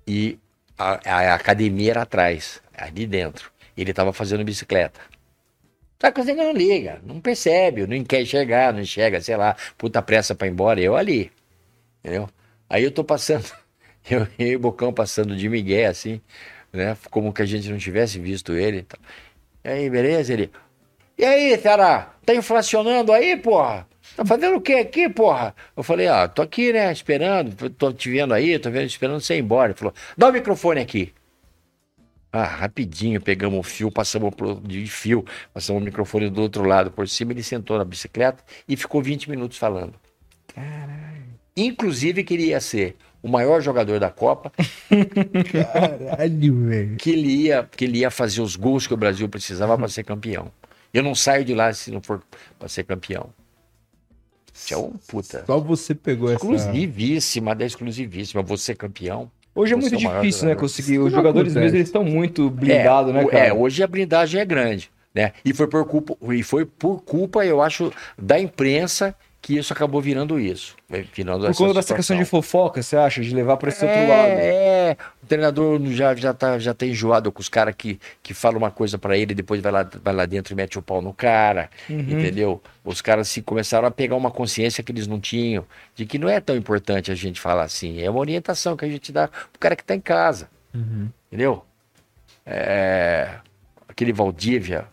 e 0.07 0.37
a, 0.77 1.31
a 1.31 1.35
academia 1.35 1.91
era 1.91 2.01
atrás, 2.03 2.61
ali 2.75 3.07
dentro. 3.07 3.51
Ele 3.77 3.93
tava 3.93 4.13
fazendo 4.13 4.43
bicicleta. 4.43 4.99
Só 6.01 6.11
que 6.11 6.21
você 6.23 6.33
não 6.33 6.51
liga, 6.51 7.01
não 7.05 7.19
percebe, 7.21 7.87
não 7.87 8.03
quer 8.03 8.21
enxergar, 8.21 8.73
não 8.73 8.81
enxerga, 8.81 9.21
sei 9.21 9.37
lá, 9.37 9.55
puta 9.77 10.01
pressa 10.01 10.35
pra 10.35 10.47
ir 10.47 10.51
embora, 10.51 10.79
eu 10.81 10.95
ali. 10.95 11.31
Entendeu? 12.01 12.29
Aí 12.69 12.83
eu 12.83 12.91
tô 12.91 13.03
passando, 13.03 13.45
eu, 14.09 14.27
e 14.37 14.55
o 14.55 14.59
Bocão 14.59 14.93
passando 14.93 15.35
de 15.35 15.49
Miguel, 15.49 15.89
assim, 15.89 16.21
né? 16.71 16.97
Como 17.09 17.33
que 17.33 17.41
a 17.41 17.45
gente 17.45 17.69
não 17.69 17.77
tivesse 17.77 18.19
visto 18.19 18.53
ele. 18.53 18.85
e. 19.63 19.67
E 19.67 19.69
aí, 19.69 19.89
beleza? 19.89 20.33
Ele. 20.33 20.51
E 21.17 21.25
aí, 21.25 21.57
Ceará? 21.57 22.13
Tá 22.25 22.35
inflacionando 22.35 23.11
aí, 23.11 23.35
porra? 23.37 23.87
Tá 24.15 24.23
fazendo 24.23 24.57
o 24.57 24.61
que 24.61 24.73
aqui, 24.73 25.09
porra? 25.09 25.55
Eu 25.75 25.81
falei, 25.81 26.07
ah, 26.07 26.27
tô 26.27 26.41
aqui, 26.41 26.71
né, 26.71 26.91
esperando, 26.91 27.69
tô 27.71 27.91
te 27.91 28.09
vendo 28.09 28.33
aí, 28.33 28.59
tô 28.59 28.69
vendo, 28.69 28.85
esperando 28.85 29.19
você 29.19 29.35
ir 29.35 29.39
embora. 29.39 29.71
Ele 29.71 29.77
falou, 29.77 29.93
dá 30.17 30.29
o 30.29 30.31
microfone 30.31 30.81
aqui. 30.81 31.13
Ah, 32.31 32.43
rapidinho, 32.43 33.21
pegamos 33.21 33.59
o 33.59 33.63
fio, 33.63 33.89
passamos 33.89 34.33
pro, 34.35 34.55
de 34.61 34.85
fio, 34.87 35.25
passamos 35.53 35.81
o 35.81 35.85
microfone 35.85 36.29
do 36.29 36.41
outro 36.41 36.63
lado 36.65 36.91
por 36.91 37.07
cima, 37.07 37.31
ele 37.31 37.41
sentou 37.41 37.77
na 37.77 37.85
bicicleta 37.85 38.43
e 38.67 38.75
ficou 38.75 39.01
20 39.01 39.29
minutos 39.29 39.57
falando. 39.57 39.93
Inclusive 41.55 42.23
queria 42.23 42.59
ser 42.59 42.97
o 43.25 43.27
maior 43.27 43.59
jogador 43.59 43.99
da 43.99 44.11
Copa, 44.11 44.51
Caralho, 45.51 46.65
velho. 46.67 46.95
que 46.97 47.09
ele 47.09 47.27
ia, 47.27 47.63
que 47.75 47.85
ele 47.85 47.99
ia 47.99 48.11
fazer 48.11 48.41
os 48.41 48.55
gols 48.55 48.85
que 48.85 48.93
o 48.93 48.97
Brasil 48.97 49.27
precisava 49.27 49.75
para 49.77 49.87
ser 49.87 50.03
campeão. 50.03 50.51
Eu 50.93 51.01
não 51.01 51.15
saio 51.15 51.43
de 51.43 51.53
lá 51.53 51.73
se 51.73 51.89
não 51.91 52.01
for 52.01 52.21
para 52.59 52.67
ser 52.67 52.83
campeão. 52.83 53.29
Tinha 54.53 54.79
um 54.79 54.91
puta. 55.07 55.43
Só 55.45 55.59
você 55.59 55.93
pegou 55.95 56.29
essa. 56.29 56.35
Exclusivíssima 56.35 57.53
da 57.55 57.65
exclusivíssima. 57.65 58.41
Você 58.43 58.73
campeão. 58.73 59.29
Hoje 59.53 59.73
é 59.73 59.75
muito 59.75 59.95
é 59.95 59.97
difícil, 59.97 60.47
né? 60.47 60.55
Conseguir. 60.55 60.99
Os 60.99 61.05
Não 61.11 61.17
jogadores 61.19 61.51
acontece. 61.51 61.59
mesmo, 61.63 61.77
eles 61.77 61.87
estão 61.89 62.03
muito 62.03 62.49
blindados, 62.49 63.13
né, 63.13 63.23
o- 63.23 63.27
cara? 63.27 63.45
é, 63.47 63.53
hoje 63.53 63.81
a 63.83 63.87
blindagem 63.87 64.39
é 64.39 64.45
grande, 64.45 64.89
né? 65.13 65.33
E 65.43 65.53
foi 65.53 65.67
por 65.67 65.85
culpa, 65.85 66.15
e 66.33 66.43
foi 66.43 66.65
por 66.65 67.01
culpa, 67.01 67.45
eu 67.45 67.61
acho, 67.61 67.91
da 68.17 68.39
imprensa 68.39 69.15
que 69.45 69.55
isso 69.55 69.71
acabou 69.71 70.01
virando 70.01 70.39
isso. 70.39 70.75
Vai 70.89 71.03
Virando 71.03 71.45
Por 71.45 71.55
conta 71.55 71.75
dessa 71.75 71.93
questão 71.93 72.17
de 72.17 72.25
fofoca, 72.25 72.81
você 72.81 72.97
acha? 72.97 73.21
De 73.21 73.31
levar 73.31 73.57
pra 73.57 73.69
esse 73.69 73.85
outro 73.85 73.99
lado. 73.99 74.09
É, 74.29 74.89
é. 74.89 74.97
o 75.21 75.27
treinador 75.27 75.79
já, 75.91 76.15
já, 76.15 76.33
tá, 76.33 76.57
já 76.57 76.73
tá 76.73 76.83
enjoado 76.83 77.31
com 77.31 77.41
os 77.41 77.47
caras 77.47 77.75
que, 77.77 77.99
que 78.23 78.33
falam 78.33 78.57
uma 78.57 78.71
coisa 78.71 78.97
pra 78.97 79.15
ele, 79.15 79.35
depois 79.35 79.61
vai 79.61 79.71
lá, 79.71 79.87
vai 80.03 80.15
lá 80.15 80.25
dentro 80.25 80.51
e 80.51 80.55
mete 80.55 80.79
o 80.79 80.81
pau 80.81 80.99
no 80.99 81.13
cara, 81.13 81.69
Uhum. 81.87 81.99
entendeu? 81.99 82.59
Os 82.83 83.01
caras 83.03 83.27
se 83.27 83.39
começaram 83.43 83.87
a 83.87 83.91
pegar 83.91 84.15
uma 84.15 84.31
consciência 84.31 84.83
que 84.83 84.91
eles 84.91 85.05
não 85.05 85.19
tinham, 85.19 85.63
de 85.93 86.07
que 86.07 86.17
não 86.17 86.27
é 86.27 86.39
tão 86.39 86.55
importante 86.55 87.11
a 87.11 87.15
gente 87.15 87.39
falar 87.39 87.65
assim, 87.65 88.01
é 88.01 88.09
uma 88.09 88.19
orientação 88.21 88.75
que 88.75 88.83
a 88.85 88.89
gente 88.89 89.11
dá 89.11 89.27
pro 89.27 89.59
cara 89.59 89.75
que 89.75 89.83
tá 89.83 89.93
em 89.93 90.01
casa, 90.01 90.49
Uhum. 90.73 91.07
entendeu? 91.27 91.63
É, 92.43 93.29
aquele 93.87 94.11
Valdívia, 94.11 94.87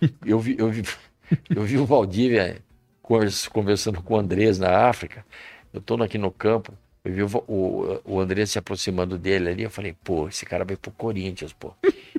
eu 0.26 0.40
vi, 0.40 0.56
eu 0.58 0.68
vi, 0.70 0.82
eu 1.54 1.62
vi 1.62 1.78
o 1.78 1.86
Valdívia 1.86 2.58
convers- 3.02 3.48
conversando 3.48 4.02
com 4.02 4.14
o 4.14 4.18
Andrés 4.18 4.58
na 4.58 4.86
África. 4.88 5.24
Eu 5.72 5.80
tô 5.80 5.94
aqui 6.02 6.16
no 6.18 6.30
campo, 6.30 6.72
eu 7.04 7.12
vi 7.12 7.22
o, 7.22 7.28
o, 7.48 8.00
o 8.04 8.20
Andrés 8.20 8.50
se 8.50 8.58
aproximando 8.58 9.18
dele 9.18 9.48
ali. 9.50 9.62
Eu 9.62 9.70
falei, 9.70 9.94
pô, 10.04 10.28
esse 10.28 10.46
cara 10.46 10.64
vai 10.64 10.76
pro 10.76 10.90
Corinthians, 10.92 11.52
pô. 11.52 11.72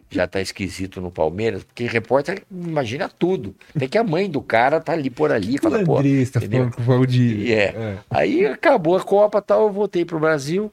Já 0.10 0.28
tá 0.28 0.40
esquisito 0.40 1.02
no 1.02 1.10
Palmeiras, 1.10 1.64
porque 1.64 1.86
repórter 1.86 2.44
imagina 2.52 3.10
tudo. 3.10 3.56
Até 3.76 3.88
que 3.88 3.98
a 3.98 4.04
mãe 4.04 4.30
do 4.30 4.42
cara 4.42 4.80
tá 4.80 4.94
ali 4.94 5.10
por 5.10 5.32
ali, 5.32 5.56
O 5.56 5.62
fala, 5.62 5.84
pô. 5.84 5.98
Andrés 5.98 6.30
tá 6.30 6.40
entendeu? 6.40 6.60
falando 6.70 6.76
com 6.76 6.82
o 6.82 6.86
Valdir. 6.86 7.40
E 7.40 7.54
é. 7.54 7.98
Aí 8.10 8.46
acabou 8.46 8.96
a 8.96 9.04
Copa 9.04 9.42
tal, 9.42 9.64
eu 9.68 9.72
voltei 9.74 10.06
pro 10.06 10.20
Brasil. 10.20 10.72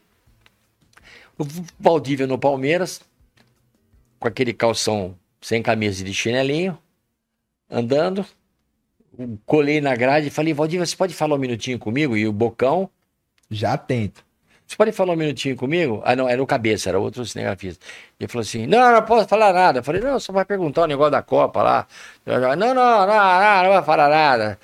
O 1.38 1.44
Valdívia 1.80 2.26
no 2.26 2.38
Palmeiras, 2.38 3.00
com 4.20 4.28
aquele 4.28 4.52
calção 4.52 5.16
sem 5.40 5.62
camisa 5.62 6.02
e 6.02 6.04
de 6.04 6.12
chinelinho, 6.14 6.76
andando. 7.72 8.24
Colei 9.46 9.80
na 9.80 9.96
grade 9.96 10.28
e 10.28 10.30
falei, 10.30 10.54
Valdívia, 10.54 10.86
você 10.86 10.96
pode 10.96 11.14
falar 11.14 11.34
um 11.34 11.38
minutinho 11.38 11.78
comigo? 11.78 12.16
E 12.16 12.26
o 12.26 12.32
Bocão, 12.32 12.90
Já 13.50 13.74
atento. 13.74 14.24
Você 14.66 14.76
pode 14.76 14.92
falar 14.92 15.12
um 15.12 15.16
minutinho 15.16 15.54
comigo? 15.54 16.00
Ah, 16.04 16.16
não, 16.16 16.26
era 16.26 16.42
o 16.42 16.46
cabeça, 16.46 16.88
era 16.88 16.98
outro 16.98 17.26
cinegrafista. 17.26 17.84
Ele 18.18 18.26
falou 18.28 18.40
assim: 18.42 18.66
não, 18.66 18.92
não 18.92 19.02
posso 19.02 19.28
falar 19.28 19.52
nada. 19.52 19.80
Eu 19.80 19.84
falei: 19.84 20.00
não, 20.00 20.18
só 20.18 20.32
vai 20.32 20.46
perguntar 20.46 20.82
o 20.82 20.86
negócio 20.86 21.10
da 21.10 21.20
Copa 21.22 21.62
lá. 21.62 21.86
Não, 22.24 22.40
não, 22.40 22.56
não, 22.56 22.74
não, 22.74 23.06
não, 23.06 23.62
não 23.64 23.70
vai 23.70 23.82
falar 23.84 24.08
nada. 24.08 24.58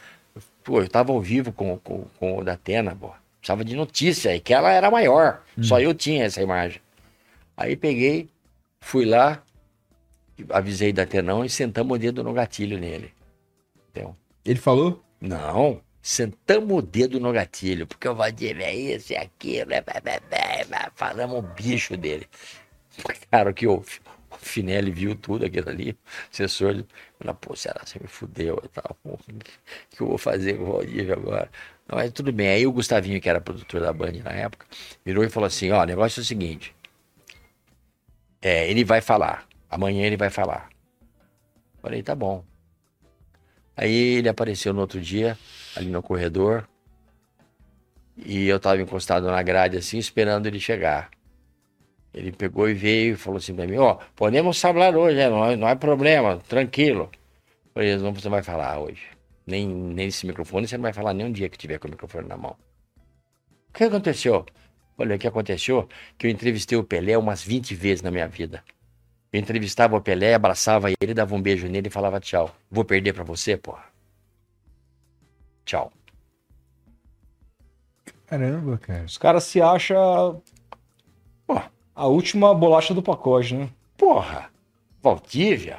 Pô, 0.65 0.81
eu 0.81 0.89
tava 0.89 1.13
ao 1.13 1.21
vivo 1.21 1.53
com, 1.53 1.77
com, 1.79 2.07
com 2.19 2.39
o 2.39 2.45
da 2.45 2.55
Atena, 2.55 2.97
pô. 2.99 3.11
Precisava 3.39 3.65
de 3.65 3.77
notícia, 3.77 4.35
e 4.35 4.41
que 4.41 4.55
ela 4.55 4.71
era 4.71 4.91
maior. 4.91 5.43
Só 5.61 5.79
eu 5.79 5.93
tinha 5.95 6.25
essa 6.25 6.41
imagem. 6.41 6.81
Aí 7.57 7.77
peguei, 7.77 8.29
fui 8.81 9.05
lá, 9.05 9.43
avisei 10.51 10.93
da 10.93 11.03
Atenão 11.03 11.45
e 11.45 11.51
sentamos 11.51 11.97
o 11.97 11.99
dedo 11.99 12.23
no 12.23 12.33
gatilho 12.33 12.79
nele. 12.79 13.13
Entendeu? 13.91 14.17
Ele 14.45 14.59
falou? 14.59 15.03
Não, 15.21 15.83
sentamos 16.01 16.79
o 16.79 16.83
dedo 16.83 17.21
no 17.21 17.33
gatilho, 17.33 17.87
porque 17.87 18.09
o 18.09 18.15
Valdir 18.15 18.61
é 18.61 18.75
isso, 18.75 19.13
é 19.13 19.19
aquilo, 19.19 19.73
é, 19.73 19.79
é, 19.79 20.21
é, 20.31 20.61
é, 20.61 20.91
falamos 20.95 21.39
o 21.39 21.43
bicho 21.43 21.97
dele. 21.97 22.27
Cara, 23.31 23.53
que 23.53 23.67
o, 23.67 23.85
o 24.31 24.37
Finelli 24.39 24.91
viu 24.91 25.15
tudo 25.15 25.45
aquilo 25.45 25.69
ali, 25.69 25.91
o 25.91 25.97
assessor, 26.33 26.85
falou, 27.19 27.35
pô, 27.35 27.57
será 27.57 27.81
que 27.81 27.91
você 27.91 27.99
me 27.99 28.09
fudeu 28.09 28.61
e 28.65 28.69
tal? 28.69 28.97
O 29.05 29.19
que 29.97 30.03
eu 30.03 30.07
vou 30.07 30.19
fazer 30.19 30.57
com 30.57 30.65
o 30.65 30.73
Valdir 30.73 31.13
agora? 31.13 31.51
Não, 31.89 31.97
mas 31.97 32.13
tudo 32.13 32.33
bem. 32.33 32.49
Aí 32.49 32.67
o 32.67 32.73
Gustavinho, 32.73 33.21
que 33.21 33.29
era 33.29 33.41
produtor 33.41 33.81
da 33.81 33.93
Band 33.93 34.13
na 34.25 34.33
época, 34.33 34.67
virou 35.05 35.25
e 35.25 35.31
falou 35.31 35.47
assim, 35.47 35.71
ó, 35.71 35.83
o 35.83 35.87
negócio 35.87 36.21
é 36.21 36.23
o 36.23 36.25
seguinte, 36.25 36.75
é, 38.41 38.71
ele 38.71 38.85
vai 38.85 39.01
falar, 39.01 39.47
amanhã 39.71 40.07
ele 40.07 40.17
vai 40.17 40.31
falar. 40.31 40.69
Falei, 41.81 42.03
tá 42.03 42.15
bom. 42.15 42.45
Aí 43.77 44.17
ele 44.17 44.29
apareceu 44.29 44.73
no 44.73 44.81
outro 44.81 45.01
dia, 45.01 45.39
ali 45.77 45.89
no 45.89 46.03
corredor, 46.03 46.69
e 48.17 48.47
eu 48.49 48.59
tava 48.59 48.81
encostado 48.83 49.27
na 49.29 49.43
grade 49.43 49.77
assim, 49.77 49.99
esperando 49.99 50.47
ele 50.47 50.59
chegar. 50.59 51.11
Ele 52.13 52.33
pegou 52.33 52.69
e 52.69 52.75
veio 52.75 53.13
e 53.15 53.17
falou 53.17 53.39
assim 53.39 53.55
pra 53.55 53.67
mim, 53.67 53.77
ó, 53.77 53.99
podemos 54.17 54.61
falar 54.61 54.97
hoje, 54.97 55.21
é, 55.21 55.31
não, 55.31 55.45
é- 55.45 55.57
não 55.57 55.69
é 55.69 55.75
problema, 55.77 56.39
tranquilo. 56.49 57.11
Falei, 57.73 57.97
não, 57.97 58.13
você 58.13 58.29
vai 58.29 58.43
falar 58.43 58.81
hoje. 58.81 59.07
Nem, 59.47 59.67
nem 59.69 60.07
nesse 60.07 60.27
microfone, 60.27 60.67
você 60.67 60.77
não 60.77 60.83
vai 60.83 60.93
falar 60.93 61.15
nem 61.15 61.27
um 61.27 61.33
dia 61.33 61.49
que 61.49 61.57
tiver 61.57 61.79
com 61.79 61.87
o 61.87 61.91
microfone 61.91 62.27
na 62.27 62.37
mão. 62.37 62.57
O 63.69 63.73
que 63.73 63.85
aconteceu? 63.85 64.45
Olha, 64.97 65.15
o 65.15 65.19
que 65.19 65.29
aconteceu? 65.29 65.89
Que 66.19 66.27
eu 66.27 66.31
entrevistei 66.31 66.77
o 66.77 66.83
Pelé 66.83 67.17
umas 67.17 67.43
20 67.43 67.75
vezes 67.75 68.03
na 68.03 68.11
minha 68.11 68.27
vida. 68.27 68.65
Eu 69.33 69.41
entrevistava 69.41 69.97
o 69.97 70.01
Pelé, 70.01 70.35
abraçava 70.35 70.89
ele, 71.01 71.13
dava 71.15 71.35
um 71.35 71.43
beijo 71.43 71.69
nele 71.69 71.89
e 71.89 71.91
falava 71.91 72.19
tchau. 72.21 72.51
Vou 72.71 72.85
perder 72.85 73.13
pra 73.13 73.25
você, 73.25 73.57
porra. 73.57 73.85
Tchau. 75.65 75.93
Caramba, 78.27 78.79
cara. 78.79 79.05
Os 79.05 79.19
caras 79.19 79.45
se 79.45 79.61
acham 79.61 80.43
a 81.95 82.07
última 82.07 82.55
bolacha 82.55 82.95
do 82.95 83.03
pacote, 83.03 83.55
né? 83.55 83.69
porra. 83.97 84.51
Valdívia. 85.03 85.79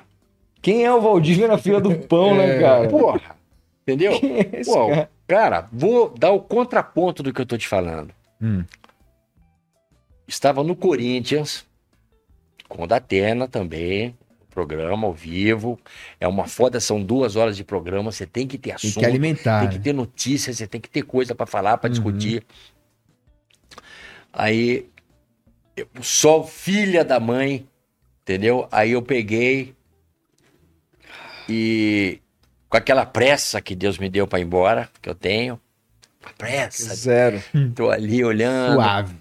Quem 0.61 0.85
é 0.85 0.93
o 0.93 1.01
Valdívia 1.01 1.47
na 1.47 1.57
fila 1.57 1.79
do 1.79 1.97
pão, 1.99 2.35
né, 2.35 2.55
É. 2.57 2.59
cara? 2.59 2.87
Porra. 2.89 3.35
Entendeu? 3.81 4.19
Quem 4.19 4.39
é 4.39 4.49
esse 4.59 4.71
Pô, 4.71 4.89
cara? 4.89 5.09
cara, 5.27 5.69
vou 5.71 6.09
dar 6.17 6.31
o 6.31 6.41
contraponto 6.41 7.23
do 7.23 7.33
que 7.33 7.41
eu 7.41 7.45
tô 7.45 7.57
te 7.57 7.67
falando. 7.67 8.13
Hum. 8.41 8.63
Estava 10.27 10.63
no 10.63 10.75
Corinthians, 10.75 11.65
com 12.69 12.83
o 12.83 12.87
Datena 12.87 13.47
também, 13.47 14.15
programa 14.49 15.07
ao 15.07 15.13
vivo. 15.13 15.77
É 16.19 16.27
uma 16.27 16.47
foda, 16.47 16.79
são 16.79 17.03
duas 17.03 17.35
horas 17.35 17.57
de 17.57 17.63
programa, 17.63 18.11
você 18.11 18.25
tem 18.25 18.47
que 18.47 18.57
ter 18.57 18.69
Tem 18.69 18.75
assunto, 18.75 18.99
que 18.99 19.05
alimentar. 19.05 19.59
tem 19.61 19.69
que 19.69 19.77
né? 19.77 19.83
ter 19.83 19.93
notícias, 19.93 20.57
você 20.57 20.67
tem 20.67 20.79
que 20.79 20.89
ter 20.89 21.01
coisa 21.01 21.35
para 21.35 21.45
falar, 21.45 21.77
para 21.77 21.87
Uhum. 21.87 21.93
discutir. 21.93 22.45
Aí, 24.31 24.87
eu, 25.75 25.87
só 26.01 26.43
filha 26.43 27.03
da 27.03 27.19
mãe, 27.19 27.67
entendeu? 28.21 28.67
Aí 28.71 28.91
eu 28.91 29.01
peguei 29.01 29.73
e 31.47 32.21
com 32.69 32.77
aquela 32.77 33.05
pressa 33.05 33.59
que 33.59 33.75
Deus 33.75 33.97
me 33.97 34.09
deu 34.09 34.27
para 34.27 34.39
ir 34.39 34.43
embora, 34.43 34.87
que 35.01 35.09
eu 35.09 35.15
tenho, 35.15 35.59
pressa, 36.37 36.93
Zero. 36.95 37.41
tô 37.75 37.89
ali 37.89 38.23
olhando, 38.23 38.75
Suave. 38.75 39.15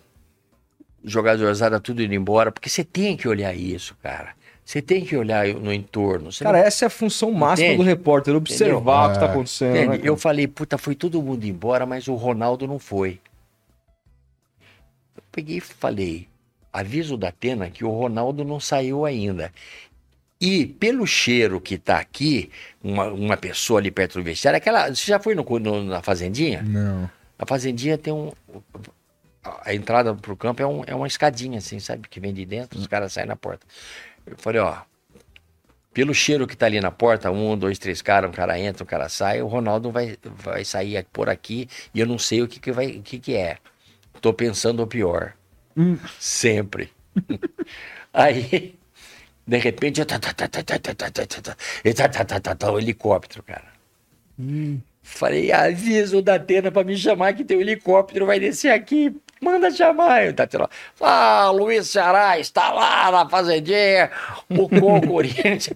Jogadorzada 1.08 1.80
tudo 1.80 2.02
indo 2.02 2.14
embora, 2.14 2.50
porque 2.52 2.68
você 2.68 2.84
tem 2.84 3.16
que 3.16 3.26
olhar 3.28 3.54
isso, 3.54 3.96
cara. 4.02 4.36
Você 4.64 4.82
tem 4.82 5.02
que 5.04 5.16
olhar 5.16 5.46
no 5.48 5.72
entorno. 5.72 6.30
Você 6.30 6.44
Cara, 6.44 6.58
essa 6.58 6.84
é 6.84 6.86
a 6.86 6.90
função 6.90 7.32
máxima 7.32 7.68
Entende? 7.68 7.82
do 7.82 7.88
repórter, 7.88 8.36
observar 8.36 9.08
o 9.08 9.12
que 9.14 9.18
tá 9.18 9.26
É. 9.26 9.30
acontecendo. 9.30 9.90
Né? 9.92 10.00
Eu 10.04 10.16
falei, 10.16 10.46
puta, 10.46 10.76
foi 10.76 10.94
todo 10.94 11.22
mundo 11.22 11.44
embora, 11.44 11.86
mas 11.86 12.06
o 12.06 12.14
Ronaldo 12.14 12.66
não 12.66 12.78
foi. 12.78 13.18
Eu 15.16 15.22
peguei 15.32 15.56
e 15.56 15.60
falei, 15.60 16.28
aviso 16.72 17.16
da 17.16 17.28
Atena 17.28 17.70
que 17.70 17.84
o 17.84 17.90
Ronaldo 17.90 18.44
não 18.44 18.60
saiu 18.60 19.04
ainda. 19.06 19.52
E 20.40 20.66
pelo 20.66 21.06
cheiro 21.06 21.60
que 21.60 21.78
tá 21.78 21.98
aqui, 21.98 22.50
uma, 22.84 23.06
uma 23.06 23.36
pessoa 23.36 23.80
ali 23.80 23.90
perto 23.90 24.18
do 24.18 24.22
vestiário, 24.22 24.58
aquela. 24.58 24.94
Você 24.94 25.06
já 25.06 25.18
foi 25.18 25.34
no, 25.34 25.42
no- 25.58 25.82
na 25.84 26.00
fazendinha? 26.02 26.62
Não. 26.62 27.10
A 27.38 27.46
fazendinha 27.46 27.96
tem 27.98 28.12
um 28.12 28.30
a 29.62 29.74
entrada 29.74 30.14
pro 30.14 30.36
campo 30.36 30.62
é, 30.62 30.66
um, 30.66 30.82
é 30.86 30.94
uma 30.94 31.06
escadinha, 31.06 31.58
assim, 31.58 31.78
sabe? 31.78 32.08
Que 32.08 32.20
vem 32.20 32.32
de 32.32 32.44
dentro, 32.44 32.78
os 32.78 32.86
caras 32.86 33.12
saem 33.12 33.26
na 33.26 33.36
porta. 33.36 33.66
Eu 34.26 34.36
falei, 34.36 34.60
ó, 34.60 34.78
pelo 35.92 36.14
cheiro 36.14 36.46
que 36.46 36.56
tá 36.56 36.66
ali 36.66 36.80
na 36.80 36.90
porta, 36.90 37.30
um, 37.30 37.56
dois, 37.56 37.78
três 37.78 38.00
caras, 38.00 38.30
um 38.30 38.32
cara 38.32 38.58
entra, 38.58 38.84
um 38.84 38.86
cara 38.86 39.08
sai, 39.08 39.42
o 39.42 39.46
Ronaldo 39.46 39.90
vai, 39.90 40.16
vai 40.22 40.64
sair 40.64 41.04
por 41.12 41.28
aqui 41.28 41.68
e 41.92 42.00
eu 42.00 42.06
não 42.06 42.18
sei 42.18 42.42
o 42.42 42.48
que 42.48 42.60
que, 42.60 42.70
vai, 42.70 42.86
o 42.92 43.02
que, 43.02 43.18
que 43.18 43.34
é. 43.34 43.58
Tô 44.20 44.32
pensando 44.32 44.82
o 44.82 44.86
pior. 44.86 45.34
Hum. 45.76 45.96
Sempre. 46.18 46.92
Aí, 48.12 48.74
de 49.46 49.58
repente, 49.58 50.00
o 52.72 52.78
helicóptero, 52.78 53.42
cara. 53.42 53.66
Hum. 54.38 54.80
Falei, 55.02 55.50
avisa 55.50 56.18
o 56.18 56.22
Datena 56.22 56.70
pra 56.70 56.84
me 56.84 56.96
chamar 56.96 57.32
que 57.32 57.44
tem 57.44 57.56
um 57.56 57.60
helicóptero, 57.60 58.26
vai 58.26 58.38
descer 58.38 58.70
aqui. 58.70 59.16
Manda 59.40 59.70
chamar. 59.70 60.26
E 60.26 60.28
o 60.30 60.32
Datena, 60.32 60.68
ah, 61.00 61.50
Luiz 61.50 61.88
Ceará 61.88 62.38
está 62.38 62.72
lá 62.72 63.10
na 63.10 63.28
fazendinha, 63.28 64.10
o 64.48 64.68
Corinthians, 65.06 65.70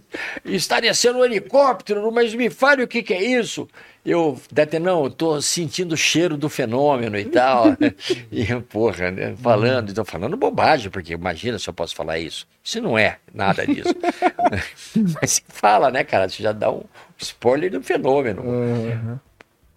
está 0.45 0.81
descendo 0.81 1.19
um 1.19 1.25
helicóptero, 1.25 2.11
mas 2.13 2.35
me 2.35 2.51
fale 2.51 2.83
o 2.83 2.89
que 2.89 3.03
que 3.03 3.15
é 3.15 3.23
isso. 3.23 3.69
Eu, 4.05 4.41
Datenão, 4.51 5.05
eu 5.05 5.11
tô 5.11 5.41
sentindo 5.41 5.93
o 5.93 5.97
cheiro 5.97 6.37
do 6.37 6.49
fenômeno 6.49 7.17
e 7.17 7.25
tal. 7.25 7.67
e, 8.33 8.45
porra, 8.63 9.13
né, 9.13 9.35
falando, 9.41 9.91
então 9.91 10.05
falando 10.05 10.37
bobagem, 10.37 10.91
porque 10.91 11.13
imagina 11.13 11.59
se 11.59 11.69
eu 11.69 11.75
posso 11.75 11.95
falar 11.95 12.19
isso. 12.19 12.47
Isso 12.65 12.81
não 12.81 12.99
é 12.99 13.19
nada 13.33 13.65
disso. 13.65 13.95
mas 15.21 15.31
você 15.31 15.43
fala, 15.49 15.91
né, 15.91 16.03
cara? 16.03 16.29
Você 16.29 16.43
já 16.43 16.53
dá 16.53 16.71
um 16.71 16.83
spoiler 17.19 17.71
do 17.71 17.83
fenômeno. 17.83 18.43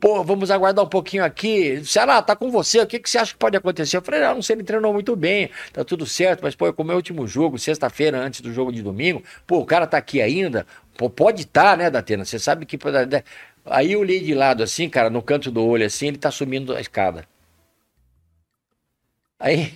Pô, 0.05 0.23
vamos 0.23 0.51
aguardar 0.51 0.85
um 0.85 0.87
pouquinho 0.87 1.25
aqui. 1.25 1.83
Ceará, 1.83 2.21
tá 2.21 2.35
com 2.35 2.51
você. 2.51 2.79
O 2.79 2.85
que, 2.85 2.99
que 2.99 3.09
você 3.09 3.17
acha 3.17 3.33
que 3.33 3.39
pode 3.39 3.57
acontecer? 3.57 3.97
Eu 3.97 4.03
falei, 4.03 4.23
ah, 4.23 4.35
não 4.35 4.41
sei, 4.43 4.55
ele 4.55 4.63
treinou 4.63 4.93
muito 4.93 5.15
bem, 5.15 5.49
tá 5.73 5.83
tudo 5.83 6.05
certo, 6.05 6.41
mas, 6.43 6.55
pô, 6.55 6.71
como 6.73 6.91
é 6.91 6.93
o 6.93 6.97
último 6.97 7.25
jogo, 7.25 7.57
sexta-feira, 7.57 8.19
antes 8.19 8.39
do 8.41 8.53
jogo 8.53 8.71
de 8.71 8.83
domingo, 8.83 9.23
pô, 9.47 9.57
o 9.57 9.65
cara 9.65 9.87
tá 9.87 9.97
aqui 9.97 10.21
ainda. 10.21 10.67
Pô, 10.95 11.09
pode 11.09 11.41
estar, 11.41 11.75
né, 11.75 11.89
Datena? 11.89 12.23
Você 12.23 12.37
sabe 12.37 12.67
que. 12.67 12.77
né? 13.09 13.23
Aí 13.65 13.93
eu 13.93 13.99
olhei 14.01 14.19
de 14.19 14.35
lado 14.35 14.61
assim, 14.61 14.87
cara, 14.87 15.09
no 15.09 15.23
canto 15.23 15.49
do 15.49 15.65
olho 15.65 15.83
assim, 15.83 16.09
ele 16.09 16.19
tá 16.19 16.29
subindo 16.29 16.75
a 16.75 16.79
escada. 16.79 17.27
Aí, 19.39 19.73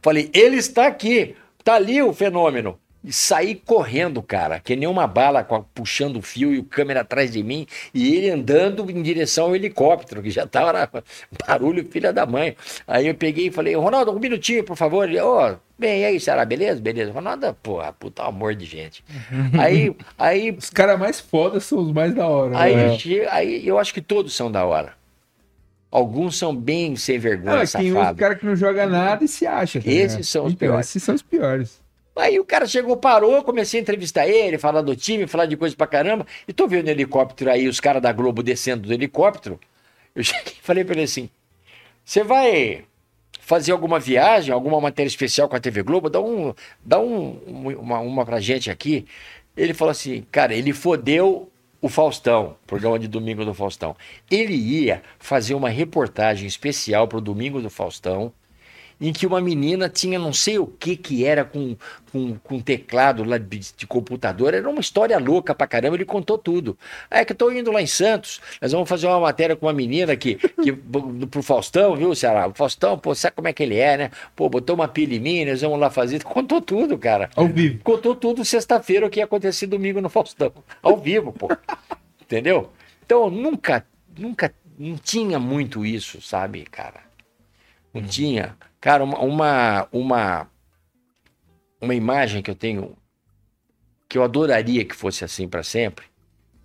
falei, 0.00 0.30
ele 0.32 0.56
está 0.56 0.86
aqui, 0.86 1.36
tá 1.62 1.74
ali 1.74 2.00
o 2.00 2.14
fenômeno. 2.14 2.80
E 3.08 3.12
saí 3.12 3.54
correndo, 3.54 4.22
cara, 4.22 4.60
que 4.60 4.76
nem 4.76 4.86
uma 4.86 5.06
bala 5.06 5.42
puxando 5.74 6.16
o 6.16 6.20
fio 6.22 6.52
e 6.52 6.58
o 6.58 6.62
câmera 6.64 7.00
atrás 7.00 7.32
de 7.32 7.42
mim, 7.42 7.66
e 7.94 8.14
ele 8.14 8.28
andando 8.28 8.90
em 8.90 9.00
direção 9.00 9.46
ao 9.46 9.56
helicóptero, 9.56 10.20
que 10.22 10.30
já 10.30 10.46
tava 10.46 10.74
na- 10.74 10.88
barulho, 11.48 11.88
filha 11.90 12.12
da 12.12 12.26
mãe. 12.26 12.54
Aí 12.86 13.06
eu 13.06 13.14
peguei 13.14 13.46
e 13.46 13.50
falei, 13.50 13.74
Ronaldo, 13.74 14.12
um 14.12 14.18
minutinho, 14.18 14.62
por 14.62 14.76
favor. 14.76 15.08
Ele, 15.08 15.18
ô, 15.22 15.56
bem, 15.78 16.02
e 16.02 16.04
aí, 16.04 16.20
será 16.20 16.44
beleza? 16.44 16.82
Beleza. 16.82 17.10
Ronaldo, 17.10 17.56
porra, 17.62 17.94
puta 17.94 18.24
amor 18.24 18.54
de 18.54 18.66
gente. 18.66 19.02
aí, 19.58 19.96
aí 20.18 20.50
Os 20.50 20.68
caras 20.68 20.98
mais 20.98 21.18
fodas 21.18 21.64
são 21.64 21.78
os 21.78 21.90
mais 21.90 22.14
da 22.14 22.26
hora. 22.28 22.58
Aí, 22.60 22.76
né? 22.76 22.98
aí 23.30 23.66
eu 23.66 23.78
acho 23.78 23.94
que 23.94 24.02
todos 24.02 24.36
são 24.36 24.52
da 24.52 24.66
hora. 24.66 24.92
Alguns 25.90 26.36
são 26.36 26.54
bem 26.54 26.94
sem 26.96 27.18
vergonha, 27.18 27.62
Ah, 27.62 27.66
tem 27.78 27.90
uns 27.94 28.16
caras 28.18 28.38
que 28.38 28.44
não 28.44 28.54
joga 28.54 28.86
nada 28.86 29.24
e 29.24 29.28
se 29.28 29.46
acha. 29.46 29.80
tá 29.80 29.88
Esses 29.88 30.10
ligado? 30.12 30.24
são 30.24 30.44
os 30.44 30.52
Então, 30.52 30.68
piores. 30.68 30.86
Esses 30.90 31.02
são 31.02 31.14
os 31.14 31.22
piores. 31.22 31.80
Aí 32.18 32.38
o 32.38 32.44
cara 32.44 32.66
chegou, 32.66 32.96
parou, 32.96 33.42
comecei 33.44 33.78
a 33.78 33.82
entrevistar 33.82 34.26
ele, 34.26 34.58
falar 34.58 34.82
do 34.82 34.96
time, 34.96 35.26
falar 35.26 35.46
de 35.46 35.56
coisa 35.56 35.76
pra 35.76 35.86
caramba. 35.86 36.26
E 36.46 36.52
tô 36.52 36.66
vendo 36.66 36.88
o 36.88 36.90
helicóptero 36.90 37.50
aí, 37.50 37.68
os 37.68 37.80
caras 37.80 38.02
da 38.02 38.12
Globo 38.12 38.42
descendo 38.42 38.88
do 38.88 38.92
helicóptero. 38.92 39.58
Eu 40.14 40.22
cheguei 40.24 40.54
falei 40.62 40.84
pra 40.84 40.94
ele 40.94 41.04
assim: 41.04 41.30
você 42.04 42.24
vai 42.24 42.84
fazer 43.40 43.72
alguma 43.72 43.98
viagem, 43.98 44.52
alguma 44.52 44.80
matéria 44.80 45.08
especial 45.08 45.48
com 45.48 45.56
a 45.56 45.60
TV 45.60 45.82
Globo? 45.82 46.10
Dá, 46.10 46.20
um, 46.20 46.54
dá 46.84 46.98
um, 46.98 47.38
uma, 47.78 48.00
uma 48.00 48.26
pra 48.26 48.40
gente 48.40 48.70
aqui. 48.70 49.06
Ele 49.56 49.72
falou 49.72 49.90
assim, 49.90 50.24
cara, 50.30 50.54
ele 50.54 50.72
fodeu 50.72 51.50
o 51.80 51.88
Faustão, 51.88 52.56
programa 52.66 52.98
de 52.98 53.08
domingo 53.08 53.44
do 53.44 53.54
Faustão. 53.54 53.96
Ele 54.30 54.54
ia 54.54 55.02
fazer 55.18 55.54
uma 55.54 55.68
reportagem 55.68 56.46
especial 56.46 57.08
pro 57.08 57.20
domingo 57.20 57.60
do 57.60 57.70
Faustão 57.70 58.32
em 59.00 59.12
que 59.12 59.26
uma 59.26 59.40
menina 59.40 59.88
tinha 59.88 60.18
não 60.18 60.32
sei 60.32 60.58
o 60.58 60.66
que 60.66 60.96
que 60.96 61.24
era 61.24 61.44
com, 61.44 61.76
com, 62.10 62.36
com 62.38 62.60
teclado 62.60 63.22
lá 63.22 63.38
de, 63.38 63.60
de 63.76 63.86
computador. 63.86 64.54
Era 64.54 64.68
uma 64.68 64.80
história 64.80 65.18
louca 65.18 65.54
pra 65.54 65.66
caramba, 65.66 65.96
ele 65.96 66.04
contou 66.04 66.36
tudo. 66.36 66.76
É 67.10 67.24
que 67.24 67.32
eu 67.32 67.36
tô 67.36 67.50
indo 67.52 67.70
lá 67.70 67.80
em 67.80 67.86
Santos, 67.86 68.40
nós 68.60 68.72
vamos 68.72 68.88
fazer 68.88 69.06
uma 69.06 69.20
matéria 69.20 69.54
com 69.54 69.66
uma 69.66 69.72
menina 69.72 70.16
que, 70.16 70.34
que 70.34 70.72
pro 71.30 71.42
Faustão, 71.42 71.94
viu, 71.94 72.14
Ceará? 72.14 72.48
O 72.48 72.54
Faustão, 72.54 72.98
pô, 72.98 73.14
sabe 73.14 73.36
como 73.36 73.48
é 73.48 73.52
que 73.52 73.62
ele 73.62 73.76
é, 73.76 73.96
né? 73.96 74.10
Pô, 74.34 74.48
botou 74.48 74.74
uma 74.74 74.88
pilha 74.88 75.14
em 75.14 75.20
mim, 75.20 75.44
nós 75.44 75.60
vamos 75.60 75.78
lá 75.78 75.90
fazer. 75.90 76.22
Contou 76.24 76.60
tudo, 76.60 76.98
cara. 76.98 77.30
Ao 77.36 77.46
vivo. 77.46 77.78
Contou 77.84 78.14
tudo 78.14 78.44
sexta-feira 78.44 79.06
o 79.06 79.10
que 79.10 79.20
ia 79.20 79.24
acontecer 79.24 79.66
domingo 79.66 80.00
no 80.00 80.08
Faustão. 80.08 80.52
Ao 80.82 80.96
vivo, 80.96 81.32
pô. 81.32 81.48
Entendeu? 82.20 82.70
Então, 83.04 83.30
nunca, 83.30 83.86
nunca, 84.18 84.52
não 84.78 84.96
tinha 84.96 85.38
muito 85.38 85.86
isso, 85.86 86.20
sabe, 86.20 86.64
cara? 86.64 87.00
Não 87.94 88.02
tinha. 88.02 88.54
Cara, 88.80 89.02
uma, 89.02 89.18
uma, 89.18 89.88
uma, 89.90 90.50
uma 91.80 91.94
imagem 91.94 92.42
que 92.42 92.50
eu 92.50 92.54
tenho, 92.54 92.96
que 94.08 94.16
eu 94.16 94.22
adoraria 94.22 94.84
que 94.84 94.94
fosse 94.94 95.24
assim 95.24 95.48
para 95.48 95.62
sempre, 95.62 96.06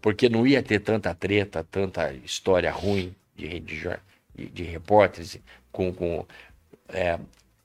porque 0.01 0.29
não 0.29 0.45
ia 0.45 0.61
ter 0.61 0.79
tanta 0.79 1.13
treta, 1.15 1.65
tanta 1.69 2.13
história 2.13 2.71
ruim 2.71 3.15
de, 3.35 3.59
de, 3.59 3.89
de, 4.35 4.63
repórteres 4.63 5.39
com, 5.71 5.91
com, 5.91 6.25
é, 6.89 7.17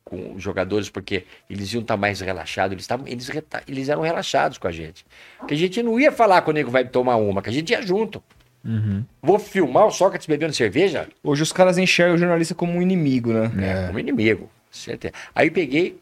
com 0.03 0.39
jogadores, 0.39 0.89
porque 0.89 1.27
eles 1.51 1.73
iam 1.75 1.83
estar 1.83 1.99
mais 1.99 2.21
relaxados, 2.21 2.73
eles, 2.73 2.87
tavam, 2.87 3.07
eles, 3.07 3.31
eles 3.67 3.89
eram 3.91 4.01
relaxados 4.01 4.57
com 4.57 4.67
a 4.67 4.73
gente. 4.73 5.05
Que 5.47 5.53
a 5.53 5.57
gente 5.57 5.83
não 5.83 6.01
ia 6.01 6.11
falar 6.11 6.41
quando 6.41 6.57
o 6.57 6.61
nego 6.61 6.71
vai 6.71 6.87
tomar 6.89 7.17
uma, 7.17 7.43
que 7.43 7.51
a 7.51 7.53
gente 7.53 7.71
ia 7.71 7.83
junto. 7.83 8.23
Uhum. 8.65 9.05
Vou 9.23 9.39
filmar 9.39 9.87
o 9.87 9.91
Sócrates 9.91 10.27
bebendo 10.27 10.53
cerveja? 10.53 11.09
Hoje 11.23 11.43
os 11.43 11.53
caras 11.53 11.79
enxergam 11.79 12.17
o 12.17 12.19
jornalista 12.19 12.55
como 12.55 12.73
um 12.73 12.83
inimigo, 12.83 13.33
né? 13.33 13.85
É, 13.85 13.87
como 13.87 13.99
inimigo. 13.99 14.51
Certeza. 14.71 15.15
Aí 15.35 15.51
peguei 15.51 15.99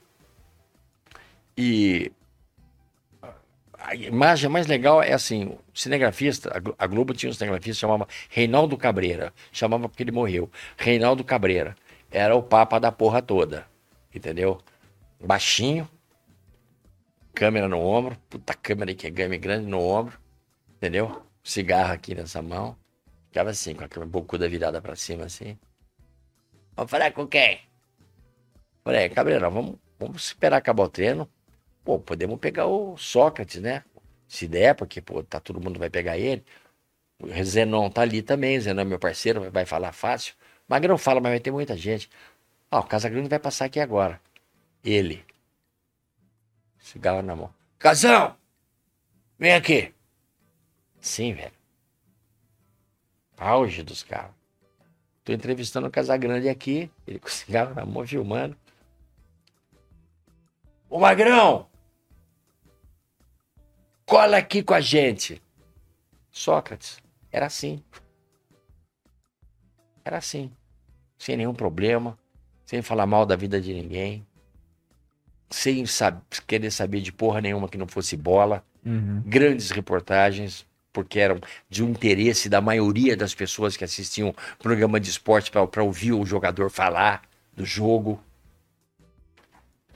e 1.57 2.11
a 3.79 3.95
imagem 3.95 4.51
mais 4.51 4.67
legal 4.67 5.01
é 5.01 5.13
assim, 5.13 5.45
o 5.47 5.59
cinegrafista, 5.73 6.51
a 6.77 6.87
Globo 6.87 7.15
tinha 7.15 7.31
um 7.31 7.33
cinegrafista 7.33 7.81
chamava 7.81 8.09
Reinaldo 8.29 8.77
Cabreira, 8.77 9.33
chamava 9.53 9.89
porque 9.89 10.03
ele 10.03 10.11
morreu. 10.11 10.51
Reinaldo 10.77 11.23
Cabreira 11.23 11.77
era 12.11 12.35
o 12.35 12.43
papa 12.43 12.81
da 12.81 12.91
porra 12.91 13.23
toda, 13.23 13.65
entendeu? 14.13 14.61
Baixinho, 15.25 15.89
câmera 17.33 17.69
no 17.69 17.79
ombro, 17.79 18.17
puta 18.29 18.55
câmera 18.55 18.93
que 18.93 19.07
é 19.07 19.11
game 19.11 19.39
grande 19.39 19.67
no 19.67 19.81
ombro, 19.81 20.19
entendeu? 20.77 21.23
Cigarro 21.47 21.93
aqui 21.93 22.13
nessa 22.13 22.43
mão, 22.43 22.77
ficava 23.29 23.51
assim, 23.51 23.73
com 23.73 23.85
a 23.85 24.05
bocuda 24.05 24.49
virada 24.49 24.83
para 24.83 24.97
cima 24.97 25.27
assim. 25.27 25.57
Vamos 26.75 26.91
falar 26.91 27.13
com 27.13 27.25
quem? 27.25 27.61
Falei, 28.83 29.09
Cabreira, 29.09 29.49
vamos, 29.49 29.77
vamos 29.97 30.25
esperar 30.25 30.57
acabar 30.57 30.83
o 30.83 30.89
treino. 30.89 31.31
Pô, 31.85 32.01
podemos 32.01 32.41
pegar 32.41 32.67
o 32.67 32.97
Sócrates, 32.97 33.63
né? 33.63 33.85
Se 34.27 34.49
der, 34.49 34.75
porque, 34.75 35.01
pô, 35.01 35.23
tá, 35.23 35.39
todo 35.39 35.61
mundo 35.61 35.79
vai 35.79 35.89
pegar 35.89 36.19
ele. 36.19 36.45
O 37.21 37.29
Zenon 37.45 37.91
tá 37.91 38.03
ali 38.03 38.23
também, 38.23 38.59
Zenon 38.59 38.83
é 38.83 38.85
meu 38.85 38.99
parceiro, 38.99 39.49
vai 39.53 39.65
falar 39.65 39.93
fácil. 39.93 40.35
Magrão 40.67 40.99
fala, 40.99 41.21
mas 41.21 41.31
vai 41.31 41.41
ter 41.41 41.53
muita 41.53 41.77
gente. 41.77 42.11
Ah, 42.69 42.81
o 42.81 42.85
Casagrande 42.85 43.29
vai 43.29 43.39
passar 43.39 43.67
aqui 43.67 43.79
agora. 43.79 44.21
Ele. 44.83 45.25
Cigarro 46.81 47.23
na 47.23 47.37
mão. 47.37 47.55
Casão! 47.79 48.37
Vem 49.39 49.55
aqui. 49.55 49.96
Sim, 51.07 51.35
velho. 51.35 51.53
Auge 53.39 53.85
dos 53.85 54.03
carros. 54.03 54.35
Tô 55.25 55.33
entrevistando 55.33 55.87
o 55.87 55.91
Casagrande 55.91 56.49
aqui, 56.49 56.91
ele 57.07 57.21
com 57.21 57.29
cigarro 57.29 57.75
na 57.75 57.87
mão, 57.87 58.05
filmando. 58.05 58.57
Ô 60.91 60.99
Magrão! 60.99 61.69
Cola 64.05 64.39
aqui 64.39 64.65
com 64.65 64.75
a 64.75 64.81
gente. 64.81 65.41
Sócrates, 66.33 67.01
era 67.31 67.47
assim. 67.47 67.83
Era 70.05 70.19
assim. 70.19 70.51
Sem 71.17 71.37
nenhum 71.37 71.55
problema, 71.55 72.19
sem 72.65 72.83
falar 72.83 73.07
mal 73.07 73.25
da 73.25 73.37
vida 73.37 73.61
de 73.61 73.73
ninguém, 73.73 74.27
sem 75.51 75.85
querer 76.49 76.73
saber 76.73 77.01
de 77.01 77.13
porra 77.13 77.41
nenhuma 77.41 77.69
que 77.69 77.79
não 77.79 77.87
fosse 77.87 78.17
bola. 78.17 78.65
Uhum. 78.85 79.23
Grandes 79.25 79.71
reportagens, 79.71 80.67
porque 80.97 81.19
eram 81.19 81.39
de 81.69 81.85
um 81.85 81.91
interesse 81.91 82.49
da 82.49 82.59
maioria 82.59 83.15
das 83.15 83.35
pessoas 83.35 83.77
que 83.77 83.85
assistiam 83.85 84.35
programa 84.59 84.99
de 84.99 85.11
esporte 85.11 85.51
para 85.51 85.85
ouvir 85.85 86.15
o 86.15 86.25
jogador 86.25 86.71
falar 86.71 87.21
do 87.55 87.67
jogo. 87.67 88.19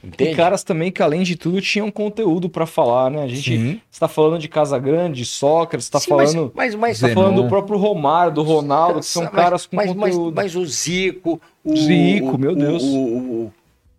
Entende? 0.05 0.33
E 0.33 0.37
caras 0.37 0.63
também 0.63 0.93
que, 0.93 1.03
além 1.03 1.23
de 1.23 1.37
tudo, 1.37 1.59
tinham 1.63 1.91
conteúdo 1.91 2.51
para 2.51 2.67
falar, 2.67 3.11
né? 3.11 3.23
A 3.23 3.29
gente 3.29 3.83
está 3.91 4.09
falando 4.09 4.39
de 4.39 4.47
Casagrande, 4.47 5.25
Sócrates, 5.25 5.87
está 5.87 6.01
falando, 6.01 6.53
mas, 6.55 6.75
mas, 6.75 7.01
tá 7.01 7.09
falando 7.09 7.43
do 7.43 7.49
próprio 7.49 7.79
Romário, 7.79 8.35
do 8.35 8.43
Ronaldo, 8.43 9.01
que 9.01 9.07
são 9.07 9.23
mas, 9.23 9.33
caras 9.33 9.65
com 9.65 9.77
mas, 9.77 9.91
conteúdo. 9.91 10.37
Mas, 10.37 10.55
o 10.55 10.67
Zico... 10.67 11.41
O, 11.65 11.77
Zico, 11.77 12.37
meu 12.37 12.55
Deus. 12.55 12.83
O, 12.83 12.99
o, 12.99 13.53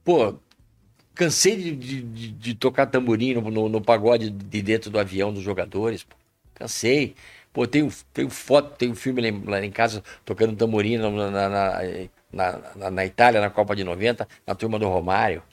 pô, 0.03 0.35
cansei 1.15 1.55
de, 1.55 1.75
de, 1.75 2.31
de, 2.31 2.53
tocar 2.53 2.85
tamborim 2.85 3.33
no, 3.33 3.49
no, 3.49 3.69
no, 3.69 3.81
pagode 3.81 4.29
de 4.29 4.61
dentro 4.61 4.91
do 4.91 4.99
avião 4.99 5.33
dos 5.33 5.41
jogadores, 5.41 6.03
pô. 6.03 6.20
Cansei. 6.61 7.15
Pô, 7.51 7.67
tenho, 7.67 7.91
tenho 8.13 8.29
foto, 8.29 8.77
tenho 8.77 8.95
filme 8.95 9.29
lá 9.45 9.63
em 9.63 9.71
casa 9.71 10.03
tocando 10.23 10.55
tamborim 10.55 10.97
na, 10.97 11.09
na, 11.09 11.49
na, 12.31 12.91
na, 12.91 13.05
Itália, 13.05 13.41
na 13.41 13.49
Copa 13.49 13.75
de 13.75 13.83
90, 13.83 14.27
na 14.47 14.55
turma 14.55 14.79
do 14.79 14.87
Romário. 14.87 15.43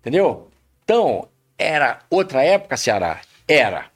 Entendeu? 0.00 0.48
Então, 0.84 1.28
era 1.58 1.98
outra 2.08 2.42
época, 2.42 2.76
Ceará. 2.78 3.20
Era. 3.46 3.86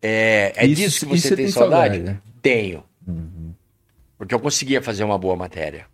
É, 0.00 0.52
é 0.56 0.66
Isso- 0.66 0.82
disso 0.82 1.06
que 1.06 1.20
você 1.20 1.36
tem, 1.36 1.48
saudade? 1.48 1.96
saudade, 1.96 1.98
né? 2.00 2.20
Tenho. 2.40 2.82
Uhum. 3.06 3.54
Porque 4.18 4.34
eu 4.34 4.40
conseguia 4.40 4.82
fazer 4.82 5.04
uma 5.04 5.18
boa 5.18 5.36
matéria. 5.36 5.86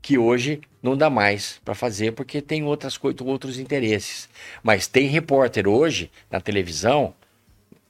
Que 0.00 0.16
hoje 0.16 0.62
não 0.82 0.96
dá 0.96 1.10
mais 1.10 1.60
para 1.64 1.74
fazer 1.74 2.12
porque 2.12 2.40
tem 2.40 2.62
outras 2.64 2.96
coisas, 2.96 3.20
outros 3.20 3.58
interesses. 3.58 4.26
Mas 4.62 4.86
tem 4.86 5.06
repórter 5.08 5.68
hoje 5.68 6.10
na 6.30 6.40
televisão, 6.40 7.12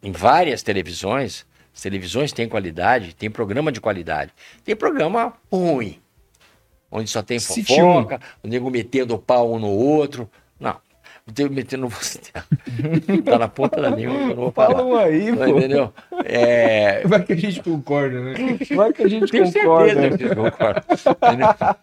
em 0.02 0.12
várias 0.12 0.62
televisões, 0.62 1.46
as 1.74 1.82
televisões 1.82 2.32
têm 2.32 2.48
qualidade, 2.48 3.14
tem 3.14 3.30
programa 3.30 3.70
de 3.70 3.80
qualidade. 3.80 4.32
Tem 4.64 4.74
programa 4.74 5.34
ruim, 5.50 5.98
onde 6.90 7.08
só 7.08 7.22
tem 7.22 7.38
fofoca, 7.38 8.20
o 8.42 8.48
nego 8.48 8.70
metendo 8.70 9.14
o 9.14 9.18
pau 9.18 9.52
um 9.54 9.58
no 9.58 9.68
outro. 9.68 10.28
Não, 10.58 10.72
o 11.26 11.32
nego 11.36 11.54
metendo 11.54 11.88
você. 11.88 12.20
tá 13.24 13.38
na 13.38 13.48
ponta 13.48 13.80
da 13.80 13.90
língua, 13.90 14.14
eu 14.14 14.26
não 14.28 14.34
vou 14.34 14.52
falar. 14.52 14.76
Falam 14.76 14.96
aí, 14.96 15.36
pô. 15.36 15.46
Entendeu? 15.46 15.92
É, 16.24 17.02
Vai 17.06 17.22
que 17.22 17.32
a 17.32 17.36
gente 17.36 17.62
concorda, 17.62 18.20
né? 18.20 18.34
Vai 18.74 18.92
que 18.92 19.02
a 19.02 19.08
gente 19.08 19.30
tenho 19.30 19.52
concorda. 19.52 19.94
certeza 19.94 20.18
que 20.18 20.24
vocês 20.24 20.34
concordam. 20.34 20.82
Entendeu? 21.32 21.76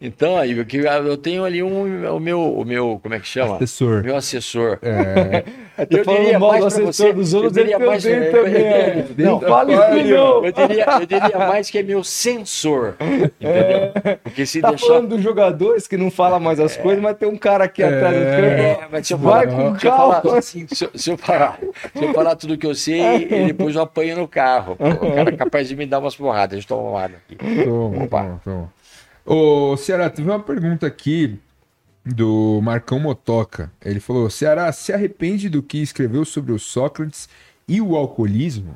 Então, 0.00 0.36
aí, 0.36 0.52
eu, 0.52 0.64
eu 1.06 1.16
tenho 1.16 1.44
ali 1.44 1.60
um, 1.62 2.14
o 2.14 2.20
meu, 2.20 2.40
o 2.40 2.64
meu, 2.64 3.00
como 3.02 3.14
é 3.14 3.18
que 3.20 3.26
chama? 3.26 3.56
Assessor. 3.56 4.02
Meu 4.04 4.16
assessor. 4.16 4.78
É, 4.82 5.44
Tá 5.78 5.86
Eu 5.96 6.04
falando 6.04 6.20
diria 6.22 6.38
mal 6.40 6.48
mais 6.50 6.60
do 6.62 6.66
assessor 6.66 6.92
você, 6.92 7.12
dos 7.12 7.32
eu 7.32 7.38
outros, 7.40 7.56
ele 7.56 7.68
diria 7.70 7.86
mais- 7.86 8.02
também, 8.02 8.18
eu- 8.18 8.32
também. 8.32 8.52
eu- 8.62 9.04
Não, 9.26 9.40
não, 9.40 9.48
fale 9.48 9.72
isso, 9.74 10.14
não. 10.14 10.44
Eu 10.44 10.52
diria, 10.52 10.86
eu 11.00 11.06
diria 11.06 11.38
mais 11.38 11.70
que 11.70 11.78
é 11.78 11.82
meu 11.84 12.02
censor. 12.02 12.94
Entendeu? 13.00 14.18
Porque 14.24 14.44
se 14.44 14.60
Tá 14.60 14.70
deixar. 14.70 14.86
falando 14.88 15.08
dos 15.10 15.22
jogadores 15.22 15.86
que 15.86 15.96
não 15.96 16.10
fala 16.10 16.40
mais 16.40 16.58
as 16.58 16.76
coisas, 16.76 17.00
mas 17.00 17.16
tem 17.16 17.28
um 17.28 17.36
cara 17.36 17.62
aqui 17.64 17.82
atrás 17.84 18.12
do 18.16 18.22
campo. 18.24 18.42
É, 18.60 18.88
mas 18.90 19.06
se 19.06 19.14
eu 19.14 19.18
Vai 19.18 19.46
falar, 19.48 19.70
com 19.72 19.78
se 19.78 19.86
eu 19.86 19.90
falar, 19.92 20.20
calma. 20.22 20.42
se, 20.42 20.66
eu- 20.84 20.90
se 20.94 21.10
eu 21.12 21.16
falar, 21.16 21.58
se 21.96 22.04
eu 22.04 22.12
falar 22.14 22.34
tudo 22.34 22.58
que 22.58 22.66
eu 22.66 22.74
sei, 22.74 23.28
e 23.30 23.46
depois 23.46 23.76
eu 23.76 23.82
apanho 23.82 24.16
no 24.16 24.26
carro. 24.26 24.74
pô. 24.74 24.84
O 25.06 25.14
cara 25.14 25.28
é 25.30 25.36
capaz 25.36 25.68
de 25.68 25.76
me 25.76 25.86
dar 25.86 26.00
umas 26.00 26.16
porradas. 26.16 26.58
Eu 26.58 26.66
tomar 26.66 27.04
aqui. 27.04 27.36
toma, 27.64 28.02
Opa. 28.04 28.22
toma, 28.24 28.40
toma. 28.44 28.72
Ô, 29.30 29.76
Ceará, 29.76 30.08
teve 30.08 30.28
uma 30.30 30.40
pergunta 30.40 30.86
aqui 30.86 31.38
do 32.04 32.60
Marcão 32.62 32.98
Motoca. 32.98 33.70
Ele 33.84 34.00
falou: 34.00 34.30
Ceará 34.30 34.72
se 34.72 34.90
arrepende 34.92 35.48
do 35.50 35.62
que 35.62 35.78
escreveu 35.82 36.24
sobre 36.24 36.50
o 36.52 36.58
Sócrates 36.58 37.28
e 37.68 37.78
o 37.80 37.94
alcoolismo? 37.94 38.74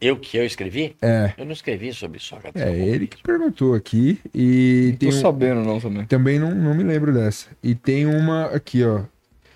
Eu 0.00 0.16
que 0.16 0.36
eu 0.36 0.44
escrevi? 0.44 0.96
É, 1.00 1.32
Eu 1.38 1.44
não 1.44 1.52
escrevi 1.52 1.92
sobre 1.92 2.18
Sócrates. 2.18 2.60
é 2.60 2.76
ele 2.76 3.06
que 3.06 3.22
perguntou 3.22 3.74
aqui. 3.74 4.18
E 4.34 4.90
Tô 4.94 4.98
tem 4.98 5.08
um- 5.10 5.12
sabendo 5.12 5.62
não 5.62 5.78
também. 5.80 6.04
também 6.06 6.38
não, 6.38 6.52
não 6.54 6.74
me 6.74 6.82
lembro 6.82 7.12
dessa. 7.12 7.46
E 7.62 7.74
tem 7.74 8.06
uma 8.06 8.46
aqui, 8.46 8.82
ó. 8.84 9.02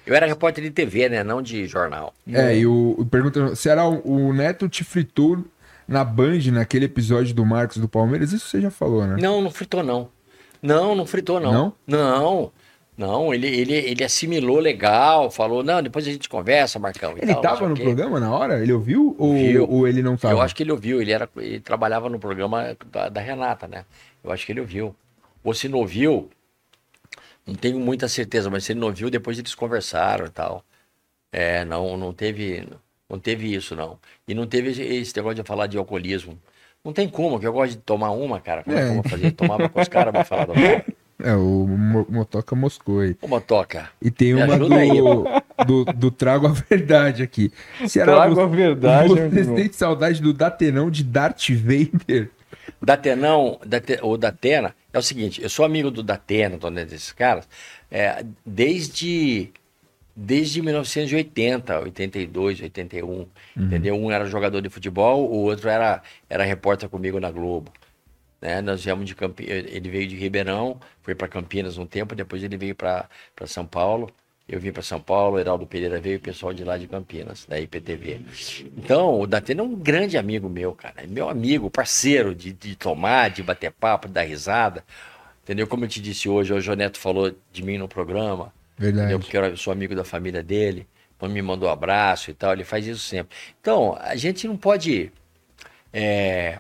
Eu 0.07 0.15
era 0.15 0.27
repórter 0.27 0.63
de 0.63 0.71
TV, 0.71 1.09
né? 1.09 1.25
Não 1.25 1.41
de 1.43 1.67
jornal. 1.67 2.15
É, 2.31 2.57
e 2.57 2.67
o, 2.67 2.95
o 2.99 3.05
pergunta: 3.07 3.57
Ceará, 3.57 3.89
o, 3.89 4.29
o 4.29 4.33
Neto 4.33 4.69
te 4.69 4.85
fritou 4.85 5.45
na 5.87 6.05
Band 6.05 6.41
naquele 6.53 6.87
episódio 6.87 7.35
do 7.35 7.45
Marcos 7.45 7.77
do 7.79 7.89
Palmeiras? 7.89 8.33
Isso 8.33 8.49
você 8.49 8.61
já 8.61 8.71
falou, 8.71 9.07
né? 9.07 9.17
Não, 9.21 9.41
não 9.43 9.51
fritou, 9.51 9.83
não. 9.83 10.09
Não, 10.63 10.95
não 10.95 11.07
fritou, 11.07 11.39
não. 11.41 11.53
Não? 11.53 11.75
Não. 11.87 12.53
Não, 12.97 13.35
ele, 13.35 13.49
ele, 13.49 13.75
ele 13.75 14.05
assimilou 14.05 14.61
legal, 14.61 15.29
falou, 15.29 15.65
não, 15.65 15.83
depois 15.83 16.07
a 16.07 16.13
gente 16.13 16.29
conversa, 16.29 16.79
Marcão. 16.79 17.19
Ele 17.19 17.35
tal, 17.35 17.35
não 17.35 17.43
tava 17.43 17.57
sei 17.57 17.67
o 17.67 17.69
no 17.71 17.77
programa 17.77 18.21
na 18.21 18.33
hora? 18.33 18.63
Ele 18.63 18.73
ouviu? 18.73 19.17
Ou, 19.19 19.35
Viu. 19.35 19.69
ou 19.69 19.89
ele 19.89 20.01
não 20.01 20.17
tava? 20.17 20.33
Eu 20.35 20.41
acho 20.41 20.55
que 20.55 20.63
ele 20.63 20.71
ouviu, 20.71 21.03
ele, 21.03 21.11
era, 21.11 21.29
ele 21.37 21.59
trabalhava 21.61 22.09
no 22.09 22.21
programa 22.21 22.77
da, 22.93 23.09
da 23.09 23.21
Renata, 23.21 23.67
né? 23.67 23.85
Eu 24.23 24.31
acho 24.31 24.47
que 24.47 24.53
ele 24.53 24.61
ouviu. 24.61 24.95
Ou 25.43 25.53
se 25.55 25.69
não 25.69 25.79
ouviu, 25.81 26.31
Não 27.47 27.55
tenho 27.55 27.79
muita 27.81 28.09
certeza, 28.09 28.51
mas 28.51 28.65
se 28.65 28.73
ele 28.73 28.81
não 28.81 28.93
viu, 28.93 29.11
depois 29.11 29.39
eles 29.39 29.55
conversaram 29.55 30.27
e 30.27 30.31
tal. 30.31 30.65
É, 31.33 31.65
não, 31.65 31.97
não 31.97 32.13
teve, 32.13 32.67
não 33.09 33.19
teve 33.19 33.55
isso, 33.55 33.75
não. 33.77 33.99
E 34.27 34.35
não 34.35 34.47
teve 34.47 34.71
esse- 34.71 35.15
negócio 35.17 35.37
de 35.43 35.47
falar 35.47 35.67
de 35.67 35.77
alcoolismo. 35.79 36.39
Não 36.85 36.93
tem 36.93 37.09
como, 37.09 37.39
que 37.41 37.47
eu 37.47 37.53
gosto 37.53 37.73
de 37.73 37.79
tomar 37.79 38.11
uma, 38.11 38.41
cara. 38.41 38.63
Como 38.63 38.77
é. 38.77 38.81
É. 38.81 38.85
que 38.85 38.91
eu 38.91 38.95
vou 39.03 39.11
fazer? 39.11 39.31
Tomava 39.33 39.69
com 39.69 39.81
os 39.81 39.89
caras, 39.89 40.13
vou 40.13 40.25
falar 40.25 40.45
do 40.47 40.53
cara. 40.55 40.85
É, 41.23 41.33
o 41.35 41.67
Mo- 41.67 42.07
Motoca 42.11 42.55
moscou 42.57 43.01
aí. 43.01 43.17
Uma 43.23 43.41
toca. 43.41 43.89
E 44.03 44.11
tem 44.11 44.35
Me 44.35 44.43
uma 44.43 44.55
ajuda 44.57 44.77
aí. 44.77 44.89
do, 44.91 45.25
do, 45.65 45.85
do 45.93 46.11
Trago 46.11 46.49
a 46.49 46.51
Verdade 46.51 47.23
aqui. 47.23 47.53
Ceará, 47.87 48.15
Trago 48.17 48.35
você- 48.35 48.41
a 48.43 48.47
verdade. 48.47 49.05
é 49.05 49.09
muito 49.23 49.35
Você 49.35 49.45
bom. 49.45 49.57
sente 49.57 49.77
saudade 49.77 50.21
do 50.21 50.33
Datenão 50.35 50.91
de 50.91 51.05
Darth 51.05 51.49
Vader? 51.51 52.31
Datenão, 52.83 53.59
Date, 53.65 53.99
ou 54.03 54.19
Datena, 54.19 54.75
é 54.93 54.99
o 54.99 55.03
seguinte, 55.03 55.43
eu 55.43 55.49
sou 55.49 55.65
amigo 55.65 55.91
do 55.91 56.03
Datena, 56.03 56.59
tô 56.59 56.69
dentro 56.71 56.91
desses 56.91 57.13
caras, 57.13 57.49
é, 57.91 58.25
desde, 58.45 59.51
desde 60.15 60.63
1980, 60.63 61.81
82, 61.81 62.61
81, 62.61 63.27
entendeu? 63.57 63.97
Um 63.97 64.11
era 64.11 64.27
jogador 64.27 64.61
de 64.61 64.69
futebol, 64.69 65.29
o 65.29 65.43
outro 65.45 65.69
era, 65.69 66.03
era 66.29 66.45
repórter 66.45 66.89
comigo 66.89 67.19
na 67.19 67.31
Globo. 67.31 67.73
Né? 68.41 68.61
Nós 68.61 68.85
viemos 68.85 69.07
de 69.07 69.15
Campi... 69.15 69.45
ele 69.49 69.89
veio 69.89 70.07
de 70.07 70.17
Ribeirão, 70.17 70.79
foi 71.03 71.15
para 71.15 71.27
Campinas 71.27 71.79
um 71.79 71.87
tempo, 71.87 72.15
depois 72.15 72.43
ele 72.43 72.57
veio 72.57 72.75
para 72.75 73.09
São 73.47 73.67
Paulo. 73.67 74.11
Eu 74.47 74.61
vim 74.61 74.71
para 74.71 74.83
São 74.83 75.01
Paulo, 75.01 75.39
Heraldo 75.39 75.67
Pereira 75.67 75.99
veio, 75.99 76.19
o 76.19 76.21
pessoal 76.21 76.53
de 76.53 76.63
lá 76.63 76.77
de 76.77 76.87
Campinas, 76.87 77.47
da 77.47 77.59
IPTV. 77.59 78.21
Então, 78.77 79.19
o 79.19 79.27
Datena 79.27 79.63
é 79.63 79.65
um 79.65 79.75
grande 79.75 80.19
amigo 80.19 80.51
meu, 80.51 80.75
cara. 80.75 80.97
É 80.99 81.07
meu 81.07 81.31
amigo, 81.31 81.71
parceiro 81.71 82.35
de, 82.35 82.53
de 82.53 82.77
tomar, 82.77 83.31
de 83.31 83.43
bater 83.43 83.73
papo, 83.73 84.07
de 84.07 84.13
dar 84.13 84.23
risada. 84.23 84.85
Entendeu? 85.43 85.67
Como 85.67 85.85
eu 85.85 85.89
te 85.89 85.99
disse 85.99 86.29
hoje, 86.29 86.53
o 86.53 86.61
Joneto 86.61 86.99
falou 86.99 87.35
de 87.51 87.63
mim 87.63 87.79
no 87.79 87.89
programa. 87.89 88.53
Entendeu? 88.79 89.19
Verdade. 89.19 89.19
Porque 89.19 89.37
eu 89.37 89.57
sou 89.57 89.73
amigo 89.73 89.95
da 89.95 90.05
família 90.05 90.43
dele. 90.43 90.87
Me 91.23 91.41
mandou 91.41 91.71
abraço 91.71 92.31
e 92.31 92.35
tal. 92.35 92.53
Ele 92.53 92.65
faz 92.65 92.87
isso 92.87 93.01
sempre. 93.01 93.35
Então, 93.59 93.97
a 93.99 94.15
gente 94.15 94.47
não 94.47 94.59
pode. 94.59 95.11
é, 95.91 96.59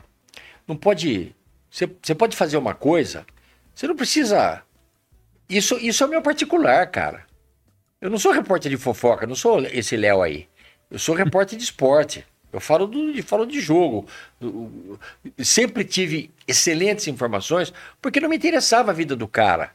não 0.66 0.74
pode. 0.77 1.35
Você, 1.70 2.15
pode 2.15 2.36
fazer 2.36 2.57
uma 2.57 2.74
coisa. 2.74 3.27
Você 3.74 3.86
não 3.86 3.97
precisa. 3.97 4.62
Isso, 5.49 5.77
isso 5.78 6.03
é 6.03 6.07
meu 6.07 6.23
particular, 6.23 6.86
cara. 6.86 7.27
Eu 8.01 8.09
não 8.09 8.19
sou 8.19 8.32
repórter 8.32 8.70
de 8.70 8.77
fofoca, 8.77 9.27
não 9.27 9.35
sou 9.35 9.61
esse 9.66 9.97
Léo 9.97 10.23
aí. 10.23 10.49
Eu 10.91 10.99
sou 10.99 11.15
repórter 11.15 11.59
de 11.59 11.65
esporte. 11.65 12.24
Eu 12.53 12.61
falo, 12.61 12.86
do, 12.86 13.20
falo 13.24 13.45
de 13.45 13.61
jogo. 13.61 14.07
Sempre 15.39 15.85
tive 15.85 16.31
excelentes 16.47 17.09
informações, 17.09 17.73
porque 18.01 18.20
não 18.20 18.28
me 18.28 18.36
interessava 18.36 18.93
a 18.93 18.95
vida 18.95 19.16
do 19.16 19.27
cara. 19.27 19.73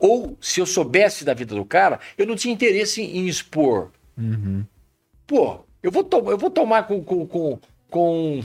Ou, 0.00 0.34
se 0.40 0.60
eu 0.60 0.66
soubesse 0.66 1.26
da 1.26 1.34
vida 1.34 1.54
do 1.54 1.64
cara, 1.64 2.00
eu 2.16 2.26
não 2.26 2.34
tinha 2.34 2.54
interesse 2.54 3.02
em, 3.02 3.28
expor. 3.28 3.90
Uhum. 4.16 4.64
Pô, 5.26 5.60
eu 5.82 5.90
vou, 5.90 6.08
eu 6.26 6.38
vou 6.38 6.50
tomar 6.50 6.84
com, 6.84 7.04
com, 7.04 7.26
com, 7.26 7.58
com 7.90 8.40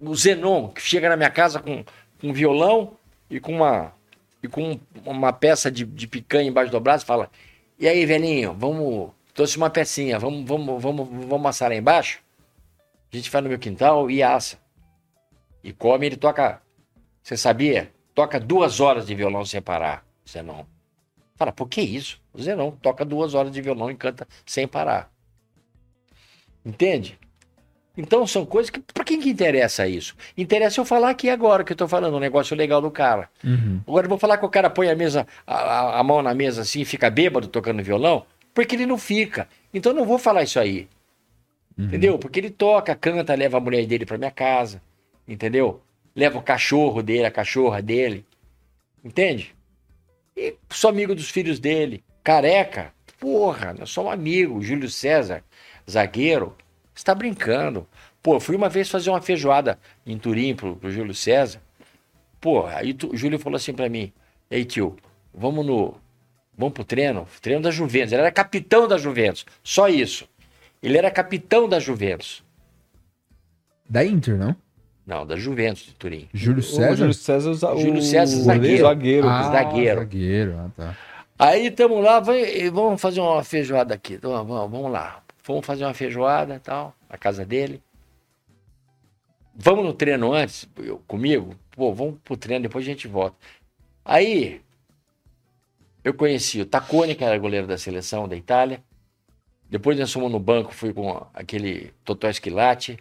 o 0.00 0.14
Zenon, 0.16 0.68
que 0.68 0.82
chega 0.82 1.08
na 1.08 1.16
minha 1.16 1.30
casa 1.30 1.60
com, 1.60 1.84
com 2.20 2.28
um 2.28 2.32
violão 2.32 2.96
e 3.30 3.38
com 3.38 3.52
uma, 3.52 3.92
e 4.42 4.48
com 4.48 4.80
uma 5.06 5.32
peça 5.32 5.70
de, 5.70 5.84
de 5.84 6.08
picanha 6.08 6.48
embaixo 6.48 6.72
do 6.72 6.80
braço 6.80 7.04
e 7.04 7.06
fala: 7.06 7.30
E 7.78 7.86
aí, 7.86 8.04
velhinho, 8.04 8.52
vamos. 8.54 9.10
Trouxe 9.32 9.56
uma 9.56 9.70
pecinha, 9.70 10.18
vamos, 10.18 10.44
vamos, 10.44 10.82
vamos, 10.82 11.26
vamos 11.26 11.46
assar 11.46 11.70
lá 11.70 11.76
embaixo? 11.76 12.20
A 13.12 13.16
gente 13.16 13.30
vai 13.30 13.40
no 13.40 13.48
meu 13.48 13.58
quintal 13.58 14.10
e 14.10 14.20
assa. 14.20 14.58
E 15.62 15.72
come, 15.72 16.06
ele 16.06 16.16
toca. 16.16 16.60
Você 17.22 17.36
sabia? 17.36 17.92
Toca 18.16 18.40
duas 18.40 18.80
horas 18.80 19.06
de 19.06 19.14
violão 19.14 19.44
sem 19.44 19.62
parar, 19.62 20.04
Zenon. 20.28 20.64
Fala, 21.38 21.52
por 21.52 21.68
que 21.68 21.80
isso? 21.80 22.20
O 22.34 22.42
Zenon 22.42 22.72
toca 22.72 23.04
duas 23.04 23.32
horas 23.32 23.50
de 23.52 23.62
violão 23.62 23.90
e 23.90 23.94
canta 23.94 24.26
sem 24.44 24.66
parar. 24.68 25.10
Entende? 26.66 27.18
Então 27.96 28.26
são 28.26 28.44
coisas 28.44 28.70
que. 28.70 28.80
Pra 28.80 29.04
quem 29.04 29.20
que 29.20 29.28
interessa 29.30 29.86
isso? 29.88 30.14
Interessa 30.36 30.80
eu 30.80 30.84
falar 30.84 31.10
aqui 31.10 31.28
agora 31.30 31.64
que 31.64 31.72
eu 31.72 31.76
tô 31.76 31.88
falando, 31.88 32.16
um 32.16 32.20
negócio 32.20 32.56
legal 32.56 32.80
do 32.80 32.90
cara. 32.90 33.28
Uhum. 33.42 33.80
Agora 33.86 34.04
eu 34.06 34.08
vou 34.08 34.18
falar 34.18 34.38
que 34.38 34.44
o 34.44 34.48
cara 34.48 34.68
põe 34.70 34.88
a 34.90 34.94
mesa, 34.94 35.26
a, 35.46 35.54
a- 35.54 36.00
a 36.00 36.02
mão 36.04 36.22
na 36.22 36.34
mesa 36.34 36.62
assim 36.62 36.80
e 36.80 36.84
fica 36.84 37.10
bêbado 37.10 37.48
tocando 37.48 37.82
violão, 37.82 38.24
porque 38.54 38.76
ele 38.76 38.86
não 38.86 38.98
fica. 38.98 39.48
Então 39.72 39.92
eu 39.92 39.96
não 39.96 40.04
vou 40.04 40.18
falar 40.18 40.42
isso 40.42 40.58
aí. 40.60 40.88
Entendeu? 41.76 42.18
Porque 42.18 42.40
ele 42.40 42.50
toca, 42.50 42.94
canta, 42.96 43.34
leva 43.36 43.56
a 43.58 43.60
mulher 43.60 43.86
dele 43.86 44.04
pra 44.04 44.18
minha 44.18 44.32
casa. 44.32 44.82
Entendeu? 45.26 45.80
Leva 46.14 46.36
o 46.38 46.42
cachorro 46.42 47.02
dele, 47.04 47.24
a 47.24 47.30
cachorra 47.30 47.80
dele. 47.80 48.24
Entende? 49.04 49.54
E 50.38 50.54
sou 50.70 50.88
amigo 50.90 51.14
dos 51.16 51.28
filhos 51.28 51.58
dele. 51.58 52.04
Careca. 52.22 52.92
Porra, 53.18 53.74
nós 53.74 53.90
somos 53.90 54.12
amigos. 54.12 54.64
Júlio 54.64 54.88
César, 54.88 55.42
zagueiro. 55.90 56.56
Você 56.94 57.04
tá 57.04 57.12
brincando. 57.14 57.88
Pô, 58.22 58.34
eu 58.36 58.40
fui 58.40 58.54
uma 58.54 58.68
vez 58.68 58.88
fazer 58.88 59.10
uma 59.10 59.20
feijoada 59.20 59.78
em 60.06 60.16
Turim 60.16 60.54
pro, 60.54 60.76
pro 60.76 60.90
Júlio 60.92 61.14
César. 61.14 61.60
Pô, 62.40 62.64
aí 62.66 62.94
tu- 62.94 63.10
o 63.12 63.16
Júlio 63.16 63.38
falou 63.38 63.56
assim 63.56 63.72
pra 63.74 63.88
mim: 63.88 64.12
Ei, 64.48 64.64
tio, 64.64 64.96
vamos 65.34 65.66
no. 65.66 65.96
Vamos 66.56 66.74
pro 66.74 66.84
treino? 66.84 67.26
Treino 67.42 67.62
da 67.62 67.70
Juventus. 67.72 68.12
Ele 68.12 68.20
era 68.22 68.30
capitão 68.32 68.86
da 68.86 68.96
Juventus. 68.98 69.44
Só 69.62 69.88
isso. 69.88 70.28
Ele 70.80 70.96
era 70.96 71.10
capitão 71.10 71.68
da 71.68 71.80
Juventus. 71.80 72.44
Da 73.88 74.04
Inter, 74.04 74.36
não? 74.36 74.54
Não, 75.08 75.24
da 75.26 75.36
Juventus 75.36 75.84
de 75.84 75.94
Turim. 75.94 76.28
Júlio 76.34 76.60
O 76.60 76.62
César? 76.62 76.94
Júlio 76.96 77.14
César, 77.14 77.48
usa- 77.50 77.76
Júlio 77.76 77.98
o- 78.00 78.02
César, 78.02 78.36
o 78.36 78.42
zagueiro. 78.42 78.82
zagueiro. 78.82 79.26
Ah, 79.26 79.42
zagueiro. 79.50 79.98
zagueiro. 80.00 80.56
Ah, 80.58 80.70
tá. 80.76 80.96
Aí 81.38 81.68
estamos 81.68 82.04
lá, 82.04 82.20
vai- 82.20 82.68
vamos 82.68 83.00
fazer 83.00 83.18
uma 83.20 83.42
feijoada 83.42 83.94
aqui. 83.94 84.14
Então, 84.14 84.30
vamos, 84.44 84.70
vamos 84.70 84.92
lá. 84.92 85.22
Vamos 85.46 85.64
fazer 85.64 85.84
uma 85.86 85.94
feijoada 85.94 86.56
e 86.56 86.58
tal, 86.58 86.94
na 87.08 87.16
casa 87.16 87.42
dele. 87.46 87.82
Vamos 89.54 89.82
no 89.82 89.94
treino 89.94 90.30
antes, 90.30 90.68
eu- 90.76 90.98
comigo? 91.08 91.54
Pô, 91.70 91.90
vamos 91.94 92.16
pro 92.22 92.36
treino, 92.36 92.64
depois 92.64 92.84
a 92.84 92.88
gente 92.90 93.08
volta. 93.08 93.34
Aí, 94.04 94.60
eu 96.04 96.12
conheci 96.12 96.60
o 96.60 96.66
Tacone, 96.66 97.14
que 97.14 97.24
era 97.24 97.38
goleiro 97.38 97.66
da 97.66 97.78
seleção 97.78 98.28
da 98.28 98.36
Itália. 98.36 98.82
Depois 99.70 99.98
nós 99.98 100.12
fomos 100.12 100.30
no 100.30 100.38
banco, 100.38 100.70
fui 100.74 100.92
com 100.92 101.26
aquele 101.32 101.94
Totó 102.04 102.28
Esquilate. 102.28 102.98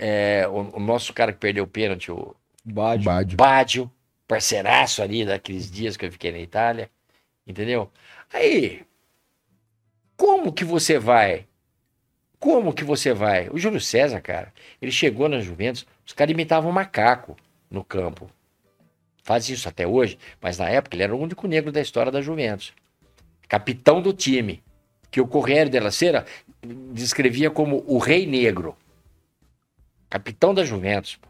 É, 0.00 0.46
o, 0.46 0.76
o 0.76 0.80
nosso 0.80 1.12
cara 1.12 1.32
que 1.32 1.38
perdeu 1.38 1.64
o 1.64 1.66
pênalti, 1.66 2.12
o 2.12 2.34
Bádio. 2.64 3.04
Bádio. 3.04 3.36
Bádio, 3.36 3.90
parceiraço 4.26 5.02
ali 5.02 5.24
daqueles 5.24 5.70
dias 5.70 5.96
que 5.96 6.06
eu 6.06 6.12
fiquei 6.12 6.30
na 6.30 6.38
Itália, 6.38 6.90
entendeu? 7.46 7.90
Aí, 8.32 8.82
como 10.16 10.52
que 10.52 10.64
você 10.64 10.98
vai? 10.98 11.46
Como 12.38 12.72
que 12.72 12.84
você 12.84 13.12
vai? 13.12 13.48
O 13.50 13.58
Júlio 13.58 13.80
César, 13.80 14.20
cara, 14.20 14.52
ele 14.80 14.92
chegou 14.92 15.28
na 15.28 15.40
Juventus, 15.40 15.86
os 16.06 16.12
caras 16.12 16.32
imitavam 16.32 16.70
macaco 16.70 17.36
no 17.70 17.82
campo. 17.82 18.30
Faz 19.24 19.48
isso 19.48 19.68
até 19.68 19.86
hoje, 19.86 20.18
mas 20.40 20.58
na 20.58 20.68
época 20.68 20.94
ele 20.94 21.02
era 21.02 21.14
o 21.14 21.20
único 21.20 21.46
negro 21.48 21.72
da 21.72 21.80
história 21.80 22.12
da 22.12 22.20
Juventus. 22.20 22.72
Capitão 23.48 24.00
do 24.00 24.12
time, 24.12 24.62
que 25.10 25.20
o 25.20 25.26
Correio 25.26 25.68
de 25.68 25.80
la 25.80 25.90
Sera 25.90 26.24
descrevia 26.92 27.50
como 27.50 27.82
o 27.86 27.98
rei 27.98 28.26
negro. 28.26 28.76
Capitão 30.08 30.54
da 30.54 30.64
Juventus. 30.64 31.16
pô. 31.16 31.28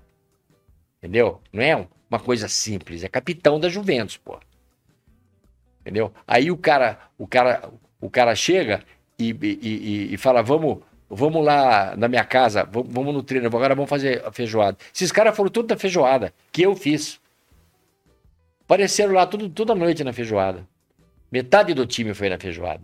Entendeu? 0.99 1.41
Não 1.53 1.63
é 1.63 1.77
um- 1.77 1.87
uma 2.11 2.19
coisa 2.21 2.49
simples, 2.49 3.05
é 3.05 3.09
capitão 3.09 3.59
da 3.61 3.69
Juventus, 3.69 4.17
pô. 4.17 4.39
Entendeu? 5.81 6.13
Aí 6.27 6.51
o 6.51 6.57
cara, 6.57 6.99
o 7.17 7.27
cara, 7.27 7.71
o 8.01 8.11
cara 8.11 8.35
chega 8.35 8.83
e, 9.19 9.31
e- 9.31 9.59
e- 9.63 10.15
e 10.15 10.17
fala: 10.17 10.43
"Vamos, 10.43 10.79
vamos 11.09 11.45
lá 11.45 11.95
na 11.97 12.09
minha 12.09 12.25
casa, 12.25 12.65
vamos, 12.65 12.93
vamos 12.93 13.15
no 13.15 13.23
treino, 13.23 13.47
agora 13.47 13.75
vamos 13.75 13.89
fazer 13.89 14.25
a 14.27 14.33
feijoada". 14.33 14.77
Esses 14.95 15.11
caras 15.13 15.37
foram 15.37 15.51
tudo 15.51 15.69
da 15.69 15.77
feijoada 15.77 16.33
que 16.53 16.63
eu 16.63 16.75
fiz. 16.77 17.21
Apareceram 18.65 19.15
lá 19.15 19.27
tudo 19.27 19.49
toda 19.49 19.75
noite 19.75 20.05
na 20.05 20.13
feijoada. 20.13 20.67
Metade 21.33 21.73
do 21.75 21.87
time 21.87 22.13
foi 22.15 22.29
na 22.29 22.39
feijoada. 22.39 22.83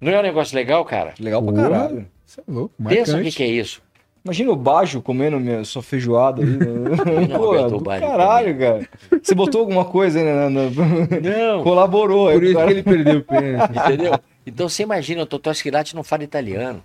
Não 0.00 0.12
é 0.12 0.18
um 0.18 0.22
negócio 0.22 0.54
legal, 0.54 0.84
cara? 0.84 1.14
Legal 1.18 1.42
pra 1.42 1.52
caralho. 1.54 2.10
Isso 2.26 2.40
é 2.40 2.44
louco, 2.46 2.74
Pensa 2.88 3.18
o 3.18 3.22
que, 3.22 3.30
que 3.32 3.42
é 3.42 3.46
isso. 3.46 3.82
Imagina 4.24 4.50
o 4.52 4.56
Bajo 4.56 5.02
comendo 5.02 5.38
minha, 5.38 5.64
sua 5.64 5.82
feijoada 5.82 6.40
aí. 6.42 6.48
Né? 6.48 7.36
Pô, 7.36 7.62
do 7.68 7.84
caralho, 7.84 8.58
cara. 8.58 8.88
Você 9.22 9.34
botou 9.34 9.60
alguma 9.60 9.84
coisa 9.84 10.18
aí 10.18 10.24
na... 10.24 10.48
na- 10.48 10.70
Não. 10.70 11.62
Colaborou. 11.62 12.28
aí, 12.28 12.34
Por 12.36 12.44
isso 12.44 12.54
cara. 12.54 12.66
que 12.66 12.72
ele 12.72 12.82
perdeu 12.82 13.18
o 13.18 13.22
pênalti. 13.22 13.76
Entendeu? 13.78 14.18
Então 14.46 14.68
você 14.68 14.82
imagina, 14.82 15.22
o 15.22 15.26
Totó 15.26 15.50
Esquilate 15.50 15.94
não 15.94 16.02
fala 16.02 16.24
italiano. 16.24 16.82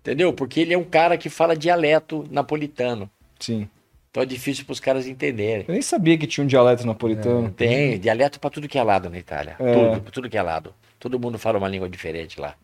Entendeu? 0.00 0.32
Porque 0.32 0.60
ele 0.60 0.74
é 0.74 0.78
um 0.78 0.84
cara 0.84 1.16
que 1.16 1.28
fala 1.28 1.56
dialeto 1.56 2.26
napolitano. 2.30 3.10
Sim. 3.38 3.68
Então 4.10 4.22
é 4.22 4.26
difícil 4.26 4.64
para 4.64 4.72
os 4.72 4.80
caras 4.80 5.06
entenderem. 5.06 5.64
Eu 5.68 5.72
nem 5.72 5.82
sabia 5.82 6.16
que 6.16 6.26
tinha 6.26 6.42
um 6.44 6.46
dialeto 6.46 6.86
napolitano. 6.86 7.50
Tem 7.50 7.98
dialeto 7.98 8.40
para 8.40 8.50
tudo 8.50 8.68
que 8.68 8.78
é 8.78 8.82
lado 8.82 9.10
na 9.10 9.18
Itália. 9.18 9.56
É. 9.58 9.72
Tudo, 9.72 10.00
pra 10.02 10.10
tudo 10.10 10.28
que 10.30 10.36
é 10.38 10.42
lado. 10.42 10.72
Todo 10.98 11.18
mundo 11.18 11.38
fala 11.38 11.58
uma 11.58 11.68
língua 11.68 11.88
diferente 11.88 12.40
lá. 12.40 12.56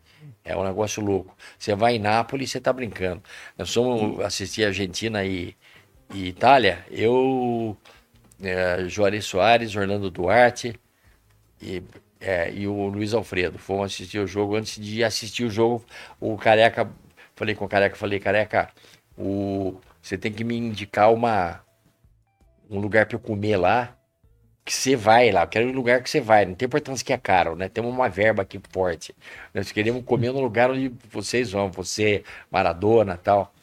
É 0.43 0.55
um 0.55 0.63
negócio 0.63 1.03
louco. 1.03 1.35
Você 1.57 1.75
vai 1.75 1.95
em 1.95 1.99
Nápoles, 1.99 2.51
você 2.51 2.59
tá 2.59 2.71
brincando. 2.73 3.21
Nós 3.57 3.73
fomos 3.73 4.19
assistir 4.23 4.65
Argentina 4.65 5.23
e, 5.23 5.55
e 6.13 6.27
Itália, 6.27 6.85
eu, 6.91 7.77
é, 8.41 8.85
Juarez 8.87 9.25
Soares, 9.25 9.75
Orlando 9.75 10.09
Duarte 10.11 10.79
e, 11.61 11.83
é, 12.19 12.51
e 12.51 12.67
o 12.67 12.87
Luiz 12.87 13.13
Alfredo 13.13 13.57
fomos 13.57 13.93
assistir 13.93 14.19
o 14.19 14.27
jogo. 14.27 14.55
Antes 14.55 14.83
de 14.83 15.03
assistir 15.03 15.45
o 15.45 15.49
jogo, 15.49 15.83
o 16.19 16.37
Careca, 16.37 16.89
falei 17.35 17.55
com 17.55 17.65
o 17.65 17.69
Careca, 17.69 17.95
falei, 17.95 18.19
Careca, 18.19 18.69
o, 19.17 19.79
você 20.01 20.17
tem 20.17 20.31
que 20.31 20.43
me 20.43 20.55
indicar 20.57 21.11
uma, 21.13 21.61
um 22.69 22.79
lugar 22.79 23.05
para 23.05 23.15
eu 23.15 23.19
comer 23.19 23.57
lá, 23.57 23.94
que 24.65 24.73
você 24.73 24.95
vai 24.95 25.31
lá, 25.31 25.43
eu 25.43 25.47
quero 25.47 25.69
um 25.69 25.71
lugar 25.73 26.01
que 26.01 26.09
você 26.09 26.19
vai, 26.19 26.45
não 26.45 26.55
tem 26.55 26.65
importância 26.65 27.05
que 27.05 27.13
é 27.13 27.17
caro, 27.17 27.55
né? 27.55 27.69
Temos 27.69 27.93
uma 27.93 28.09
verba 28.09 28.41
aqui 28.41 28.59
forte. 28.71 29.15
Nós 29.53 29.71
queremos 29.71 30.03
comer 30.03 30.31
no 30.31 30.41
lugar 30.41 30.71
onde 30.71 30.89
vocês 31.11 31.51
vão, 31.51 31.71
você, 31.71 32.23
Maradona 32.51 33.15
tal. 33.17 33.53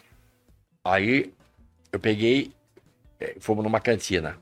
Aí 0.84 1.32
eu 1.92 1.98
peguei, 2.00 2.52
eh, 3.20 3.36
fomos 3.40 3.64
numa 3.64 3.80
cantina. 3.80 4.38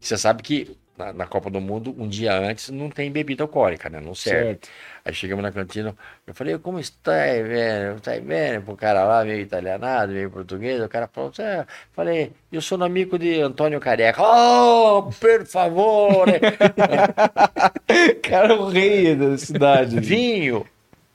Você 0.00 0.16
sabe 0.18 0.42
que 0.42 0.76
na, 1.02 1.12
na 1.12 1.26
Copa 1.26 1.50
do 1.50 1.60
Mundo, 1.60 1.94
um 1.98 2.06
dia 2.08 2.32
antes, 2.38 2.70
não 2.70 2.88
tem 2.88 3.10
bebida 3.10 3.42
alcoólica, 3.42 3.88
né? 3.90 4.00
Não 4.00 4.14
serve. 4.14 4.44
Certo. 4.44 4.68
Aí 5.04 5.12
chegamos 5.12 5.42
na 5.42 5.50
cantina, 5.50 5.96
eu 6.24 6.32
falei, 6.32 6.56
como 6.58 6.78
está, 6.78 7.12
velho? 7.12 7.96
Está 7.96 8.12
vendo? 8.12 8.62
Pro 8.64 8.76
cara 8.76 9.04
lá, 9.04 9.24
meio 9.24 9.40
italianado, 9.40 10.12
meio 10.12 10.30
português, 10.30 10.80
o 10.80 10.88
cara 10.88 11.08
falou, 11.12 11.32
"Você-" 11.32 11.66
falei, 11.92 12.30
eu 12.52 12.60
sou 12.60 12.78
um 12.78 12.84
amigo 12.84 13.18
de 13.18 13.40
Antônio 13.40 13.80
Careca. 13.80 14.22
Oh, 14.22 15.10
por 15.20 15.44
favor! 15.44 16.26
Cara, 18.22 18.54
o 18.54 18.68
rei 18.68 19.16
da 19.16 19.36
cidade. 19.36 19.98
vinho, 19.98 20.64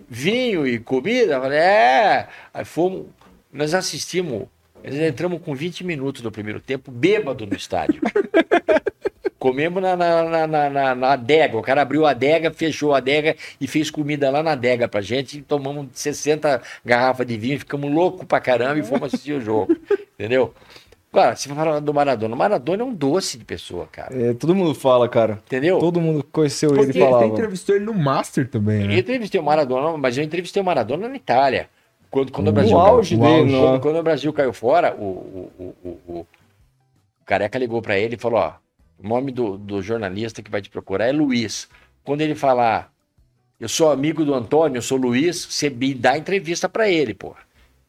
vinho 0.09 0.68
e 0.68 0.80
comida? 0.80 1.39
Falei, 1.39 1.59
é. 1.59 2.27
Aí 2.53 2.65
fomos, 2.65 3.05
nós 3.53 3.73
assistimos, 3.73 4.47
nós 4.84 4.95
entramos 4.95 5.41
com 5.41 5.55
20 5.55 5.85
minutos 5.85 6.22
do 6.22 6.31
primeiro 6.31 6.59
tempo, 6.59 6.91
bêbado 6.91 7.45
no 7.45 7.55
estádio. 7.55 8.01
Comemos 9.39 9.81
na, 9.84 9.95
na, 9.95 10.23
na, 10.23 10.47
na, 10.47 10.69
na- 10.69 10.95
na 10.95 11.11
adega. 11.14 11.57
O 11.57 11.61
cara 11.61 11.81
abriu 11.84 12.05
a 12.07 12.11
adega, 12.11 12.51
fechou 12.51 12.93
a 12.93 12.97
adega 12.97 13.35
e 13.61 13.68
fez 13.68 13.91
comida 13.91 14.30
lá 14.31 14.41
na 14.41 14.53
adega 14.53 14.88
pra 14.88 14.99
gente. 15.01 15.38
E 15.38 15.41
tomamos 15.41 15.88
60 15.93 16.61
garrafas 16.84 17.26
de 17.27 17.38
vinho, 17.38 17.59
ficamos 17.59 17.91
loucos 17.91 18.26
pra 18.26 18.39
caramba 18.39 18.80
e 18.80 18.84
fomos 18.84 19.03
assistir 19.14 19.34
o 19.34 19.41
jogo. 19.41 19.76
Entendeu? 20.18 20.53
Agora, 21.14 21.35
se 21.35 21.47
falar 21.47 21.80
do 21.80 21.93
Maradona, 21.93 22.35
o 22.35 22.38
Maradona 22.38 22.84
é 22.84 22.85
um 22.85 22.93
doce 22.93 23.38
de 23.38 23.45
pessoa, 23.45 23.88
cara. 23.91 24.09
É, 24.14 24.34
todo 24.34 24.53
mundo 24.53 24.76
fala, 24.76 25.07
cara. 25.07 25.39
Entendeu? 25.45 25.80
Todo 25.80 26.01
mundo 26.01 26.23
conheceu 26.31 26.72
ele 26.72 26.81
e 26.81 26.85
Porque 26.85 26.99
você 26.99 27.05
falava. 27.05 27.26
entrevistou 27.27 27.76
ele 27.76 27.85
no 27.85 27.93
Master 27.93 28.47
também, 28.49 28.81
Eu 28.81 28.88
né? 28.88 28.97
entrevistei 28.99 29.39
o 29.39 29.43
Maradona, 29.43 29.97
mas 29.97 30.18
eu 30.18 30.23
entrevistei 30.23 30.61
o 30.61 30.65
Maradona 30.65 31.07
na 31.07 31.15
Itália. 31.15 31.69
Quando, 32.11 32.31
quando 32.31 32.47
o 32.47 32.51
No 32.51 32.55
Brasil 32.55 32.77
auge 32.80 33.18
caiu, 33.18 33.45
dele, 33.45 33.51
quando, 33.57 33.73
né? 33.73 33.80
quando 33.80 33.99
o 33.99 34.03
Brasil 34.03 34.34
caiu 34.34 34.53
fora, 34.53 34.95
o, 34.95 35.03
o, 35.03 35.51
o, 35.84 35.89
o- 36.07 36.19
o 36.19 36.27
Careca 37.26 37.57
ligou 37.59 37.81
pra 37.81 37.97
ele 37.97 38.15
e 38.15 38.19
falou: 38.19 38.39
ó, 38.39 38.53
o 39.02 39.07
nome 39.07 39.32
do, 39.32 39.57
do 39.57 39.82
jornalista 39.82 40.41
que 40.41 40.49
vai 40.52 40.61
te 40.61 40.69
procurar 40.69 41.07
é 41.07 41.11
Luiz. 41.11 41.68
Quando 42.03 42.22
ele 42.22 42.36
falar, 42.36 42.91
eu 43.60 43.68
sou 43.69 43.91
amigo 43.91 44.24
do 44.26 44.34
Antônio, 44.34 44.78
eu 44.78 44.82
sou 44.82 44.98
Luiz, 44.98 45.45
você 45.45 45.69
me 45.69 45.94
dá 45.94 46.18
entrevista 46.18 46.68
pra 46.69 46.90
ele, 46.90 47.14
pô. 47.14 47.36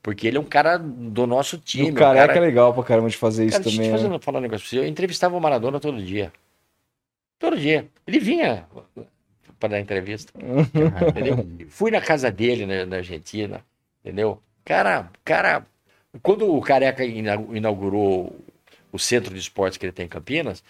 Porque 0.02 0.26
ele 0.26 0.36
é 0.36 0.40
um 0.40 0.44
cara 0.44 0.78
do 0.78 1.26
nosso 1.26 1.58
time. 1.58 1.88
o 1.88 1.92
um 1.92 1.94
careca 1.94 2.26
cara- 2.28 2.38
é 2.38 2.40
legal 2.40 2.72
pra 2.72 2.82
caramba 2.84 3.08
de 3.10 3.16
fazer 3.16 3.44
isso 3.44 3.52
Cara, 3.52 3.64
deixa 3.64 3.76
eu 3.76 3.84
também. 3.84 3.90
te 3.90 3.96
fazer, 4.02 4.12
né? 4.12 4.18
falar 4.20 4.38
um 4.38 4.42
negócio 4.42 4.64
pra 4.68 4.70
você. 4.70 4.78
Eu 4.78 4.88
entrevistava 4.88 5.36
o 5.36 5.40
Maradona 5.40 5.80
todo 5.80 6.02
dia. 6.02 6.32
Todo 7.38 7.56
dia. 7.56 7.86
Ele 8.06 8.18
vinha 8.18 8.66
para 9.58 9.70
dar 9.70 9.80
entrevista. 9.80 10.32
entendeu? 11.08 11.46
Fui 11.68 11.90
na 11.90 12.00
casa 12.00 12.30
dele 12.30 12.64
na, 12.66 12.86
na 12.86 12.96
Argentina, 12.96 13.64
entendeu? 14.04 14.40
Cara, 14.64 15.10
cara, 15.24 15.66
quando 16.22 16.52
o 16.54 16.60
Careca 16.60 17.04
ina- 17.04 17.34
inaugurou 17.52 18.36
o 18.92 18.98
centro 18.98 19.34
de 19.34 19.40
esportes 19.40 19.76
que 19.78 19.84
ele 19.84 19.92
tem 19.92 20.06
em 20.06 20.08
Campinas, 20.08 20.62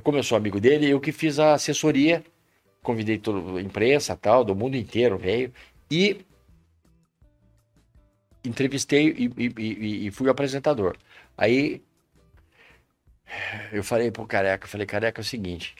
como 0.00 0.18
eu 0.18 0.22
sou 0.22 0.36
amigo 0.36 0.60
dele, 0.60 0.88
eu 0.88 1.00
que 1.00 1.12
fiz 1.12 1.38
a 1.38 1.54
assessoria, 1.54 2.24
convidei 2.82 3.18
toda 3.18 3.58
a 3.58 3.62
imprensa 3.62 4.16
tal, 4.16 4.44
do 4.44 4.54
mundo 4.54 4.76
inteiro 4.76 5.18
veio, 5.18 5.52
e 5.90 6.24
entrevistei 8.44 9.08
e, 9.08 9.30
e- 9.36 10.06
e- 10.06 10.10
fui 10.10 10.28
apresentador. 10.28 10.96
Aí 11.36 11.82
eu 13.72 13.82
falei 13.84 14.10
pro 14.10 14.26
Careca, 14.26 14.64
eu 14.64 14.68
falei, 14.68 14.86
Careca, 14.86 15.20
é 15.20 15.22
o 15.22 15.24
seguinte, 15.24 15.74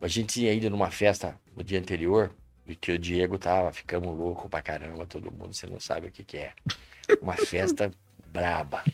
a 0.00 0.08
gente 0.08 0.34
tinha 0.34 0.52
ido 0.52 0.70
numa 0.70 0.90
festa 0.90 1.38
no 1.56 1.64
dia 1.64 1.78
anterior, 1.78 2.30
e 2.66 2.76
que 2.76 2.92
o 2.92 2.98
Diego 2.98 3.38
tava, 3.38 3.72
ficamos 3.72 4.16
louco 4.16 4.48
pra 4.48 4.60
caramba, 4.60 5.06
todo 5.06 5.32
mundo, 5.32 5.54
você 5.54 5.66
não 5.66 5.80
sabe 5.80 6.08
o 6.08 6.10
que 6.12 6.22
que 6.22 6.36
é. 6.36 6.52
Uma 7.22 7.34
festa 7.34 7.90
braba. 8.30 8.84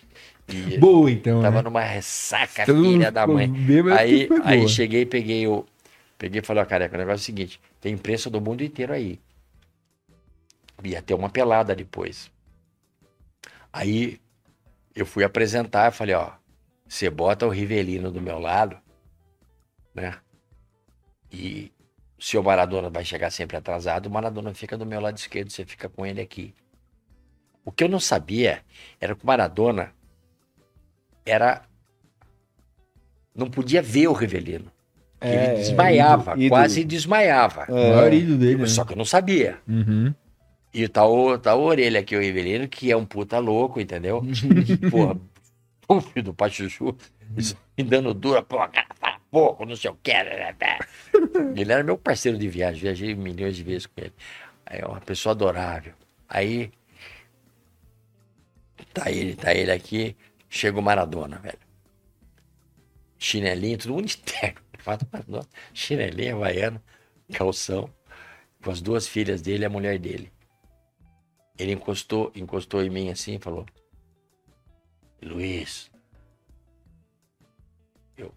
E 0.48 0.76
Boa, 0.76 1.10
então, 1.10 1.40
tava 1.40 1.56
né? 1.56 1.62
numa 1.62 1.80
ressaca, 1.80 2.66
Todo 2.66 2.82
filha 2.82 3.10
da 3.10 3.26
mãe. 3.26 3.50
Aí, 3.98 4.28
aí 4.44 4.68
cheguei, 4.68 5.06
peguei 5.06 5.46
o. 5.46 5.64
Peguei 6.18 6.40
e 6.40 6.44
falei, 6.44 6.62
ó, 6.62 6.66
careca, 6.66 6.94
o 6.94 6.98
negócio 6.98 7.20
é 7.20 7.22
o 7.22 7.24
seguinte: 7.24 7.60
tem 7.80 7.94
imprensa 7.94 8.28
do 8.28 8.40
mundo 8.40 8.62
inteiro 8.62 8.92
aí. 8.92 9.18
Ia 10.82 11.00
ter 11.00 11.14
uma 11.14 11.30
pelada 11.30 11.74
depois. 11.74 12.30
Aí 13.72 14.20
eu 14.94 15.06
fui 15.06 15.24
apresentar, 15.24 15.90
falei, 15.92 16.14
ó, 16.14 16.32
você 16.86 17.08
bota 17.08 17.46
o 17.46 17.50
Rivelino 17.50 18.10
do 18.10 18.20
meu 18.20 18.38
lado, 18.38 18.78
né? 19.94 20.14
E 21.32 21.72
o 22.18 22.22
seu 22.22 22.42
Maradona 22.42 22.90
vai 22.90 23.04
chegar 23.04 23.30
sempre 23.30 23.56
atrasado, 23.56 24.06
o 24.06 24.10
Maradona 24.10 24.54
fica 24.54 24.76
do 24.76 24.86
meu 24.86 25.00
lado 25.00 25.16
esquerdo, 25.16 25.50
você 25.50 25.64
fica 25.64 25.88
com 25.88 26.04
ele 26.06 26.20
aqui. 26.20 26.54
O 27.64 27.72
que 27.72 27.82
eu 27.82 27.88
não 27.88 27.98
sabia 27.98 28.62
era 29.00 29.14
que 29.14 29.24
o 29.24 29.26
Maradona 29.26 29.92
era. 31.24 31.62
Não 33.34 33.48
podia 33.50 33.82
ver 33.82 34.08
o 34.08 34.12
Rivelino. 34.12 34.70
que 35.20 35.26
É, 35.26 35.46
ele 35.46 35.56
desmaiava, 35.56 36.22
ídolo, 36.32 36.36
ídolo. 36.42 36.48
quase 36.50 36.84
desmaiava. 36.84 37.66
O 37.68 37.72
maior 37.74 38.12
ídolo 38.12 38.38
dele, 38.38 38.56
né? 38.56 38.66
Só 38.66 38.84
que 38.84 38.92
eu 38.92 38.96
não 38.96 39.04
sabia. 39.04 39.58
Uhum. 39.66 40.14
E 40.72 40.86
tá, 40.88 41.06
o, 41.06 41.38
tá 41.38 41.52
a 41.52 41.56
orelha 41.56 42.00
aqui, 42.00 42.16
o 42.16 42.20
Rivelino, 42.20 42.68
que 42.68 42.90
é 42.90 42.96
um 42.96 43.04
puta 43.06 43.38
louco, 43.38 43.80
entendeu? 43.80 44.22
Porra, 44.90 45.16
o 45.88 46.00
filho 46.00 46.24
do 46.26 46.34
Pachuchu, 46.34 46.96
dando 47.86 48.12
dura, 48.14 48.42
pô, 48.42 48.56
cara, 48.68 48.86
fala 49.00 49.16
pouco, 49.30 49.64
não 49.64 49.74
sei 49.76 49.90
o 49.90 49.96
que. 50.02 50.12
né, 50.12 50.54
né. 50.60 50.78
Ele 51.56 51.72
era 51.72 51.82
meu 51.82 51.96
parceiro 51.98 52.38
de 52.38 52.48
viagem, 52.48 52.80
viajei 52.82 53.14
milhões 53.14 53.56
de 53.56 53.62
vezes 53.64 53.86
com 53.86 54.00
ele. 54.00 54.12
É 54.66 54.84
uma 54.86 55.00
pessoa 55.00 55.32
adorável. 55.32 55.92
Aí 56.28 56.70
tá 58.92 59.10
ele, 59.10 59.34
tá 59.34 59.52
ele 59.54 59.70
aqui, 59.72 60.16
chega 60.54 60.78
o 60.78 60.82
Maradona, 60.82 61.38
velho. 61.38 61.58
Chinelinho, 63.18 63.78
todo 63.78 63.94
mundo. 63.94 64.08
Fato 64.78 65.06
Maradona, 65.12 65.46
Chinelinho, 65.72 66.36
havaiano, 66.36 66.80
calção, 67.32 67.90
com 68.62 68.70
as 68.70 68.80
duas 68.80 69.06
filhas 69.08 69.42
dele 69.42 69.64
e 69.64 69.66
a 69.66 69.70
mulher 69.70 69.98
dele. 69.98 70.30
Ele 71.58 71.72
encostou, 71.72 72.30
encostou 72.34 72.82
em 72.84 72.90
mim 72.90 73.10
assim 73.10 73.34
e 73.36 73.38
falou: 73.38 73.66
Luiz. 75.22 75.90
Eu, 78.16 78.32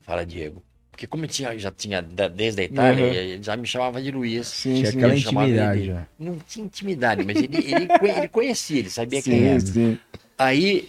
fala 0.00 0.24
Diego. 0.24 0.62
Porque 0.90 1.06
como 1.06 1.24
eu 1.24 1.28
tinha, 1.28 1.56
já 1.58 1.70
tinha 1.70 2.02
desde 2.02 2.60
a 2.62 2.64
Itália, 2.64 3.04
Uhum. 3.04 3.12
ele 3.12 3.42
já 3.42 3.56
me 3.56 3.66
chamava 3.66 4.02
de 4.02 4.10
Luiz. 4.10 4.48
Sim, 4.48 4.74
Tinha 4.74 4.90
aquela 4.90 5.16
intimidade 5.16 5.86
já. 5.86 6.06
Não 6.18 6.38
tinha 6.40 6.66
intimidade, 6.66 7.24
mas 7.24 7.40
ele, 7.40 7.56
ele, 7.56 7.88
ele 8.16 8.28
conhecia, 8.28 8.80
ele 8.80 8.90
sabia 8.90 9.22
quem 9.22 9.32
Sim, 9.34 9.44
era. 9.44 9.60
sim. 9.60 9.98
Aí, 10.36 10.88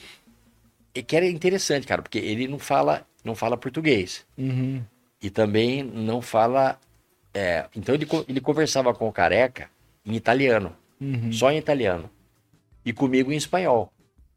que 1.02 1.16
era 1.16 1.26
interessante, 1.28 1.86
cara, 1.88 2.02
porque 2.02 2.18
ele 2.20 2.48
não 2.48 2.60
fala, 2.60 3.06
não 3.24 3.36
fala 3.36 3.58
português. 3.58 4.26
Uhum. 4.38 4.82
E 5.22 5.30
também 5.30 5.84
não 5.84 6.22
fala. 6.22 6.80
é, 7.34 7.66
então 7.76 7.94
ele, 7.96 8.08
ele 8.28 8.42
conversava 8.42 8.94
com 8.94 9.08
o 9.08 9.12
careca 9.12 9.70
em 10.06 10.16
italiano, 10.16 10.76
Uhum. 11.02 11.32
só 11.32 11.52
em 11.52 11.58
italiano. 11.58 12.10
E 12.86 12.92
comigo 12.94 13.32
em 13.32 13.36
espanhol. 13.38 13.92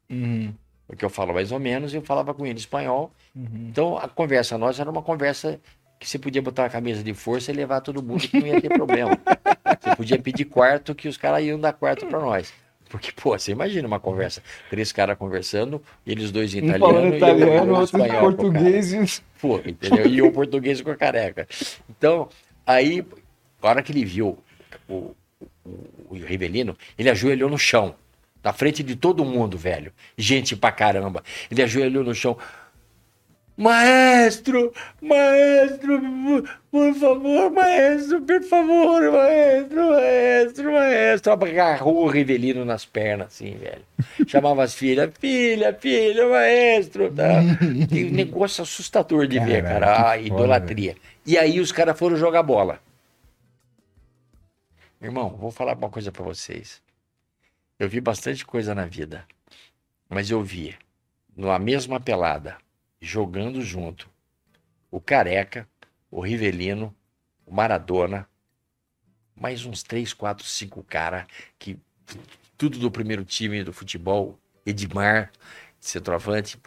Uhum. 0.09 0.53
Porque 0.87 1.03
eu 1.03 1.09
falo 1.09 1.33
mais 1.33 1.51
ou 1.51 1.59
menos, 1.59 1.93
e 1.93 1.97
eu 1.97 2.01
falava 2.01 2.33
com 2.33 2.45
ele 2.45 2.55
em 2.55 2.57
espanhol. 2.57 3.11
Uhum. 3.35 3.67
Então 3.69 3.97
a 3.97 4.07
conversa 4.07 4.57
nossa 4.57 4.81
era 4.81 4.91
uma 4.91 5.01
conversa 5.01 5.59
que 5.99 6.07
você 6.07 6.19
podia 6.19 6.41
botar 6.41 6.65
a 6.65 6.69
camisa 6.69 7.01
de 7.01 7.13
força 7.13 7.51
e 7.51 7.55
levar 7.55 7.79
todo 7.81 8.03
mundo 8.03 8.27
que 8.27 8.37
não 8.39 8.47
ia 8.47 8.61
ter 8.61 8.69
problema. 8.69 9.17
Você 9.81 9.95
podia 9.95 10.19
pedir 10.19 10.45
quarto 10.45 10.93
que 10.95 11.07
os 11.07 11.17
caras 11.17 11.43
iam 11.43 11.59
dar 11.59 11.73
quarto 11.73 12.05
pra 12.05 12.19
nós. 12.19 12.53
Porque, 12.93 13.11
pô, 13.11 13.31
você 13.35 13.51
imagina 13.51 13.87
uma 13.87 13.99
conversa, 13.99 14.43
três 14.69 14.91
caras 14.91 15.17
conversando, 15.17 15.81
eles 16.05 16.29
dois 16.29 16.53
em 16.53 16.61
Um 16.61 16.65
italiano, 16.65 16.93
falando 16.93 17.13
e 17.15 17.17
italiano, 17.17 17.73
outro 17.73 17.99
em 18.05 18.19
português. 18.19 18.93
e- 18.93 19.23
Pô, 19.41 19.57
entendeu? 19.65 20.05
E 20.05 20.21
o 20.21 20.31
português 20.31 20.79
com 20.79 20.91
a 20.91 20.95
careca. 20.95 21.47
Então, 21.89 22.29
aí, 22.63 23.03
a 23.63 23.67
hora 23.67 23.81
que 23.81 23.91
ele 23.91 24.05
viu 24.05 24.37
o, 24.87 25.15
o, 25.65 25.71
o 26.07 26.13
Rivelino, 26.13 26.77
ele 26.95 27.09
ajoelhou 27.09 27.49
no 27.49 27.57
chão. 27.57 27.95
Na 28.43 28.53
frente 28.53 28.83
de 28.83 28.95
todo 28.95 29.25
mundo, 29.25 29.57
velho. 29.57 29.91
Gente 30.15 30.55
pra 30.55 30.71
caramba. 30.71 31.23
Ele 31.49 31.63
ajoelhou 31.63 32.03
no 32.03 32.13
chão. 32.13 32.37
Maestro, 33.55 34.73
maestro, 34.99 36.01
por 36.71 36.95
favor, 36.95 37.51
maestro, 37.51 38.21
por 38.21 38.43
favor, 38.43 39.11
maestro, 39.11 39.89
maestro, 39.91 40.71
maestro. 40.73 41.33
Agarrou 41.33 42.03
o 42.03 42.07
Rivelino 42.07 42.65
nas 42.65 42.83
pernas, 42.83 43.27
assim, 43.27 43.55
velho. 43.55 43.83
Chamava 44.27 44.63
as 44.63 44.73
filhas, 44.73 45.11
filha, 45.19 45.71
filha, 45.71 46.27
maestro. 46.27 47.11
Tá? 47.11 47.43
E 47.91 48.05
um 48.05 48.11
negócio 48.11 48.63
assustador 48.63 49.27
de 49.27 49.39
ver, 49.39 49.63
cara. 49.63 49.91
A 49.91 49.95
foda, 49.97 50.17
idolatria. 50.17 50.95
E 51.23 51.37
aí 51.37 51.59
os 51.59 51.71
caras 51.71 51.97
foram 51.97 52.17
jogar 52.17 52.41
bola. 52.41 52.79
Irmão, 54.99 55.29
vou 55.29 55.51
falar 55.51 55.77
uma 55.77 55.89
coisa 55.89 56.11
pra 56.11 56.23
vocês. 56.23 56.81
Eu 57.77 57.87
vi 57.87 58.01
bastante 58.01 58.45
coisa 58.45 58.73
na 58.73 58.85
vida, 58.85 59.25
mas 60.09 60.31
eu 60.31 60.41
vi 60.41 60.75
numa 61.35 61.59
mesma 61.59 61.99
pelada, 61.99 62.55
jogando 63.03 63.61
junto, 63.61 64.09
o 64.89 64.99
Careca, 65.01 65.67
o 66.09 66.21
Rivelino, 66.21 66.95
o 67.45 67.53
Maradona, 67.53 68.29
mais 69.35 69.65
uns 69.65 69.83
três, 69.83 70.13
quatro, 70.13 70.45
cinco 70.45 70.81
cara 70.83 71.27
que 71.59 71.77
tudo 72.57 72.79
do 72.79 72.89
primeiro 72.89 73.25
time 73.25 73.61
do 73.61 73.73
futebol, 73.73 74.39
Edmar, 74.65 75.33
centroavante. 75.81 76.57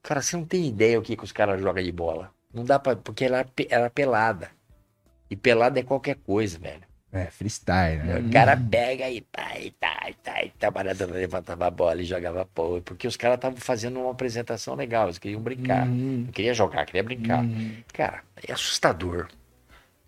Cara, 0.00 0.22
você 0.22 0.36
não 0.36 0.44
tem 0.44 0.68
ideia 0.68 1.00
o 1.00 1.02
que, 1.02 1.16
que 1.16 1.24
os 1.24 1.32
caras 1.32 1.60
jogam 1.60 1.82
de 1.82 1.90
bola. 1.90 2.32
Não 2.54 2.64
dá 2.64 2.78
pra. 2.78 2.94
Porque 2.94 3.24
ela 3.24 3.44
era 3.68 3.90
pelada. 3.90 4.52
E 5.28 5.34
pelada 5.34 5.80
é 5.80 5.82
qualquer 5.82 6.16
coisa, 6.16 6.56
velho. 6.56 6.84
É, 7.12 7.26
freestyle, 7.26 8.04
né? 8.04 8.20
O 8.20 8.30
cara 8.30 8.56
pega 8.56 9.10
e 9.10 9.20
tá, 9.20 9.58
e 9.58 9.72
tá, 9.72 10.06
e 10.08 10.14
tá, 10.14 10.44
e 10.44 10.50
tá, 10.50 11.06
levantava 11.06 11.66
a 11.66 11.70
bola 11.70 12.00
e 12.00 12.04
jogava 12.04 12.46
pô, 12.54 12.80
porque 12.84 13.08
os 13.08 13.16
caras 13.16 13.36
estavam 13.36 13.58
fazendo 13.58 13.98
uma 13.98 14.12
apresentação 14.12 14.76
legal, 14.76 15.06
eles 15.06 15.18
queriam 15.18 15.40
brincar. 15.40 15.88
Uhum. 15.88 16.24
Não 16.26 16.32
queria 16.32 16.54
jogar, 16.54 16.86
queria 16.86 17.02
brincar. 17.02 17.42
Uhum. 17.42 17.74
Cara, 17.92 18.22
é 18.46 18.52
assustador. 18.52 19.26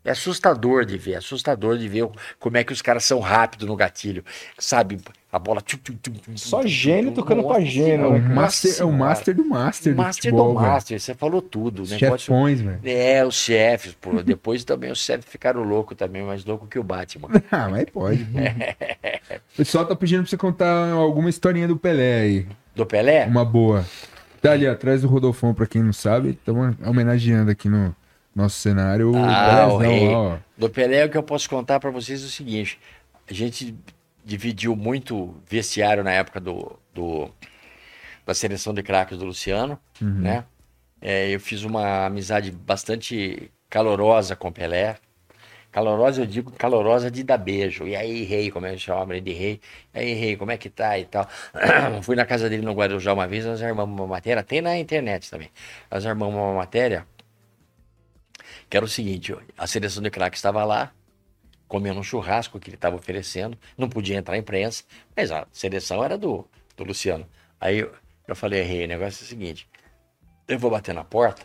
É 0.04 0.10
assustador 0.10 0.84
de 0.84 0.98
ver, 0.98 1.12
é 1.12 1.16
assustador 1.18 1.78
de 1.78 1.88
ver 1.88 2.08
como 2.40 2.56
é 2.56 2.64
que 2.64 2.72
os 2.72 2.82
caras 2.82 3.04
são 3.04 3.20
rápidos 3.20 3.68
no 3.68 3.76
gatilho. 3.76 4.24
Sabe, 4.58 4.98
a 5.30 5.38
bola. 5.38 5.60
tchum, 5.60 5.78
tchum, 5.78 5.94
tchum, 6.02 6.12
tchum, 6.14 6.36
Só 6.36 6.66
gênio 6.66 7.10
tchum. 7.10 7.14
tocando 7.14 7.44
pra 7.44 7.60
gênio, 7.60 7.92
É 7.92 7.96
Senhora, 7.96 8.08
o 8.08 8.18
né, 8.18 8.34
master, 8.34 8.74
é 8.80 8.84
o 8.84 8.92
master 8.92 9.34
do 9.36 9.44
master 9.44 9.94
do 9.94 9.96
Master 9.96 10.22
futebol, 10.24 10.54
do 10.54 10.58
velho. 10.60 10.72
Master, 10.72 11.00
você 11.00 11.14
falou 11.14 11.40
tudo. 11.40 11.82
Os 11.82 11.90
chefões, 11.90 12.60
velho. 12.60 12.80
É, 12.84 13.24
os 13.24 13.36
chefes, 13.36 13.94
pô. 13.94 14.20
Depois 14.24 14.64
também 14.64 14.90
os 14.90 14.98
chefes 14.98 15.24
ficaram 15.30 15.62
loucos 15.62 15.96
também, 15.96 16.22
mais 16.22 16.44
louco 16.44 16.66
que 16.66 16.78
o 16.78 16.82
Batman. 16.82 17.28
Ah, 17.52 17.68
mas 17.68 17.84
pode. 17.92 18.22
o 19.54 19.56
pessoal 19.56 19.86
tá 19.86 19.94
pedindo 19.94 20.22
pra 20.22 20.30
você 20.30 20.36
contar 20.36 20.90
alguma 20.92 21.30
historinha 21.30 21.68
do 21.68 21.76
Pelé 21.76 22.20
aí. 22.22 22.46
Do 22.74 22.84
Pelé? 22.84 23.26
Uma 23.26 23.44
boa. 23.44 23.84
Tá 24.40 24.52
ali 24.52 24.66
atrás 24.66 25.02
do 25.02 25.06
Rodolfão, 25.08 25.54
pra 25.54 25.66
quem 25.66 25.82
não 25.82 25.92
sabe. 25.92 26.30
Estamos 26.30 26.74
homenageando 26.84 27.50
aqui 27.50 27.68
no 27.68 27.94
nosso 28.34 28.59
cenário 28.59 29.12
Ah, 29.14 29.66
o 29.68 29.78
Pelézão 29.78 29.78
rei. 29.80 30.09
lá, 30.09 30.18
ó. 30.18 30.38
Do 30.56 30.70
Pelé, 30.70 31.04
o 31.04 31.10
que 31.10 31.16
eu 31.16 31.22
posso 31.22 31.48
contar 31.48 31.80
pra 31.80 31.90
vocês 31.90 32.22
é 32.22 32.26
o 32.26 32.28
seguinte: 32.28 32.78
a 33.28 33.32
gente 33.32 33.74
dividiu 34.24 34.76
muito 34.76 35.34
vestiário 35.48 36.04
na 36.04 36.12
época 36.12 36.40
do, 36.40 36.78
do- 36.94 37.28
da 38.24 38.34
seleção 38.34 38.72
de 38.72 38.82
craques 38.82 39.18
do 39.18 39.24
Luciano, 39.24 39.78
né? 40.00 40.44
É, 41.00 41.30
eu 41.30 41.40
fiz 41.40 41.64
uma 41.64 42.06
amizade 42.06 42.50
bastante 42.52 43.50
calorosa 43.68 44.36
com 44.36 44.48
o 44.48 44.52
Pelé. 44.52 44.96
Calorosa, 45.72 46.20
eu 46.22 46.26
digo 46.26 46.52
calorosa 46.52 47.10
de 47.10 47.24
dar 47.24 47.38
beijo. 47.38 47.88
E 47.88 47.96
aí, 47.96 48.24
rei, 48.24 48.50
como 48.50 48.66
é 48.66 48.72
que 48.74 48.78
chama 48.78 49.14
ele 49.14 49.22
de 49.22 49.32
rei? 49.32 49.59
E 49.94 49.98
aí, 49.98 50.12
rei, 50.12 50.36
como 50.36 50.50
é 50.50 50.56
que 50.59 50.68
tá 50.68 50.98
e 50.98 51.06
tal? 51.06 51.26
Fui 52.02 52.14
na 52.14 52.26
casa 52.26 52.48
dele 52.48 52.62
no 52.62 52.74
Guarujá 52.74 53.12
uma 53.14 53.26
vez, 53.26 53.46
nós 53.46 53.62
armamos 53.62 53.98
uma 53.98 54.06
matéria, 54.06 54.42
tem 54.42 54.60
na 54.60 54.76
internet 54.78 55.30
também. 55.30 55.50
Nós 55.90 56.04
armamos 56.04 56.34
uma 56.36 56.52
matéria 56.54 57.06
que 58.73 58.77
era 58.78 58.86
o 58.86 58.89
seguinte, 58.89 59.36
a 59.59 59.66
seleção 59.66 60.03
de 60.03 60.11
craques 60.11 60.39
estava 60.39 60.65
lá, 60.65 60.94
comendo 61.69 62.01
um 62.01 62.03
churrasco 62.03 62.59
que 62.59 62.70
ele 62.70 62.77
estava 62.77 62.97
oferecendo, 62.97 63.59
não 63.77 63.86
podia 63.86 64.16
entrar 64.16 64.35
a 64.35 64.39
imprensa, 64.39 64.82
mas 65.15 65.31
a 65.31 65.47
seleção 65.53 66.03
era 66.03 66.16
do, 66.16 66.49
do 66.74 66.82
Luciano. 66.82 67.28
Aí 67.61 67.81
eu, 67.81 67.93
eu 68.27 68.35
falei, 68.35 68.62
rei, 68.62 68.86
o 68.86 68.89
negócio 68.89 69.23
é 69.23 69.27
o 69.27 69.28
seguinte, 69.28 69.69
eu 70.49 70.59
vou 70.59 70.70
bater 70.70 70.94
na 70.94 71.05
porta, 71.05 71.43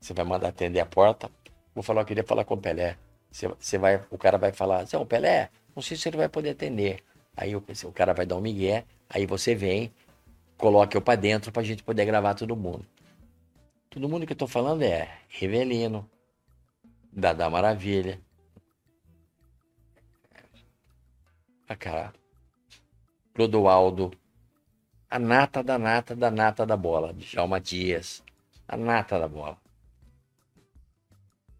você 0.00 0.14
vai 0.14 0.24
mandar 0.24 0.48
atender 0.48 0.80
a 0.80 0.86
porta, 0.86 1.30
vou 1.74 1.82
falar, 1.82 2.00
eu 2.00 2.06
queria 2.06 2.24
falar 2.24 2.46
com 2.46 2.54
o 2.54 2.56
Pelé. 2.56 2.96
Você, 3.30 3.48
você 3.48 3.76
vai, 3.76 4.02
o 4.10 4.16
cara 4.16 4.38
vai 4.38 4.52
falar, 4.52 4.86
o 4.94 5.04
Pelé, 5.04 5.50
não 5.76 5.82
sei 5.82 5.98
se 5.98 6.08
ele 6.08 6.16
vai 6.16 6.30
poder 6.30 6.52
atender. 6.52 7.00
Aí 7.36 7.52
eu 7.52 7.62
o 7.84 7.92
cara 7.92 8.14
vai 8.14 8.24
dar 8.24 8.36
um 8.36 8.40
migué, 8.40 8.86
aí 9.06 9.26
você 9.26 9.54
vem, 9.54 9.92
coloca 10.56 10.96
eu 10.96 11.02
pra 11.02 11.14
dentro 11.14 11.52
pra 11.52 11.62
gente 11.62 11.82
poder 11.82 12.06
gravar 12.06 12.32
todo 12.32 12.56
mundo. 12.56 12.86
Todo 13.90 14.08
mundo 14.08 14.26
que 14.26 14.32
eu 14.32 14.36
tô 14.38 14.46
falando 14.46 14.80
é 14.80 15.10
Rivelino, 15.28 16.08
Dada 17.12 17.50
Maravilha. 17.50 18.18
A 21.68 21.76
cara. 21.76 22.12
Clodoaldo. 23.34 24.10
A 25.10 25.18
nata 25.18 25.62
da 25.62 25.78
nata 25.78 26.16
da 26.16 26.30
nata 26.30 26.64
da 26.64 26.76
bola. 26.76 27.12
Djalma 27.12 27.60
Dias. 27.60 28.22
A 28.66 28.76
nata 28.76 29.18
da 29.18 29.28
bola. 29.28 29.58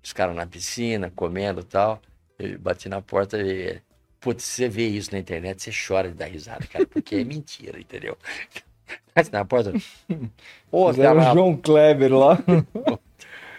Os 0.02 0.12
caras 0.12 0.34
na 0.34 0.46
piscina, 0.46 1.12
comendo 1.14 1.60
e 1.60 1.64
tal. 1.64 2.00
Eu 2.38 2.58
bati 2.58 2.88
na 2.88 3.02
porta 3.02 3.38
e. 3.38 3.80
Putz, 4.20 4.44
você 4.44 4.68
vê 4.68 4.86
isso 4.86 5.10
na 5.12 5.18
internet, 5.18 5.62
você 5.62 5.72
chora 5.72 6.08
de 6.08 6.14
dar 6.14 6.26
risada, 6.26 6.64
cara, 6.68 6.86
porque 6.86 7.16
é 7.16 7.24
mentira, 7.24 7.80
entendeu? 7.80 8.16
Bate 9.14 9.32
na 9.32 9.44
porta. 9.44 9.72
Ô, 10.70 10.92
João 10.92 11.56
Kleber 11.56 12.14
lá. 12.14 12.38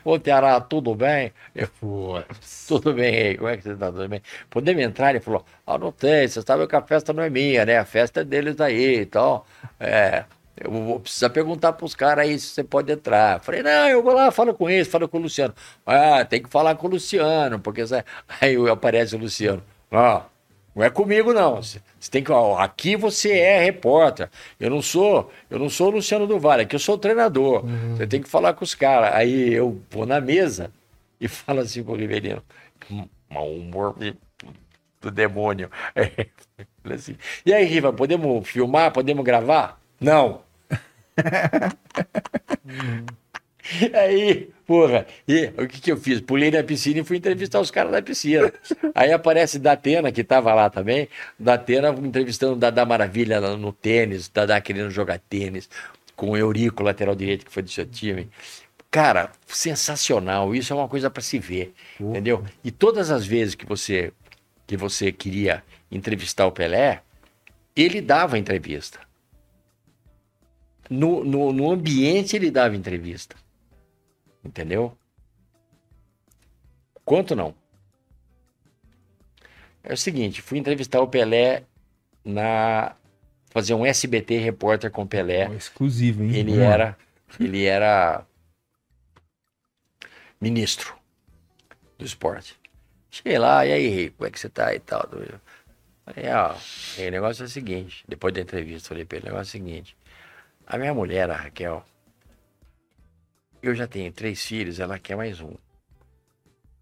Ô, 0.03 0.19
Teará, 0.19 0.59
tudo 0.59 0.93
bem? 0.95 1.33
Eu, 1.55 1.69
tudo 2.67 2.93
bem, 2.93 3.37
como 3.37 3.49
é 3.49 3.57
que 3.57 3.63
você 3.63 3.75
tá? 3.75 3.91
Tudo 3.91 4.07
bem? 4.09 4.21
Podemos 4.49 4.83
entrar? 4.83 5.11
Ele 5.11 5.19
falou, 5.19 5.45
ah, 5.65 5.77
não 5.77 5.91
tem, 5.91 6.27
você 6.27 6.41
sabe 6.41 6.67
que 6.67 6.75
a 6.75 6.81
festa 6.81 7.13
não 7.13 7.23
é 7.23 7.29
minha, 7.29 7.65
né? 7.65 7.77
A 7.77 7.85
festa 7.85 8.21
é 8.21 8.23
deles 8.23 8.59
aí, 8.59 9.01
então, 9.01 9.43
é, 9.79 10.25
eu 10.57 10.71
vou 10.71 10.99
precisar 10.99 11.29
perguntar 11.29 11.73
pros 11.73 11.95
caras 11.95 12.25
aí 12.25 12.37
se 12.39 12.47
você 12.47 12.63
pode 12.63 12.91
entrar. 12.91 13.39
Falei, 13.41 13.63
não, 13.63 13.87
eu 13.89 14.03
vou 14.03 14.13
lá, 14.13 14.29
falo 14.31 14.53
com 14.53 14.69
eles, 14.69 14.87
falo 14.87 15.07
com 15.07 15.17
o 15.17 15.21
Luciano. 15.21 15.53
Ah, 15.85 16.25
tem 16.25 16.41
que 16.43 16.49
falar 16.49 16.75
com 16.75 16.87
o 16.87 16.89
Luciano, 16.91 17.59
porque... 17.59 17.81
Aí 18.41 18.55
aparece 18.69 19.15
o 19.15 19.19
Luciano, 19.19 19.63
ah, 19.91 20.23
não 20.75 20.83
é 20.83 20.89
comigo, 20.89 21.33
não. 21.33 21.61
Você 21.61 21.79
tem 22.11 22.23
que. 22.23 22.31
ó, 22.31 22.57
Aqui 22.57 22.95
você 22.95 23.31
é 23.31 23.63
repórter. 23.63 24.29
Eu 24.59 24.69
não 24.69 24.81
sou, 24.81 25.31
eu 25.49 25.59
não 25.59 25.69
sou 25.69 25.87
o 25.87 25.91
Luciano 25.91 26.27
do 26.27 26.39
Vale, 26.39 26.63
aqui 26.63 26.75
eu 26.75 26.79
sou 26.79 26.95
o 26.95 26.97
treinador. 26.97 27.63
Você 27.95 28.07
tem 28.07 28.21
que 28.21 28.29
falar 28.29 28.53
com 28.53 28.63
os 28.63 28.75
caras. 28.75 29.13
Aí 29.13 29.53
eu 29.53 29.81
vou 29.91 30.05
na 30.05 30.19
mesa 30.21 30.71
e 31.19 31.27
falo 31.45 31.59
assim 31.61 31.83
com 31.83 31.93
o 31.93 31.95
Rivelino. 31.95 32.43
"Hum, 32.91 33.07
Mau 33.29 33.49
humor 33.51 33.95
do 35.01 35.11
demônio. 35.11 35.69
Ele 35.95 36.93
assim, 36.93 37.15
e 37.45 37.53
aí, 37.53 37.65
Riva, 37.65 37.91
podemos 37.93 38.47
filmar? 38.47 38.91
Podemos 38.91 39.23
gravar? 39.25 39.79
Não. 39.99 40.41
Aí, 43.93 44.49
porra, 44.67 45.05
e 45.27 45.45
o 45.57 45.67
que 45.67 45.79
que 45.79 45.91
eu 45.91 45.97
fiz? 45.97 46.19
Pulei 46.19 46.51
na 46.51 46.63
piscina 46.63 46.99
e 46.99 47.03
fui 47.03 47.17
entrevistar 47.17 47.59
os 47.59 47.71
caras 47.71 47.91
da 47.91 48.01
piscina. 48.01 48.51
Aí 48.93 49.11
aparece 49.11 49.57
Datena, 49.57 50.11
que 50.11 50.23
tava 50.23 50.53
lá 50.53 50.69
também, 50.69 51.07
Datena 51.39 51.89
entrevistando 51.89 52.53
o 52.53 52.57
Dadá 52.57 52.85
Maravilha 52.85 53.39
no 53.39 53.71
tênis, 53.71 54.29
Dadá 54.29 54.59
querendo 54.59 54.89
jogar 54.89 55.19
tênis, 55.19 55.69
com 56.15 56.31
o 56.31 56.37
Eurico, 56.37 56.83
lateral 56.83 57.15
direito, 57.15 57.45
que 57.45 57.51
foi 57.51 57.63
do 57.63 57.69
seu 57.69 57.85
time. 57.85 58.29
Cara, 58.91 59.31
sensacional, 59.47 60.53
isso 60.53 60.71
é 60.71 60.75
uma 60.75 60.87
coisa 60.87 61.09
para 61.09 61.23
se 61.23 61.39
ver, 61.39 61.73
entendeu? 61.99 62.43
E 62.63 62.69
todas 62.69 63.09
as 63.09 63.25
vezes 63.25 63.55
que 63.55 63.65
você, 63.65 64.11
que 64.67 64.77
você 64.77 65.11
queria 65.11 65.63
entrevistar 65.91 66.45
o 66.45 66.51
Pelé, 66.51 67.01
ele 67.75 68.01
dava 68.01 68.37
entrevista. 68.37 68.99
No, 70.89 71.23
no, 71.23 71.51
no 71.51 71.71
ambiente 71.71 72.35
ele 72.35 72.51
dava 72.51 72.75
entrevista. 72.75 73.35
Entendeu? 74.43 74.97
Quanto 77.05 77.35
não? 77.35 77.55
É 79.83 79.93
o 79.93 79.97
seguinte, 79.97 80.41
fui 80.41 80.57
entrevistar 80.57 81.01
o 81.01 81.07
Pelé 81.07 81.63
na 82.23 82.95
fazer 83.49 83.73
um 83.73 83.85
SBT 83.85 84.37
repórter 84.37 84.89
com 84.89 85.03
o 85.03 85.07
Pelé. 85.07 85.47
Ó, 85.49 85.53
exclusivo, 85.53 86.23
hein? 86.23 86.35
Ele 86.35 86.59
era 86.59 86.97
ele 87.39 87.65
era 87.65 88.25
ministro 90.39 90.95
do 91.97 92.05
esporte. 92.05 92.59
Cheguei 93.09 93.37
lá, 93.37 93.65
e 93.65 93.71
aí, 93.71 93.87
Rei, 93.87 94.09
como 94.09 94.27
é 94.27 94.31
que 94.31 94.39
você 94.39 94.49
tá 94.49 94.73
e 94.73 94.79
tal? 94.79 95.07
Falei, 96.05 96.29
ó, 96.31 96.55
Rei, 96.95 97.07
o 97.07 97.11
negócio 97.11 97.43
é 97.43 97.45
o 97.45 97.49
seguinte, 97.49 98.03
depois 98.07 98.33
da 98.33 98.41
entrevista, 98.41 98.89
falei 98.89 99.05
pra 99.05 99.17
ele, 99.17 99.27
o 99.27 99.31
negócio 99.31 99.55
é 99.55 99.59
o 99.59 99.63
seguinte, 99.63 99.95
a 100.65 100.77
minha 100.77 100.93
mulher, 100.93 101.29
a 101.29 101.35
Raquel, 101.35 101.85
eu 103.63 103.73
já 103.73 103.87
tenho 103.87 104.11
três 104.11 104.45
filhos, 104.45 104.77
ela 104.77 104.99
quer 104.99 105.15
mais 105.15 105.39
um. 105.39 105.55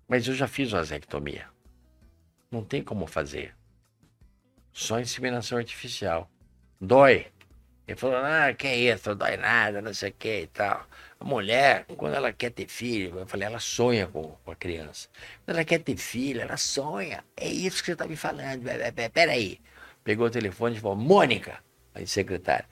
Mas 0.07 0.27
eu 0.27 0.33
já 0.33 0.47
fiz 0.47 0.71
vasectomia. 0.71 1.47
Não 2.49 2.63
tem 2.63 2.83
como 2.83 3.05
fazer. 3.05 3.55
Só 4.73 4.99
inseminação 4.99 5.59
artificial. 5.59 6.27
Dói. 6.81 7.27
Ele 7.87 7.95
falou, 7.95 8.17
ah, 8.17 8.51
que 8.53 8.67
isso, 8.67 9.09
não 9.09 9.15
dói 9.15 9.37
nada, 9.37 9.79
não 9.79 9.93
sei 9.93 10.09
o 10.09 10.13
que 10.13 10.41
e 10.41 10.47
tal. 10.47 10.87
A 11.19 11.23
mulher, 11.23 11.85
quando 11.97 12.15
ela 12.15 12.33
quer 12.33 12.49
ter 12.49 12.67
filho, 12.67 13.19
eu 13.19 13.27
falei, 13.27 13.45
ela 13.47 13.59
sonha 13.59 14.07
com, 14.07 14.23
com 14.43 14.51
a 14.51 14.55
criança. 14.55 15.07
Quando 15.45 15.57
ela 15.57 15.65
quer 15.65 15.79
ter 15.83 15.97
filho, 15.97 16.41
ela 16.41 16.57
sonha. 16.57 17.23
É 17.37 17.47
isso 17.47 17.81
que 17.81 17.85
você 17.85 17.91
está 17.91 18.07
me 18.07 18.15
falando. 18.15 18.63
Peraí. 19.13 19.61
Pegou 20.03 20.25
o 20.25 20.31
telefone 20.31 20.77
e 20.77 20.79
falou, 20.79 20.97
Mônica, 20.97 21.59
a 21.93 22.03
secretária, 22.07 22.65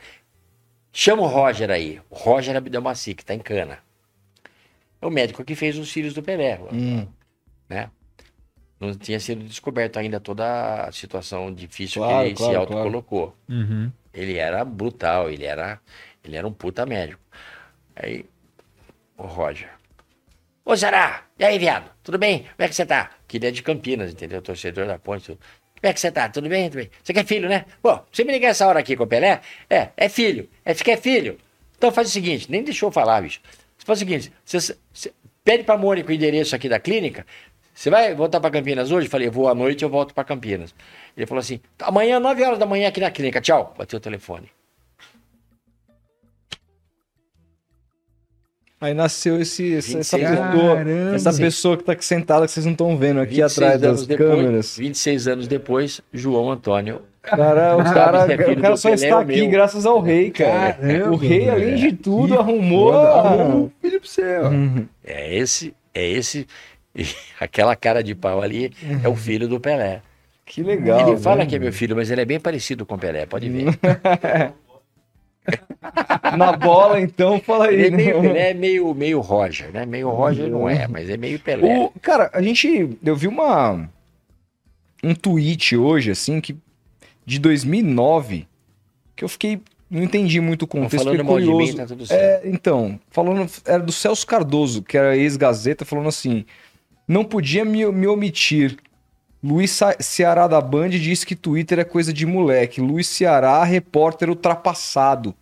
chama 0.92 1.22
o 1.22 1.28
Roger 1.28 1.70
aí. 1.70 2.02
O 2.10 2.16
Roger 2.16 2.56
Abdelmaci, 2.56 3.14
que 3.14 3.22
está 3.22 3.36
em 3.36 3.40
cana. 3.40 3.88
É 5.02 5.06
o 5.06 5.12
médico 5.12 5.44
que 5.44 5.56
fez 5.56 5.78
os 5.78 5.92
filhos 5.92 6.14
do 6.14 6.22
Pelé. 6.22 6.60
Hum. 6.72 7.08
Né? 7.68 7.90
Não 8.80 8.94
tinha 8.96 9.20
sido 9.20 9.44
descoberto 9.44 9.98
ainda 9.98 10.20
toda 10.20 10.86
a 10.86 10.92
situação 10.92 11.54
difícil 11.54 12.02
Claro, 12.02 12.20
que 12.20 12.26
ele 12.28 12.36
claro, 12.36 12.52
se 12.52 12.58
autocolocou. 12.58 13.36
Uhum. 13.48 13.92
Ele 14.14 14.38
era 14.38 14.64
brutal, 14.64 15.30
ele 15.30 15.46
era, 15.46 15.80
ele 16.24 16.38
era 16.38 16.48
um 16.48 16.54
puta 16.54 16.86
médico. 16.86 17.22
Aí, 17.96 18.26
o 19.18 19.24
Roger. 19.24 19.70
Ô, 20.64 20.76
Zará, 20.76 21.26
e 21.38 21.44
aí, 21.44 21.60
viado? 21.60 21.92
Tudo 22.04 22.18
bem? 22.18 22.40
Como 22.40 22.54
é 22.60 22.68
que 22.68 22.76
você 22.76 22.86
tá? 22.86 23.12
Que 23.28 23.38
ele 23.38 23.48
é 23.48 23.52
de 23.52 23.62
Campinas, 23.62 24.12
entendeu? 24.12 24.42
Torcedor 24.42 24.88
da 24.88 24.98
ponte. 24.98 25.26
Tudo. 25.26 25.40
Como 25.80 25.90
é 25.90 25.94
que 25.94 26.00
você 26.00 26.12
tá? 26.12 26.30
Tudo 26.30 26.48
bem? 26.48 26.70
Tudo 26.70 26.80
bem? 26.82 26.92
Você 27.04 27.14
quer 27.14 27.26
filho, 27.26 27.50
né? 27.50 27.66
Pô, 27.82 28.00
você 28.12 28.24
me 28.24 28.32
ligar 28.32 28.50
essa 28.50 28.68
hora 28.68 28.80
aqui 28.80 28.96
com 28.96 29.04
o 29.04 29.08
Pelé? 29.08 29.42
É, 29.70 29.90
é 29.98 30.10
filho. 30.10 30.50
É, 30.64 30.74
você 30.74 30.84
quer 30.84 31.00
filho? 31.00 31.38
Então 31.78 31.92
faz 31.92 32.10
o 32.10 32.12
seguinte, 32.12 32.52
nem 32.52 32.64
deixou 32.64 32.88
eu 32.88 32.92
falar, 32.92 33.22
bicho. 33.22 33.42
Você 33.80 33.86
faz 33.86 33.98
o 33.98 34.02
seguinte, 34.02 34.32
você, 34.44 34.76
você 34.94 35.14
pede 35.44 35.64
pra 35.64 35.78
Mônica 35.78 36.12
o 36.12 36.14
endereço 36.14 36.54
aqui 36.54 36.68
da 36.68 36.80
clínica. 36.80 37.26
Você 37.74 37.90
vai 37.90 38.14
voltar 38.14 38.42
pra 38.42 38.52
Campinas 38.52 38.92
hoje? 38.92 39.08
Eu 39.08 39.12
falei, 39.12 39.30
vou 39.30 39.48
à 39.48 39.56
noite, 39.56 39.84
eu 39.84 39.90
volto 39.90 40.14
pra 40.14 40.26
Campinas. 40.26 40.76
Ele 41.16 41.26
falou 41.26 41.40
assim, 41.40 41.62
amanhã, 41.82 42.20
9 42.20 42.44
horas 42.44 42.60
da 42.60 42.66
manhã 42.66 42.90
aqui 42.90 43.00
na 43.00 43.10
clínica, 43.10 43.40
tchau. 43.40 43.74
Bateu 43.78 43.98
o 43.98 44.02
telefone. 44.02 44.52
Aí 48.82 48.94
nasceu 48.94 49.42
esse, 49.42 49.76
essa, 49.76 50.00
essa 50.00 50.18
26 50.18 50.40
pessoa, 50.40 51.16
essa 51.16 51.34
pessoa 51.34 51.78
que 51.78 51.84
tá 51.84 51.92
aqui 51.92 52.06
sentada 52.06 52.46
que 52.46 52.52
vocês 52.52 52.66
não 52.66 52.72
estão 52.72 52.96
vendo 52.96 53.20
aqui 53.20 53.36
26 53.36 53.52
atrás 53.52 53.82
das 53.82 54.08
depois, 54.08 54.30
câmeras. 54.30 54.78
26 54.78 55.28
anos 55.28 55.48
depois, 55.48 56.02
João 56.14 56.50
Antônio. 56.50 57.02
Cara, 57.22 57.76
o 57.76 57.84
Sabe 57.84 57.94
cara, 57.94 58.34
é 58.34 58.52
o 58.52 58.62
cara 58.62 58.78
só 58.78 58.90
Pelé 58.90 59.04
está 59.04 59.16
ou 59.18 59.22
aqui 59.22 59.42
meu? 59.42 59.50
graças 59.50 59.86
ao 59.86 60.00
rei, 60.00 60.32
cara. 60.32 60.74
Caramba, 60.74 61.12
o 61.12 61.16
rei, 61.18 61.50
além 61.50 61.76
de 61.76 61.92
tudo, 61.92 62.40
arrumou. 62.40 62.94
Arrumou 62.94 63.66
um 63.66 63.72
filho 63.82 64.00
pro 64.00 64.10
céu. 64.10 64.46
Uhum. 64.46 64.88
É 65.04 65.36
esse, 65.36 65.74
é 65.94 66.10
esse, 66.10 66.48
aquela 67.38 67.76
cara 67.76 68.02
de 68.02 68.16
pau 68.16 68.42
ali 68.42 68.72
é 69.04 69.10
o 69.10 69.16
filho 69.16 69.48
do 69.48 69.60
Pelé. 69.60 70.02
Que 70.46 70.64
legal. 70.64 71.10
ele 71.10 71.18
fala 71.18 71.40
né? 71.40 71.46
que 71.46 71.56
é 71.58 71.60
meu 71.60 71.74
filho, 71.74 71.96
mas 71.96 72.10
ele 72.10 72.22
é 72.22 72.26
bem 72.26 72.40
parecido 72.40 72.86
com 72.86 72.96
o 72.96 72.98
Pelé, 72.98 73.26
pode 73.26 73.50
ver. 73.50 73.68
Na 76.38 76.54
bola, 76.54 77.00
então, 77.00 77.40
fala 77.40 77.68
aí. 77.68 77.76
Ele 77.76 77.88
é 77.88 77.90
né? 77.90 77.98
meio, 77.98 78.22
Pelé 78.22 78.50
é 78.50 78.54
meio, 78.54 78.94
meio 78.94 79.20
Roger, 79.20 79.72
né? 79.72 79.86
Meio 79.86 80.10
Roger 80.10 80.50
não 80.50 80.70
é, 80.70 80.88
mas 80.88 81.10
é 81.10 81.18
meio 81.18 81.40
Pelé. 81.40 81.66
O, 81.66 81.92
cara, 82.02 82.30
a 82.34 82.42
gente. 82.42 82.98
Eu 83.04 83.16
vi 83.16 83.28
uma. 83.28 83.90
Um 85.04 85.16
tweet 85.16 85.76
hoje, 85.76 86.12
assim, 86.12 86.40
que. 86.42 86.56
De 87.26 87.40
2009. 87.40 88.48
Que 89.16 89.24
eu 89.24 89.30
fiquei. 89.30 89.62
Não 89.90 90.04
entendi 90.04 90.40
muito 90.40 90.64
o 90.64 90.66
Não 90.66 90.84
contexto. 90.84 91.04
falando 91.04 91.20
fiquei 91.20 91.48
mal 91.48 91.64
de 91.64 91.72
mim, 91.72 91.76
tá 91.76 91.86
tudo 91.86 92.06
certo. 92.06 92.46
É, 92.46 92.50
então, 92.50 93.00
falando. 93.10 93.50
Era 93.66 93.82
do 93.82 93.92
Celso 93.92 94.28
Cardoso, 94.28 94.84
que 94.84 94.98
era 94.98 95.18
ex-gazeta, 95.18 95.86
falando 95.86 96.10
assim. 96.10 96.46
Não 97.08 97.26
podia 97.26 97.66
me, 97.66 97.86
me 97.92 98.06
omitir. 98.06 98.78
Luiz 99.42 99.80
Ceará 100.00 100.48
da 100.48 100.60
Band 100.60 100.90
disse 100.90 101.26
que 101.26 101.36
Twitter 101.36 101.80
é 101.80 101.84
coisa 101.86 102.12
de 102.12 102.26
moleque. 102.26 102.82
Luiz 102.82 103.08
Ceará, 103.08 103.64
repórter 103.64 104.30
ultrapassado. 104.30 105.34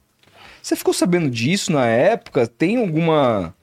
Você 0.62 0.76
ficou 0.76 0.94
sabendo 0.94 1.30
disso 1.30 1.72
na 1.72 1.86
época? 1.88 2.46
Tem 2.46 2.78
alguma. 2.78 3.56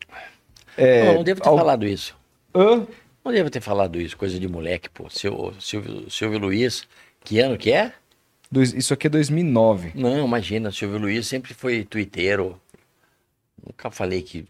É, 0.77 1.07
não, 1.07 1.15
não 1.17 1.25
devo 1.25 1.41
ter 1.41 1.49
al- 1.49 1.57
falado 1.59 1.87
isso. 1.87 2.17
Hã? 2.55 2.87
Não 3.25 3.33
devo 3.33 3.49
ter 3.49 3.61
falado 3.61 4.01
isso, 4.01 4.17
coisa 4.17 4.39
de 4.39 4.49
moleque, 4.49 4.89
pô. 4.91 5.09
Seu, 5.09 5.55
Silvio, 5.61 6.11
Silvio 6.11 6.39
Luiz, 6.39 6.87
que 7.23 7.39
ano 7.39 7.57
que 7.57 7.73
é? 7.73 7.93
Dois- 8.51 8.73
isso 8.75 8.93
aqui 8.93 9.07
é 9.07 9.11
2009. 9.11 9.93
Não, 9.95 10.27
imagina, 10.27 10.71
Silvio 10.73 10.99
Luiz 10.99 11.27
sempre 11.27 11.55
foi 11.55 11.85
twitteiro. 11.85 12.61
Nunca 13.65 13.91
falei 13.91 14.21
que 14.21 14.47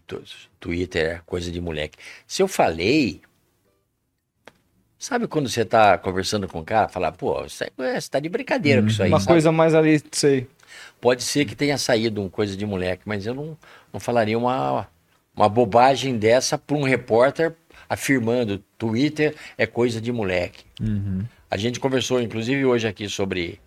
Twitter 0.59 1.05
é 1.17 1.21
coisa 1.25 1.51
de 1.51 1.61
moleque. 1.61 1.97
Se 2.27 2.41
eu 2.41 2.47
falei. 2.47 3.21
Sabe 5.05 5.27
quando 5.27 5.47
você 5.47 5.63
tá 5.63 5.99
conversando 5.99 6.47
com 6.47 6.61
o 6.61 6.63
cara, 6.63 6.87
falar, 6.89 7.11
pô, 7.11 7.43
você 7.43 7.65
é- 7.77 8.01
você 8.01 8.09
tá 8.09 8.19
de 8.19 8.27
brincadeira 8.27 8.81
com 8.81 8.87
isso 8.87 9.03
aí. 9.03 9.09
Uma 9.11 9.19
sabe? 9.19 9.33
coisa 9.33 9.51
mais 9.51 9.75
ali, 9.75 10.01
sei. 10.11 10.47
Pode 10.99 11.21
ser 11.21 11.45
que 11.45 11.55
tenha 11.55 11.77
saído 11.77 12.21
uma 12.21 12.29
coisa 12.29 12.57
de 12.57 12.65
moleque, 12.65 13.03
mas 13.05 13.23
eu 13.27 13.35
não, 13.35 13.55
não 13.93 13.99
falaria 13.99 14.35
uma, 14.35 14.87
uma 15.35 15.47
bobagem 15.47 16.17
dessa 16.17 16.57
para 16.57 16.75
um 16.75 16.81
repórter 16.81 17.53
afirmando 17.87 18.57
Twitter 18.79 19.35
é 19.59 19.67
coisa 19.67 20.01
de 20.01 20.11
moleque. 20.11 20.63
Uhum. 20.81 21.23
A 21.51 21.55
gente 21.55 21.79
conversou, 21.79 22.19
inclusive, 22.19 22.65
hoje 22.65 22.87
aqui 22.87 23.07
sobre, 23.07 23.59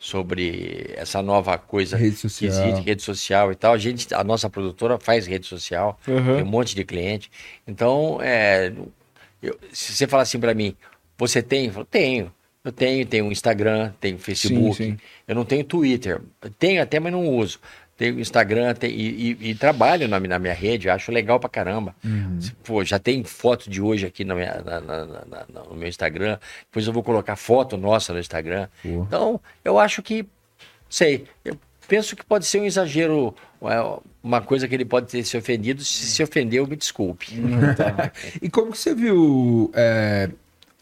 sobre 0.00 0.92
essa 0.96 1.22
nova 1.22 1.56
coisa 1.58 1.96
Rede 1.96 2.16
que 2.16 2.28
social. 2.28 2.50
existe, 2.50 2.84
rede 2.84 3.02
social 3.02 3.52
e 3.52 3.54
tal. 3.54 3.74
A, 3.74 3.78
gente, 3.78 4.12
a 4.12 4.24
nossa 4.24 4.50
produtora 4.50 4.98
faz 4.98 5.28
rede 5.28 5.46
social, 5.46 5.96
Uhum. 6.08 6.34
tem 6.34 6.42
um 6.42 6.46
monte 6.50 6.74
de 6.74 6.84
cliente. 6.84 7.30
Então, 7.68 8.18
é, 8.20 8.72
eu- 9.42 9.58
se 9.72 9.92
você 9.94 10.06
falar 10.06 10.22
assim 10.22 10.38
para 10.40 10.54
mim, 10.54 10.76
você 11.18 11.42
tem? 11.42 11.66
Eu 11.66 11.72
falo, 11.72 11.86
tenho. 11.86 12.32
Eu 12.64 12.70
tenho, 12.70 13.04
tenho 13.04 13.24
um 13.24 13.32
Instagram, 13.32 13.92
tenho 14.00 14.16
Facebook. 14.18 14.76
sim. 14.76 14.96
Eu 15.26 15.34
não 15.34 15.44
tenho 15.44 15.64
Twitter. 15.64 16.20
Tenho 16.60 16.80
até, 16.80 17.00
mas 17.00 17.10
não 17.12 17.26
uso. 17.28 17.58
Tenho 17.96 18.20
Instagram 18.20 18.72
tenho- 18.74 18.94
e, 18.94 19.32
e- 19.32 19.50
e 19.50 19.54
trabalho 19.56 20.06
na, 20.06 20.20
na 20.20 20.38
minha 20.38 20.54
rede, 20.54 20.88
acho 20.88 21.10
legal 21.10 21.40
pra 21.40 21.48
caramba. 21.48 21.94
Uhum. 22.04 22.38
Pô, 22.62 22.84
já 22.84 22.98
tem 23.00 23.22
foto 23.24 23.68
de 23.68 23.82
hoje 23.82 24.06
aqui 24.06 24.24
na 24.24 24.34
minha- 24.36 24.62
na- 24.64 24.80
na- 24.80 25.46
no 25.68 25.74
meu 25.76 25.88
Instagram. 25.88 26.38
Depois 26.66 26.86
eu 26.86 26.92
vou 26.92 27.02
colocar 27.02 27.34
foto 27.34 27.76
nossa 27.76 28.12
no 28.12 28.20
Instagram. 28.20 28.68
Pô. 28.82 29.02
Então, 29.08 29.40
eu 29.64 29.76
acho 29.78 30.00
que, 30.02 30.24
sei, 30.88 31.24
eu 31.44 31.58
penso 31.86 32.16
que 32.16 32.24
pode 32.24 32.46
ser 32.46 32.60
um 32.60 32.64
exagero, 32.64 33.34
é, 33.62 34.00
uma 34.22 34.40
coisa 34.40 34.66
que 34.66 34.74
ele 34.74 34.84
pode 34.84 35.08
ter 35.08 35.24
se 35.24 35.36
ofendido. 35.36 35.84
Se 35.84 36.06
se 36.06 36.22
ofendeu, 36.22 36.66
me 36.66 36.76
desculpe. 36.76 37.34
E 38.40 38.48
como 38.48 38.72
que 38.72 38.78
você 38.78 38.94
viu 38.94 39.70
é, 39.74 40.30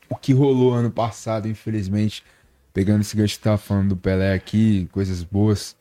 o 0.08 0.16
que 0.16 0.32
rolou 0.32 0.72
ano 0.72 0.90
passado, 0.90 1.48
infelizmente, 1.48 2.24
pegando 2.72 3.00
esse 3.00 3.16
gancho 3.16 3.36
que 3.36 3.44
tava 3.44 3.58
falando 3.58 3.90
do 3.90 3.96
Pelé 3.96 4.34
aqui, 4.34 4.88
coisas 4.92 5.22
boas. 5.22 5.76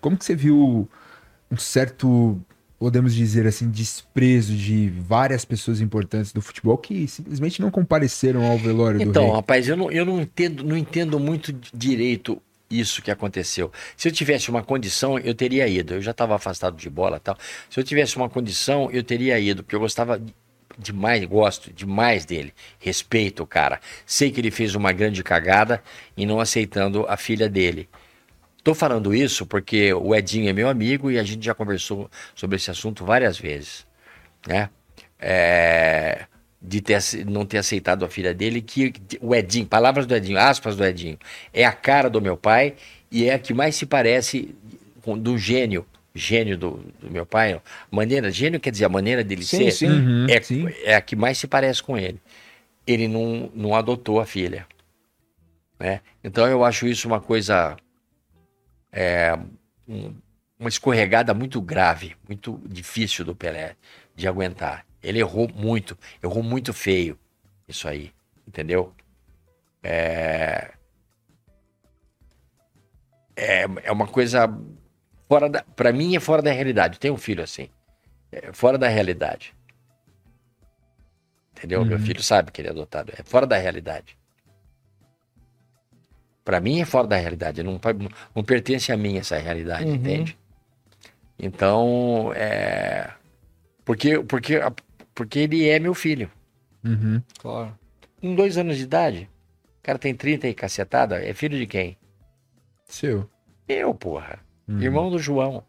Como 0.00 0.16
que 0.16 0.24
você 0.24 0.34
viu 0.34 0.88
um 1.50 1.56
certo, 1.56 2.40
podemos 2.78 3.14
dizer 3.14 3.46
assim, 3.46 3.70
desprezo 3.70 4.54
de 4.54 4.90
várias 4.90 5.44
pessoas 5.44 5.80
importantes 5.80 6.32
do 6.32 6.42
futebol 6.42 6.76
que 6.76 7.06
simplesmente 7.08 7.60
não 7.60 7.70
compareceram 7.70 8.44
ao 8.44 8.58
velório 8.58 8.98
do 8.98 9.04
Então, 9.04 9.30
rapaz, 9.32 9.68
eu 9.68 9.76
não, 9.76 9.90
eu 9.90 10.04
não 10.04 10.20
entendo, 10.20 10.62
não 10.62 10.76
entendo 10.76 11.18
muito 11.18 11.52
direito 11.74 12.40
isso 12.70 13.02
que 13.02 13.10
aconteceu. 13.10 13.72
Se 13.96 14.08
eu 14.08 14.12
tivesse 14.12 14.50
uma 14.50 14.62
condição, 14.62 15.18
eu 15.18 15.34
teria 15.34 15.66
ido. 15.66 15.94
Eu 15.94 16.02
já 16.02 16.10
estava 16.10 16.34
afastado 16.34 16.76
de 16.76 16.90
bola 16.90 17.18
tal. 17.18 17.36
Se 17.70 17.78
eu 17.80 17.84
tivesse 17.84 18.16
uma 18.16 18.28
condição, 18.28 18.90
eu 18.90 19.02
teria 19.02 19.38
ido, 19.38 19.62
porque 19.62 19.76
eu 19.76 19.80
gostava 19.80 20.20
demais, 20.78 21.24
gosto 21.24 21.72
demais 21.72 22.24
dele. 22.24 22.52
Respeito 22.78 23.42
o 23.42 23.46
cara. 23.46 23.80
Sei 24.06 24.30
que 24.30 24.40
ele 24.40 24.50
fez 24.50 24.74
uma 24.74 24.92
grande 24.92 25.22
cagada 25.24 25.82
em 26.16 26.26
não 26.26 26.40
aceitando 26.40 27.06
a 27.08 27.16
filha 27.16 27.48
dele. 27.48 27.88
Tô 28.62 28.74
falando 28.74 29.14
isso 29.14 29.46
porque 29.46 29.92
o 29.94 30.14
Edinho 30.14 30.48
é 30.48 30.52
meu 30.52 30.68
amigo 30.68 31.10
e 31.10 31.18
a 31.18 31.22
gente 31.22 31.44
já 31.44 31.54
conversou 31.54 32.10
sobre 32.34 32.56
esse 32.56 32.70
assunto 32.70 33.04
várias 33.04 33.38
vezes, 33.38 33.86
né? 34.46 34.68
É, 35.18 36.26
de 36.60 36.80
ter, 36.80 37.00
não 37.26 37.46
ter 37.46 37.58
aceitado 37.58 38.04
a 38.04 38.08
filha 38.08 38.34
dele, 38.34 38.60
que 38.60 38.92
o 39.20 39.34
Edinho, 39.34 39.66
palavras 39.66 40.06
do 40.06 40.14
Edinho, 40.14 40.38
aspas 40.38 40.76
do 40.76 40.84
Edinho, 40.84 41.18
é 41.52 41.64
a 41.64 41.72
cara 41.72 42.10
do 42.10 42.20
meu 42.20 42.36
pai 42.36 42.74
e 43.10 43.24
é 43.26 43.34
a 43.34 43.38
que 43.38 43.54
mais 43.54 43.76
se 43.76 43.86
parece 43.86 44.54
com- 45.02 45.16
do 45.18 45.38
gênio, 45.38 45.86
gênio 46.14 46.58
do, 46.58 46.72
do 47.00 47.10
meu 47.10 47.24
pai. 47.24 47.60
Maneira, 47.90 48.30
gênio 48.30 48.58
quer 48.58 48.70
dizer 48.70 48.86
a 48.86 48.88
maneira 48.88 49.22
dele 49.22 49.44
Sim, 49.44 49.70
ser, 49.70 49.72
sim. 49.72 49.88
Uhum, 49.88 50.26
é, 50.28 50.40
sim. 50.42 50.68
é 50.84 50.94
a 50.96 51.00
que 51.00 51.14
mais 51.14 51.38
se 51.38 51.46
parece 51.46 51.82
com 51.82 51.96
ele. 51.96 52.20
Ele 52.86 53.06
não, 53.06 53.50
não 53.54 53.74
adotou 53.74 54.18
a 54.20 54.26
filha. 54.26 54.66
Né? 55.78 56.00
Então 56.24 56.46
eu 56.48 56.64
acho 56.64 56.86
isso 56.88 57.06
uma 57.06 57.20
coisa. 57.20 57.76
é, 58.92 59.38
um- 59.86 60.14
uma 60.58 60.68
escorregada 60.68 61.32
muito 61.32 61.60
grave, 61.60 62.16
muito 62.26 62.60
difícil 62.66 63.24
do 63.24 63.32
Pelé 63.36 63.76
de 64.16 64.26
aguentar. 64.26 64.84
Ele 65.02 65.18
errou 65.20 65.48
muito, 65.54 65.96
errou 66.22 66.42
muito 66.42 66.72
feio. 66.72 67.18
Isso 67.66 67.86
aí, 67.88 68.12
entendeu? 68.46 68.92
É, 69.82 70.72
é, 73.36 73.64
é 73.84 73.92
uma 73.92 74.06
coisa 74.08 74.48
fora 75.28 75.48
da. 75.48 75.62
Para 75.62 75.92
mim 75.92 76.16
é 76.16 76.20
fora 76.20 76.42
da 76.42 76.50
realidade. 76.50 76.96
Eu 76.96 77.00
tenho 77.00 77.14
um 77.14 77.18
filho 77.18 77.42
assim. 77.42 77.68
É 78.32 78.52
fora 78.52 78.76
da 78.76 78.88
realidade. 78.88 79.54
Entendeu? 81.56 81.84
Meu 81.84 81.98
filho 81.98 82.22
sabe 82.22 82.52
que 82.52 82.60
ele 82.60 82.68
é 82.68 82.70
adotado. 82.70 83.12
É 83.16 83.22
fora 83.22 83.46
da 83.46 83.56
realidade. 83.56 84.16
Para 86.44 86.60
mim 86.60 86.80
é 86.80 86.84
fora 86.86 87.06
da 87.06 87.16
realidade, 87.16 87.62
não, 87.62 87.72
não, 87.72 88.10
não 88.34 88.42
pertence 88.42 88.90
a 88.90 88.96
mim 88.96 89.18
essa 89.18 89.36
realidade, 89.36 89.84
Uhum. 89.84 89.94
entende? 89.96 90.38
Então, 91.38 92.32
é. 92.34 93.12
Porque, 93.84 94.18
porque, 94.20 94.58
porque 95.18 95.40
ele 95.40 95.68
é 95.68 95.80
meu 95.80 95.94
filho. 95.94 96.30
Uhum. 96.84 97.20
Claro. 97.40 97.76
Com 98.20 98.36
dois 98.36 98.56
anos 98.56 98.76
de 98.76 98.84
idade, 98.84 99.28
o 99.80 99.82
cara 99.82 99.98
tem 99.98 100.14
30 100.14 100.46
e 100.46 100.54
cacetada, 100.54 101.20
é 101.20 101.34
filho 101.34 101.58
de 101.58 101.66
quem? 101.66 101.98
Seu. 102.86 103.28
Eu, 103.66 103.92
porra. 103.92 104.38
Uhum. 104.68 104.80
Irmão 104.80 105.10
do 105.10 105.18
João. 105.18 105.64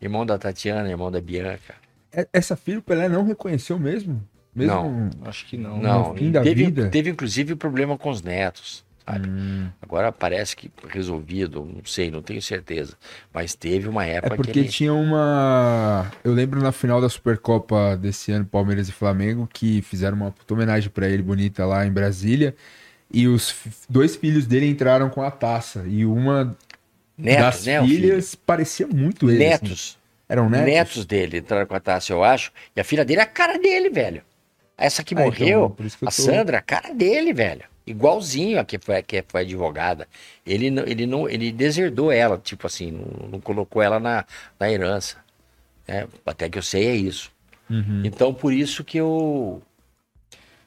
Irmão 0.00 0.24
da 0.24 0.38
Tatiana, 0.38 0.88
irmão 0.88 1.10
da 1.10 1.20
Bianca. 1.20 1.74
É- 2.10 2.26
Essa 2.32 2.56
filha 2.56 2.78
o 2.78 2.82
Pelé 2.82 3.10
não 3.10 3.24
reconheceu 3.24 3.78
mesmo? 3.78 4.26
Mesmo 4.54 4.74
Não. 4.74 5.10
Acho 5.26 5.46
que 5.46 5.58
não. 5.58 5.78
Não, 5.78 6.08
no 6.08 6.14
fim 6.14 6.30
da 6.30 6.42
teve, 6.42 6.64
vida? 6.64 6.88
teve 6.88 7.10
inclusive 7.10 7.54
problema 7.54 7.98
com 7.98 8.08
os 8.08 8.22
netos. 8.22 8.84
Sabe? 9.06 9.28
Hum. 9.28 9.68
Agora 9.80 10.10
parece 10.12 10.56
que 10.56 10.70
resolvido, 10.88 11.64
não 11.64 11.84
sei, 11.84 12.10
não 12.10 12.22
tenho 12.22 12.40
certeza. 12.42 12.94
Mas 13.32 13.54
teve 13.54 13.88
uma 13.88 14.06
É 14.06 14.14
época 14.14 14.36
porque 14.36 14.52
que 14.52 14.58
ele... 14.60 14.68
tinha 14.68 14.92
uma. 14.94 16.10
Eu 16.24 16.32
lembro 16.32 16.60
na 16.62 16.72
final 16.72 17.00
da 17.00 17.08
Supercopa 17.08 17.96
desse 17.96 18.32
ano, 18.32 18.44
Palmeiras 18.44 18.88
e 18.88 18.92
Flamengo, 18.92 19.48
que 19.52 19.82
fizeram 19.82 20.16
uma 20.16 20.30
puta 20.30 20.54
homenagem 20.54 20.90
pra 20.90 21.08
ele 21.08 21.22
bonita 21.22 21.64
lá 21.66 21.86
em 21.86 21.90
Brasília. 21.92 22.54
E 23.14 23.28
os 23.28 23.54
dois 23.88 24.16
filhos 24.16 24.46
dele 24.46 24.66
entraram 24.68 25.10
com 25.10 25.22
a 25.22 25.30
taça. 25.30 25.84
E 25.86 26.06
uma 26.06 26.56
Netos, 27.18 27.42
das 27.42 27.66
né? 27.66 27.80
o 27.80 27.84
filho? 27.86 28.00
filhas 28.00 28.34
parecia 28.34 28.86
muito 28.86 29.30
ele. 29.30 29.44
assim. 29.44 29.64
Netos. 29.64 29.98
Eram 30.28 30.48
netos? 30.48 30.66
Netos 30.66 31.04
dele 31.06 31.38
entraram 31.38 31.66
com 31.66 31.74
a 31.74 31.80
taça, 31.80 32.10
eu 32.10 32.24
acho. 32.24 32.50
E 32.74 32.80
a 32.80 32.84
filha 32.84 33.04
dele 33.04 33.20
é 33.20 33.24
a 33.24 33.26
cara 33.26 33.58
dele, 33.58 33.90
velho. 33.90 34.22
Essa 34.78 35.04
que 35.04 35.14
Ah, 35.14 35.26
então, 35.26 35.26
morreu, 35.26 35.76
isso 35.80 35.98
que 35.98 36.04
a 36.06 36.08
tô- 36.08 36.22
Sandra, 36.22 36.58
a 36.58 36.62
cara 36.62 36.94
dele, 36.94 37.34
velho. 37.34 37.64
Igualzinho 37.86 38.60
a 38.60 38.64
que 38.64 38.78
foi, 38.78 39.02
que 39.02 39.24
foi 39.26 39.40
advogada. 39.42 40.06
Ele, 40.46 40.70
não- 40.70 40.84
ele, 40.86 41.06
não, 41.06 41.28
ele 41.28 41.50
deserdou 41.52 42.12
ela, 42.12 42.38
tipo 42.38 42.66
assim, 42.66 42.90
não, 42.92 43.28
não 43.30 43.40
colocou 43.40 43.82
ela 43.82 43.98
na, 43.98 44.24
na 44.58 44.70
herança. 44.70 45.16
né? 45.86 46.06
Até 46.24 46.48
que 46.48 46.58
eu 46.58 46.62
sei 46.62 46.86
é 46.86 46.94
isso. 46.94 47.30
Uhum. 47.68 48.02
Então, 48.04 48.32
por 48.32 48.52
isso 48.52 48.84
que 48.84 48.98
eu. 48.98 49.60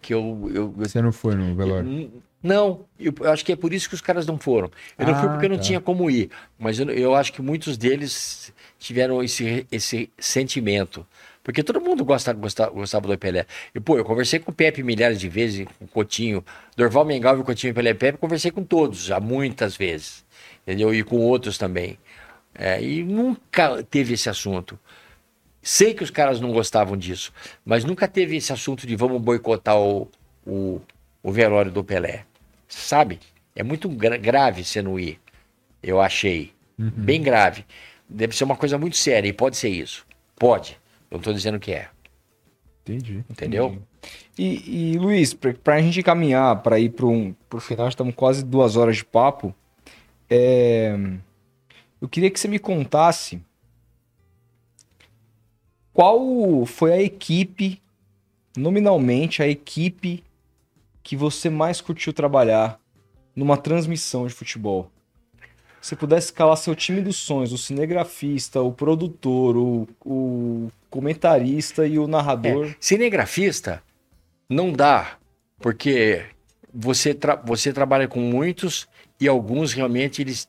Que 0.01 0.13
eu. 0.13 0.51
eu, 0.53 0.71
Você 0.71 1.01
não 1.01 1.11
foi 1.11 1.35
no 1.35 1.55
velório? 1.55 2.11
Não, 2.43 2.85
eu, 2.99 3.11
eu 3.21 3.31
acho 3.31 3.43
que 3.43 3.53
é 3.53 3.55
por 3.55 3.73
isso 3.73 3.89
que 3.89 3.95
os 3.95 4.01
caras 4.01 4.27
não 4.27 4.37
foram. 4.37 4.69
Eu 4.99 5.07
não 5.07 5.15
fui 5.15 5.27
Ah, 5.27 5.31
porque 5.31 5.45
eu 5.45 5.49
não 5.49 5.57
tá. 5.57 5.63
tinha 5.63 5.81
como 5.81 6.11
ir, 6.11 6.29
mas 6.59 6.79
eu, 6.79 6.87
eu 6.91 7.15
acho 7.15 7.33
que 7.33 7.41
muitos 7.41 7.75
deles 7.75 8.53
tiveram 8.77 9.23
esse, 9.23 9.65
esse 9.71 10.11
sentimento. 10.19 11.07
Porque 11.45 11.61
todo 11.61 11.79
mundo 11.79 12.03
gosta, 12.03 12.33
gosta, 12.33 12.67
gostava 12.71 13.07
do 13.07 13.15
Pelé. 13.19 13.45
E, 13.75 13.79
pô, 13.79 13.99
eu 13.99 14.03
conversei 14.03 14.39
com 14.39 14.49
o 14.49 14.53
Pepe 14.53 14.81
milhares 14.81 15.19
de 15.19 15.29
vezes, 15.29 15.67
com 15.77 15.85
o 15.85 15.87
Coutinho, 15.87 16.43
Dorval 16.75 17.05
Mengal 17.05 17.37
e 17.37 17.41
o 17.41 17.43
Coutinho 17.43 17.71
Pelé 17.71 17.93
Pepe, 17.93 18.17
conversei 18.17 18.49
com 18.49 18.63
todos, 18.63 19.03
já 19.03 19.19
muitas 19.19 19.77
vezes. 19.77 20.25
Entendeu? 20.63 20.91
E 20.91 21.03
com 21.03 21.17
outros 21.17 21.55
também. 21.59 21.99
É, 22.55 22.81
e 22.81 23.03
nunca 23.03 23.83
teve 23.83 24.15
esse 24.15 24.27
assunto. 24.27 24.79
Sei 25.61 25.93
que 25.93 26.03
os 26.03 26.09
caras 26.09 26.39
não 26.41 26.51
gostavam 26.51 26.97
disso, 26.97 27.31
mas 27.63 27.83
nunca 27.83 28.07
teve 28.07 28.35
esse 28.37 28.51
assunto 28.51 28.87
de 28.87 28.95
vamos 28.95 29.21
boicotar 29.21 29.77
o, 29.77 30.09
o, 30.47 30.81
o 31.21 31.31
velório 31.31 31.71
do 31.71 31.83
Pelé. 31.83 32.25
Sabe? 32.67 33.19
É 33.55 33.61
muito 33.61 33.87
gra- 33.87 34.17
grave 34.17 34.63
você 34.63 34.81
não 34.81 34.99
ir. 34.99 35.19
Eu 35.83 36.01
achei. 36.01 36.51
Bem 36.77 37.21
grave. 37.21 37.63
Deve 38.09 38.35
ser 38.35 38.45
uma 38.45 38.55
coisa 38.57 38.79
muito 38.79 38.97
séria, 38.97 39.29
e 39.29 39.33
pode 39.33 39.57
ser 39.57 39.69
isso. 39.69 40.05
Pode. 40.35 40.83
Não 41.09 41.17
estou 41.19 41.33
dizendo 41.33 41.59
que 41.59 41.71
é. 41.71 41.89
Entendi. 42.83 43.23
Entendeu? 43.29 43.81
E, 44.37 44.93
e, 44.93 44.97
Luiz, 44.97 45.33
pra, 45.33 45.53
pra 45.53 45.81
gente 45.81 46.03
caminhar 46.03 46.61
para 46.61 46.79
ir 46.79 46.89
pro, 46.89 47.09
um, 47.09 47.33
pro 47.49 47.59
final, 47.59 47.87
estamos 47.87 48.13
quase 48.13 48.43
duas 48.43 48.75
horas 48.75 48.97
de 48.97 49.05
papo. 49.05 49.53
é, 50.29 50.95
eu 51.99 52.07
queria 52.07 52.29
que 52.29 52.39
você 52.39 52.47
me 52.47 52.59
contasse 52.59 53.41
qual 55.93 56.65
foi 56.65 56.91
a 56.91 57.01
equipe, 57.01 57.81
nominalmente, 58.55 59.41
a 59.41 59.47
equipe 59.47 60.23
que 61.01 61.15
você 61.15 61.49
mais 61.49 61.79
curtiu 61.81 62.11
trabalhar 62.11 62.79
numa 63.35 63.57
transmissão 63.57 64.27
de 64.27 64.33
futebol. 64.33 64.91
Se 65.81 65.89
você 65.89 65.95
pudesse 65.95 66.27
escalar 66.27 66.57
seu 66.57 66.75
time 66.75 67.01
dos 67.01 67.15
sonhos, 67.15 67.53
o 67.53 67.57
cinegrafista, 67.57 68.61
o 68.61 68.71
produtor, 68.71 69.55
o, 69.55 69.87
o 70.03 70.71
comentarista 70.95 71.85
e 71.85 71.99
o 71.99 72.07
narrador. 72.07 72.73
Cinegrafista 72.79 73.83
não 74.49 74.71
dá, 74.71 75.17
porque 75.59 76.23
você, 76.73 77.13
tra- 77.13 77.35
você 77.35 77.73
trabalha 77.73 78.07
com 78.07 78.21
muitos 78.21 78.87
e 79.19 79.27
alguns 79.27 79.73
realmente 79.73 80.21
eles, 80.21 80.47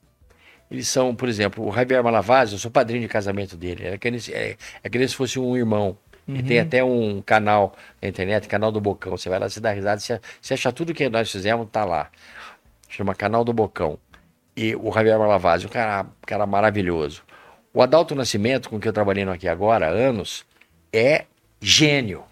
eles 0.71 0.87
são, 0.87 1.17
por 1.17 1.29
exemplo, 1.29 1.67
o 1.69 1.73
Javier 1.73 2.03
Malavaz, 2.05 2.53
eu 2.53 2.59
sou 2.59 2.71
padrinho 2.71 3.03
de 3.03 3.09
casamento 3.09 3.57
dele, 3.57 3.87
é 3.87 3.99
que, 3.99 4.07
ele, 4.07 4.23
é, 4.31 4.57
é 4.85 4.89
que 4.89 4.97
ele 4.97 5.09
se 5.09 5.17
fosse 5.17 5.39
um 5.41 5.57
irmão. 5.57 5.99
E 6.29 6.43
tem 6.43 6.59
até 6.59 6.83
um 6.83 7.23
canal 7.23 7.77
na 8.03 8.09
internet, 8.09 8.49
canal 8.49 8.73
do 8.73 8.81
Bocão. 8.81 9.17
Você 9.17 9.29
vai 9.29 9.39
lá, 9.39 9.49
você 9.49 9.61
dá 9.61 9.71
risada, 9.71 10.01
você, 10.01 10.21
você 10.41 10.55
acha 10.55 10.73
tudo 10.73 10.93
que 10.93 11.09
nós 11.09 11.31
fizemos, 11.31 11.69
tá 11.71 11.85
lá. 11.85 12.11
Chama 12.89 13.15
Canal 13.15 13.45
do 13.45 13.53
Bocão. 13.53 13.97
E 14.57 14.75
o 14.75 14.91
Javier 14.93 15.17
Malavaz, 15.21 15.65
um 15.65 15.69
cara, 15.69 16.05
cara 16.27 16.45
maravilhoso. 16.45 17.23
O 17.77 17.83
Adalto 17.83 18.15
Nascimento, 18.15 18.71
com 18.71 18.81
quem 18.81 18.89
eu 18.89 18.93
trabalhei 18.95 19.23
no 19.23 19.33
aqui 19.33 19.47
agora 19.47 19.87
há 19.89 19.91
anos, 19.91 20.47
é 20.91 21.27
gênio 21.61 22.25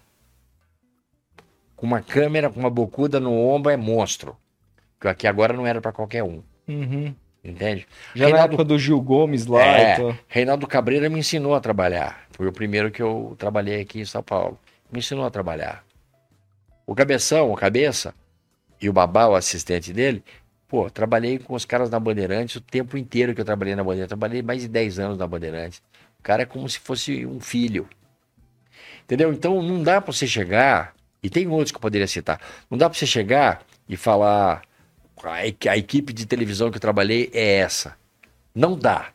com 1.75 1.85
uma 1.85 2.01
câmera, 2.01 2.49
com 2.49 2.59
uma 2.59 2.69
bocuda 2.71 3.19
no 3.19 3.31
ombro, 3.31 3.71
é 3.71 3.77
monstro. 3.77 4.35
Que 4.99 5.07
aqui 5.07 5.27
agora 5.27 5.53
não 5.53 5.67
era 5.67 5.79
para 5.79 5.91
qualquer 5.91 6.23
um, 6.23 6.41
Uhum. 6.67 7.13
entende? 7.43 7.85
Já 8.15 8.23
na 8.23 8.29
Reinaldo- 8.31 8.53
época 8.55 8.63
do 8.63 8.79
Gil 8.79 8.99
Gomes 8.99 9.45
lá 9.45 9.61
É, 9.63 9.93
e 9.93 9.97
tal. 9.97 10.17
Reinaldo 10.27 10.65
Cabreira 10.65 11.07
me 11.11 11.19
ensinou 11.19 11.53
a 11.53 11.59
trabalhar. 11.61 12.25
Foi 12.31 12.47
o 12.47 12.51
primeiro 12.51 12.89
que 12.89 13.03
eu 13.03 13.35
trabalhei 13.37 13.79
aqui 13.81 13.99
em 13.99 14.05
São 14.05 14.23
Paulo. 14.23 14.57
Me 14.91 14.97
ensinou 14.97 15.25
a 15.25 15.29
trabalhar. 15.29 15.85
O 16.87 16.95
Cabeção, 16.95 17.51
o 17.51 17.55
Cabeça, 17.55 18.15
e 18.81 18.89
o 18.89 18.93
Babá, 18.93 19.27
o 19.27 19.35
assistente 19.35 19.93
dele, 19.93 20.23
pô, 20.67 20.89
trabalhei 20.89 21.39
com 21.39 21.53
os 21.53 21.65
caras 21.65 21.89
na 21.89 21.99
Bandeirantes 21.99 22.55
o 22.55 22.61
tempo 22.61 22.97
inteiro 22.97 23.33
que 23.35 23.41
eu 23.41 23.45
trabalhei 23.45 23.75
na 23.75 23.83
Bandeirantes. 23.83 24.09
Trabalhei 24.09 24.41
mais 24.41 24.61
de 24.61 24.67
10 24.67 24.99
anos 24.99 25.17
na 25.17 25.27
Bandeirantes. 25.27 25.81
O 26.19 26.23
cara 26.23 26.43
é 26.43 26.45
como 26.45 26.67
se 26.67 26.79
fosse 26.79 27.25
um 27.25 27.39
filho. 27.39 27.87
Entendeu? 29.03 29.31
Então 29.31 29.61
não 29.61 29.83
dá 29.83 30.01
pra 30.01 30.11
você 30.11 30.25
chegar, 30.27 30.95
e 31.21 31.29
tem 31.29 31.47
outros 31.47 31.71
que 31.71 31.77
eu 31.77 31.81
poderia 31.81 32.07
citar, 32.07 32.39
não 32.69 32.77
dá 32.77 32.89
pra 32.89 32.97
você 32.97 33.05
chegar 33.05 33.63
e 33.87 33.95
falar 33.95 34.63
a, 35.23 35.45
equi- 35.47 35.69
a 35.69 35.77
equipe 35.77 36.11
de 36.11 36.25
televisão 36.25 36.69
que 36.71 36.77
eu 36.77 36.81
trabalhei 36.81 37.29
é 37.33 37.57
essa. 37.57 37.95
Não 38.53 38.77
dá. 38.77 39.11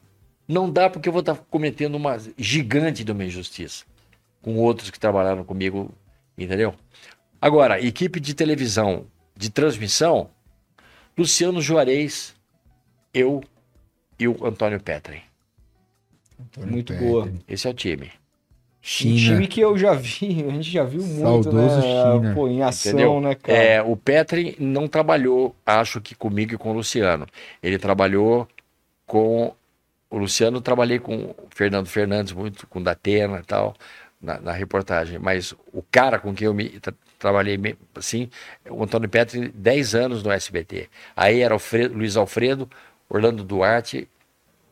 Não 0.46 0.70
dá 0.70 0.88
porque 0.90 1.08
eu 1.08 1.12
vou 1.12 1.20
estar 1.20 1.36
cometendo 1.36 1.94
uma 1.96 2.16
gigante 2.38 3.04
de 3.04 3.12
uma 3.12 3.24
injustiça 3.24 3.84
com 4.42 4.56
outros 4.56 4.90
que 4.90 4.98
trabalharam 4.98 5.44
comigo, 5.44 5.92
entendeu? 6.36 6.74
Agora, 7.40 7.80
equipe 7.80 8.18
de 8.20 8.34
televisão, 8.34 9.06
de 9.36 9.50
transmissão, 9.50 10.30
Luciano 11.16 11.60
Juarez, 11.60 12.34
eu 13.12 13.42
e 14.18 14.26
o 14.28 14.44
Antônio 14.46 14.80
Petri. 14.80 15.22
Muito 16.58 16.92
Petri. 16.92 17.06
boa. 17.06 17.32
Esse 17.48 17.66
é 17.66 17.70
o 17.70 17.74
time. 17.74 18.06
Um 18.06 18.82
China. 18.82 19.16
time 19.36 19.46
que 19.46 19.60
eu 19.60 19.76
já 19.76 19.92
vi, 19.92 20.42
a 20.48 20.52
gente 20.52 20.70
já 20.70 20.84
viu 20.84 21.02
muito, 21.02 21.20
Saudoso 21.44 21.80
né? 21.80 21.82
China. 21.82 22.34
Pô, 22.34 22.48
em 22.48 22.62
ação, 22.62 22.92
Entendeu? 22.92 23.20
né, 23.20 23.34
cara? 23.34 23.58
É, 23.58 23.82
o 23.82 23.94
Petri 23.94 24.56
não 24.58 24.88
trabalhou, 24.88 25.54
acho 25.66 26.00
que 26.00 26.14
comigo 26.14 26.54
e 26.54 26.58
com 26.58 26.70
o 26.70 26.74
Luciano. 26.74 27.26
Ele 27.62 27.78
trabalhou 27.78 28.48
com. 29.06 29.54
O 30.08 30.18
Luciano 30.18 30.60
trabalhei 30.60 30.98
com 30.98 31.14
o 31.26 31.36
Fernando 31.50 31.86
Fernandes, 31.86 32.32
muito 32.32 32.66
com 32.66 32.80
o 32.80 32.82
Datena 32.82 33.38
e 33.38 33.44
tal, 33.44 33.76
na, 34.20 34.40
na 34.40 34.52
reportagem. 34.52 35.18
Mas 35.20 35.52
o 35.72 35.82
cara 35.88 36.18
com 36.18 36.34
quem 36.34 36.46
eu 36.46 36.54
me 36.54 36.68
tra- 36.80 36.94
trabalhei, 37.20 37.58
assim, 37.94 38.30
o 38.68 38.82
Antônio 38.82 39.08
Petri, 39.08 39.50
10 39.50 39.94
anos 39.94 40.24
no 40.24 40.32
SBT. 40.32 40.88
Aí 41.16 41.40
era 41.40 41.54
Alfredo, 41.54 41.96
Luiz 41.96 42.16
Alfredo, 42.16 42.68
Orlando 43.08 43.44
Duarte, 43.44 44.08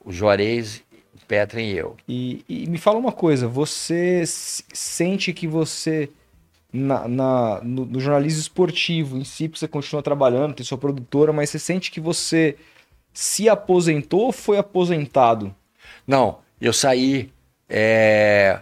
o 0.04 0.12
Juarez, 0.12 0.82
o 1.14 1.26
Petri 1.26 1.62
e 1.72 1.76
eu. 1.78 1.96
E, 2.08 2.44
e 2.48 2.66
me 2.68 2.78
fala 2.78 2.98
uma 2.98 3.12
coisa, 3.12 3.48
você 3.48 4.24
sente 4.26 5.32
que 5.32 5.46
você, 5.48 6.10
na, 6.72 7.08
na- 7.08 7.60
no, 7.62 7.84
no 7.86 8.00
jornalismo 8.00 8.40
esportivo 8.40 9.18
em 9.18 9.24
si, 9.24 9.48
você 9.48 9.68
continua 9.68 10.02
trabalhando, 10.02 10.54
tem 10.54 10.66
sua 10.66 10.78
produtora, 10.78 11.32
mas 11.32 11.50
você 11.50 11.58
sente 11.58 11.90
que 11.90 12.00
você 12.00 12.56
se 13.12 13.48
aposentou 13.48 14.22
ou 14.26 14.32
foi 14.32 14.58
aposentado? 14.58 15.54
Não, 16.06 16.38
eu 16.60 16.72
saí. 16.72 17.32
é, 17.68 18.60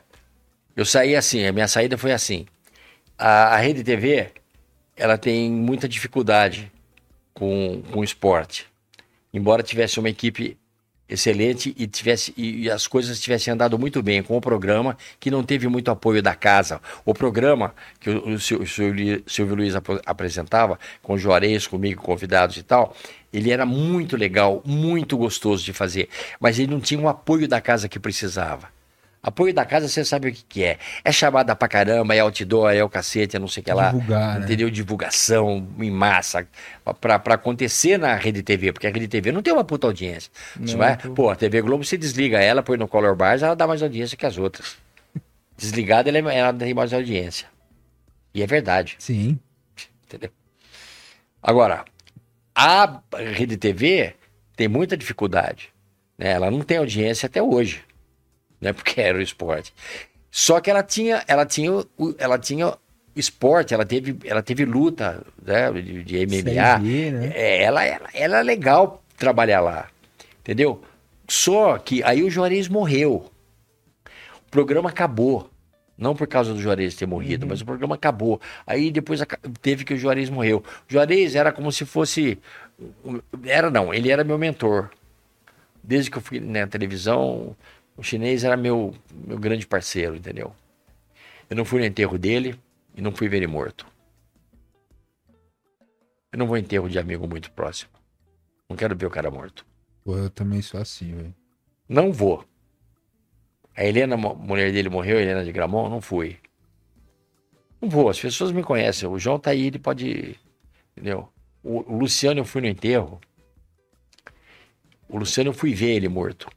Eu 0.77 0.85
saí 0.85 1.17
assim, 1.17 1.45
a 1.47 1.53
minha 1.53 1.69
saída 1.69 1.99
foi 1.99 2.13
assim. 2.13 2.47
A, 3.19 3.55
a 3.55 3.57
Rede 3.59 3.83
TV, 3.83 4.29
ela 4.97 5.17
tem 5.19 5.51
muita 5.51 5.89
dificuldade 5.89 6.71
com, 7.35 7.83
com 7.93 8.01
o 8.01 8.05
esporte. 8.05 8.67
Embora 9.33 9.63
tivesse 9.63 9.99
uma 10.01 10.09
equipe 10.09 10.57
excelente 11.09 11.73
e 11.79 11.87
tivesse 11.87 12.35
e, 12.37 12.69
as 12.71 12.87
coisas 12.89 13.21
tivessem 13.21 13.53
andado 13.55 13.79
muito 13.79 14.03
bem 14.03 14.23
com 14.23 14.37
o 14.37 14.41
programa 14.41 14.97
que 15.21 15.31
não 15.31 15.45
teve 15.45 15.69
muito 15.69 15.91
apoio 15.91 16.21
da 16.23 16.35
casa. 16.35 16.81
O 17.05 17.15
programa 17.15 17.75
que 18.01 18.11
o, 18.11 18.31
o, 18.35 18.41
Sil- 18.43 18.59
o 18.63 18.67
Silvio 18.67 19.23
Silvio 19.27 19.55
Luiz 19.55 19.77
ap- 19.77 20.03
apresentava 20.05 20.79
com 21.03 21.17
Juarez, 21.17 21.67
comigo, 21.67 22.03
convidados 22.03 22.57
e 22.57 22.63
tal, 22.63 22.97
ele 23.33 23.53
era 23.53 23.65
muito 23.65 24.17
legal, 24.17 24.63
muito 24.65 25.17
gostoso 25.17 25.65
de 25.65 25.73
fazer, 25.73 26.09
mas 26.41 26.59
ele 26.59 26.73
não 26.73 26.81
tinha 26.81 27.01
o 27.01 27.09
apoio 27.09 27.47
da 27.47 27.61
casa 27.61 27.89
que 27.89 28.01
precisava. 28.01 28.69
Apoio 29.27 29.53
da 29.53 29.65
casa, 29.65 29.89
você 29.89 30.05
sabe 30.05 30.29
o 30.29 30.33
que, 30.33 30.45
que 30.49 30.63
é. 30.65 30.79
É 31.05 31.11
chamada 31.11 31.57
pra 31.57 31.67
caramba, 31.67 32.15
é 32.15 32.21
outdoor, 32.21 32.71
é 32.73 32.85
o 32.85 32.89
cacete, 32.89 33.35
é 33.37 33.41
não 33.41 33.49
sei 33.49 33.61
o 33.61 33.65
que 33.65 33.73
lá. 33.73 33.91
Divulgar, 33.91 34.39
né? 34.39 34.45
Entendeu? 34.45 34.71
Divulgação 34.71 35.67
em 35.81 35.91
massa 35.91 36.47
pra, 37.01 37.19
pra 37.19 37.35
acontecer 37.35 37.99
na 37.99 38.15
Rede 38.15 38.41
TV, 38.43 38.73
porque 38.73 38.87
a 38.87 38.91
Rede 38.91 39.09
TV 39.09 39.33
não 39.33 39.43
tem 39.43 39.53
uma 39.53 39.65
puta 39.65 39.89
audiência. 39.89 40.31
Você 40.61 40.73
Não, 40.73 40.79
vai, 40.79 40.97
tô- 40.97 41.11
pô, 41.13 41.29
a 41.29 41.35
TV 41.35 41.61
Globo, 41.61 41.85
você 41.85 41.97
desliga 41.99 42.39
ela, 42.41 42.63
põe 42.63 42.77
no 42.79 42.87
Color 42.87 43.17
Bars, 43.17 43.43
ela 43.43 43.57
dá 43.57 43.67
mais 43.67 43.83
audiência 43.83 44.17
que 44.17 44.25
as 44.25 44.39
outras. 44.39 44.77
Desligada, 45.59 46.09
ela, 46.09 46.33
é- 46.33 46.39
ela 46.39 46.53
tem 46.53 46.73
mais 46.73 46.93
audiência. 46.93 47.49
E 48.33 48.43
é 48.43 48.47
verdade 48.47 48.95
Sim. 49.01 49.39
entendeu? 50.07 50.31
Agora, 51.43 51.85
a 52.55 53.01
Rede 53.35 53.57
TV 53.57 54.15
tem 54.55 54.69
muita 54.69 54.97
dificuldade, 54.97 55.71
né? 56.17 56.31
Ela 56.33 56.51
não 56.51 56.61
tem 56.61 56.77
audiência 56.79 57.27
até 57.27 57.43
hoje, 57.43 57.83
né? 58.67 58.73
Porque 58.73 59.01
era 59.01 59.19
o 59.19 59.23
esporte. 59.23 59.73
Só 60.31 60.61
que 60.61 60.71
ela 60.71 60.83
tinha, 60.83 61.23
ela 61.27 61.47
tinha, 61.47 61.85
ela 62.19 62.39
tinha 62.39 62.75
esporte, 63.15 63.73
ela 63.73 63.87
teve, 63.87 64.19
ela 64.25 64.43
teve 64.43 64.65
luta, 64.65 65.25
né? 65.43 65.71
De, 65.73 66.03
de 66.05 66.27
MMA. 66.27 66.79
Né? 66.79 67.33
É, 67.35 67.63
ela, 67.63 67.85
ela, 67.85 68.09
ela 68.13 68.39
é 68.41 68.43
legal 68.43 69.03
trabalhar 69.17 69.61
lá, 69.61 69.89
entendeu? 70.41 70.83
Só 71.29 71.79
que 71.79 72.03
aí 72.03 72.23
o 72.23 72.31
Juarez 72.31 72.69
morreu. 72.69 73.31
O 74.47 74.51
programa 74.51 74.91
acabou. 74.91 75.51
Não 75.99 76.15
por 76.15 76.27
causa 76.27 76.53
do 76.53 76.61
Juarez 76.61 76.95
ter 76.95 77.07
morrido, 77.07 77.47
mas 77.47 77.63
o 77.63 77.65
programa 77.65 77.95
acabou. 77.95 78.39
Aí 78.67 78.91
depois 78.91 79.19
teve 79.63 79.83
que 79.83 79.95
o 79.95 79.97
Juarez 79.97 80.29
morreu. 80.29 80.59
O 80.59 80.93
Juarez 80.93 81.35
era 81.35 81.51
como 81.51 81.73
se 81.73 81.87
fosse. 81.87 82.39
Era 83.47 83.71
não, 83.71 83.95
ele 83.95 84.11
era 84.11 84.23
meu 84.23 84.37
mentor. 84.37 84.91
Desde 85.83 86.11
que 86.11 86.19
eu 86.19 86.21
fui 86.21 86.39
na 86.39 86.67
televisão, 86.67 87.57
o 87.97 88.03
chinês 88.03 88.45
era 88.45 88.57
meu, 88.57 88.95
meu 89.13 89.39
grande 89.39 89.67
parceiro, 89.67 90.17
entendeu? 90.17 90.55
Eu 91.49 91.57
não 91.57 91.65
fui 91.65 91.81
no 91.81 91.87
enterro 91.87 92.19
dele 92.19 92.59
e 92.95 93.01
não 93.01 93.13
fui 93.13 93.29
ver 93.29 93.39
ele 93.39 93.47
morto. 93.47 93.87
Eu 96.33 96.39
não 96.39 96.47
vou 96.47 96.59
em 96.59 96.61
enterro 96.61 96.89
de 96.89 96.99
amigo 96.99 97.27
muito 97.27 97.51
próximo. 97.53 97.91
Não 98.69 98.77
quero 98.77 98.97
ver 98.97 99.07
o 99.07 99.11
cara 99.11 99.31
morto. 99.31 99.65
Pô, 100.05 100.17
eu 100.17 100.29
também 100.29 100.61
sou 100.61 100.81
assim, 100.81 101.15
velho. 101.15 101.35
Não 101.89 102.13
vou. 102.13 102.45
A 103.75 103.85
Helena, 103.85 104.17
mulher 104.17 104.73
dele, 104.73 104.89
morreu, 104.89 105.19
a 105.19 105.23
Helena 105.23 105.45
de 105.45 105.53
Gramont, 105.53 105.89
não 105.89 106.01
fui. 106.01 106.39
Não 107.81 107.89
vou, 107.89 108.09
as 108.09 108.19
pessoas 108.19 108.51
me 108.53 108.63
conhecem. 108.63 109.09
O 109.09 109.19
João 109.19 109.39
tá 109.39 109.51
aí, 109.51 109.67
ele 109.67 109.79
pode. 109.79 110.39
Entendeu? 110.93 111.29
O, 111.63 111.93
o 111.93 111.99
Luciano, 111.99 112.41
eu 112.41 112.45
fui 112.45 112.61
no 112.61 112.67
enterro. 112.67 113.21
O 115.09 115.19
Luciano, 115.19 115.51
eu 115.51 115.55
fui 115.55 115.75
ver 115.75 115.95
ele 115.95 116.09
morto. 116.09 116.49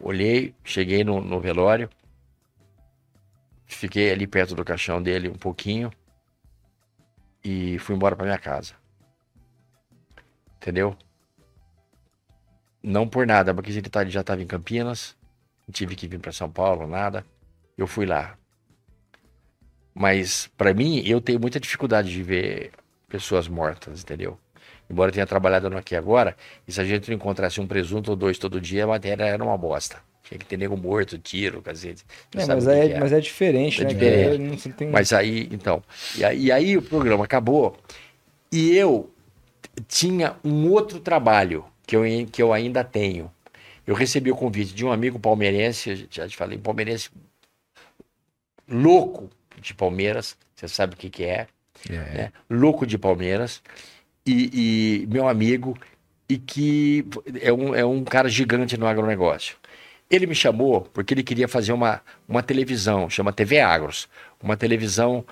Olhei, 0.00 0.54
cheguei 0.64 1.04
no, 1.04 1.20
no 1.20 1.40
velório. 1.40 1.88
Fiquei 3.66 4.10
ali 4.10 4.26
perto 4.26 4.54
do 4.54 4.64
caixão 4.64 5.02
dele 5.02 5.28
um 5.28 5.34
pouquinho. 5.34 5.92
E 7.44 7.78
fui 7.78 7.94
embora 7.94 8.16
pra 8.16 8.24
minha 8.24 8.38
casa. 8.38 8.74
Entendeu? 10.56 10.96
Não 12.82 13.06
por 13.06 13.26
nada, 13.26 13.54
porque 13.54 13.70
ele 13.70 13.82
tá- 13.82 14.04
já 14.06 14.20
estava 14.20 14.42
em 14.42 14.46
Campinas, 14.46 15.16
não 15.66 15.72
tive 15.72 15.94
que 15.94 16.08
vir 16.08 16.18
para 16.18 16.32
São 16.32 16.50
Paulo, 16.50 16.86
nada. 16.86 17.24
Eu 17.76 17.86
fui 17.86 18.06
lá. 18.06 18.38
Mas, 19.94 20.46
para 20.56 20.72
mim, 20.72 21.02
eu 21.04 21.20
tenho 21.20 21.38
muita 21.40 21.60
dificuldade 21.60 22.10
de 22.10 22.22
ver 22.22 22.72
pessoas 23.08 23.48
mortas, 23.48 24.02
entendeu? 24.02 24.38
Embora 24.90 25.10
eu 25.10 25.14
tenha 25.14 25.26
trabalhado 25.26 25.70
no 25.70 25.78
Aqui 25.78 25.94
Agora, 25.94 26.36
e 26.66 26.72
se 26.72 26.80
a 26.80 26.84
gente 26.84 27.08
não 27.08 27.16
encontrasse 27.16 27.60
um 27.60 27.66
presunto 27.66 28.10
ou 28.10 28.16
dois 28.16 28.38
todo 28.38 28.60
dia, 28.60 28.84
a 28.84 28.86
matéria 28.88 29.24
era 29.24 29.42
uma 29.42 29.56
bosta. 29.56 29.98
Tinha 30.24 30.38
que 30.38 30.44
ter 30.44 30.56
nego 30.56 30.76
morto, 30.76 31.16
tiro, 31.18 31.62
cacete. 31.62 32.04
É, 32.36 32.44
mas, 32.46 32.66
é, 32.66 32.88
é. 32.90 32.98
mas 33.00 33.12
é 33.12 33.20
diferente, 33.20 33.80
É 33.80 33.84
né? 33.84 33.90
diferente. 33.94 34.72
tem- 34.72 34.90
Mas 34.90 35.12
aí, 35.12 35.48
então. 35.52 35.82
E 36.16 36.24
aí, 36.24 36.44
e 36.46 36.52
aí 36.52 36.76
o 36.76 36.82
programa 36.82 37.24
acabou 37.24 37.76
e 38.50 38.76
eu 38.76 39.08
tinha 39.88 40.34
um 40.44 40.68
outro 40.70 40.98
trabalho 41.00 41.64
que 41.86 41.94
eu, 41.96 42.02
que 42.30 42.42
eu 42.42 42.52
ainda 42.52 42.82
tenho. 42.84 43.30
Eu 43.86 43.94
recebi 43.94 44.30
o 44.30 44.36
convite 44.36 44.72
de 44.74 44.84
um 44.84 44.92
amigo 44.92 45.18
palmeirense, 45.18 46.06
já 46.10 46.28
te 46.28 46.36
falei, 46.36 46.58
palmeirense 46.58 47.10
louco 48.68 49.28
de 49.60 49.74
Palmeiras, 49.74 50.36
você 50.54 50.68
sabe 50.68 50.94
o 50.94 50.96
que, 50.96 51.10
que 51.10 51.24
é, 51.24 51.46
É. 51.88 51.94
né? 51.96 52.32
Louco 52.48 52.86
de 52.86 52.96
Palmeiras, 52.98 53.62
e, 54.30 55.02
e 55.02 55.06
meu 55.06 55.28
amigo, 55.28 55.76
e 56.28 56.38
que 56.38 57.04
é 57.40 57.52
um, 57.52 57.74
é 57.74 57.84
um 57.84 58.04
cara 58.04 58.28
gigante 58.28 58.76
no 58.76 58.86
agronegócio. 58.86 59.56
Ele 60.10 60.26
me 60.26 60.34
chamou 60.34 60.82
porque 60.82 61.14
ele 61.14 61.22
queria 61.22 61.48
fazer 61.48 61.72
uma, 61.72 62.00
uma 62.28 62.42
televisão, 62.42 63.08
chama 63.10 63.32
TV 63.32 63.60
Agros, 63.60 64.08
uma 64.42 64.56
televisão 64.56 65.24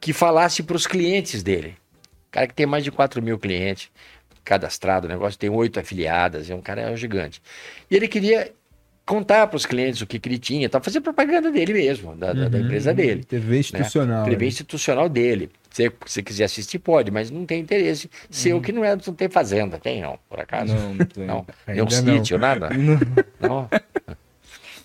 que 0.00 0.12
falasse 0.12 0.62
para 0.62 0.76
os 0.76 0.86
clientes 0.86 1.42
dele. 1.42 1.76
Cara 2.30 2.46
que 2.46 2.54
tem 2.54 2.66
mais 2.66 2.84
de 2.84 2.90
4 2.90 3.22
mil 3.22 3.38
clientes 3.38 3.90
cadastrados, 4.44 5.08
o 5.08 5.12
negócio 5.12 5.38
tem 5.38 5.50
oito 5.50 5.80
afiliadas, 5.80 6.48
é 6.48 6.54
um 6.54 6.60
cara 6.60 6.82
é 6.82 6.90
um 6.90 6.96
gigante. 6.96 7.42
E 7.90 7.96
ele 7.96 8.06
queria 8.06 8.52
contar 9.06 9.46
para 9.46 9.56
os 9.56 9.64
clientes 9.64 10.00
o 10.02 10.06
que, 10.06 10.18
que 10.18 10.28
ele 10.28 10.38
tinha, 10.38 10.68
tal, 10.68 10.82
fazer 10.82 11.00
propaganda 11.00 11.50
dele 11.50 11.72
mesmo, 11.72 12.14
da, 12.16 12.32
da- 12.32 12.48
da 12.48 12.58
Uhum. 12.58 12.64
empresa 12.64 12.92
dele. 12.92 13.22
TV 13.24 13.58
institucional. 13.60 14.24
TV 14.24 14.36
né? 14.44 14.48
institucional 14.48 15.08
dele. 15.08 15.48
Se 15.70 15.92
você 16.04 16.22
quiser 16.22 16.44
assistir, 16.44 16.78
pode, 16.78 17.10
mas 17.10 17.30
não 17.30 17.44
tem 17.46 17.60
interesse. 17.60 18.10
Seu 18.30 18.60
que 18.60 18.72
não 18.72 18.84
é, 18.84 18.96
não 18.96 19.14
tem 19.14 19.28
fazenda, 19.28 19.78
tem 19.78 20.00
não, 20.02 20.18
por 20.28 20.40
acaso? 20.40 20.74
Não, 20.74 20.94
não 20.94 21.04
tem. 21.06 21.24
Não, 21.24 21.46
tem 21.66 21.74
um 21.76 21.78
Ainda 21.84 22.02
não. 22.02 22.16
sítio, 22.18 22.38
nada? 22.38 22.70
Não. 23.40 23.68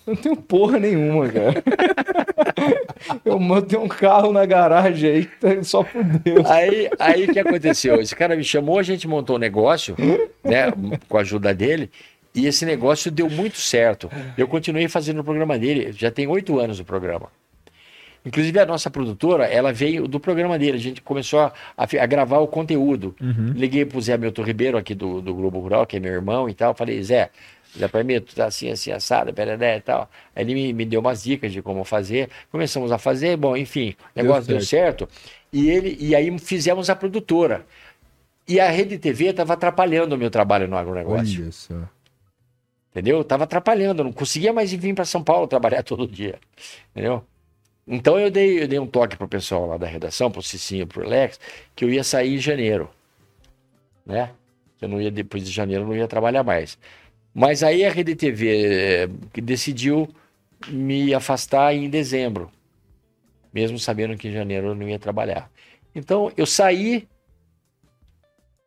Não 0.04 0.16
tenho 0.16 0.36
porra 0.36 0.78
nenhuma, 0.80 1.28
cara. 1.28 1.62
eu 3.24 3.62
tenho 3.62 3.82
um 3.84 3.88
carro 3.88 4.32
na 4.32 4.44
garagem 4.44 5.10
aí 5.10 5.24
tá 5.24 5.62
só 5.62 5.82
por 5.84 6.02
Deus. 6.02 6.44
Aí, 6.50 6.90
aí 6.98 7.24
o 7.24 7.32
que 7.32 7.38
aconteceu? 7.38 8.00
Esse 8.00 8.14
cara 8.14 8.34
me 8.36 8.42
chamou, 8.44 8.78
a 8.78 8.82
gente 8.82 9.06
montou 9.06 9.36
um 9.36 9.38
negócio, 9.38 9.94
né, 10.44 10.72
com 11.08 11.18
a 11.18 11.20
ajuda 11.20 11.54
dele, 11.54 11.88
e 12.34 12.46
esse 12.46 12.64
negócio 12.64 13.10
deu 13.10 13.28
muito 13.28 13.58
certo. 13.58 14.10
Eu 14.36 14.48
continuei 14.48 14.88
fazendo 14.88 15.20
o 15.20 15.24
programa 15.24 15.58
dele, 15.58 15.92
já 15.92 16.10
tem 16.10 16.26
oito 16.26 16.58
anos 16.58 16.80
o 16.80 16.84
programa. 16.84 17.28
Inclusive 18.24 18.58
a 18.60 18.66
nossa 18.66 18.88
produtora, 18.88 19.46
ela 19.46 19.72
veio 19.72 20.06
do 20.06 20.20
programa 20.20 20.58
dele, 20.58 20.76
a 20.76 20.80
gente 20.80 21.02
começou 21.02 21.40
a, 21.40 21.52
a 21.76 22.06
gravar 22.06 22.38
o 22.38 22.46
conteúdo. 22.46 23.14
Uhum. 23.20 23.52
Liguei 23.54 23.84
pro 23.84 24.00
Zé 24.00 24.16
Milton 24.16 24.42
Ribeiro 24.42 24.78
aqui 24.78 24.94
do, 24.94 25.20
do 25.20 25.34
Globo 25.34 25.58
Rural, 25.58 25.84
que 25.86 25.96
é 25.96 26.00
meu 26.00 26.12
irmão 26.12 26.48
e 26.48 26.54
tal, 26.54 26.72
falei, 26.72 27.02
Zé, 27.02 27.30
Zé 27.76 27.88
Parmito, 27.88 28.34
tá 28.34 28.46
assim, 28.46 28.70
assim, 28.70 28.92
assado, 28.92 29.34
pereré 29.34 29.78
e 29.78 29.80
tal. 29.80 30.08
Aí 30.36 30.44
ele 30.44 30.54
me, 30.54 30.72
me 30.72 30.84
deu 30.84 31.00
umas 31.00 31.24
dicas 31.24 31.52
de 31.52 31.60
como 31.60 31.82
fazer, 31.84 32.30
começamos 32.50 32.92
a 32.92 32.98
fazer, 32.98 33.36
bom, 33.36 33.56
enfim, 33.56 33.90
o 33.90 34.14
Deu 34.14 34.24
negócio 34.24 34.48
deu 34.48 34.60
certo. 34.60 35.08
E, 35.52 35.68
ele, 35.68 35.96
e 35.98 36.14
aí 36.14 36.38
fizemos 36.38 36.88
a 36.88 36.94
produtora. 36.94 37.66
E 38.46 38.60
a 38.60 38.70
Rede 38.70 38.98
TV 38.98 39.26
estava 39.26 39.54
atrapalhando 39.54 40.14
o 40.14 40.18
meu 40.18 40.30
trabalho 40.30 40.68
no 40.68 40.76
agronegócio. 40.76 41.42
Olha 41.42 41.52
só. 41.52 41.74
Entendeu? 42.92 43.24
Tava 43.24 43.44
atrapalhando, 43.44 44.02
eu 44.02 44.04
não 44.04 44.12
conseguia 44.12 44.52
mais 44.52 44.70
vir 44.70 44.94
para 44.94 45.04
São 45.04 45.24
Paulo 45.24 45.48
trabalhar 45.48 45.82
todo 45.82 46.06
dia. 46.06 46.38
Entendeu? 46.90 47.24
Então 47.86 48.18
eu 48.20 48.30
dei, 48.30 48.62
eu 48.62 48.68
dei 48.68 48.78
um 48.78 48.86
toque 48.86 49.16
pro 49.16 49.26
pessoal 49.26 49.66
lá 49.66 49.76
da 49.76 49.86
redação, 49.86 50.30
pro 50.30 50.42
Cicinho, 50.42 50.86
pro 50.86 51.08
Lex, 51.08 51.40
que 51.74 51.84
eu 51.84 51.90
ia 51.90 52.04
sair 52.04 52.34
em 52.34 52.38
janeiro. 52.38 52.88
Né? 54.06 54.30
Eu 54.80 54.88
não 54.88 55.00
ia, 55.00 55.10
depois 55.10 55.44
de 55.44 55.50
janeiro, 55.50 55.84
eu 55.84 55.88
não 55.88 55.96
ia 55.96 56.06
trabalhar 56.06 56.44
mais. 56.44 56.78
Mas 57.34 57.62
aí 57.62 57.84
a 57.84 57.90
Rede 57.90 58.14
TV 58.14 59.04
eh, 59.04 59.08
decidiu 59.40 60.08
me 60.68 61.14
afastar 61.14 61.74
em 61.74 61.88
dezembro. 61.88 62.50
Mesmo 63.52 63.78
sabendo 63.78 64.16
que 64.16 64.28
em 64.28 64.32
janeiro 64.32 64.68
eu 64.68 64.74
não 64.74 64.88
ia 64.88 64.98
trabalhar. 64.98 65.50
Então 65.94 66.30
eu 66.36 66.46
saí 66.46 67.08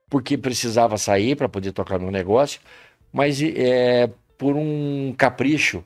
porque 0.10 0.38
precisava 0.38 0.98
sair 0.98 1.36
para 1.36 1.50
poder 1.50 1.72
tocar 1.72 2.00
meu 2.00 2.12
negócio, 2.12 2.62
mas 3.16 3.42
é, 3.42 4.10
por 4.38 4.56
um 4.58 5.14
capricho 5.18 5.84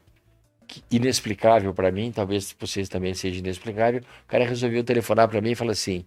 inexplicável 0.91 1.73
para 1.73 1.91
mim, 1.91 2.11
talvez 2.11 2.53
para 2.53 2.67
vocês 2.67 2.89
também 2.89 3.13
seja 3.13 3.39
inexplicável, 3.39 4.01
o 4.01 4.27
cara 4.27 4.45
resolveu 4.45 4.83
telefonar 4.83 5.27
para 5.27 5.41
mim 5.41 5.51
e 5.51 5.55
falar 5.55 5.71
assim: 5.73 6.05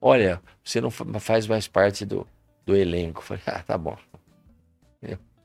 Olha, 0.00 0.40
você 0.64 0.80
não 0.80 0.90
fa- 0.90 1.04
faz 1.20 1.46
mais 1.46 1.66
parte 1.68 2.04
do, 2.04 2.26
do 2.64 2.76
elenco. 2.76 3.20
Eu 3.20 3.24
falei: 3.24 3.42
Ah, 3.46 3.62
tá 3.62 3.76
bom. 3.76 3.96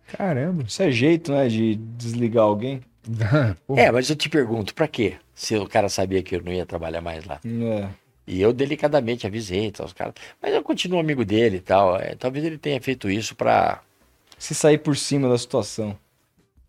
Caramba. 0.07 0.63
Isso 0.63 0.83
é 0.83 0.91
jeito, 0.91 1.31
né, 1.31 1.47
de 1.47 1.75
desligar 1.75 2.43
alguém. 2.43 2.81
É, 3.75 3.91
mas 3.91 4.09
eu 4.09 4.15
te 4.15 4.29
pergunto, 4.29 4.73
para 4.73 4.87
quê? 4.87 5.15
Se 5.33 5.55
o 5.57 5.67
cara 5.67 5.89
sabia 5.89 6.21
que 6.23 6.35
eu 6.35 6.43
não 6.43 6.51
ia 6.53 6.65
trabalhar 6.65 7.01
mais 7.01 7.25
lá. 7.25 7.39
É. 7.45 7.89
E 8.27 8.41
eu 8.41 8.51
delicadamente 8.53 9.27
avisei, 9.27 9.71
tal, 9.71 9.85
os 9.85 9.93
caras. 9.93 10.13
Mas 10.41 10.53
eu 10.53 10.63
continuo 10.63 10.99
amigo 10.99 11.23
dele 11.25 11.57
e 11.57 11.61
tal. 11.61 11.97
é, 11.97 12.15
talvez 12.15 12.43
ele 12.45 12.57
tenha 12.57 12.79
feito 12.81 13.09
isso 13.09 13.35
para 13.35 13.81
Se 14.45 14.53
sair 14.53 14.77
por 14.77 14.95
cima 14.95 15.27
da 15.27 15.39
situação. 15.39 15.97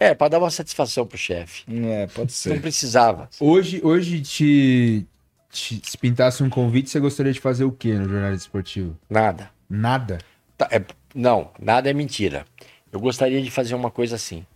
É, 0.01 0.15
para 0.15 0.28
dar 0.28 0.39
uma 0.39 0.51
satisfação 0.51 1.07
pro 1.07 1.19
chefe. 1.19 1.62
É, 1.85 2.07
pode 2.07 2.20
Não 2.20 2.28
ser. 2.28 2.59
precisava. 2.61 3.28
Hoje, 3.39 3.82
hoje 3.85 4.23
te, 4.23 5.07
te- 5.51 5.82
se 5.85 5.98
pintasse 5.98 6.43
um 6.43 6.48
convite, 6.48 6.89
você 6.89 6.98
gostaria 6.98 7.32
de 7.35 7.40
fazer 7.40 7.65
o 7.65 7.73
quê 7.73 7.93
no 7.93 8.09
jornalismo 8.09 8.36
esportivo? 8.47 8.98
Nada. 9.11 9.51
Nada. 9.69 10.19
Tá, 10.57 10.66
é- 10.70 10.82
não, 11.15 11.51
nada 11.59 11.90
é 11.90 11.93
mentira. 11.93 12.47
Eu 12.90 12.98
gostaria 12.98 13.43
de 13.43 13.51
fazer 13.51 13.74
uma 13.74 13.90
coisa 13.90 14.16
assim. 14.16 14.47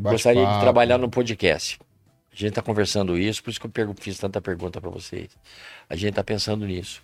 Gostaria 0.00 0.44
de 0.44 0.60
trabalhar 0.60 0.98
no 0.98 1.08
podcast. 1.08 1.78
A 2.32 2.34
gente 2.34 2.48
está 2.48 2.62
conversando 2.62 3.16
isso, 3.16 3.44
por 3.44 3.50
isso 3.50 3.60
que 3.60 3.80
eu 3.80 3.94
fiz 4.00 4.18
tanta 4.18 4.40
pergunta 4.40 4.80
para 4.80 4.90
vocês. 4.90 5.28
A 5.88 5.94
gente 5.94 6.10
está 6.10 6.24
pensando 6.24 6.66
nisso. 6.66 7.00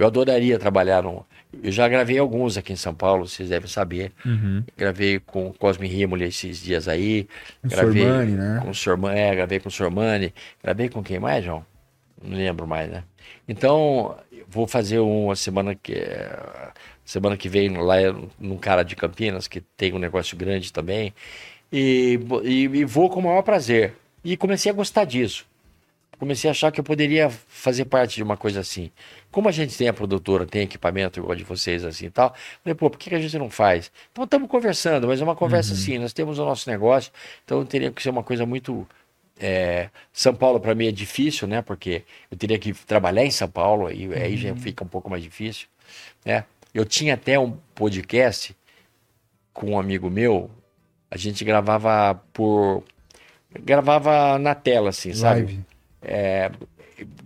Eu 0.00 0.06
adoraria 0.06 0.58
trabalhar 0.58 1.02
no. 1.02 1.26
Eu 1.62 1.70
já 1.70 1.86
gravei 1.86 2.18
alguns 2.18 2.56
aqui 2.56 2.72
em 2.72 2.76
São 2.76 2.94
Paulo, 2.94 3.28
vocês 3.28 3.50
devem 3.50 3.68
saber. 3.68 4.12
Uhum. 4.24 4.64
Gravei 4.74 5.20
com 5.20 5.48
o 5.48 5.52
Cosme 5.52 5.86
Rímoli 5.86 6.24
esses 6.24 6.62
dias 6.62 6.88
aí. 6.88 7.28
Com 7.60 7.68
gravei 7.68 8.02
Sormani, 8.04 8.32
né? 8.32 8.60
com 8.62 8.70
o 8.70 8.74
Sormani, 8.74 9.20
é, 9.20 9.34
gravei 9.34 9.60
com 9.60 9.68
o 9.68 9.70
Sormani. 9.70 10.32
Gravei 10.64 10.88
com 10.88 11.02
quem 11.02 11.18
mais, 11.18 11.44
João? 11.44 11.66
Não 12.22 12.34
lembro 12.34 12.66
mais, 12.66 12.90
né? 12.90 13.04
Então, 13.46 14.16
vou 14.48 14.66
fazer 14.66 15.00
uma 15.00 15.36
semana 15.36 15.74
que 15.74 16.02
semana 17.04 17.36
que 17.36 17.50
vem 17.50 17.76
lá 17.76 17.96
num 18.38 18.56
cara 18.56 18.82
de 18.82 18.96
Campinas 18.96 19.46
que 19.46 19.60
tem 19.60 19.92
um 19.92 19.98
negócio 19.98 20.34
grande 20.34 20.72
também. 20.72 21.12
E, 21.70 22.18
e, 22.42 22.62
e 22.62 22.84
vou 22.86 23.10
com 23.10 23.20
o 23.20 23.24
maior 23.24 23.42
prazer. 23.42 23.92
E 24.24 24.34
comecei 24.34 24.72
a 24.72 24.74
gostar 24.74 25.04
disso. 25.04 25.44
Comecei 26.18 26.48
a 26.48 26.52
achar 26.52 26.70
que 26.70 26.78
eu 26.78 26.84
poderia 26.84 27.30
fazer 27.30 27.86
parte 27.86 28.16
de 28.16 28.22
uma 28.22 28.36
coisa 28.36 28.60
assim. 28.60 28.90
Como 29.30 29.48
a 29.48 29.52
gente 29.52 29.76
tem 29.76 29.88
a 29.88 29.92
produtora, 29.92 30.44
tem 30.44 30.62
equipamento 30.62 31.20
igual 31.20 31.36
de 31.36 31.44
vocês 31.44 31.84
assim 31.84 32.06
e 32.06 32.10
tal, 32.10 32.34
falei, 32.62 32.74
pô, 32.74 32.90
por 32.90 32.98
que 32.98 33.10
que 33.10 33.16
a 33.16 33.20
gente 33.20 33.38
não 33.38 33.48
faz? 33.48 33.92
Então 34.10 34.24
estamos 34.24 34.48
conversando, 34.48 35.06
mas 35.06 35.20
é 35.20 35.24
uma 35.24 35.36
conversa 35.36 35.72
assim, 35.74 35.98
nós 35.98 36.12
temos 36.12 36.38
o 36.38 36.44
nosso 36.44 36.68
negócio, 36.68 37.12
então 37.44 37.64
teria 37.64 37.90
que 37.90 38.02
ser 38.02 38.10
uma 38.10 38.22
coisa 38.22 38.44
muito. 38.44 38.86
é, 39.38 39.88
São 40.12 40.34
Paulo 40.34 40.58
para 40.60 40.74
mim 40.74 40.88
é 40.88 40.92
difícil, 40.92 41.46
né? 41.46 41.62
Porque 41.62 42.02
eu 42.30 42.36
teria 42.36 42.58
que 42.58 42.72
trabalhar 42.72 43.24
em 43.24 43.30
São 43.30 43.48
Paulo, 43.48 43.86
aí, 43.86 44.12
aí 44.14 44.36
já 44.36 44.54
fica 44.56 44.84
um 44.84 44.88
pouco 44.88 45.08
mais 45.08 45.22
difícil. 45.22 45.68
Né? 46.24 46.44
Eu 46.74 46.84
tinha 46.84 47.14
até 47.14 47.38
um 47.38 47.56
podcast 47.74 48.56
com 49.52 49.72
um 49.72 49.78
amigo 49.78 50.08
meu, 50.10 50.50
a 51.10 51.16
gente 51.16 51.44
gravava 51.44 52.20
por. 52.32 52.84
gravava 53.62 54.38
na 54.38 54.54
tela, 54.54 54.90
assim, 54.90 55.12
sabe? 55.12 55.40
Live. 55.40 55.60
É, 56.02 56.50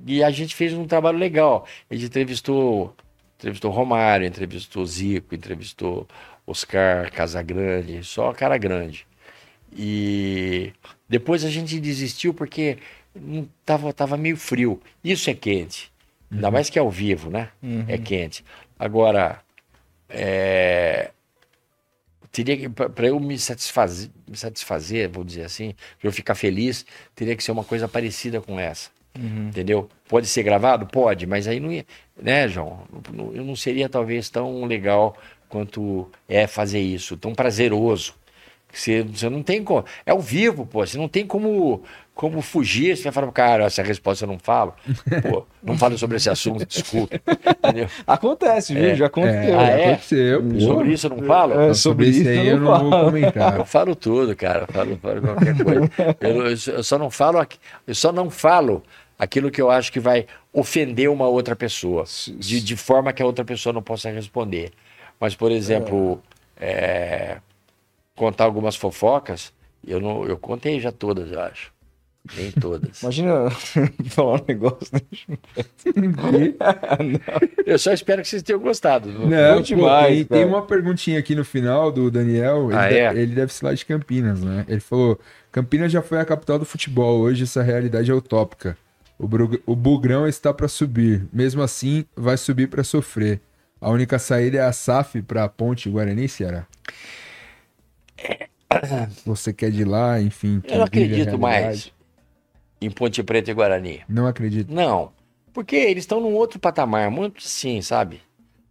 e 0.07 0.23
a 0.23 0.31
gente 0.31 0.55
fez 0.55 0.73
um 0.73 0.87
trabalho 0.87 1.19
legal. 1.19 1.67
A 1.91 1.95
gente 1.95 2.07
entrevistou, 2.07 2.95
entrevistou 3.39 3.71
Romário, 3.71 4.27
entrevistou 4.27 4.85
Zico, 4.85 5.35
entrevistou 5.35 6.07
Oscar 6.47 7.11
Casagrande, 7.13 8.05
só 8.05 8.33
cara 8.33 8.59
grande. 8.59 9.07
E 9.77 10.73
depois 11.09 11.45
a 11.45 11.51
gente 11.51 11.81
desistiu 11.81 12.33
porque 12.33 12.79
não 13.15 13.49
tava, 13.65 13.93
tava 13.93 14.17
meio 14.17 14.37
frio. 14.37 14.81
Isso 15.03 15.31
é 15.31 15.35
quente. 15.35 15.93
Ainda 16.31 16.51
mais 16.51 16.69
que 16.69 16.79
é 16.79 16.83
ao 16.83 16.91
vivo, 16.91 17.31
né? 17.31 17.51
É 17.89 17.99
quente. 17.99 18.45
Agora, 18.79 19.41
é, 20.09 21.11
teria 22.31 22.57
que 22.57 22.69
para 22.69 23.07
eu 23.07 23.21
me 23.21 23.39
satisfazer, 23.39 24.11
me 24.29 24.37
satisfazer, 24.37 25.09
vou 25.09 25.23
dizer 25.23 25.45
assim, 25.45 25.75
para 26.01 26.09
eu 26.09 26.13
ficar 26.13 26.35
feliz, 26.35 26.85
teria 27.15 27.37
que 27.37 27.45
ser 27.45 27.53
uma 27.53 27.63
coisa 27.63 27.87
parecida 27.87 28.41
com 28.41 28.59
essa. 28.59 28.91
Entendeu? 29.17 29.89
Pode 30.09 30.27
ser 30.27 30.43
gravado? 30.43 30.87
Pode, 30.87 31.27
mas 31.27 31.47
aí 31.47 31.61
não 31.61 31.71
ia, 31.73 31.85
né, 32.21 32.49
João? 32.49 32.81
Não- 33.13 33.33
Eu 33.33 33.45
não 33.45 33.55
seria 33.55 33.89
talvez 33.89 34.29
tão 34.29 34.65
legal 34.65 35.17
quanto 35.49 36.11
é 36.29 36.47
fazer 36.47 36.81
isso, 36.81 37.17
tão 37.17 37.33
prazeroso. 37.35 38.15
Você, 38.73 39.03
você 39.05 39.29
não 39.31 39.41
tem 39.41 39.63
como. 39.63 39.85
É 40.05 40.11
ao 40.11 40.19
vivo, 40.19 40.67
pô. 40.67 40.85
Você 40.85 40.99
não 40.99 41.07
tem 41.07 41.25
como, 41.25 41.85
como 42.13 42.43
fugir. 42.43 42.97
Você 42.97 43.05
vai 43.05 43.13
falar, 43.13 43.31
cara, 43.31 43.65
essa 43.67 43.85
resposta 43.85 44.25
eu 44.25 44.29
não 44.29 44.37
falo. 44.37 44.75
Pô, 45.31 45.47
não 45.63 45.79
falo 45.79 45.97
sobre 45.97 46.17
esse 46.17 46.29
assunto, 46.29 46.67
desculpa. 46.67 47.15
Entendeu? 47.65 47.87
Acontece, 48.05 48.75
viu? 48.75 48.97
Já 48.97 49.07
aconteceu. 49.07 49.61
Ah, 49.61 49.63
é? 49.69 49.87
Aconteceu, 49.93 50.43
pô. 50.43 50.59
Sobre 50.61 50.93
isso 50.93 51.07
eu 51.07 51.11
não 51.17 51.23
falo? 51.23 51.53
É, 51.55 51.67
Não, 51.69 51.75
sobre 51.75 52.09
isso 52.09 52.29
aí 52.29 52.37
eu 52.39 52.45
eu 52.47 52.57
não 52.61 52.65
não 52.73 52.81
vou 52.81 52.91
falo. 52.91 53.05
comentar. 53.05 53.57
Eu 53.61 53.65
falo 53.65 53.95
tudo, 53.95 54.35
cara. 54.35 54.63
Eu 54.67 54.75
falo, 54.75 54.99
falo 55.01 55.21
qualquer 55.23 55.57
coisa. 55.65 55.91
Eu, 56.21 56.75
eu 56.75 56.83
só 56.83 56.99
não 56.99 57.11
falo, 57.11 57.39
aqui- 57.39 57.59
eu 57.87 57.95
só 57.95 58.11
não 58.11 58.29
falo 58.29 58.83
aquilo 59.19 59.51
que 59.51 59.61
eu 59.61 59.71
acho 59.71 59.93
que 59.93 60.01
vai 60.01 60.27
ofender 60.53 61.09
uma 61.11 61.27
outra 61.27 61.55
pessoa, 61.57 62.05
de, 62.37 62.61
de 62.61 62.77
forma 62.77 63.13
que 63.13 63.23
a 63.23 63.27
outra 63.27 63.45
pessoa 63.45 63.73
não 63.73 63.83
possa 63.83 64.11
responder. 64.11 64.73
Mas, 65.21 65.35
por 65.35 65.51
exemplo, 65.53 66.21
é, 66.57 67.39
contar 68.17 68.45
algumas 68.45 68.77
fofocas, 68.77 69.53
eu 69.87 70.01
não, 70.01 70.25
eu 70.27 70.37
contei 70.37 70.81
já 70.81 70.91
todas, 70.93 71.31
eu 71.31 71.41
acho. 71.41 71.73
Nem 72.37 72.51
todas. 72.53 73.01
Imagina 73.05 73.51
falar 74.09 74.41
um 74.41 74.45
negócio. 74.49 74.89
Eu 77.67 77.79
só 77.79 77.93
espero 77.93 78.23
que 78.23 78.29
vocês 78.29 78.43
tenham 78.43 78.61
gostado. 78.61 79.11
Não, 79.11 79.57
pô, 79.57 79.63
demais, 79.63 80.17
tem, 80.17 80.25
tem 80.25 80.39
cara. 80.39 80.47
uma 80.47 80.63
perguntinha 80.63 81.19
aqui 81.19 81.35
no 81.35 81.45
final 81.45 81.93
do 81.93 82.11
Daniel. 82.11 82.71
Ele, 82.71 82.79
Ah, 82.79 82.93
é? 82.93 83.11
ele 83.11 83.35
deve 83.35 83.53
ser 83.53 83.67
lá 83.67 83.75
de 83.75 83.85
Campinas, 83.85 84.41
né? 84.43 84.65
Ele 84.69 84.81
falou: 84.81 85.21
Campinas 85.53 85.93
já 85.93 86.01
foi 86.03 86.19
a 86.19 86.25
capital 86.25 86.59
do 86.59 86.65
futebol, 86.65 87.19
hoje 87.21 87.43
essa 87.45 87.63
realidade 87.63 88.11
é 88.11 88.15
utópica. 88.15 88.77
O, 89.19 89.77
Bugrão 89.77 90.27
está 90.27 90.53
para 90.53 90.67
subir, 90.67 91.27
mesmo 91.33 91.63
assim, 91.63 92.05
vai 92.17 92.37
subir 92.37 92.69
para 92.69 92.83
sofrer. 92.83 93.41
A 93.81 93.89
única 93.91 94.19
saída 94.19 94.59
é 94.59 94.61
a 94.61 94.73
SAF 94.73 95.23
para 95.23 95.45
a 95.45 95.49
Ponte 95.49 95.89
Guarani, 95.89 96.29
Ceará. 96.29 96.67
Você 99.25 99.53
quer 99.53 99.71
de 99.71 99.85
lá, 99.85 100.21
enfim. 100.21 100.61
Eu 100.65 100.79
não 100.79 100.85
acredito 100.85 101.39
mais 101.39 101.93
em 102.81 102.91
Ponte 102.91 103.23
Preta 103.23 103.51
e 103.51 103.55
Guarani. 103.55 104.03
Não 104.09 104.27
acredito. 104.27 104.73
Não, 104.73 105.13
porque 105.53 105.77
eles 105.77 106.03
estão 106.03 106.21
num 106.21 106.35
outro 106.35 106.59
patamar, 106.59 107.11
muito 107.11 107.43
sim, 107.43 107.81
sabe? 107.81 108.21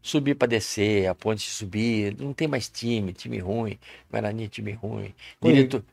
Subir 0.05 0.35
para 0.35 0.49
descer, 0.49 1.07
a 1.07 1.15
ponte 1.15 1.49
subir, 1.49 2.13
não 2.19 2.33
tem 2.33 2.45
mais 2.45 2.67
time, 2.67 3.13
time 3.13 3.39
ruim, 3.39 3.79
Guarani 4.11 4.49
time 4.49 4.73
ruim, 4.73 5.15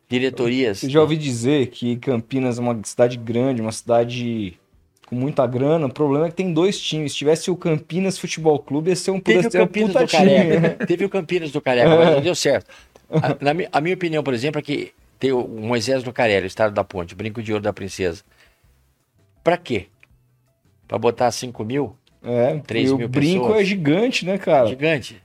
diretorias. 0.09 0.83
Eu 0.83 0.91
já 0.91 1.01
ouvi 1.01 1.17
dizer 1.17 1.69
que 1.69 1.97
Campinas 1.97 2.59
é 2.59 2.61
uma 2.61 2.79
cidade 2.83 3.17
grande, 3.17 3.63
uma 3.63 3.71
cidade 3.71 4.59
com 5.07 5.15
muita 5.15 5.47
grana. 5.47 5.87
O 5.87 5.93
problema 5.93 6.27
é 6.27 6.29
que 6.29 6.35
tem 6.35 6.53
dois 6.53 6.81
times. 6.81 7.13
Se 7.13 7.19
tivesse 7.19 7.53
o 7.53 7.57
Campinas 7.57 8.19
Futebol 8.19 8.59
Clube, 8.59 8.91
ia 8.91 8.97
ser 8.97 9.13
um, 9.13 9.21
Teve 9.21 9.45
puta- 9.45 9.49
o 9.49 9.51
ser 9.53 9.59
um 9.63 9.67
Campinas 9.67 9.93
do 9.95 10.07
time. 10.07 10.25
Careca, 10.25 10.87
teve 10.87 11.05
o 11.05 11.09
Campinas 11.09 11.53
do 11.53 11.61
Careca, 11.61 11.97
mas 11.97 12.11
não 12.11 12.21
deu 12.21 12.35
certo. 12.35 12.67
A, 13.09 13.37
na 13.41 13.53
a 13.71 13.81
minha 13.81 13.95
opinião, 13.95 14.25
por 14.25 14.35
exemplo, 14.35 14.59
é 14.59 14.63
que 14.63 14.93
tem 15.21 15.31
o 15.31 15.47
Moisés 15.47 16.03
do 16.03 16.13
Carelli, 16.13 16.47
o 16.47 16.49
Estado 16.49 16.75
da 16.75 16.83
Ponte, 16.83 17.15
o 17.15 17.17
Brinco 17.17 17.41
de 17.41 17.53
Ouro 17.53 17.63
da 17.63 17.73
Princesa. 17.73 18.25
Pra 19.45 19.57
quê? 19.57 19.87
Pra 20.89 20.99
botar 20.99 21.31
5 21.31 21.65
mil? 21.65 21.97
É, 22.23 22.59
Três 22.67 22.91
e 22.91 22.93
o 22.93 22.99
mil 22.99 23.09
brinco 23.09 23.45
pessoas. 23.47 23.61
é 23.61 23.65
gigante, 23.65 24.27
né, 24.27 24.37
cara? 24.39 24.67
Gigante. 24.69 25.23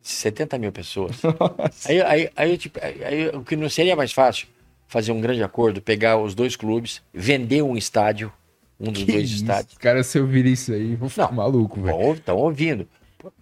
70 0.00 0.58
mil 0.58 0.70
pessoas. 0.72 1.16
Aí, 1.86 2.00
aí, 2.00 2.30
aí, 2.36 2.50
eu, 2.52 2.58
tipo, 2.58 2.78
aí- 2.80 3.04
aí 3.04 3.28
o 3.30 3.42
que 3.42 3.56
não 3.56 3.68
seria 3.68 3.96
mais 3.96 4.12
fácil 4.12 4.46
fazer 4.86 5.10
um 5.10 5.20
grande 5.20 5.42
acordo, 5.42 5.82
pegar 5.82 6.16
os 6.16 6.32
dois 6.34 6.54
clubes, 6.54 7.02
vender 7.12 7.62
um 7.62 7.76
estádio, 7.76 8.32
um 8.78 8.92
dos 8.92 9.02
Que 9.02 9.12
dois 9.12 9.24
isso? 9.30 9.42
estádios. 9.42 9.76
Cara, 9.78 10.04
se 10.04 10.16
eu 10.18 10.26
vir 10.26 10.46
isso 10.46 10.72
aí, 10.72 10.94
vou 10.94 11.08
ficar 11.08 11.26
Não. 11.26 11.32
maluco, 11.32 11.80
velho. 11.80 12.12
Estão 12.12 12.36
ouvindo. 12.36 12.86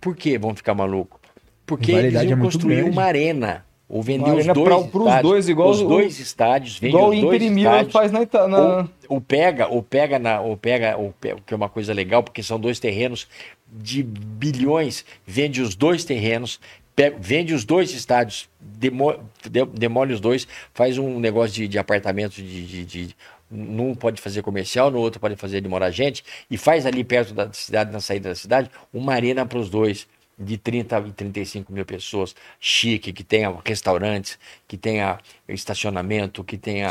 Por 0.01 0.17
que 0.17 0.39
vão 0.39 0.55
ficar 0.55 0.73
malucos? 0.75 1.21
Porque 1.67 1.93
eles 1.93 2.23
iam 2.23 2.39
é 2.39 2.41
construir 2.43 2.77
grande. 2.77 2.91
uma 2.91 3.03
arena. 3.05 3.65
Ou 3.89 4.03
vender 4.03 4.31
os 4.31 4.47
dois 4.47 4.67
pra- 4.67 4.79
estádios. 4.79 5.23
dois, 5.23 5.49
igual 5.49 5.71
os 5.71 5.81
o- 5.83 5.89
dois 5.89 6.19
estádios, 6.19 6.79
vende 6.79 6.95
Igual 6.95 7.09
o 7.11 7.13
os 7.13 7.17
Inter 7.19 7.29
dois 7.39 7.43
Milan 7.53 7.71
estádios. 7.71 7.93
faz 7.93 8.13
na, 8.13 8.23
Ita- 8.23 8.49
na... 8.49 8.59
Ou, 8.59 8.89
ou 9.09 9.21
pega, 9.21 9.69
ou 9.69 9.83
pega 9.83 10.19
na, 10.19 10.41
ou 10.41 10.57
pega, 10.57 10.97
ou 10.97 11.13
pe- 11.21 11.37
que 11.47 11.53
é 11.53 11.57
uma 11.57 11.69
coisa 11.69 11.93
legal, 11.93 12.23
porque 12.23 12.43
são 12.43 12.59
dois 12.59 12.79
terrenos 12.81 13.29
de 13.71 14.03
bilhões, 14.03 15.05
vende 15.27 15.61
os 15.61 15.75
dois 15.75 16.03
terrenos, 16.05 16.59
pe- 16.97 17.15
vende 17.19 17.53
os 17.53 17.65
dois 17.65 17.93
estádios, 17.93 18.49
demo- 18.59 19.17
de- 19.51 19.67
demole 19.67 20.15
os 20.15 20.21
dois, 20.21 20.49
faz 20.73 20.97
um 20.97 21.21
negócio 21.21 21.55
de, 21.55 21.69
de 21.69 21.79
apartamento 21.79 22.37
de, 22.37 22.67
de, 22.67 22.85
de- 22.87 23.17
num 23.51 23.95
pode 23.95 24.21
fazer 24.21 24.41
comercial, 24.43 24.91
no 24.91 24.99
outro 24.99 25.21
pode 25.21 25.37
fazer 25.37 25.61
de 25.61 25.69
morar 25.69 25.91
gente, 25.91 26.25
e 26.51 26.57
faz 26.57 26.87
ali 26.87 27.05
perto 27.05 27.35
da 27.35 27.53
cidade, 27.53 27.93
na 27.93 28.01
saída 28.01 28.31
da 28.31 28.35
cidade, 28.35 28.71
uma 28.93 29.13
arena 29.13 29.45
para 29.45 29.59
os 29.59 29.69
dois, 29.69 30.07
de 30.39 30.59
30 30.59 30.99
e 31.07 31.13
35 31.13 31.73
mil 31.73 31.85
pessoas, 31.85 32.35
chique, 32.59 33.13
que 33.13 33.23
tenha 33.23 33.55
restaurantes, 33.65 34.39
que 34.67 34.77
tenha 34.77 35.19
estacionamento, 35.49 36.43
que 36.43 36.57
tenha 36.59 36.91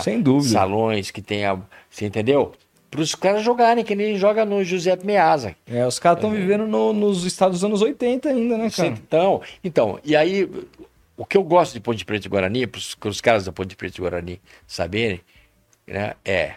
salões, 0.54 1.12
que 1.12 1.22
tenha. 1.22 1.62
Você 1.90 2.06
entendeu? 2.06 2.54
Para 2.90 3.02
os 3.02 3.16
caras 3.16 3.44
jogarem, 3.44 3.84
que 3.84 3.96
nem 3.96 4.18
joga 4.18 4.46
no 4.46 4.64
Giuseppe 4.64 5.06
Meazza. 5.06 5.56
É, 5.68 5.86
os 5.86 5.98
caras 6.00 6.20
estão 6.20 6.30
vivendo 6.32 6.68
no- 6.68 6.94
nos 6.94 7.24
estados 7.26 7.58
dos 7.60 7.66
anos 7.66 7.82
80 7.82 8.30
ainda, 8.30 8.56
né, 8.58 8.70
cara? 8.70 8.90
Então, 8.90 9.42
então, 9.64 10.00
e 10.04 10.16
aí, 10.16 10.48
o 11.18 11.26
que 11.26 11.36
eu 11.36 11.44
gosto 11.44 11.74
de 11.74 11.80
Ponte 11.80 12.06
Preta 12.06 12.28
e 12.28 12.30
Guarani, 12.30 12.68
para 12.68 13.10
os 13.10 13.20
caras 13.20 13.46
da 13.46 13.52
Ponte 13.52 13.76
Preta 13.76 13.98
e 13.98 14.02
Guarani 14.02 14.42
saberem, 14.68 15.22
né, 15.88 16.14
é 16.24 16.54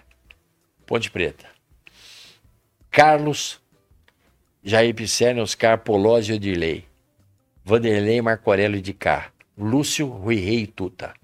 Ponte 0.86 1.10
Preta. 1.10 1.46
Carlos, 2.90 3.60
Jair 4.66 4.92
Pisserni, 4.92 5.40
Oscar 5.40 5.78
Polozzi 5.78 6.32
e 6.32 6.34
Odirley. 6.34 6.84
Vanderlei, 7.64 8.20
Marco 8.20 8.50
Aurélio 8.50 8.82
de 8.82 8.92
Cá. 8.92 9.30
Lúcio, 9.56 10.08
Rui 10.08 10.34
Rei 10.40 10.62
e 10.62 10.66
Tuta. 10.66 11.14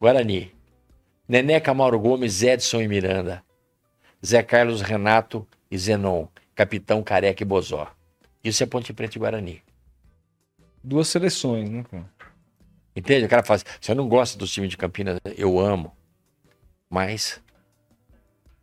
Guarani. 0.00 0.50
Neneca, 1.28 1.74
Mauro 1.74 2.00
Gomes, 2.00 2.42
Edson 2.42 2.80
e 2.80 2.88
Miranda. 2.88 3.44
Zé 4.24 4.42
Carlos, 4.42 4.80
Renato 4.80 5.46
e 5.70 5.76
Zenon. 5.76 6.26
Capitão, 6.54 7.02
Careca 7.02 7.42
e 7.42 7.46
Bozó. 7.46 7.94
Isso 8.42 8.62
é 8.62 8.66
Ponte 8.66 8.94
Preta 8.94 9.18
e 9.18 9.20
Guarani. 9.20 9.62
Duas 10.82 11.08
seleções, 11.08 11.68
né, 11.68 11.84
cara? 11.90 12.10
Entende? 12.96 13.26
O 13.26 13.28
cara 13.28 13.42
fala 13.42 13.56
assim, 13.56 13.66
se 13.78 13.90
eu 13.90 13.94
não 13.94 14.08
gosto 14.08 14.38
dos 14.38 14.50
times 14.50 14.70
de 14.70 14.78
Campinas, 14.78 15.20
eu 15.36 15.60
amo. 15.60 15.94
Mas 16.88 17.42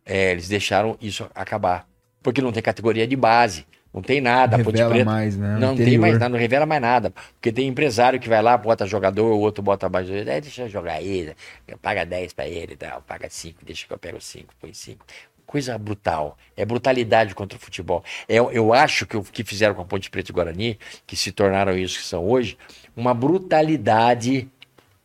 é, 0.04 0.32
eles 0.32 0.48
deixaram 0.48 0.98
isso 1.00 1.30
acabar. 1.36 1.91
Porque 2.22 2.40
não 2.40 2.52
tem 2.52 2.62
categoria 2.62 3.06
de 3.06 3.16
base. 3.16 3.66
Não 3.92 4.00
tem 4.00 4.22
nada. 4.22 4.56
Ponte 4.58 4.70
Revela 4.72 4.90
Preta- 4.90 5.04
mais, 5.04 5.36
né? 5.36 5.56
Não 5.58 5.74
tem 5.74 5.82
Interior. 5.82 6.00
mais 6.00 6.12
nada, 6.14 6.28
não 6.30 6.38
revela 6.38 6.64
mais 6.64 6.80
nada. 6.80 7.10
Porque 7.34 7.52
tem 7.52 7.68
empresário 7.68 8.18
que 8.18 8.26
vai 8.28 8.40
lá, 8.40 8.56
bota 8.56 8.86
jogador, 8.86 9.32
o 9.34 9.38
outro 9.40 9.62
bota 9.62 9.84
abaixo. 9.84 10.10
É, 10.14 10.40
deixa 10.40 10.62
eu 10.62 10.68
jogar 10.70 10.94
aí, 10.94 11.34
paga 11.82 12.06
10 12.06 12.32
pra 12.32 12.48
ele, 12.48 12.72
e 12.72 12.76
tal, 12.76 13.02
paga 13.02 13.28
5, 13.28 13.62
deixa 13.64 13.86
que 13.86 13.92
eu 13.92 13.98
pego 13.98 14.18
5, 14.18 14.54
põe 14.58 14.72
5. 14.72 15.04
Coisa 15.44 15.76
brutal. 15.76 16.38
É 16.56 16.64
brutalidade 16.64 17.34
contra 17.34 17.58
o 17.58 17.60
futebol. 17.60 18.02
É, 18.26 18.38
eu 18.38 18.72
acho 18.72 19.04
que 19.04 19.14
o 19.18 19.22
que 19.22 19.44
fizeram 19.44 19.74
com 19.74 19.82
a 19.82 19.84
Ponte 19.84 20.08
Preta 20.08 20.30
e 20.30 20.34
Guarani, 20.34 20.78
que 21.06 21.14
se 21.14 21.30
tornaram 21.30 21.76
isso 21.76 21.98
que 21.98 22.06
são 22.06 22.24
hoje, 22.24 22.56
uma 22.96 23.12
brutalidade 23.12 24.48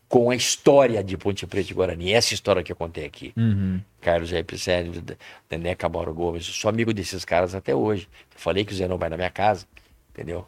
com 0.09 0.29
a 0.29 0.35
história 0.35 1.03
de 1.03 1.17
Ponte 1.17 1.45
Preta 1.45 1.71
e 1.71 1.73
Guarani. 1.73 2.13
Essa 2.13 2.33
história 2.33 2.63
que 2.63 2.71
eu 2.71 2.75
contei 2.75 3.05
aqui. 3.05 3.33
Uhum. 3.35 3.81
Carlos 3.99 4.31
Epicelli, 4.31 5.03
Neneca 5.49 5.89
Mauro 5.89 6.13
Gomes. 6.13 6.47
Eu 6.47 6.53
sou 6.53 6.69
amigo 6.69 6.93
desses 6.93 7.25
caras 7.25 7.53
até 7.53 7.75
hoje. 7.75 8.07
Eu 8.33 8.39
falei 8.39 8.63
que 8.63 8.73
o 8.73 8.75
Zenon 8.75 8.97
vai 8.97 9.09
na 9.09 9.17
minha 9.17 9.29
casa, 9.29 9.65
entendeu? 10.11 10.47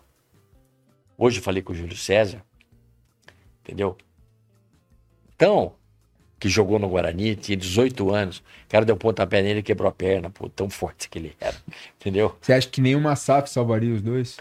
Hoje 1.18 1.40
eu 1.40 1.44
falei 1.44 1.62
com 1.62 1.74
o 1.74 1.76
Júlio 1.76 1.98
César, 1.98 2.42
entendeu? 3.62 3.98
Então, 5.36 5.74
que 6.40 6.48
jogou 6.48 6.80
no 6.80 6.88
Guarani, 6.88 7.36
tinha 7.36 7.58
18 7.58 8.14
anos. 8.14 8.38
O 8.38 8.44
cara 8.70 8.86
deu 8.86 8.96
pontapé 8.96 9.42
nele 9.42 9.60
e 9.60 9.64
quebrou 9.64 9.90
a 9.90 9.92
perna, 9.92 10.30
pô, 10.30 10.48
tão 10.48 10.70
forte 10.70 11.10
que 11.10 11.20
ele 11.20 11.36
era, 11.40 11.58
entendeu? 12.00 12.38
Você 12.40 12.54
acha 12.54 12.70
que 12.70 12.80
nenhuma 12.80 13.16
SAF 13.18 13.50
salvaria 13.50 13.94
os 13.94 14.02
dois? 14.02 14.38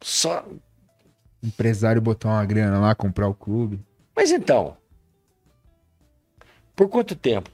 Só. 0.00 0.44
O 1.42 1.46
empresário 1.46 2.00
botar 2.00 2.28
uma 2.28 2.44
grana 2.44 2.78
lá, 2.78 2.94
comprar 2.94 3.26
o 3.26 3.34
clube. 3.34 3.80
Mas 4.14 4.30
então, 4.30 4.76
por 6.76 6.88
quanto 6.88 7.16
tempo? 7.16 7.50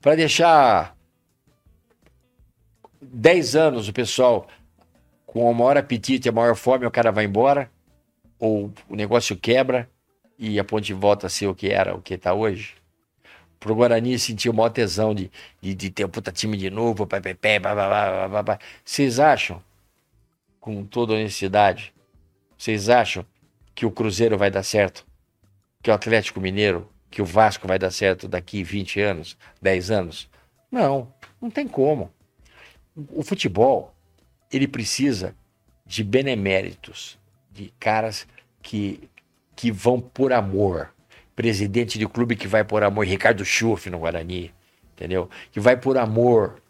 Para 0.00 0.14
deixar 0.14 0.96
10 3.00 3.56
anos 3.56 3.88
o 3.88 3.92
pessoal 3.92 4.46
com 5.26 5.50
o 5.50 5.54
maior 5.54 5.76
apetite, 5.76 6.28
a 6.28 6.32
maior 6.32 6.54
fome, 6.54 6.86
o 6.86 6.90
cara 6.90 7.10
vai 7.10 7.24
embora, 7.24 7.70
ou 8.38 8.72
o 8.88 8.96
negócio 8.96 9.36
quebra 9.36 9.88
e 10.38 10.58
a 10.58 10.64
ponte 10.64 10.92
volta 10.92 11.26
a 11.26 11.30
ser 11.30 11.46
o 11.46 11.54
que 11.54 11.68
era, 11.68 11.94
o 11.94 12.00
que 12.00 12.14
está 12.14 12.32
hoje. 12.32 12.74
Pro 13.58 13.74
Guarani 13.74 14.18
sentir 14.18 14.48
o 14.48 14.54
maior 14.54 14.70
tesão 14.70 15.14
de, 15.14 15.30
de, 15.60 15.74
de 15.74 15.90
ter 15.90 16.04
um 16.04 16.08
puta 16.08 16.30
time 16.30 16.56
de 16.56 16.70
novo, 16.70 17.06
pé, 17.06 17.20
pé, 17.20 17.34
pé. 17.34 17.60
Vocês 18.84 19.18
acham, 19.18 19.62
com 20.60 20.84
toda 20.84 21.14
honestidade, 21.14 21.92
vocês 22.56 22.88
acham 22.88 23.26
que 23.78 23.86
o 23.86 23.92
Cruzeiro 23.92 24.36
vai 24.36 24.50
dar 24.50 24.64
certo? 24.64 25.06
Que 25.80 25.88
o 25.88 25.94
Atlético 25.94 26.40
Mineiro, 26.40 26.90
que 27.08 27.22
o 27.22 27.24
Vasco 27.24 27.68
vai 27.68 27.78
dar 27.78 27.92
certo 27.92 28.26
daqui 28.26 28.64
20 28.64 29.00
anos, 29.00 29.38
10 29.62 29.92
anos? 29.92 30.28
Não, 30.68 31.14
não 31.40 31.48
tem 31.48 31.68
como. 31.68 32.12
O 33.12 33.22
futebol, 33.22 33.94
ele 34.52 34.66
precisa 34.66 35.32
de 35.86 36.02
beneméritos, 36.02 37.20
de 37.52 37.72
caras 37.78 38.26
que, 38.60 39.08
que 39.54 39.70
vão 39.70 40.00
por 40.00 40.32
amor. 40.32 40.92
Presidente 41.36 42.00
de 42.00 42.08
clube 42.08 42.34
que 42.34 42.48
vai 42.48 42.64
por 42.64 42.82
amor, 42.82 43.06
Ricardo 43.06 43.44
Schuff 43.44 43.88
no 43.88 44.00
Guarani, 44.00 44.52
entendeu? 44.92 45.30
Que 45.52 45.60
vai 45.60 45.76
por 45.76 45.96
amor, 45.96 46.60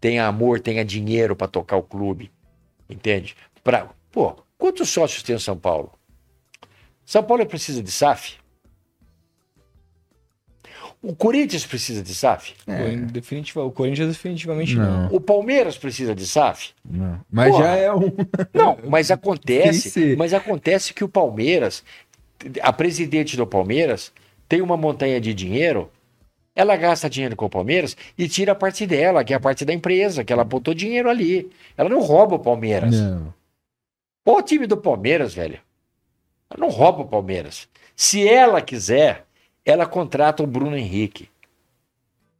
tenha 0.00 0.26
amor, 0.26 0.58
tenha 0.58 0.84
dinheiro 0.84 1.36
para 1.36 1.46
tocar 1.46 1.76
o 1.76 1.84
clube, 1.84 2.32
entende? 2.90 3.36
Pra, 3.62 3.88
pô, 4.10 4.42
quantos 4.58 4.88
sócios 4.88 5.22
tem 5.22 5.36
o 5.36 5.38
São 5.38 5.56
Paulo? 5.56 5.95
São 7.06 7.22
Paulo 7.22 7.46
precisa 7.46 7.80
de 7.80 7.90
SAF? 7.90 8.34
O 11.00 11.14
Corinthians 11.14 11.64
precisa 11.64 12.02
de 12.02 12.12
SAF? 12.12 12.54
É. 12.66 12.96
Definitiva, 12.96 13.62
o 13.62 13.70
Corinthians 13.70 14.08
definitivamente 14.08 14.74
não. 14.74 15.02
Não. 15.02 15.14
O 15.14 15.20
Palmeiras 15.20 15.78
precisa 15.78 16.16
de 16.16 16.26
SAF? 16.26 16.72
Não. 16.84 17.20
Mas 17.30 17.52
Porra. 17.52 17.64
já 17.64 17.76
é 17.76 17.94
um. 17.94 18.12
Não, 18.52 18.78
mas 18.88 19.12
acontece, 19.12 20.16
mas 20.16 20.34
acontece 20.34 20.92
que 20.92 21.04
o 21.04 21.08
Palmeiras, 21.08 21.84
a 22.60 22.72
presidente 22.72 23.36
do 23.36 23.46
Palmeiras, 23.46 24.12
tem 24.48 24.60
uma 24.60 24.76
montanha 24.76 25.20
de 25.20 25.32
dinheiro, 25.32 25.88
ela 26.56 26.76
gasta 26.76 27.08
dinheiro 27.08 27.36
com 27.36 27.46
o 27.46 27.50
Palmeiras 27.50 27.96
e 28.18 28.28
tira 28.28 28.50
a 28.50 28.56
parte 28.56 28.84
dela, 28.84 29.22
que 29.22 29.32
é 29.32 29.36
a 29.36 29.40
parte 29.40 29.64
da 29.64 29.72
empresa, 29.72 30.24
que 30.24 30.32
ela 30.32 30.42
botou 30.42 30.74
dinheiro 30.74 31.08
ali. 31.08 31.52
Ela 31.76 31.88
não 31.88 32.00
rouba 32.00 32.34
o 32.34 32.40
Palmeiras. 32.40 33.00
Não. 33.00 33.32
Olha 34.26 34.38
o 34.38 34.42
time 34.42 34.66
do 34.66 34.76
Palmeiras, 34.76 35.34
velho. 35.34 35.60
Ela 36.50 36.60
não 36.60 36.68
rouba 36.68 37.02
o 37.02 37.08
Palmeiras. 37.08 37.68
Se 37.94 38.26
ela 38.28 38.60
quiser, 38.60 39.24
ela 39.64 39.86
contrata 39.86 40.42
o 40.42 40.46
Bruno 40.46 40.76
Henrique. 40.76 41.28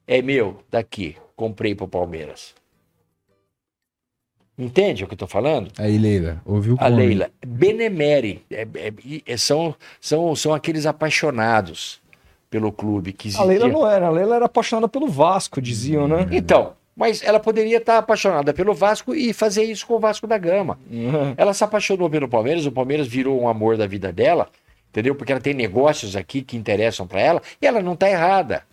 É 0.07 0.23
meu, 0.23 0.63
daqui. 0.71 1.17
Comprei 1.35 1.75
pro 1.75 1.89
Palmeiras. 1.89 2.55
Entende 4.59 5.05
o 5.05 5.07
que 5.07 5.13
eu 5.15 5.19
tô 5.19 5.27
falando? 5.27 5.71
Aí, 5.79 5.99
Leila, 5.99 6.41
ouviu 6.45 6.77
A? 6.81 6.89
Leila. 6.89 7.31
Benemere. 7.47 8.43
É- 8.51 8.67
é- 8.75 8.93
é- 9.27 9.37
são, 9.37 9.75
são, 10.01 10.35
são 10.35 10.55
aqueles 10.55 10.87
apaixonados 10.87 12.01
pelo 12.49 12.73
clube 12.73 13.13
que 13.13 13.29
A 13.37 13.43
Leila 13.45 13.67
existia. 13.67 13.73
não 13.73 13.91
era, 13.91 14.07
a 14.07 14.11
Leila 14.11 14.37
era 14.37 14.47
apaixonada 14.47 14.89
pelo 14.89 15.09
Vasco, 15.09 15.61
diziam, 15.61 16.09
né? 16.09 16.27
Então, 16.31 16.75
mas 16.97 17.23
ela 17.23 17.39
poderia 17.39 17.77
estar 17.77 17.99
apaixonada 17.99 18.55
pelo 18.55 18.73
Vasco 18.73 19.15
e 19.15 19.33
fazer 19.35 19.65
isso 19.65 19.87
com 19.87 19.95
o 19.95 20.01
Vasco 20.01 20.27
da 20.27 20.39
Gama. 20.39 20.79
Uhum. 20.91 21.35
Ela 21.37 21.53
se 21.53 21.63
apaixonou 21.63 22.09
pelo 22.09 22.27
Palmeiras, 22.29 22.65
o 22.65 22.73
Palmeiras 22.73 23.07
virou 23.07 23.39
um 23.41 23.49
amor 23.49 23.77
da 23.77 23.87
vida 23.87 24.11
dela, 24.11 24.49
entendeu? 24.91 25.15
Porque 25.15 25.31
ela 25.31 25.41
tem 25.41 25.53
negócios 25.53 26.17
aqui 26.17 26.41
que 26.41 26.57
interessam 26.57 27.07
para 27.07 27.21
ela 27.21 27.43
e 27.61 27.67
ela 27.67 27.83
não 27.83 27.95
tá 27.95 28.09
errada, 28.09 28.65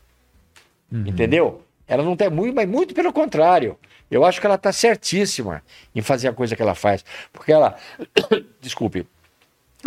Uhum. 0.92 1.06
entendeu? 1.08 1.62
Ela 1.88 2.04
não 2.04 2.16
tá 2.16 2.30
muito, 2.30 2.56
mas 2.56 2.68
muito 2.68 2.94
pelo 2.94 3.12
contrário. 3.12 3.78
Eu 4.10 4.24
acho 4.24 4.40
que 4.40 4.46
ela 4.46 4.58
tá 4.58 4.72
certíssima 4.72 5.62
em 5.94 6.02
fazer 6.02 6.28
a 6.28 6.34
coisa 6.34 6.56
que 6.56 6.62
ela 6.62 6.76
faz, 6.76 7.04
porque 7.32 7.52
ela, 7.52 7.76
desculpe, 8.62 9.06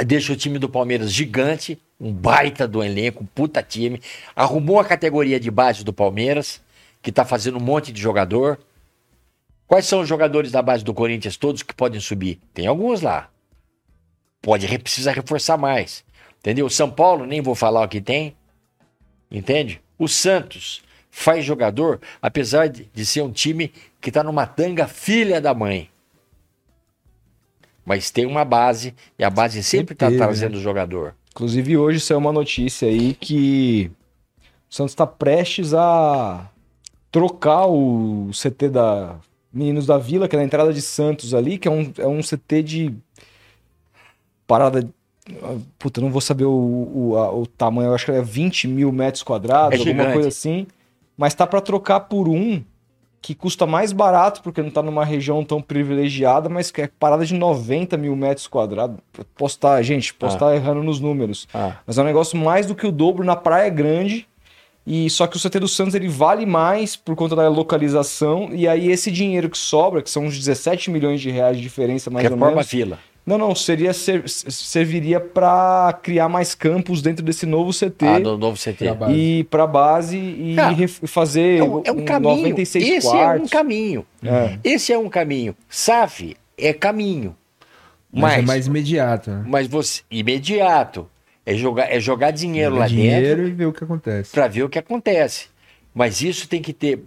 deixa 0.05 0.33
o 0.33 0.37
time 0.37 0.59
do 0.59 0.69
Palmeiras 0.69 1.13
gigante, 1.13 1.79
um 1.99 2.13
baita 2.13 2.67
do 2.69 2.83
elenco, 2.83 3.23
um 3.23 3.27
puta 3.27 3.63
time, 3.63 4.01
arrumou 4.35 4.79
a 4.81 4.85
categoria 4.85 5.41
de 5.41 5.51
base 5.51 5.85
do 5.85 5.93
Palmeiras, 5.93 6.61
que 7.07 7.13
tá 7.13 7.25
fazendo 7.25 7.57
um 7.57 7.63
monte 7.63 7.93
de 7.93 8.03
jogador. 8.03 8.59
Quais 9.69 9.87
são 9.87 10.01
os 10.01 10.09
jogadores 10.09 10.51
da 10.51 10.61
base 10.61 10.83
do 10.83 10.93
Corinthians, 10.93 11.37
todos 11.37 11.63
que 11.63 11.73
podem 11.73 12.01
subir? 12.01 12.41
Tem 12.53 12.67
alguns 12.67 13.01
lá. 13.01 13.31
Pode, 14.43 14.67
re- 14.67 14.77
precisa 14.77 15.13
reforçar 15.13 15.57
mais. 15.57 16.05
Entendeu? 16.41 16.69
São 16.69 16.91
Paulo, 16.91 17.25
nem 17.25 17.41
vou 17.41 17.55
falar 17.55 17.85
o 17.85 17.89
que 17.89 18.01
tem. 18.01 18.37
Entende? 19.31 19.81
O 19.97 20.09
Santos 20.09 20.83
faz 21.09 21.45
jogador, 21.45 22.01
apesar 22.21 22.69
de, 22.69 23.07
ser 23.07 23.23
um 23.23 23.31
time 23.31 23.73
que 24.01 24.11
tá 24.11 24.25
numa 24.25 24.45
tanga 24.45 24.89
filha 24.89 25.41
da 25.41 25.55
mãe. 25.55 25.89
Mas 27.85 28.11
tem 28.11 28.27
uma 28.27 28.45
base, 28.45 28.97
e 29.17 29.23
a 29.23 29.31
base 29.31 29.63
sempre 29.63 29.95
tá 29.95 30.07
teve, 30.07 30.19
né? 30.19 30.27
trazendo 30.27 30.61
jogador. 30.61 31.15
Inclusive, 31.31 31.77
hoje 31.77 32.01
saiu 32.01 32.19
uma 32.19 32.33
notícia 32.33 32.89
aí 32.89 33.15
que 33.15 33.93
o 34.69 34.75
Santos 34.75 34.91
está 34.91 35.07
prestes 35.07 35.73
a 35.73 36.51
trocar 37.17 37.67
o 37.67 38.29
CT 38.31 38.69
da 38.69 39.17
Meninos 39.51 39.87
da 39.87 39.97
Vila, 39.97 40.29
que 40.29 40.37
é 40.37 40.39
na 40.39 40.45
entrada 40.45 40.71
de 40.71 40.83
Santos 40.83 41.33
ali, 41.33 41.57
que 41.57 41.67
é 41.67 41.71
um, 41.71 41.91
é 41.97 42.07
um 42.07 42.21
CT 42.21 42.63
de 42.63 42.95
parada. 44.47 44.87
Puta, 45.79 45.99
não 46.03 46.11
vou 46.11 46.21
saber 46.21 46.45
o, 46.45 46.51
o, 46.95 47.17
a- 47.17 47.33
o 47.33 47.47
tamanho, 47.47 47.89
eu 47.89 47.95
acho 47.95 48.05
que 48.05 48.13
é 48.13 48.21
20 48.21 48.69
mil 48.69 48.93
metros 48.93 49.23
quadrados, 49.23 49.81
É 49.81 49.89
alguma 49.89 50.13
coisa 50.13 50.29
assim. 50.29 50.67
Mas 51.17 51.33
tá 51.35 51.47
para 51.47 51.61
trocar 51.63 52.01
por 52.01 52.29
um 52.29 52.63
que 53.23 53.35
custa 53.35 53.67
mais 53.67 53.93
barato, 53.93 54.43
porque 54.43 54.61
não 54.63 54.71
tá 54.71 54.83
numa 54.83 55.05
região 55.05 55.43
tão 55.43 55.61
privilegiada, 55.63 56.49
mas 56.51 56.71
que 56.71 56.83
é 56.83 56.87
parada 56.99 57.25
de 57.25 57.33
90 57.35 57.97
mil 57.97 58.15
metros 58.15 58.47
quadrados. 58.47 58.99
Posso 59.37 59.57
estar, 59.57 59.83
gente, 59.83 60.13
posso 60.13 60.35
Ah. 60.35 60.37
estar 60.53 60.55
errando 60.55 60.83
nos 60.83 61.01
números. 61.01 61.49
Ah, 61.55 61.79
Mas 61.87 61.97
é 61.97 62.03
um 62.03 62.05
negócio 62.05 62.39
mais 62.39 62.67
do 62.67 62.75
que 62.75 62.87
o 62.87 62.93
dobro 62.93 63.25
na 63.25 63.35
Praia 63.35 63.71
Grande. 63.71 64.29
E 64.87 65.11
só 65.11 65.27
que 65.27 65.37
o 65.37 65.41
CT 65.41 65.59
do 65.59 65.67
Santos 65.67 65.95
ele 65.97 66.09
vale 66.09 66.47
mais 66.47 66.95
por 66.95 67.17
conta 67.17 67.35
da 67.35 67.49
localização. 67.49 68.51
E 68.53 68.69
aí 68.69 68.91
esse 68.91 69.11
dinheiro 69.11 69.51
que 69.51 69.59
sobra, 69.59 70.01
que 70.01 70.09
são 70.09 70.25
uns 70.27 70.39
17 70.39 70.91
milhões 70.91 71.21
de 71.21 71.31
reais 71.31 71.57
de 71.57 71.63
diferença 71.63 72.09
mais 72.11 72.25
ou 72.27 72.31
reforma 72.33 72.55
menos. 72.55 72.69
fila. 72.69 72.99
Não, 73.27 73.37
não, 73.37 73.53
seria 73.57 73.93
ser- 73.93 74.23
serviria 74.29 75.19
para 75.19 75.99
criar 76.01 76.29
mais 76.29 76.55
campos 76.55 77.03
dentro 77.03 77.25
desse 77.25 77.45
novo 77.45 77.73
CT. 77.73 78.07
Ah, 78.07 78.19
no 78.21 78.39
novo 78.39 78.57
CT. 78.57 78.85
E 79.13 79.43
para 79.51 79.67
base 79.67 80.17
e 80.17 80.55
Ah, 80.57 80.69
ref- 80.69 81.01
fazer 81.09 81.59
É 81.59 81.65
um, 81.65 81.83
é 81.85 81.91
um 81.91 82.05
caminho. 82.05 82.37
96 82.37 82.89
Esse 82.89 83.07
é 83.09 83.11
um 83.11 83.13
quartos. 83.13 83.51
caminho. 83.51 84.07
É. 84.23 84.59
Esse 84.63 84.93
é 84.93 84.99
um 84.99 85.09
caminho. 85.09 85.57
SAF 85.69 86.37
é 86.57 86.73
caminho. 86.73 87.35
Mas, 88.13 88.33
é 88.35 88.37
Mas, 88.37 88.47
mais 88.47 88.67
imediato, 88.69 89.31
né? 89.33 89.45
mas 89.49 89.67
você. 89.67 90.03
Imediato. 90.09 91.09
É 91.47 91.55
jogar, 91.55 91.85
é 91.93 92.01
jogar 92.01 92.33
dinheiro 92.33 92.75
lá 92.75 92.87
dentro 92.89 92.97
dinheiro 92.97 93.47
e 93.47 93.53
ver 93.53 93.67
o 93.67 93.73
que 93.73 93.85
acontece. 93.85 94.33
para 94.33 94.49
ver 94.49 94.65
o 94.65 94.69
que 94.69 94.79
acontece. 94.81 95.47
Mas 95.95 96.21
isso 96.21 96.49
tem 96.49 96.61
que 96.61 96.73
ter. 96.73 97.01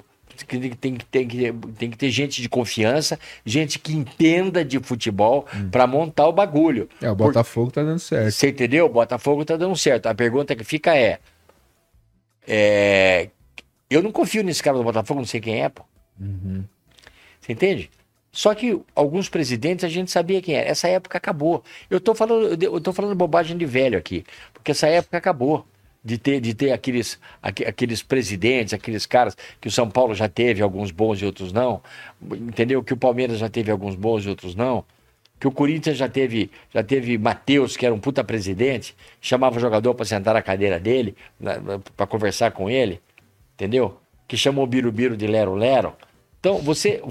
Tem, 0.48 0.61
que- 0.61 0.78
tem, 0.78 0.95
que- 0.95 1.06
tem, 1.06 1.28
que- 1.28 1.52
tem 1.78 1.91
que 1.91 1.98
ter 1.98 2.10
gente 2.10 2.41
de 2.41 2.48
confiança, 2.48 3.20
gente 3.45 3.78
que 3.78 3.91
entenda 3.91 4.64
de 4.64 4.80
futebol 4.80 5.45
para 5.70 5.86
montar 5.86 6.28
o 6.28 6.32
bagulho. 6.32 6.88
É, 7.02 7.11
o 7.11 7.16
Por- 7.16 7.28
Botafogo 7.28 7.70
tá 7.72 7.84
dando 7.84 7.99
certo. 7.99 8.32
Você 8.32 8.48
entendeu? 8.48 8.86
O 8.86 8.90
Botafogo 8.90 9.44
tá 9.44 9.57
dando 9.57 9.76
certo. 9.76 10.06
A 10.07 10.16
pergunta 10.16 10.56
que 10.56 10.64
fica 10.64 10.95
é, 10.95 11.20
é, 12.48 13.30
Eu 13.90 14.02
não 14.03 14.11
confio 14.11 14.44
nesse 14.44 14.61
cara 14.64 14.78
do 14.78 14.84
Botafogo, 14.84 15.20
não 15.20 15.28
sei 15.28 15.41
quem 15.41 15.61
é, 15.64 15.68
pô. 15.70 15.84
Uhum. 16.20 16.64
Você 17.41 17.52
entende? 17.53 17.90
Só 18.31 18.53
que 18.53 18.80
alguns 18.95 19.27
presidentes 19.27 19.84
a 19.84 19.89
gente 19.89 20.11
sabia 20.11 20.41
quem 20.41 20.56
era. 20.56 20.69
Essa 20.69 20.88
época 20.88 21.18
acabou. 21.18 21.64
Eu 21.89 21.99
tô 21.99 22.14
falando, 22.14 22.61
eu 22.64 22.80
tô 22.80 22.93
falando 22.93 23.15
bobagem 23.15 23.57
de 23.57 23.65
velho 23.65 23.97
aqui, 23.97 24.23
porque 24.53 24.72
essa 24.72 24.88
época 24.88 25.18
acabou. 25.18 25.65
De 26.01 26.18
ter, 26.18 26.39
de 26.39 26.53
ter 26.53 26.72
aqueles, 26.72 27.19
aque- 27.43 27.65
aqueles 27.65 28.01
presidentes, 28.01 28.73
aqueles 28.73 29.06
caras 29.06 29.35
que 29.60 29.68
o 29.68 29.72
São 29.72 29.89
Paulo 29.89 30.15
já 30.15 30.30
teve 30.30 30.61
alguns 30.64 30.91
bons 30.91 31.22
e 31.22 31.26
outros 31.26 31.51
não. 31.51 31.81
Entendeu? 32.23 32.81
Que 32.81 32.93
o 32.93 32.97
Palmeiras 32.97 33.38
já 33.38 33.49
teve 33.49 33.69
alguns 33.69 33.95
bons 33.95 34.23
e 34.23 34.30
outros 34.30 34.56
não. 34.56 34.85
Que 35.38 35.45
o 35.45 35.51
Corinthians 35.51 35.97
já 35.97 36.07
teve, 36.07 36.49
já 36.73 36.81
teve 36.81 37.18
Matheus, 37.18 37.76
que 37.76 37.85
era 37.85 37.93
um 37.93 37.99
puta 37.99 38.23
presidente, 38.23 38.95
chamava 39.19 39.57
o 39.57 39.60
jogador 39.60 39.93
para 39.93 40.06
sentar 40.06 40.34
na 40.34 40.41
cadeira 40.41 40.80
dele, 40.80 41.18
para 41.97 42.07
conversar 42.07 42.51
com 42.51 42.69
ele, 42.69 43.01
entendeu? 43.56 43.97
Que 44.26 44.38
chamou 44.38 44.64
o 44.64 44.68
Birubiru 44.68 45.18
de 45.18 45.27
Lero 45.27 45.53
Lero. 45.53 45.93
Então, 46.39 46.60
você, 46.60 47.01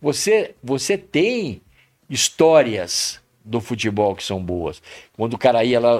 você, 0.00 0.54
você 0.62 0.96
tem 0.96 1.60
histórias 2.08 3.20
do 3.44 3.60
futebol 3.60 4.14
que 4.14 4.24
são 4.24 4.42
boas. 4.42 4.82
Quando 5.16 5.34
o 5.34 5.38
cara 5.38 5.64
ia 5.64 5.80
lá, 5.80 5.98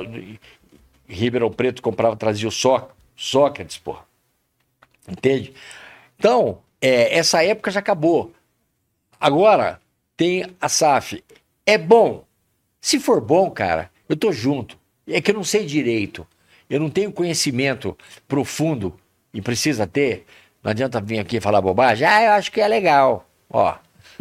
Ribeirão 1.08 1.50
Preto 1.50 1.82
comprava, 1.82 2.16
trazia 2.16 2.48
o 2.48 2.52
Só, 2.52 2.90
Sócrates, 3.16 3.78
porra. 3.78 4.04
Entende? 5.08 5.52
Então, 6.18 6.58
é, 6.80 7.16
essa 7.16 7.42
época 7.44 7.70
já 7.70 7.80
acabou. 7.80 8.32
Agora, 9.20 9.80
tem 10.16 10.44
a 10.60 10.68
SAF. 10.68 11.22
É 11.66 11.76
bom. 11.76 12.24
Se 12.80 12.98
for 12.98 13.20
bom, 13.20 13.50
cara, 13.50 13.90
eu 14.08 14.16
tô 14.16 14.32
junto. 14.32 14.78
É 15.06 15.20
que 15.20 15.30
eu 15.30 15.34
não 15.34 15.44
sei 15.44 15.66
direito. 15.66 16.26
Eu 16.68 16.78
não 16.78 16.88
tenho 16.88 17.12
conhecimento 17.12 17.96
profundo 18.28 18.98
e 19.34 19.42
precisa 19.42 19.86
ter. 19.86 20.24
Não 20.62 20.70
adianta 20.70 21.00
vir 21.00 21.18
aqui 21.18 21.40
falar 21.40 21.60
bobagem. 21.60 22.06
Ah, 22.06 22.22
eu 22.22 22.32
acho 22.32 22.52
que 22.52 22.60
é 22.60 22.68
legal. 22.68 23.28
Ó. 23.50 23.76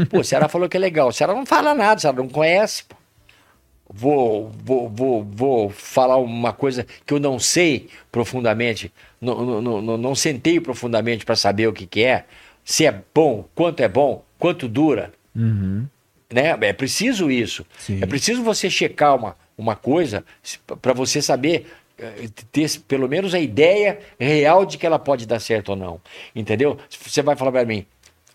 Pô, 0.10 0.20
o 0.20 0.24
Ceará 0.24 0.48
falou 0.48 0.70
que 0.70 0.78
é 0.78 0.80
legal. 0.80 1.10
O 1.10 1.14
Ceará 1.14 1.34
não 1.34 1.46
fala 1.46 1.74
nada, 1.74 1.98
o 1.98 2.02
Ceará 2.02 2.18
não 2.18 2.30
conhece. 2.30 2.84
Pô. 2.84 2.96
Vou, 3.92 4.52
vou, 4.64 4.88
vou, 4.88 5.24
vou 5.24 5.70
falar 5.72 6.18
uma 6.18 6.54
coisa 6.54 6.86
que 7.08 7.12
eu 7.14 7.20
não 7.20 7.40
sei 7.40 7.90
profundamente, 8.12 8.94
não, 9.20 9.44
não, 9.44 9.62
não, 9.62 9.82
não- 9.82 9.98
não 9.98 10.14
sentei 10.16 10.60
profundamente 10.60 11.26
para 11.26 11.36
saber 11.36 11.68
o 11.68 11.74
que, 11.74 11.88
que 11.88 12.04
é, 12.04 12.26
se 12.64 12.86
é 12.86 13.02
bom, 13.16 13.46
quanto 13.56 13.80
é 13.82 13.88
bom, 13.88 14.24
quanto 14.38 14.68
dura 14.68 15.12
Uhum. 15.36 15.88
né? 16.32 16.56
É 16.62 16.74
preciso 16.74 17.32
isso. 17.32 17.66
Sim. 17.80 18.00
É 18.02 18.06
preciso 18.06 18.44
você 18.44 18.70
checar 18.70 19.16
uma, 19.16 19.36
uma 19.58 19.76
coisa 19.76 20.24
para 20.84 20.94
você 20.94 21.20
saber 21.22 21.66
eh, 21.98 22.28
ter 22.52 22.70
pelo 22.88 23.08
menos 23.10 23.34
a 23.34 23.40
ideia 23.40 24.00
real 24.20 24.66
de 24.68 24.78
que 24.78 24.86
ela 24.86 25.00
pode 25.00 25.26
dar 25.26 25.40
certo 25.40 25.70
ou 25.70 25.76
não. 25.76 26.00
Entendeu? 26.36 26.78
Você 26.90 27.22
vai 27.24 27.36
falar 27.36 27.52
para 27.52 27.66
mim, 27.66 27.86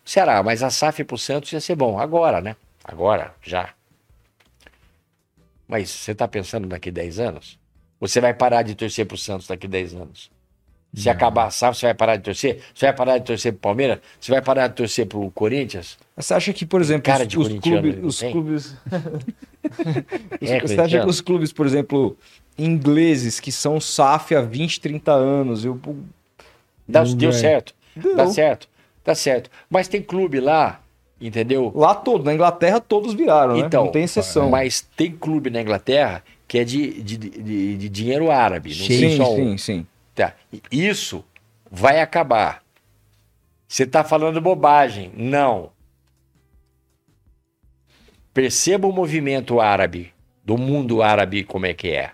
será? 0.05 0.43
Mas 0.43 0.63
a 0.63 0.71
SAF 0.71 1.03
pro 1.05 1.17
Santos 1.19 1.53
ia 1.53 1.61
ser 1.61 1.75
bom 1.77 1.99
agora, 1.99 2.41
né? 2.41 2.57
Agora, 2.85 3.35
já. 3.43 3.71
Mas 5.67 5.91
você 5.91 6.13
está 6.13 6.29
pensando 6.29 6.69
daqui 6.69 6.91
10 6.91 7.19
anos? 7.19 7.59
Você 8.01 8.21
vai 8.21 8.35
parar 8.35 8.63
de 8.63 8.75
torcer 8.75 9.07
pro 9.07 9.17
Santos 9.17 9.47
daqui 9.47 9.67
10 9.67 9.95
anos? 9.95 10.31
Se 10.95 11.11
acabar 11.11 11.47
a 11.47 11.51
SAF, 11.51 11.77
você 11.77 11.87
vai 11.87 11.95
parar 11.95 12.17
de 12.17 12.23
torcer? 12.23 12.61
Você 12.73 12.87
vai 12.87 12.95
parar 12.95 13.19
de 13.19 13.25
torcer 13.25 13.53
pro 13.53 13.61
Palmeiras? 13.63 13.99
Você 14.21 14.31
vai 14.31 14.41
parar 14.41 14.69
de 14.69 14.75
torcer 14.75 15.07
pro 15.07 15.29
Corinthians? 15.33 15.99
Você 16.17 16.35
acha 16.35 16.53
que, 16.53 16.65
por 16.65 16.81
exemplo, 16.81 17.03
Cara 17.03 17.23
os, 17.25 17.29
de 17.29 17.37
os 17.37 17.49
clubes, 17.59 17.97
não 17.97 18.07
os 18.07 18.21
clubes... 18.21 18.77
É, 20.41 20.61
você 20.61 20.79
acha 20.79 21.01
que 21.01 21.09
os 21.09 21.21
clubes, 21.23 21.51
por 21.53 21.67
exemplo, 21.67 22.17
ingleses, 22.57 23.41
que 23.41 23.51
são 23.51 23.81
SAF 23.81 24.35
há 24.37 24.43
20, 24.43 24.81
30 24.81 25.11
anos, 25.11 25.65
eu... 25.65 25.81
Dá- 26.87 27.03
Não 27.03 27.17
deu 27.17 27.33
certo. 27.33 27.75
Deu. 27.97 28.15
Dá 28.15 28.27
certo. 28.29 28.69
Dá 29.05 29.15
certo. 29.15 29.51
Mas 29.69 29.87
tem 29.89 30.01
clube 30.03 30.41
lá, 30.41 30.81
entendeu? 31.21 31.71
Lá 31.75 31.95
todo, 31.95 32.25
na 32.25 32.33
Inglaterra 32.35 32.81
todos 32.81 33.13
viraram, 33.15 33.55
né? 33.55 33.61
Então, 33.67 33.85
Não 33.85 33.93
tem 33.93 34.05
exceção. 34.05 34.49
Mas 34.51 34.81
tem 34.97 35.13
clube 35.13 35.51
na 35.51 35.61
Inglaterra 35.61 36.23
que 36.49 36.59
é 36.59 36.65
de, 36.65 37.03
de, 37.03 37.17
de- 37.17 37.77
de 37.77 37.89
dinheiro 37.89 38.31
árabe. 38.31 38.71
Não 38.71 38.87
sei 38.87 39.11
Sim, 39.11 39.17
só 39.17 39.33
um. 39.33 39.37
sim, 39.37 39.59
sim. 39.59 39.87
Tá. 40.15 40.35
Isso 40.71 41.25
vai 41.71 42.01
acabar. 42.01 42.63
Você 43.67 43.83
está 43.83 44.05
falando 44.05 44.41
bobagem. 44.41 45.11
Não. 45.17 45.71
Perceba 48.33 48.87
o 48.89 48.93
movimento 48.93 49.61
árabe, 49.61 50.13
do 50.45 50.57
mundo 50.59 51.03
árabe, 51.03 51.45
como 51.45 51.67
é 51.67 51.75
que 51.75 51.89
é. 51.89 52.13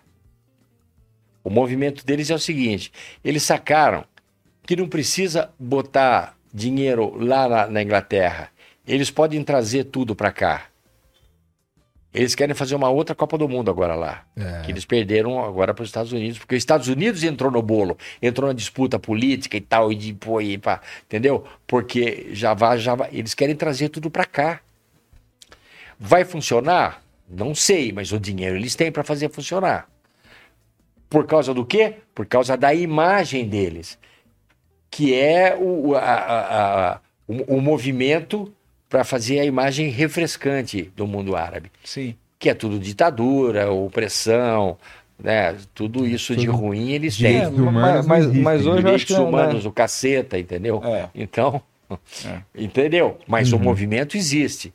O 1.43 1.49
movimento 1.51 2.05
deles 2.05 2.31
é 2.31 2.35
o 2.35 2.39
seguinte: 2.39 2.93
eles 3.25 3.43
sacaram 3.43 4.05
que 4.63 4.77
não 4.77 4.89
precisa 4.89 5.51
botar 5.59 6.37
dinheiro 6.53 7.17
lá 7.17 7.49
na, 7.49 7.67
na 7.67 7.83
Inglaterra. 7.83 8.51
Eles 8.87 9.11
podem 9.11 9.43
trazer 9.45 9.85
tudo 9.85 10.15
para 10.15 10.33
cá. 10.33 10.71
Eles 12.13 12.35
querem 12.35 12.57
fazer 12.57 12.75
uma 12.75 12.89
outra 12.89 13.15
Copa 13.15 13.39
do 13.39 13.49
Mundo 13.49 13.71
agora 13.71 13.95
lá. 13.95 14.25
É. 14.37 14.63
Que 14.63 14.73
eles 14.73 14.85
perderam 14.85 15.45
agora 15.45 15.73
para 15.73 15.85
os 15.85 15.89
Estados 15.89 16.13
Unidos, 16.13 16.39
porque 16.39 16.57
os 16.57 16.61
Estados 16.61 16.89
Unidos 16.89 17.23
entrou 17.23 17.53
no 17.53 17.63
bolo, 17.63 17.97
entrou 18.21 18.49
na 18.49 18.53
disputa 18.55 18.99
política 18.99 19.57
e 19.57 19.61
tal, 19.61 19.93
e 19.93 19.95
de 19.95 20.13
pô, 20.13 20.41
e 20.41 20.59
pá, 20.59 20.81
entendeu? 21.05 21.45
Porque 21.69 22.31
já 22.33 22.53
vai, 22.53 22.79
já 22.79 22.97
vai, 22.97 23.11
eles 23.13 23.33
querem 23.33 23.55
trazer 23.55 23.91
tudo 23.91 24.11
para 24.11 24.25
cá. 24.25 24.61
Vai 25.99 26.25
funcionar? 26.25 27.01
Não 27.29 27.55
sei, 27.55 27.93
mas 27.93 28.11
o 28.11 28.19
dinheiro 28.19 28.57
eles 28.57 28.75
têm 28.75 28.91
para 28.91 29.05
fazer 29.05 29.31
funcionar. 29.31 29.89
Por 31.09 31.27
causa 31.27 31.55
do 31.55 31.65
quê? 31.65 31.95
Por 32.13 32.27
causa 32.27 32.57
da 32.57 32.75
imagem 32.75 33.47
deles, 33.49 33.97
que 34.91 35.15
é 35.15 35.57
o, 35.59 35.95
a- 35.95 36.01
a- 36.01 36.91
a- 36.93 37.01
o, 37.29 37.57
o 37.57 37.61
movimento 37.61 38.53
para 38.89 39.05
fazer 39.05 39.39
a 39.41 39.45
imagem 39.45 39.89
refrescante 39.89 40.91
do 40.97 41.07
mundo 41.07 41.37
árabe 41.37 41.71
Sim. 41.85 42.15
que 42.39 42.49
é 42.51 42.55
tudo 42.55 42.79
ditadura, 42.79 43.71
opressão, 43.71 44.77
né? 45.23 45.57
Tudo 45.75 46.05
isso 46.07 46.35
de 46.35 46.47
Tudo 46.47 46.57
ruim 46.59 46.91
eles 46.91 47.15
direitos 47.15 47.51
têm. 47.51 47.61
humanos 47.61 48.07
mas, 48.07 48.27
mas, 48.27 48.37
mas 48.37 48.61
hoje 48.67 48.69
eu 48.69 48.73
acho 48.73 48.81
Direitos 48.83 49.05
que... 49.05 49.13
não, 49.13 49.29
humanos, 49.29 49.63
né? 49.65 49.69
o 49.71 49.73
caceta, 49.73 50.39
entendeu? 50.39 50.83
É. 50.85 51.09
Então, 51.15 51.63
É. 52.27 52.41
entendeu? 52.57 53.19
Mas 53.29 53.53
o 53.53 53.57
Uhum. 53.57 53.63
movimento 53.63 54.17
existe. 54.17 54.73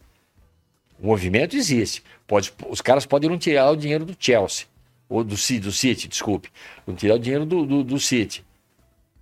O 1.01 1.07
movimento 1.07 1.57
existe. 1.57 2.01
Pode, 2.25 2.53
os 2.69 2.79
caras 2.81 3.05
podem 3.05 3.29
não 3.29 3.37
tirar 3.37 3.69
o 3.71 3.75
dinheiro 3.75 4.05
do 4.05 4.15
Chelsea, 4.17 4.65
ou 5.09 5.23
do, 5.23 5.35
do 5.35 5.71
City, 5.71 6.07
desculpe. 6.07 6.49
Não 6.87 6.95
tirar 6.95 7.15
o 7.15 7.19
dinheiro 7.19 7.45
do, 7.45 7.65
do, 7.65 7.83
do 7.83 7.99
City. 7.99 8.43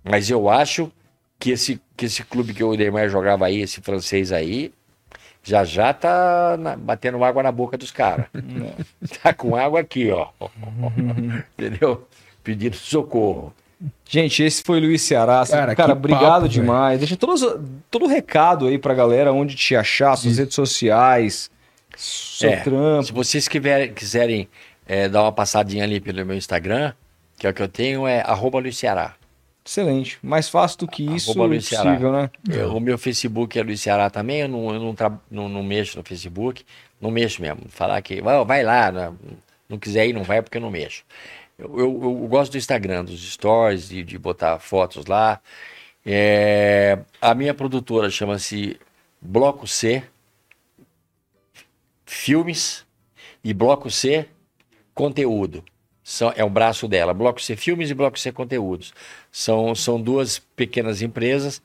Mas 0.04 0.28
eu 0.28 0.48
acho 0.50 0.92
que 1.40 1.50
esse, 1.50 1.80
que 1.96 2.04
esse 2.06 2.22
clube 2.22 2.52
que 2.54 2.62
o 2.62 2.74
Neymar 2.74 3.08
jogava 3.08 3.46
aí, 3.46 3.60
esse 3.62 3.80
francês 3.80 4.30
aí, 4.32 4.72
já 5.42 5.64
já 5.64 5.92
tá 5.92 6.56
na- 6.58 6.76
batendo 6.76 7.22
água 7.24 7.42
na 7.42 7.50
boca 7.52 7.76
dos 7.78 7.90
caras. 7.90 8.26
tá 9.22 9.32
com 9.32 9.56
água 9.56 9.80
aqui, 9.80 10.10
ó. 10.10 10.28
Entendeu? 11.58 12.06
Pedindo 12.42 12.76
socorro. 12.76 13.52
Gente, 14.08 14.42
esse 14.42 14.62
foi 14.62 14.78
o 14.78 14.80
Luiz 14.82 15.02
Ceará. 15.02 15.44
Cara, 15.46 15.74
Cara, 15.74 15.92
obrigado 15.92 16.42
papo, 16.42 16.48
demais. 16.48 16.98
Deixa 17.00 17.16
todos, 17.16 17.42
todo 17.90 18.04
o 18.04 18.08
recado 18.08 18.66
aí 18.66 18.78
pra 18.78 18.94
galera, 18.94 19.32
onde 19.32 19.54
te 19.54 19.74
achar, 19.76 20.16
suas 20.16 20.38
redes 20.38 20.54
sociais, 20.54 21.50
seu 21.96 22.50
É, 22.50 22.56
trampo. 22.56 23.02
Se 23.04 23.12
vocês 23.12 23.48
quiserem, 23.48 23.92
quiserem 23.92 24.48
é, 24.86 25.08
dar 25.08 25.22
uma 25.22 25.32
passadinha 25.32 25.84
ali 25.84 26.00
pelo 26.00 26.24
meu 26.24 26.36
Instagram, 26.36 26.92
que 27.38 27.46
é 27.46 27.50
o 27.50 27.54
que 27.54 27.62
eu 27.62 27.68
tenho, 27.68 28.06
é 28.06 28.20
arroba 28.22 28.58
Luiz 28.58 28.76
Ceará. 28.78 29.14
Excelente. 29.66 30.18
Mais 30.22 30.48
fácil 30.48 30.80
do 30.80 30.88
que 30.88 31.02
isso, 31.02 31.30
Arroba 31.30 31.46
Luiz 31.46 31.72
impossível, 31.72 32.12
né? 32.12 32.30
Eu- 32.48 32.76
O 32.76 32.80
meu 32.80 32.98
Facebook 32.98 33.58
é 33.58 33.62
Luiz 33.62 33.80
Ceará 33.80 34.10
também, 34.10 34.40
eu 34.40 34.48
não, 34.48 34.74
eu 34.74 34.78
não, 34.80 34.94
tra- 34.94 35.18
não, 35.30 35.48
não 35.48 35.62
mexo 35.62 35.96
no 35.96 36.04
Facebook, 36.04 36.64
não 37.00 37.10
mexo 37.10 37.40
mesmo. 37.40 37.62
Falar 37.70 38.00
que 38.02 38.20
"Ó, 38.20 38.44
vai 38.44 38.62
lá, 38.62 38.92
não, 38.92 39.18
não 39.68 39.78
quiser 39.78 40.06
ir, 40.06 40.12
não 40.12 40.22
vai 40.22 40.42
porque 40.42 40.58
eu 40.58 40.62
não 40.62 40.70
mexo. 40.70 41.02
Eu, 41.58 41.78
eu- 41.78 42.00
eu 42.02 42.28
gosto 42.28 42.52
do 42.52 42.58
Instagram, 42.58 43.04
dos 43.04 43.32
stories, 43.32 43.88
de, 43.88 44.02
de 44.02 44.18
botar 44.18 44.58
fotos 44.58 45.06
lá. 45.06 45.40
É, 46.04 46.98
a 47.20 47.34
minha 47.34 47.54
produtora 47.54 48.10
chama-se 48.10 48.78
Bloco 49.22 49.66
C 49.66 50.02
Filmes 52.04 52.84
e 53.42 53.54
Bloco 53.54 53.90
C 53.90 54.26
Conteúdo. 54.94 55.64
São, 56.04 56.32
é 56.36 56.44
um 56.44 56.50
braço 56.50 56.86
dela. 56.86 57.14
Bloco 57.14 57.40
C 57.40 57.56
Filmes 57.56 57.90
e 57.90 57.94
Bloco 57.94 58.18
C 58.18 58.30
Conteúdos. 58.30 58.92
São, 59.32 59.74
são 59.74 60.00
duas 60.00 60.38
pequenas 60.38 61.00
empresas 61.02 61.62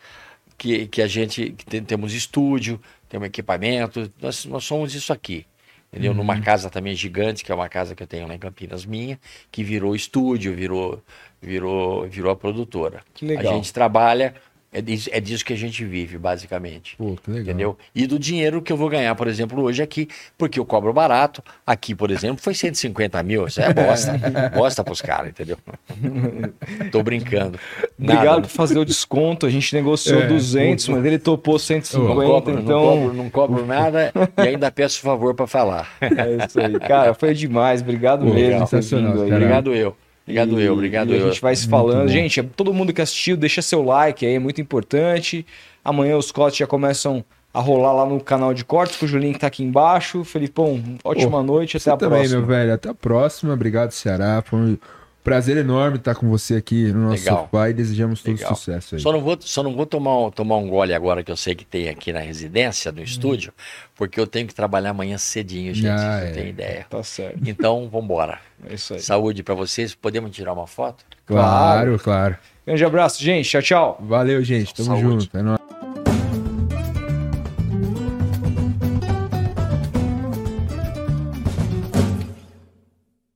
que, 0.57 0.87
que 0.87 1.01
a 1.01 1.07
gente 1.07 1.51
que 1.51 1.65
tem- 1.65 1.83
temos 1.83 2.13
estúdio, 2.13 2.79
temos 3.09 3.27
equipamento, 3.27 4.09
nós, 4.21 4.45
nós 4.45 4.63
somos 4.63 4.95
isso 4.95 5.11
aqui. 5.11 5.45
entendeu? 5.91 6.13
Numa 6.13 6.39
casa 6.39 6.69
também 6.69 6.95
gigante, 6.95 7.43
que 7.43 7.51
é 7.51 7.55
uma 7.55 7.67
casa 7.67 7.93
que 7.95 8.01
eu 8.03 8.07
tenho 8.07 8.27
lá 8.27 8.33
em 8.35 8.39
Campinas 8.39 8.85
minha, 8.85 9.19
que 9.51 9.63
virou 9.63 9.93
estúdio, 9.95 10.55
virou, 10.55 11.01
virou, 11.41 12.07
virou 12.07 12.31
a 12.31 12.35
produtora. 12.35 13.01
Que 13.13 13.25
legal. 13.25 13.53
A 13.53 13.55
gente 13.55 13.73
trabalha, 13.73 14.35
é 14.71 14.81
disso, 14.81 15.09
é 15.11 15.19
disso 15.19 15.43
que 15.43 15.53
a 15.53 15.57
gente 15.57 15.83
vive, 15.83 16.17
basicamente. 16.17 16.95
Pô, 16.97 17.15
que 17.23 17.29
legal. 17.31 17.43
Entendeu? 17.43 17.77
E 17.95 18.05
do 18.05 18.19
dinheiro 18.19 18.61
que 18.61 18.71
eu 18.71 18.77
vou 18.77 18.87
ganhar, 18.89 19.15
por 19.15 19.27
exemplo, 19.27 19.61
hoje 19.63 19.81
aqui, 19.81 20.07
porque 20.37 20.59
eu 20.59 20.65
cobro 20.65 20.93
barato. 20.93 21.43
Aqui, 21.65 21.95
por 21.95 22.11
exemplo, 22.11 22.41
foi 22.41 22.53
150 22.53 23.21
mil. 23.23 23.47
Isso 23.47 23.61
é 23.61 23.73
bosta. 23.73 24.13
bosta 24.55 24.83
pros 24.83 25.01
caras, 25.01 25.29
entendeu? 25.29 25.57
Tô 26.91 27.01
brincando. 27.03 27.59
Obrigado 27.97 28.25
Nada. 28.25 28.41
por 28.41 28.49
fazer 28.49 28.77
o 28.77 28.85
desconto. 28.85 29.45
A 29.45 29.49
gente 29.49 29.73
negociou 29.75 30.21
É, 30.21 30.27
200, 30.27 30.85
pô, 30.85 30.91
pô. 30.91 30.97
mas 30.97 31.05
ele 31.05 31.19
topou 31.19 31.53
Não 31.53 31.59
150, 31.59 32.13
cobro, 32.13 32.59
então. 32.59 32.63
não, 32.63 32.81
cobro, 33.01 33.13
não 33.13 33.29
cobro 33.29 33.65
nada 33.65 34.11
e 34.37 34.41
ainda 34.47 34.71
peço 34.71 34.99
favor 35.01 35.33
para 35.33 35.47
falar. 35.47 35.89
É 36.01 36.45
isso 36.45 36.59
aí. 36.59 36.79
Cara, 36.79 37.13
foi 37.13 37.33
demais. 37.33 37.81
Obrigado 37.81 38.25
Pô, 38.25 38.33
mesmo. 38.33 38.59
sensacional. 38.67 39.17
Obrigado 39.17 39.73
eu. 39.73 39.95
Obrigado 40.29 40.59
E- 40.59 40.63
eu, 40.63 40.73
obrigado 40.73 41.09
e 41.11 41.17
eu. 41.17 41.25
A 41.25 41.29
gente 41.29 41.41
vai 41.41 41.55
se 41.55 41.63
Muito 41.63 41.71
falando. 41.71 42.01
bom. 42.03 42.07
Gente, 42.07 42.43
todo 42.43 42.73
mundo 42.73 42.93
que 42.93 43.01
assistiu, 43.01 43.35
deixa 43.35 43.61
seu 43.61 43.81
like 43.83 44.25
aí, 44.25 44.35
é 44.35 44.39
muito 44.39 44.61
importante. 44.61 45.45
Amanhã 45.83 46.17
os 46.17 46.31
cortes 46.31 46.59
já 46.59 46.67
começam 46.67 47.23
a 47.51 47.59
rolar 47.59 47.93
lá 47.93 48.05
no 48.05 48.19
canal 48.21 48.53
de 48.53 48.63
cortes, 48.63 48.95
com 48.97 49.05
o 49.05 49.07
Julinho 49.09 49.33
que 49.33 49.39
tá 49.39 49.47
aqui 49.47 49.63
embaixo. 49.63 50.23
Felipão, 50.23 50.81
ótima 51.03 51.41
noite, 51.41 51.77
até 51.77 51.83
Você 51.85 51.89
a 51.89 51.97
também, 51.97 52.19
próxima. 52.19 52.37
meu 52.39 52.47
velho. 52.47 52.73
Até 52.73 52.89
a 52.89 52.93
próxima. 52.93 53.53
Obrigado, 53.53 53.91
Ceará. 53.91 54.43
Foi 54.45 54.59
um 54.59 54.77
prazer 55.23 55.57
enorme 55.57 55.97
estar 55.97 56.15
com 56.15 56.29
você 56.29 56.55
aqui 56.55 56.91
no 56.91 57.09
nosso 57.09 57.23
Legal. 57.23 57.43
sofá 57.43 57.69
e 57.69 57.73
desejamos 57.73 58.21
todo 58.23 58.35
Legal. 58.35 58.55
sucesso 58.55 58.95
aí. 58.95 59.01
Só 59.01 59.11
não 59.11 59.21
vou, 59.21 59.37
só 59.39 59.61
não 59.63 59.75
vou 59.75 59.85
tomar, 59.85 60.17
um- 60.17 60.31
tomar 60.31 60.57
um 60.57 60.67
gole 60.69 60.93
agora 60.93 61.23
que 61.23 61.31
eu 61.31 61.37
sei 61.37 61.53
que 61.55 61.65
tem 61.65 61.89
aqui 61.89 62.11
na 62.13 62.19
residência, 62.19 62.91
no 62.91 63.01
estúdio, 63.01 63.53
porque 63.95 64.19
eu 64.19 64.25
tenho 64.25 64.47
que 64.47 64.55
trabalhar 64.55 64.91
amanhã 64.91 65.17
cedinho, 65.17 65.73
gente. 65.73 65.87
Ah, 65.87 66.19
Você 66.21 66.25
é. 66.25 66.31
tem 66.31 66.47
ideia. 66.49 66.85
Tá 66.89 67.03
certo. 67.03 67.39
Então, 67.45 67.87
vambora. 67.91 68.39
É 68.69 68.73
isso 68.73 68.93
aí. 68.93 68.99
Saúde 68.99 69.43
para 69.43 69.53
vocês. 69.55 69.93
Podemos 69.93 70.31
tirar 70.31 70.53
uma 70.53 70.67
foto? 70.67 71.03
Claro, 71.25 71.99
claro. 71.99 72.37
Grande 72.65 72.83
abraço, 72.85 73.23
gente. 73.23 73.49
Tchau, 73.49 73.61
tchau. 73.61 73.97
Valeu, 74.01 74.43
gente. 74.43 74.73
Tamo 74.73 74.87
Saúde. 74.87 75.01
junto. 75.25 75.37
É 75.37 75.41
nóis. 75.41 75.58